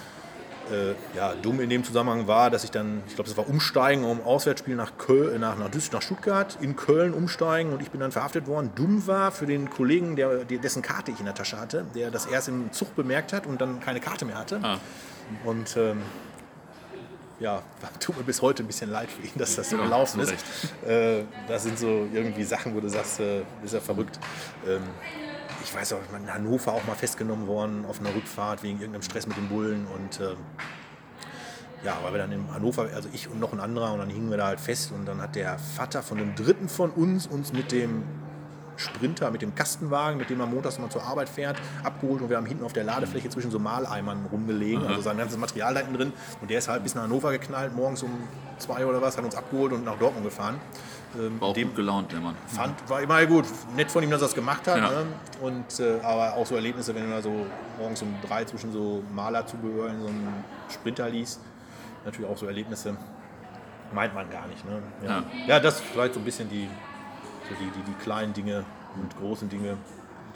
Äh, 0.72 0.95
ja, 1.16 1.34
dumm 1.36 1.59
in 1.59 1.70
dem 1.70 1.84
Zusammenhang 1.84 2.28
war, 2.28 2.49
dass 2.49 2.63
ich 2.63 2.72
dann, 2.72 3.03
ich 3.07 3.16
glaube, 3.16 3.30
das 3.30 3.38
war 3.38 3.47
Umsteigen 3.47 4.03
um 4.03 4.22
Auswärtsspiel 4.24 4.76
nach, 4.76 4.97
Köln, 4.97 5.39
nach, 5.41 5.57
nach, 5.57 5.70
nach 5.70 6.01
Stuttgart, 6.01 6.57
in 6.59 6.76
Köln 6.76 7.13
umsteigen 7.13 7.72
und 7.72 7.82
ich 7.82 7.91
bin 7.91 7.99
dann 7.99 8.11
verhaftet 8.11 8.47
worden. 8.47 8.72
Dumm 8.76 9.05
war 9.05 9.32
für 9.32 9.45
den 9.45 9.70
Kollegen, 9.70 10.16
der, 10.16 10.43
dessen 10.45 10.82
Karte 10.82 11.11
ich 11.11 11.20
in 11.20 11.26
der 11.26 11.36
Tasche 11.36 11.59
hatte, 11.59 11.86
der 11.93 12.09
das 12.09 12.26
erst 12.26 12.47
im 12.47 12.72
Zug 12.72 12.95
bemerkt 12.95 13.32
hat 13.32 13.45
und 13.45 13.61
dann 13.61 13.80
keine 13.80 13.99
Karte 13.99 14.26
mehr 14.26 14.38
hatte. 14.38 14.59
Ah. 14.63 14.80
Und 15.43 15.78
ähm, 15.78 16.01
ja, 17.39 17.61
tut 17.99 18.18
mir 18.18 18.24
bis 18.24 18.41
heute 18.41 18.63
ein 18.63 18.68
bisschen 18.68 18.89
leid 18.89 19.09
für 19.11 19.28
ihn, 19.28 19.34
dass 19.36 19.55
das 19.55 19.70
so 19.70 19.78
gelaufen 19.78 20.22
ist. 20.22 20.34
Äh, 20.86 21.24
das 21.47 21.63
sind 21.63 21.78
so 21.78 22.07
irgendwie 22.11 22.43
Sachen, 22.43 22.76
wo 22.76 22.80
du 22.80 22.89
sagst, 22.89 23.20
äh, 23.20 23.41
ist 23.63 23.74
ja 23.74 23.80
verrückt. 23.80 24.20
Ähm, 24.68 24.82
ich 25.66 25.74
weiß 25.74 25.93
auch, 25.93 26.01
ich 26.01 26.09
bin 26.09 26.24
in 26.24 26.34
Hannover 26.34 26.74
auch 26.74 26.86
mal 26.86 26.95
festgenommen 26.95 27.47
worden 27.47 27.86
auf 27.89 27.99
einer 27.99 28.13
Rückfahrt 28.13 28.61
wegen 28.61 28.80
irgendeinem 28.80 29.01
Stress 29.01 29.26
mit 29.26 29.36
den 29.36 29.49
Bullen 29.49 29.88
und 29.88 30.20
äh, 30.20 30.36
ja, 31.84 31.97
weil 32.03 32.13
wir 32.13 32.20
dann 32.20 32.32
in 32.32 32.53
Hannover, 32.53 32.88
also 32.93 33.09
ich 33.13 33.30
und 33.30 33.39
noch 33.39 33.51
ein 33.51 33.59
anderer 33.59 33.91
und 33.93 33.99
dann 33.99 34.09
hingen 34.09 34.30
wir 34.30 34.38
da 34.38 34.47
halt 34.47 34.59
fest 34.59 34.91
und 34.91 35.07
dann 35.07 35.22
hat 35.22 35.36
der 35.36 35.57
Vater 35.57 36.03
von 36.03 36.20
dem 36.20 36.36
dritten 36.36 36.70
von 36.70 36.91
uns 36.91 37.26
uns 37.26 37.51
mit 37.51 37.72
dem 37.72 38.03
Sprinter, 38.78 39.32
mit 39.32 39.41
dem 39.41 39.55
Kastenwagen, 39.55 40.20
mit 40.20 40.30
dem 40.30 40.39
er 40.39 40.45
montags 40.45 40.78
mal 40.78 40.89
zur 40.89 41.01
Arbeit 41.01 41.30
fährt, 41.30 41.57
abgeholt 41.84 42.22
und 42.22 42.30
wir 42.30 42.38
haben 42.38 42.45
hinten 42.45 42.63
auf 42.63 42.74
der 42.74 42.84
Ladefläche 42.84 43.30
zwischen 43.30 43.49
so 43.49 43.57
Maleimern 43.57 44.28
rumgelegen, 44.32 44.84
mhm. 44.84 44.89
also 44.89 45.01
sein 45.01 45.18
ganzes 45.18 45.38
Material 45.38 45.74
da 45.74 45.80
hinten 45.80 45.95
drin 45.95 46.13
und 46.41 46.49
der 46.51 46.59
ist 46.59 46.68
halt 46.68 46.84
bis 46.84 46.93
nach 46.93 47.03
Hannover 47.03 47.32
geknallt, 47.32 47.76
morgens 47.76 48.03
um 48.03 48.11
zwei 48.59 48.86
oder 48.86 49.01
was, 49.01 49.18
hat 49.18 49.26
uns 49.26 49.36
abgeholt 49.36 49.74
und 49.74 49.84
nach 49.84 49.97
Dortmund 49.97 50.26
gefahren. 50.26 50.59
Ähm, 51.20 51.39
war 51.39 51.49
auch 51.49 51.53
dem 51.53 51.70
gut 51.70 51.78
gelaunt, 51.78 52.11
der 52.11 52.20
Mann. 52.20 52.36
Fand, 52.47 52.89
war 52.89 53.01
immer 53.01 53.26
gut. 53.26 53.45
Nett 53.76 53.91
von 53.91 54.03
ihm, 54.03 54.09
dass 54.09 54.22
er 54.22 54.28
es 54.28 54.36
gemacht 54.36 54.68
hat. 54.68 54.78
Ja. 54.78 54.89
Ne? 54.89 55.05
Und, 55.41 55.80
äh, 55.80 55.99
aber 56.01 56.36
auch 56.36 56.45
so 56.45 56.55
Erlebnisse, 56.55 56.93
wenn 56.95 57.03
du 57.03 57.09
da 57.09 57.22
so 57.22 57.45
morgens 57.78 58.01
um 58.01 58.13
drei 58.28 58.45
zwischen 58.45 58.72
so 58.72 59.03
Malerzubehör 59.13 59.89
in 59.89 60.01
so 60.01 60.07
einem 60.07 60.28
Sprinter 60.70 61.09
liest. 61.09 61.41
Natürlich 62.03 62.30
auch 62.30 62.38
so 62.38 62.45
Erlebnisse, 62.45 62.95
meint 63.93 64.13
man 64.13 64.30
gar 64.30 64.47
nicht. 64.47 64.63
Ne? 64.66 64.82
Ja. 65.03 65.09
ja. 65.09 65.24
Ja. 65.47 65.59
das 65.59 65.82
vielleicht 65.82 66.13
so 66.13 66.20
ein 66.20 66.26
bisschen 66.26 66.49
die, 66.49 66.70
so 67.49 67.55
die, 67.55 67.72
die, 67.72 67.84
die 67.84 68.03
kleinen 68.03 68.34
Dinge 68.34 68.63
und 68.95 69.18
großen 69.18 69.49
Dinge, 69.49 69.78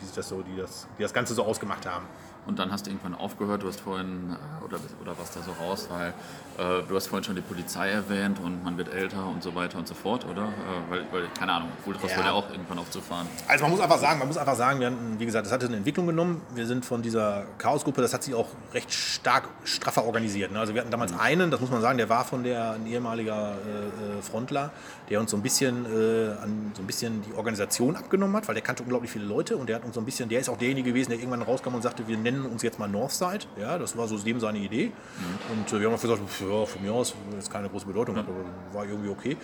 die, 0.02 0.16
das, 0.16 0.30
so, 0.30 0.42
die, 0.42 0.56
das, 0.58 0.88
die 0.98 1.04
das 1.04 1.14
Ganze 1.14 1.34
so 1.34 1.44
ausgemacht 1.44 1.86
haben. 1.86 2.06
Und 2.50 2.58
dann 2.58 2.72
hast 2.72 2.88
du 2.88 2.90
irgendwann 2.90 3.14
aufgehört, 3.14 3.62
du 3.62 3.68
hast 3.68 3.80
vorhin, 3.80 4.32
äh, 4.32 4.66
oder, 4.66 4.80
oder 5.04 5.16
was 5.20 5.32
da 5.32 5.40
so 5.44 5.52
raus, 5.64 5.88
weil 5.92 6.10
äh, 6.58 6.82
du 6.88 6.96
hast 6.96 7.06
vorhin 7.06 7.24
schon 7.24 7.36
die 7.36 7.44
Polizei 7.44 7.90
erwähnt 7.90 8.40
und 8.44 8.64
man 8.64 8.76
wird 8.76 8.92
älter 8.92 9.24
und 9.28 9.44
so 9.44 9.54
weiter 9.54 9.78
und 9.78 9.88
so 9.88 9.94
fort, 9.94 10.26
oder? 10.26 10.46
Äh, 10.46 10.90
weil, 10.90 11.06
weil, 11.12 11.28
keine 11.38 11.54
Ahnung, 11.54 11.70
Ultras 11.86 12.10
ja. 12.10 12.18
wurde 12.18 12.28
ja 12.30 12.34
auch 12.34 12.50
irgendwann 12.50 12.80
aufzufahren. 12.80 13.28
Also 13.48 13.66
man 13.66 13.72
muss 13.72 13.82
einfach 13.82 14.00
sagen, 14.00 14.18
man 14.18 14.28
muss 14.28 14.38
einfach 14.38 14.56
sagen, 14.56 14.80
wir 14.80 14.88
hatten, 14.88 15.20
wie 15.20 15.28
gesagt, 15.28 15.46
das 15.46 15.54
hatte 15.54 15.68
eine 15.68 15.78
Entwicklung 15.78 16.08
genommen. 16.08 16.42
Wir 16.56 16.66
sind 16.66 16.88
von 16.88 17.04
dieser 17.04 17.46
Chaosgruppe, 17.60 18.02
das 18.02 18.16
hat 18.16 18.24
sich 18.24 18.34
auch 18.34 18.48
recht 18.74 18.92
stark 18.92 19.48
straffer 19.64 20.06
organisiert. 20.06 20.52
Ne? 20.52 20.60
Also 20.60 20.74
wir 20.74 20.82
hatten 20.82 20.90
damals 20.90 21.12
mhm. 21.14 21.20
einen, 21.20 21.52
das 21.52 21.62
muss 21.62 21.70
man 21.70 21.82
sagen, 21.82 22.00
der 22.00 22.10
war 22.10 22.26
von 22.26 22.44
der 22.44 22.72
ein 22.72 22.88
ehemaliger 22.88 23.52
äh, 23.52 24.24
Frontler, 24.24 24.72
der 25.10 25.20
uns 25.20 25.32
so 25.32 25.38
ein 25.38 25.44
bisschen 25.44 25.86
äh, 25.86 26.32
an 26.42 26.72
so 26.76 26.82
ein 26.84 26.88
bisschen 26.88 27.22
die 27.24 27.34
Organisation 27.34 27.96
abgenommen 27.96 28.36
hat, 28.36 28.48
weil 28.48 28.56
der 28.56 28.64
kannte 28.64 28.84
unglaublich 28.84 29.12
viele 29.12 29.26
Leute 29.26 29.58
und 29.58 29.68
der 29.68 29.78
hat 29.78 29.86
uns 29.86 29.96
so 29.96 30.02
ein 30.02 30.06
bisschen, 30.06 30.30
der 30.30 30.40
ist 30.40 30.50
auch 30.50 30.58
derjenige 30.58 30.90
gewesen, 30.90 31.10
der 31.10 31.20
irgendwann 31.20 31.42
rauskam 31.42 31.74
und 31.76 31.82
sagte, 31.82 32.08
wir 32.08 32.18
nennen 32.18 32.46
uns 32.46 32.62
jetzt 32.62 32.80
mal 32.80 32.88
Northside. 32.88 33.46
Ja, 33.60 33.78
das 33.78 33.98
war 33.98 34.08
so 34.08 34.18
dem 34.18 34.40
seine 34.40 34.60
Idee. 34.60 34.88
Mhm. 34.88 35.60
Und 35.60 35.74
äh, 35.74 35.80
wir 35.80 35.88
haben 35.88 35.96
auch 35.96 36.02
gesagt, 36.02 36.22
ja, 36.42 36.66
von 36.66 36.82
mir 36.82 36.94
aus 36.94 37.16
ist 37.38 37.52
keine 37.52 37.70
große 37.70 37.86
Bedeutung, 37.86 38.16
mhm. 38.16 38.22
aber 38.22 38.34
war 38.74 38.86
irgendwie 38.86 39.10
okay. 39.10 39.38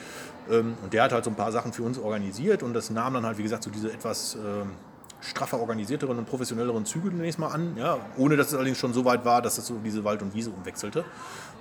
Ähm, 0.50 0.76
und 0.84 0.94
der 0.94 1.04
hat 1.04 1.12
halt 1.12 1.24
so 1.24 1.32
ein 1.32 1.36
paar 1.36 1.52
Sachen 1.52 1.74
für 1.74 1.84
uns 1.84 1.98
organisiert 1.98 2.62
und 2.64 2.74
das 2.74 2.90
nahm 2.90 3.16
dann 3.16 3.26
halt, 3.26 3.38
wie 3.38 3.44
gesagt, 3.44 3.64
so 3.64 3.70
diese 3.70 3.92
etwas 3.92 4.36
ähm, 4.36 4.72
straffer 5.22 5.60
organisierteren 5.60 6.18
und 6.18 6.26
professionelleren 6.26 6.86
Züge 6.86 7.10
zunächst 7.10 7.40
mal 7.40 7.48
an, 7.48 7.76
ja, 7.78 7.98
ohne 8.18 8.38
dass 8.38 8.48
es 8.48 8.54
allerdings 8.54 8.78
schon 8.78 8.94
so 8.94 9.06
weit 9.06 9.26
war, 9.26 9.42
dass 9.42 9.58
es 9.58 9.66
so 9.66 9.76
diese 9.84 10.04
Wald 10.04 10.22
und 10.22 10.34
Wiese 10.36 10.52
umwechselte. 10.52 11.04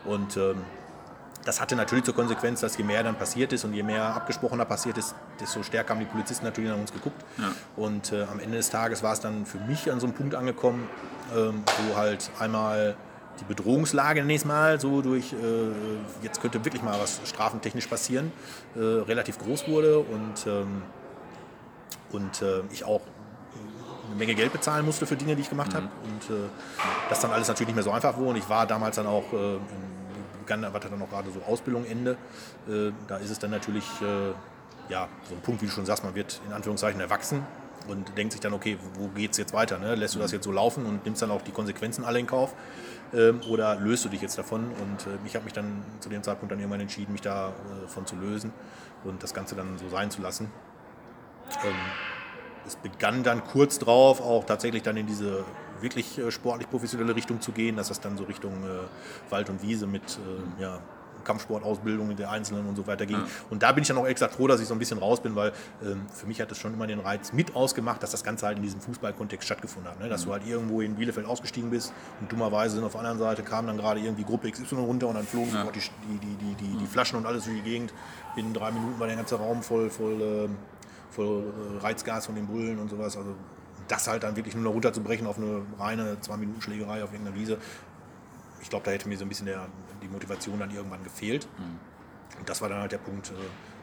Und 0.05 0.37
ähm, 0.37 0.57
das 1.45 1.61
hatte 1.61 1.77
natürlich 1.77 2.05
zur 2.05 2.15
Konsequenz, 2.15 2.61
dass 2.61 2.77
je 2.77 2.85
mehr 2.85 3.03
dann 3.03 3.17
passiert 3.17 3.53
ist 3.53 3.65
und 3.65 3.75
je 3.75 3.83
mehr 3.83 4.15
abgesprochener 4.15 4.65
passiert 4.65 4.99
ist, 4.99 5.15
desto 5.41 5.63
stärker 5.63 5.91
haben 5.91 6.01
die 6.01 6.07
Polizisten 6.07 6.45
natürlich 6.45 6.71
an 6.71 6.81
uns 6.81 6.93
geguckt. 6.93 7.23
Ja. 7.39 7.53
Und 7.77 8.13
äh, 8.13 8.23
am 8.23 8.41
Ende 8.41 8.57
des 8.57 8.71
Tages 8.71 9.03
war 9.03 9.13
es 9.13 9.21
dann 9.21 9.45
für 9.45 9.59
mich 9.59 9.91
an 9.93 10.01
so 10.01 10.07
einem 10.07 10.15
Punkt 10.15 10.35
angekommen, 10.35 10.89
ähm, 11.37 11.63
wo 11.89 11.97
halt 11.97 12.31
einmal 12.39 12.97
die 13.41 13.45
Bedrohungslage 13.45 14.25
nächstes 14.25 14.49
Mal 14.49 14.81
so 14.81 15.03
durch, 15.03 15.33
äh, 15.33 15.37
jetzt 16.23 16.41
könnte 16.41 16.65
wirklich 16.65 16.83
mal 16.83 16.99
was 17.01 17.21
strafentechnisch 17.25 17.89
passieren, 17.89 18.33
äh, 18.77 18.79
relativ 18.79 19.39
groß 19.39 19.69
wurde 19.69 19.99
und, 19.99 20.47
ähm, 20.47 20.83
und 22.13 22.43
äh, 22.43 22.63
ich 22.73 22.85
auch 22.85 23.03
eine 24.07 24.17
Menge 24.17 24.35
Geld 24.35 24.53
bezahlen 24.53 24.85
musste 24.85 25.07
für 25.07 25.17
Dinge, 25.17 25.35
die 25.35 25.43
ich 25.43 25.51
gemacht 25.51 25.73
mhm. 25.73 25.77
habe. 25.77 25.89
Und 26.05 26.35
äh, 26.35 26.49
das 27.09 27.21
dann 27.21 27.33
alles 27.33 27.49
natürlich 27.49 27.69
nicht 27.69 27.77
mehr 27.77 27.85
so 27.85 27.91
einfach 27.91 28.17
wurde. 28.17 28.31
Und 28.31 28.37
ich 28.37 28.49
war 28.49 28.67
damals 28.67 28.97
dann 28.97 29.07
auch 29.07 29.33
äh, 29.33 29.59
begann, 30.45 30.63
war 30.63 30.81
dann 30.81 31.03
auch 31.03 31.11
gerade 31.11 31.31
so 31.31 31.41
Ausbildung 31.43 31.85
Ende. 31.85 32.17
Äh, 32.69 32.93
da 33.09 33.17
ist 33.17 33.31
es 33.31 33.39
dann 33.39 33.51
natürlich 33.51 33.85
äh, 34.01 34.33
ja, 34.89 35.09
so 35.29 35.35
ein 35.35 35.41
Punkt, 35.41 35.63
wie 35.63 35.67
du 35.67 35.73
schon 35.73 35.87
sagst, 35.87 36.05
man 36.05 36.15
wird 36.15 36.41
in 36.47 36.53
Anführungszeichen 36.53 37.01
erwachsen 37.01 37.47
und 37.89 38.17
denkt 38.17 38.33
sich 38.33 38.41
dann, 38.41 38.53
okay, 38.53 38.79
wo 38.95 39.09
geht 39.09 39.33
es 39.33 39.39
jetzt 39.39 39.53
weiter? 39.53 39.79
Ne? 39.79 39.95
Lässt 39.95 40.15
du 40.15 40.19
das 40.19 40.33
jetzt 40.33 40.45
so 40.45 40.53
laufen 40.53 40.87
und 40.87 41.05
nimmst 41.05 41.23
dann 41.23 41.31
auch 41.31 41.43
die 41.43 41.53
Konsequenzen 41.53 42.05
alle 42.05 42.19
in 42.19 42.27
Kauf? 42.27 42.55
Ähm, 43.13 43.41
oder 43.49 43.77
löst 43.77 44.05
du 44.05 44.09
dich 44.09 44.21
jetzt 44.21 44.39
davon? 44.39 44.65
Und 44.65 45.07
äh, 45.07 45.19
ich 45.27 45.35
habe 45.35 45.45
mich 45.45 45.53
dann 45.53 45.83
zu 46.01 46.09
dem 46.09 46.23
Zeitpunkt 46.23 46.53
dann 46.53 46.59
irgendwann 46.59 46.81
entschieden, 46.81 47.13
mich 47.13 47.23
davon 47.23 48.07
zu 48.07 48.17
lösen 48.17 48.53
und 49.05 49.23
das 49.23 49.35
Ganze 49.35 49.55
dann 49.55 49.79
so 49.79 49.89
sein 49.89 50.11
zu 50.11 50.23
lassen. 50.23 50.51
Ähm, 51.65 51.75
es 52.67 52.77
begann 52.77 53.23
dann 53.23 53.45
kurz 53.45 53.79
drauf 53.79 54.21
auch 54.21 54.45
tatsächlich 54.45 54.83
dann 54.83 54.97
in 54.97 55.07
diese 55.07 55.45
wirklich 55.81 56.19
äh, 56.19 56.31
sportlich 56.31 56.69
professionelle 56.69 57.15
Richtung 57.15 57.41
zu 57.41 57.53
gehen, 57.53 57.77
dass 57.77 57.89
das 57.89 58.01
dann 58.01 58.17
so 58.17 58.25
Richtung 58.25 58.53
äh, 58.65 59.31
Wald 59.31 59.51
und 59.51 59.63
Wiese 59.63 59.87
mit 59.87 60.03
äh, 60.03 60.63
ja, 60.63 60.81
Kampfsportausbildung 61.25 62.15
der 62.17 62.31
Einzelnen 62.31 62.67
und 62.67 62.77
so 62.77 62.87
weiter 62.87 63.07
ging. 63.07 63.17
Ja. 63.17 63.27
Und 63.51 63.63
da 63.63 63.73
bin 63.73 63.83
ich 63.83 63.89
dann 63.89 63.99
auch 63.99 64.07
extra 64.07 64.29
froh, 64.29 64.47
dass 64.47 64.61
ich 64.61 64.69
so 64.69 64.75
ein 64.75 64.79
bisschen 64.79 64.99
raus 64.99 65.21
bin, 65.21 65.35
weil 65.35 65.53
ähm, 65.83 66.07
für 66.13 66.27
mich 66.27 66.41
hat 66.41 66.53
es 66.53 66.59
schon 66.59 66.75
immer 66.75 66.87
den 66.87 67.01
Reiz 67.01 67.33
mit 67.33 67.57
ausgemacht, 67.57 68.03
dass 68.03 68.13
das 68.13 68.23
Ganze 68.23 68.47
halt 68.47 68.59
in 68.59 68.63
diesem 68.63 68.81
Fußballkontext 68.81 69.45
stattgefunden 69.45 69.91
hat. 69.91 70.01
Ne? 70.01 70.09
Dass 70.09 70.23
mhm. 70.23 70.27
du 70.27 70.33
halt 70.33 70.47
irgendwo 70.47 70.81
in 70.81 70.95
Bielefeld 70.95 71.27
ausgestiegen 71.27 71.71
bist 71.71 71.93
und 72.21 72.31
dummerweise 72.31 72.77
sind 72.77 72.85
auf 72.85 72.93
der 72.93 73.01
anderen 73.01 73.19
Seite 73.19 73.43
kam 73.43 73.67
dann 73.67 73.79
gerade 73.79 74.01
irgendwie 74.01 74.25
Gruppe 74.25 74.51
XY 74.51 74.77
runter 74.77 75.09
und 75.09 75.15
dann 75.15 75.27
flogen 75.27 75.53
ja. 75.53 75.65
die, 75.65 76.19
die, 76.19 76.37
die, 76.37 76.55
die, 76.55 76.79
die 76.79 76.87
Flaschen 76.87 77.19
und 77.19 77.27
alles 77.27 77.45
durch 77.45 77.57
die 77.57 77.63
Gegend. 77.63 77.93
Binnen 78.37 78.53
drei 78.53 78.71
Minuten 78.71 78.99
war 79.01 79.07
der 79.07 79.17
ganze 79.17 79.37
Raum 79.37 79.63
voll, 79.63 79.91
voll, 79.91 80.21
äh, 80.21 80.49
voll 81.11 81.45
äh, 81.45 81.81
Reizgas 81.81 82.27
von 82.27 82.35
den 82.35 82.47
Bullen 82.47 82.79
und 82.79 82.91
sowas. 82.91 83.17
Also 83.17 83.35
das 83.89 84.09
halt 84.09 84.23
dann 84.23 84.37
wirklich 84.37 84.55
nur 84.55 84.65
noch 84.65 84.73
runterzubrechen 84.73 85.27
auf 85.27 85.39
eine 85.39 85.63
reine 85.79 86.21
Zwei-Minuten-Schlägerei 86.21 87.03
auf 87.03 87.13
irgendeiner 87.13 87.37
Wiese, 87.37 87.59
ich 88.65 88.71
glaube, 88.71 88.85
da 88.87 88.93
hätte 88.93 89.09
mir 89.09 89.19
so 89.19 89.25
ein 89.25 89.29
bisschen 89.29 89.47
der, 89.47 89.67
die 90.03 90.09
Motivation 90.09 90.59
dann 90.59 90.71
irgendwann 90.71 91.05
gefehlt. 91.05 91.47
Mhm. 91.59 92.39
Und 92.39 92.49
das 92.49 92.63
war 92.63 92.71
dann 92.71 92.81
halt 92.81 92.93
der 92.93 92.99
Punkt, 92.99 93.31
äh, 93.31 93.35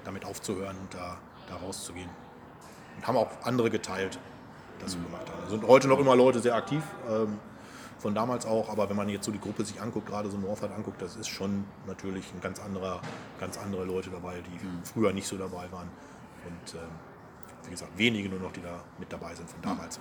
damit 0.04 0.26
aufzuhören 0.26 0.76
und 0.76 0.93
da, 0.93 1.18
da 1.47 1.56
rauszugehen. 1.58 2.10
Und 2.97 3.08
haben 3.08 3.16
auch 3.16 3.30
andere 3.43 3.70
geteilt, 3.70 4.20
das 4.80 4.95
mhm. 4.95 5.02
so 5.02 5.06
gemacht 5.06 5.30
haben. 5.30 5.49
Sind 5.49 5.68
heute 5.68 5.88
noch 5.88 5.99
immer 5.99 6.16
Leute 6.16 6.39
sehr 6.39 6.56
aktiv, 6.56 6.84
ähm, 7.08 7.38
von 7.99 8.16
damals 8.16 8.47
auch, 8.47 8.70
aber 8.70 8.89
wenn 8.89 8.97
man 8.97 9.08
jetzt 9.10 9.26
so 9.26 9.32
die 9.32 9.39
Gruppe 9.39 9.64
sich 9.64 9.80
anguckt, 9.80 10.08
gerade 10.08 10.32
so 10.32 10.38
Northard 10.38 10.72
anguckt, 10.72 10.99
das 10.99 11.16
ist 11.16 11.28
schon 11.28 11.66
natürlich 11.86 12.34
ein 12.34 12.41
ganz 12.41 12.60
anderer, 12.60 12.99
ganz 13.39 13.60
andere 13.60 13.86
Leute 13.86 14.10
dabei, 14.10 14.41
die 14.41 14.66
mhm. 14.66 14.84
früher 14.84 15.14
nicht 15.14 15.28
so 15.28 15.38
dabei 15.38 15.72
waren. 15.72 15.89
Und 16.47 16.74
ähm, 16.74 16.89
wie 17.66 17.72
gesagt, 17.72 17.97
wenige 17.97 18.30
nur 18.30 18.39
noch, 18.39 18.51
die 18.51 18.62
da 18.62 18.84
mit 18.99 19.12
dabei 19.12 19.34
sind 19.36 19.49
von 19.49 19.62
damals. 19.62 19.99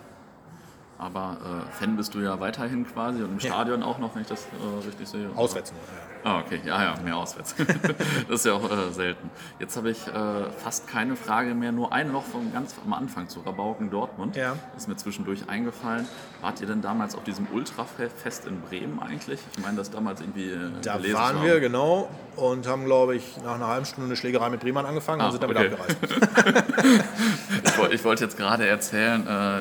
Aber 1.01 1.39
äh, 1.43 1.73
Fan 1.73 1.97
bist 1.97 2.15
du 2.15 2.21
ja 2.21 2.39
weiterhin 2.41 2.87
quasi 2.87 3.23
und 3.23 3.33
im 3.33 3.39
ja. 3.39 3.53
Stadion 3.53 3.83
auch 3.83 3.99
noch, 3.99 4.15
wenn 4.15 4.23
ich 4.23 4.29
das 4.29 4.45
äh, 4.45 4.87
richtig 4.87 5.09
sehe. 5.09 5.31
Auswärts 5.35 5.73
nur, 5.73 5.81
ja. 5.81 6.11
Ah, 6.23 6.41
okay, 6.41 6.61
ja, 6.65 6.83
ja, 6.83 6.95
mehr 7.03 7.17
auswärts. 7.17 7.55
das 8.29 8.41
ist 8.41 8.45
ja 8.45 8.53
auch 8.53 8.71
äh, 8.71 8.93
selten. 8.93 9.31
Jetzt 9.59 9.79
habe 9.79 9.91
ich 9.91 10.07
äh, 10.07 10.51
fast 10.63 10.87
keine 10.87 11.17
Frage 11.17 11.55
mehr, 11.55 11.73
nur 11.73 11.95
eine 11.95 12.11
noch 12.11 12.25
vom 12.25 12.53
ganz 12.53 12.75
am 12.85 12.93
Anfang 12.93 13.29
zu 13.31 13.41
Rabauken 13.41 13.89
Dortmund. 13.89 14.37
Ja. 14.37 14.57
Ist 14.77 14.89
mir 14.89 14.97
zwischendurch 14.97 15.49
eingefallen. 15.49 16.07
Wart 16.43 16.61
ihr 16.61 16.67
denn 16.67 16.83
damals 16.83 17.15
auf 17.15 17.25
diesem 17.25 17.47
Ultrafest 17.51 18.47
in 18.47 18.61
Bremen 18.61 19.01
eigentlich? 19.01 19.41
Ich 19.57 19.63
meine, 19.63 19.79
das 19.79 19.91
damals 19.91 20.21
irgendwie. 20.21 20.51
Äh, 20.51 20.71
da 20.83 21.03
waren 21.15 21.43
wir, 21.43 21.59
genau, 21.61 22.11
und 22.37 22.67
haben, 22.67 22.85
glaube 22.85 23.17
ich, 23.17 23.39
nach 23.43 23.55
einer 23.55 23.69
halben 23.69 23.87
Stunde 23.87 24.09
eine 24.09 24.17
Schlägerei 24.17 24.51
mit 24.51 24.61
Bremen 24.61 24.85
angefangen 24.85 25.23
ah, 25.23 25.27
und 25.27 25.33
sind 25.33 25.43
dann 25.43 25.51
okay. 25.51 25.71
abgereist. 25.73 25.97
ich, 27.93 28.05
wollte 28.05 28.25
jetzt 28.25 28.37
gerade 28.37 28.67
erzählen, 28.67 29.27
äh, 29.27 29.61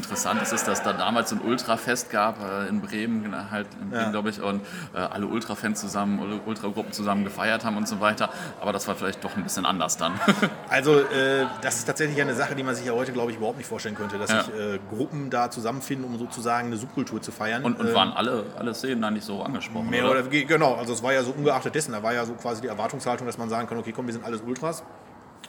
interessant 0.00 0.40
es 0.42 0.52
ist, 0.52 0.66
dass 0.66 0.82
da 0.82 0.92
damals 0.92 1.30
so 1.30 1.36
ein 1.36 1.42
Ultrafest 1.42 2.10
gab 2.10 2.38
äh, 2.42 2.68
in 2.68 2.80
Bremen, 2.80 3.50
halt 3.50 3.66
in 3.80 3.90
Bremen, 3.90 4.02
ja. 4.02 4.10
glaube 4.10 4.30
ich, 4.30 4.40
und 4.40 4.62
äh, 4.94 4.98
alle 4.98 5.26
Ultrafans 5.26 5.80
zusammen, 5.80 6.40
Ultragruppen 6.46 6.92
zusammen 6.92 7.24
gefeiert 7.24 7.64
haben 7.64 7.76
und 7.76 7.86
so 7.86 8.00
weiter. 8.00 8.30
Aber 8.60 8.72
das 8.72 8.88
war 8.88 8.94
vielleicht 8.94 9.22
doch 9.22 9.36
ein 9.36 9.42
bisschen 9.42 9.66
anders 9.66 9.96
dann. 9.96 10.12
Also 10.68 11.00
äh, 11.00 11.46
das 11.62 11.78
ist 11.78 11.86
tatsächlich 11.86 12.20
eine 12.20 12.34
Sache, 12.34 12.54
die 12.54 12.62
man 12.62 12.74
sich 12.74 12.86
ja 12.86 12.92
heute, 12.92 13.12
glaube 13.12 13.30
ich, 13.30 13.36
überhaupt 13.36 13.58
nicht 13.58 13.66
vorstellen 13.66 13.94
könnte, 13.94 14.18
dass 14.18 14.30
ja. 14.30 14.42
sich 14.42 14.54
äh, 14.54 14.78
Gruppen 14.88 15.28
da 15.28 15.50
zusammenfinden, 15.50 16.06
um 16.06 16.16
sozusagen 16.18 16.68
eine 16.68 16.76
Subkultur 16.76 17.20
zu 17.20 17.32
feiern. 17.32 17.64
Und, 17.64 17.80
und 17.80 17.88
ähm, 17.88 17.94
waren 17.94 18.12
alle, 18.12 18.44
alle 18.56 18.72
Szenen 18.74 19.02
da 19.02 19.10
nicht 19.10 19.24
so 19.24 19.42
angesprochen? 19.42 19.90
Mehr 19.90 20.04
oder? 20.04 20.20
oder 20.20 20.28
genau, 20.28 20.74
also 20.74 20.92
es 20.92 21.02
war 21.02 21.12
ja 21.12 21.22
so 21.22 21.32
ungeachtet 21.32 21.74
dessen, 21.74 21.92
da 21.92 22.02
war 22.02 22.14
ja 22.14 22.24
so 22.24 22.34
quasi 22.34 22.60
die 22.62 22.68
Erwartungshaltung, 22.68 23.26
dass 23.26 23.38
man 23.38 23.48
sagen 23.48 23.68
kann, 23.68 23.78
okay, 23.78 23.92
komm, 23.92 24.06
wir 24.06 24.12
sind 24.12 24.24
alles 24.24 24.40
Ultras 24.42 24.84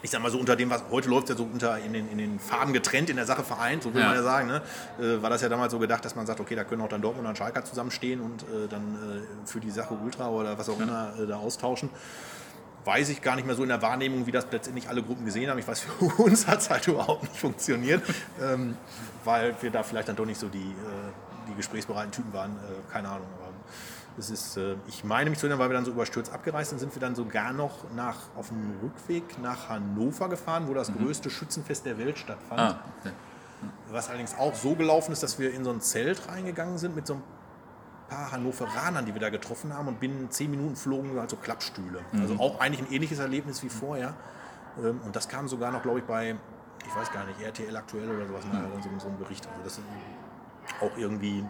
ich 0.03 0.09
sag 0.09 0.21
mal 0.21 0.31
so 0.31 0.39
unter 0.39 0.55
dem, 0.55 0.69
was 0.69 0.83
heute 0.91 1.09
läuft 1.09 1.29
ja 1.29 1.35
so 1.35 1.43
unter 1.43 1.77
in 1.79 1.93
den, 1.93 2.09
in 2.09 2.17
den 2.17 2.39
Farben 2.39 2.73
getrennt, 2.73 3.09
in 3.09 3.15
der 3.17 3.25
Sache 3.25 3.43
vereint, 3.43 3.83
so 3.83 3.93
will 3.93 4.01
Ja. 4.01 4.07
man 4.07 4.15
ja 4.17 4.23
sagen. 4.23 4.47
Ne? 4.47 4.61
Äh, 4.99 5.21
war 5.21 5.29
das 5.29 5.41
ja 5.41 5.49
damals 5.49 5.71
so 5.71 5.79
gedacht, 5.79 6.03
dass 6.05 6.15
man 6.15 6.25
sagt, 6.25 6.39
okay, 6.39 6.55
da 6.55 6.63
können 6.63 6.81
auch 6.81 6.89
dann 6.89 7.01
Dortmund 7.01 7.27
und 7.27 7.37
Schalke 7.37 7.63
zusammenstehen 7.63 8.19
und 8.21 8.41
äh, 8.43 8.67
dann 8.69 8.95
äh, 8.95 9.47
für 9.47 9.59
die 9.59 9.71
Sache 9.71 9.93
Ultra 9.93 10.29
oder 10.29 10.57
was 10.57 10.69
auch 10.69 10.79
immer 10.79 11.13
äh, 11.19 11.27
da 11.27 11.37
austauschen. 11.37 11.89
Weiß 12.83 13.09
ich 13.09 13.21
gar 13.21 13.35
nicht 13.35 13.45
mehr 13.45 13.55
so 13.55 13.61
in 13.61 13.69
der 13.69 13.81
Wahrnehmung, 13.83 14.25
wie 14.25 14.31
das 14.31 14.47
letztendlich 14.51 14.89
alle 14.89 15.03
Gruppen 15.03 15.23
gesehen 15.23 15.49
haben. 15.51 15.59
Ich 15.59 15.67
weiß, 15.67 15.81
für 15.81 16.05
uns 16.23 16.47
hat 16.47 16.61
es 16.61 16.69
halt 16.71 16.87
überhaupt 16.87 17.21
nicht 17.23 17.37
funktioniert, 17.37 18.01
ähm, 18.41 18.75
weil 19.23 19.55
wir 19.61 19.69
da 19.69 19.83
vielleicht 19.83 20.07
dann 20.09 20.15
doch 20.15 20.25
nicht 20.25 20.39
so 20.39 20.47
die, 20.47 20.57
äh, 20.57 21.47
die 21.47 21.53
gesprächsbereiten 21.55 22.11
Typen 22.11 22.33
waren. 22.33 22.51
Äh, 22.53 22.91
keine 22.91 23.09
Ahnung. 23.09 23.27
Aber 23.37 23.51
es 24.17 24.29
ist, 24.29 24.57
äh, 24.57 24.75
ich 24.87 25.03
meine 25.03 25.29
mich 25.29 25.39
zu 25.39 25.45
erinnern, 25.45 25.59
weil 25.59 25.69
wir 25.69 25.75
dann 25.75 25.85
so 25.85 25.91
überstürzt 25.91 26.33
abgereist 26.33 26.71
sind, 26.71 26.79
sind 26.79 26.93
wir 26.95 26.99
dann 26.99 27.15
sogar 27.15 27.53
noch 27.53 27.91
nach, 27.95 28.17
auf 28.35 28.49
dem 28.49 28.73
Rückweg 28.81 29.39
nach 29.41 29.69
Hannover 29.69 30.29
gefahren, 30.29 30.67
wo 30.67 30.73
das 30.73 30.91
größte 30.93 31.29
Schützenfest 31.29 31.85
der 31.85 31.97
Welt 31.97 32.17
stattfand. 32.17 32.59
Ah, 32.59 32.79
okay. 32.99 33.13
Was 33.89 34.09
allerdings 34.09 34.35
auch 34.37 34.55
so 34.55 34.75
gelaufen 34.75 35.11
ist, 35.11 35.23
dass 35.23 35.37
wir 35.39 35.53
in 35.53 35.63
so 35.63 35.71
ein 35.71 35.81
Zelt 35.81 36.27
reingegangen 36.27 36.77
sind 36.77 36.95
mit 36.95 37.07
so 37.07 37.15
ein 37.15 37.23
paar 38.09 38.31
Hannoveranern, 38.31 39.05
die 39.05 39.13
wir 39.13 39.21
da 39.21 39.29
getroffen 39.29 39.73
haben 39.73 39.87
und 39.87 39.99
binnen 39.99 40.29
zehn 40.31 40.51
Minuten 40.51 40.75
flogen 40.75 41.17
halt 41.17 41.29
so 41.29 41.37
Klappstühle. 41.37 41.99
Also 42.19 42.35
auch 42.39 42.59
eigentlich 42.59 42.81
ein 42.87 42.93
ähnliches 42.93 43.19
Erlebnis 43.19 43.63
wie 43.63 43.69
vorher. 43.69 44.13
Ähm, 44.77 44.99
Und 45.05 45.15
das 45.15 45.27
kam 45.29 45.47
sogar 45.47 45.71
noch, 45.71 45.81
glaube 45.83 45.99
ich, 45.99 46.05
bei, 46.05 46.35
ich 46.85 46.95
weiß 46.95 47.11
gar 47.11 47.25
nicht, 47.25 47.39
RTL 47.41 47.75
aktuell 47.75 48.09
oder 48.09 48.27
sowas, 48.27 48.43
dann 48.51 48.81
so, 48.81 48.89
so 48.99 49.07
ein 49.07 49.17
Bericht. 49.17 49.47
Also 49.47 49.61
das 49.63 49.77
ist 49.77 49.83
auch 50.81 50.97
irgendwie 50.97 51.45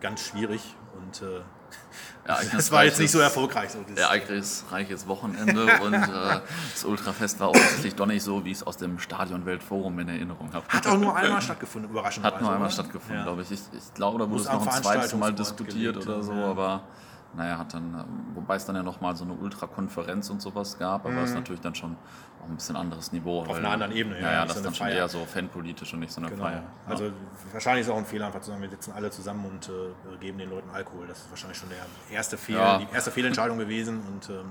ganz 0.00 0.20
schwierig 0.20 0.76
und 0.96 1.22
das 2.24 2.70
war 2.70 2.84
jetzt 2.84 3.00
nicht 3.00 3.10
so 3.10 3.18
erfolgreich. 3.18 3.70
So 3.70 3.84
Ereignisreiches 3.94 5.08
Wochenende 5.08 5.66
und 5.82 5.94
äh, 5.94 6.40
das 6.72 6.84
Ultrafest 6.84 7.40
war 7.40 7.50
offensichtlich 7.50 7.94
doch 7.94 8.06
nicht 8.06 8.22
so, 8.22 8.44
wie 8.44 8.52
ich 8.52 8.58
es 8.58 8.62
aus 8.62 8.76
dem 8.76 8.98
Stadion 8.98 9.44
Weltforum 9.44 9.98
in 9.98 10.08
Erinnerung 10.08 10.52
habe. 10.52 10.66
Hat 10.68 10.86
auch 10.86 10.98
nur 10.98 11.16
einmal 11.16 11.42
stattgefunden, 11.42 11.90
überraschend. 11.90 12.24
Hat 12.24 12.40
nur 12.40 12.52
einmal 12.52 12.70
stattgefunden, 12.70 13.24
glaube 13.24 13.42
ich. 13.42 13.50
ich. 13.50 13.60
Ich 13.72 13.94
glaube, 13.94 14.18
da 14.18 14.24
wurde 14.24 14.34
Muss 14.34 14.46
es 14.46 14.52
noch 14.52 14.66
ein 14.66 14.82
zweites 14.82 15.14
Mal 15.16 15.32
diskutiert 15.32 15.96
oder 15.96 16.22
so, 16.22 16.32
ja. 16.32 16.46
aber 16.46 16.82
naja, 17.34 17.58
hat 17.58 17.72
dann, 17.74 17.94
ähm, 17.94 18.34
wobei 18.34 18.56
es 18.56 18.64
dann 18.66 18.76
ja 18.76 18.82
nochmal 18.82 19.16
so 19.16 19.24
eine 19.24 19.32
Ultrakonferenz 19.34 20.28
und 20.30 20.42
sowas 20.42 20.78
gab, 20.78 21.06
aber 21.06 21.14
das 21.16 21.30
ist 21.30 21.34
natürlich 21.34 21.60
dann 21.62 21.74
schon 21.74 21.96
auch 22.42 22.48
ein 22.48 22.54
bisschen 22.56 22.76
anderes 22.76 23.12
Niveau. 23.12 23.40
Auf 23.42 23.54
einer 23.56 23.70
anderen 23.70 23.92
Ebene, 23.92 24.16
ja, 24.20 24.22
Ja, 24.26 24.32
ja, 24.32 24.44
das 24.46 24.56
ist 24.56 24.66
dann 24.66 24.74
schon 24.74 24.86
Feier. 24.88 24.96
eher 24.96 25.08
so 25.08 25.24
fanpolitisch 25.24 25.94
und 25.94 26.00
nicht 26.00 26.12
so 26.12 26.20
eine 26.20 26.28
Genau. 26.30 26.44
Feier. 26.44 26.56
Ja. 26.56 26.62
Also 26.90 27.10
wahrscheinlich 27.52 27.82
ist 27.82 27.86
es 27.88 27.92
auch 27.92 27.98
ein 27.98 28.04
Fehler, 28.04 28.26
einfach 28.26 28.40
zu 28.40 28.50
sagen, 28.50 28.60
wir 28.62 28.68
sitzen 28.70 28.92
alle 28.92 29.10
zusammen 29.10 29.44
und 29.46 29.68
äh, 29.68 30.16
geben 30.18 30.38
den 30.38 30.50
Leuten 30.50 30.68
Alkohol. 30.70 31.06
Das 31.06 31.18
ist 31.20 31.30
wahrscheinlich 31.30 31.58
schon 31.58 31.68
der 31.70 31.78
erste 32.14 32.36
Fehler, 32.36 32.58
Ja. 32.60 32.78
die 32.78 32.88
erste 32.92 33.10
Fehlentscheidung 33.10 33.58
gewesen. 33.58 34.00
Und 34.12 34.28
ähm, 34.28 34.50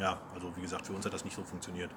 ja. 0.00 0.16
also 0.34 0.54
wie 0.56 0.60
gesagt, 0.60 0.86
für 0.86 0.92
uns 0.92 1.04
hat 1.04 1.12
das 1.14 1.24
nicht 1.24 1.34
so 1.36 1.42
funktioniert. 1.42 1.90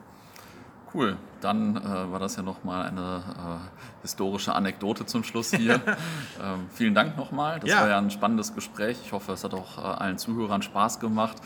Cool, 0.91 1.17
dann 1.41 1.77
äh, 1.77 2.11
war 2.11 2.17
das 2.19 2.35
ja 2.35 2.41
nochmal 2.41 2.87
eine 2.87 3.21
äh, 3.27 4.01
historische 4.01 4.55
Anekdote 4.55 5.05
zum 5.05 5.23
Schluss 5.23 5.51
hier. 5.51 5.75
ähm, 6.43 6.65
vielen 6.73 6.95
Dank 6.95 7.15
nochmal, 7.15 7.59
das 7.59 7.69
Ja. 7.69 7.81
war 7.81 7.89
ja 7.89 7.97
ein 7.99 8.09
spannendes 8.09 8.55
Gespräch. 8.55 8.97
Ich 9.05 9.11
hoffe, 9.11 9.33
es 9.33 9.43
hat 9.43 9.53
auch 9.53 9.77
äh, 9.77 9.81
allen 9.81 10.17
Zuhörern 10.17 10.63
Spaß 10.63 10.99
gemacht, 10.99 11.37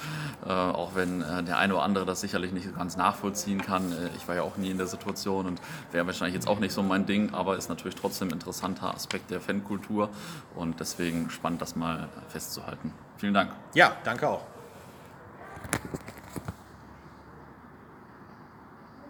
äh, 0.45 0.49
auch 0.49 0.95
wenn 0.95 1.21
äh, 1.21 1.43
der 1.43 1.57
eine 1.57 1.73
oder 1.73 1.83
andere 1.83 2.05
das 2.05 2.21
sicherlich 2.21 2.53
nicht 2.53 2.73
ganz 2.73 2.95
nachvollziehen 2.95 3.61
kann. 3.61 3.91
Äh, 3.91 4.11
ich 4.15 4.25
war 4.29 4.35
ja 4.35 4.43
auch 4.43 4.55
nie 4.55 4.71
in 4.71 4.77
der 4.77 4.87
Situation 4.87 5.45
und 5.45 5.61
wäre 5.91 6.05
wahrscheinlich 6.07 6.35
jetzt 6.35 6.47
auch 6.47 6.59
nicht 6.59 6.73
so 6.73 6.81
mein 6.81 7.05
Ding, 7.05 7.33
aber 7.33 7.57
ist 7.57 7.67
natürlich 7.67 7.95
trotzdem 7.95 8.29
ein 8.29 8.35
interessanter 8.35 8.93
Aspekt 8.93 9.29
der 9.29 9.41
Fankultur 9.41 10.07
und 10.55 10.79
deswegen 10.79 11.29
spannend, 11.29 11.61
das 11.61 11.75
mal 11.75 12.07
festzuhalten. 12.29 12.93
Vielen 13.17 13.33
Dank. 13.33 13.51
Ja, 13.73 13.91
danke 14.05 14.29
auch. 14.29 14.43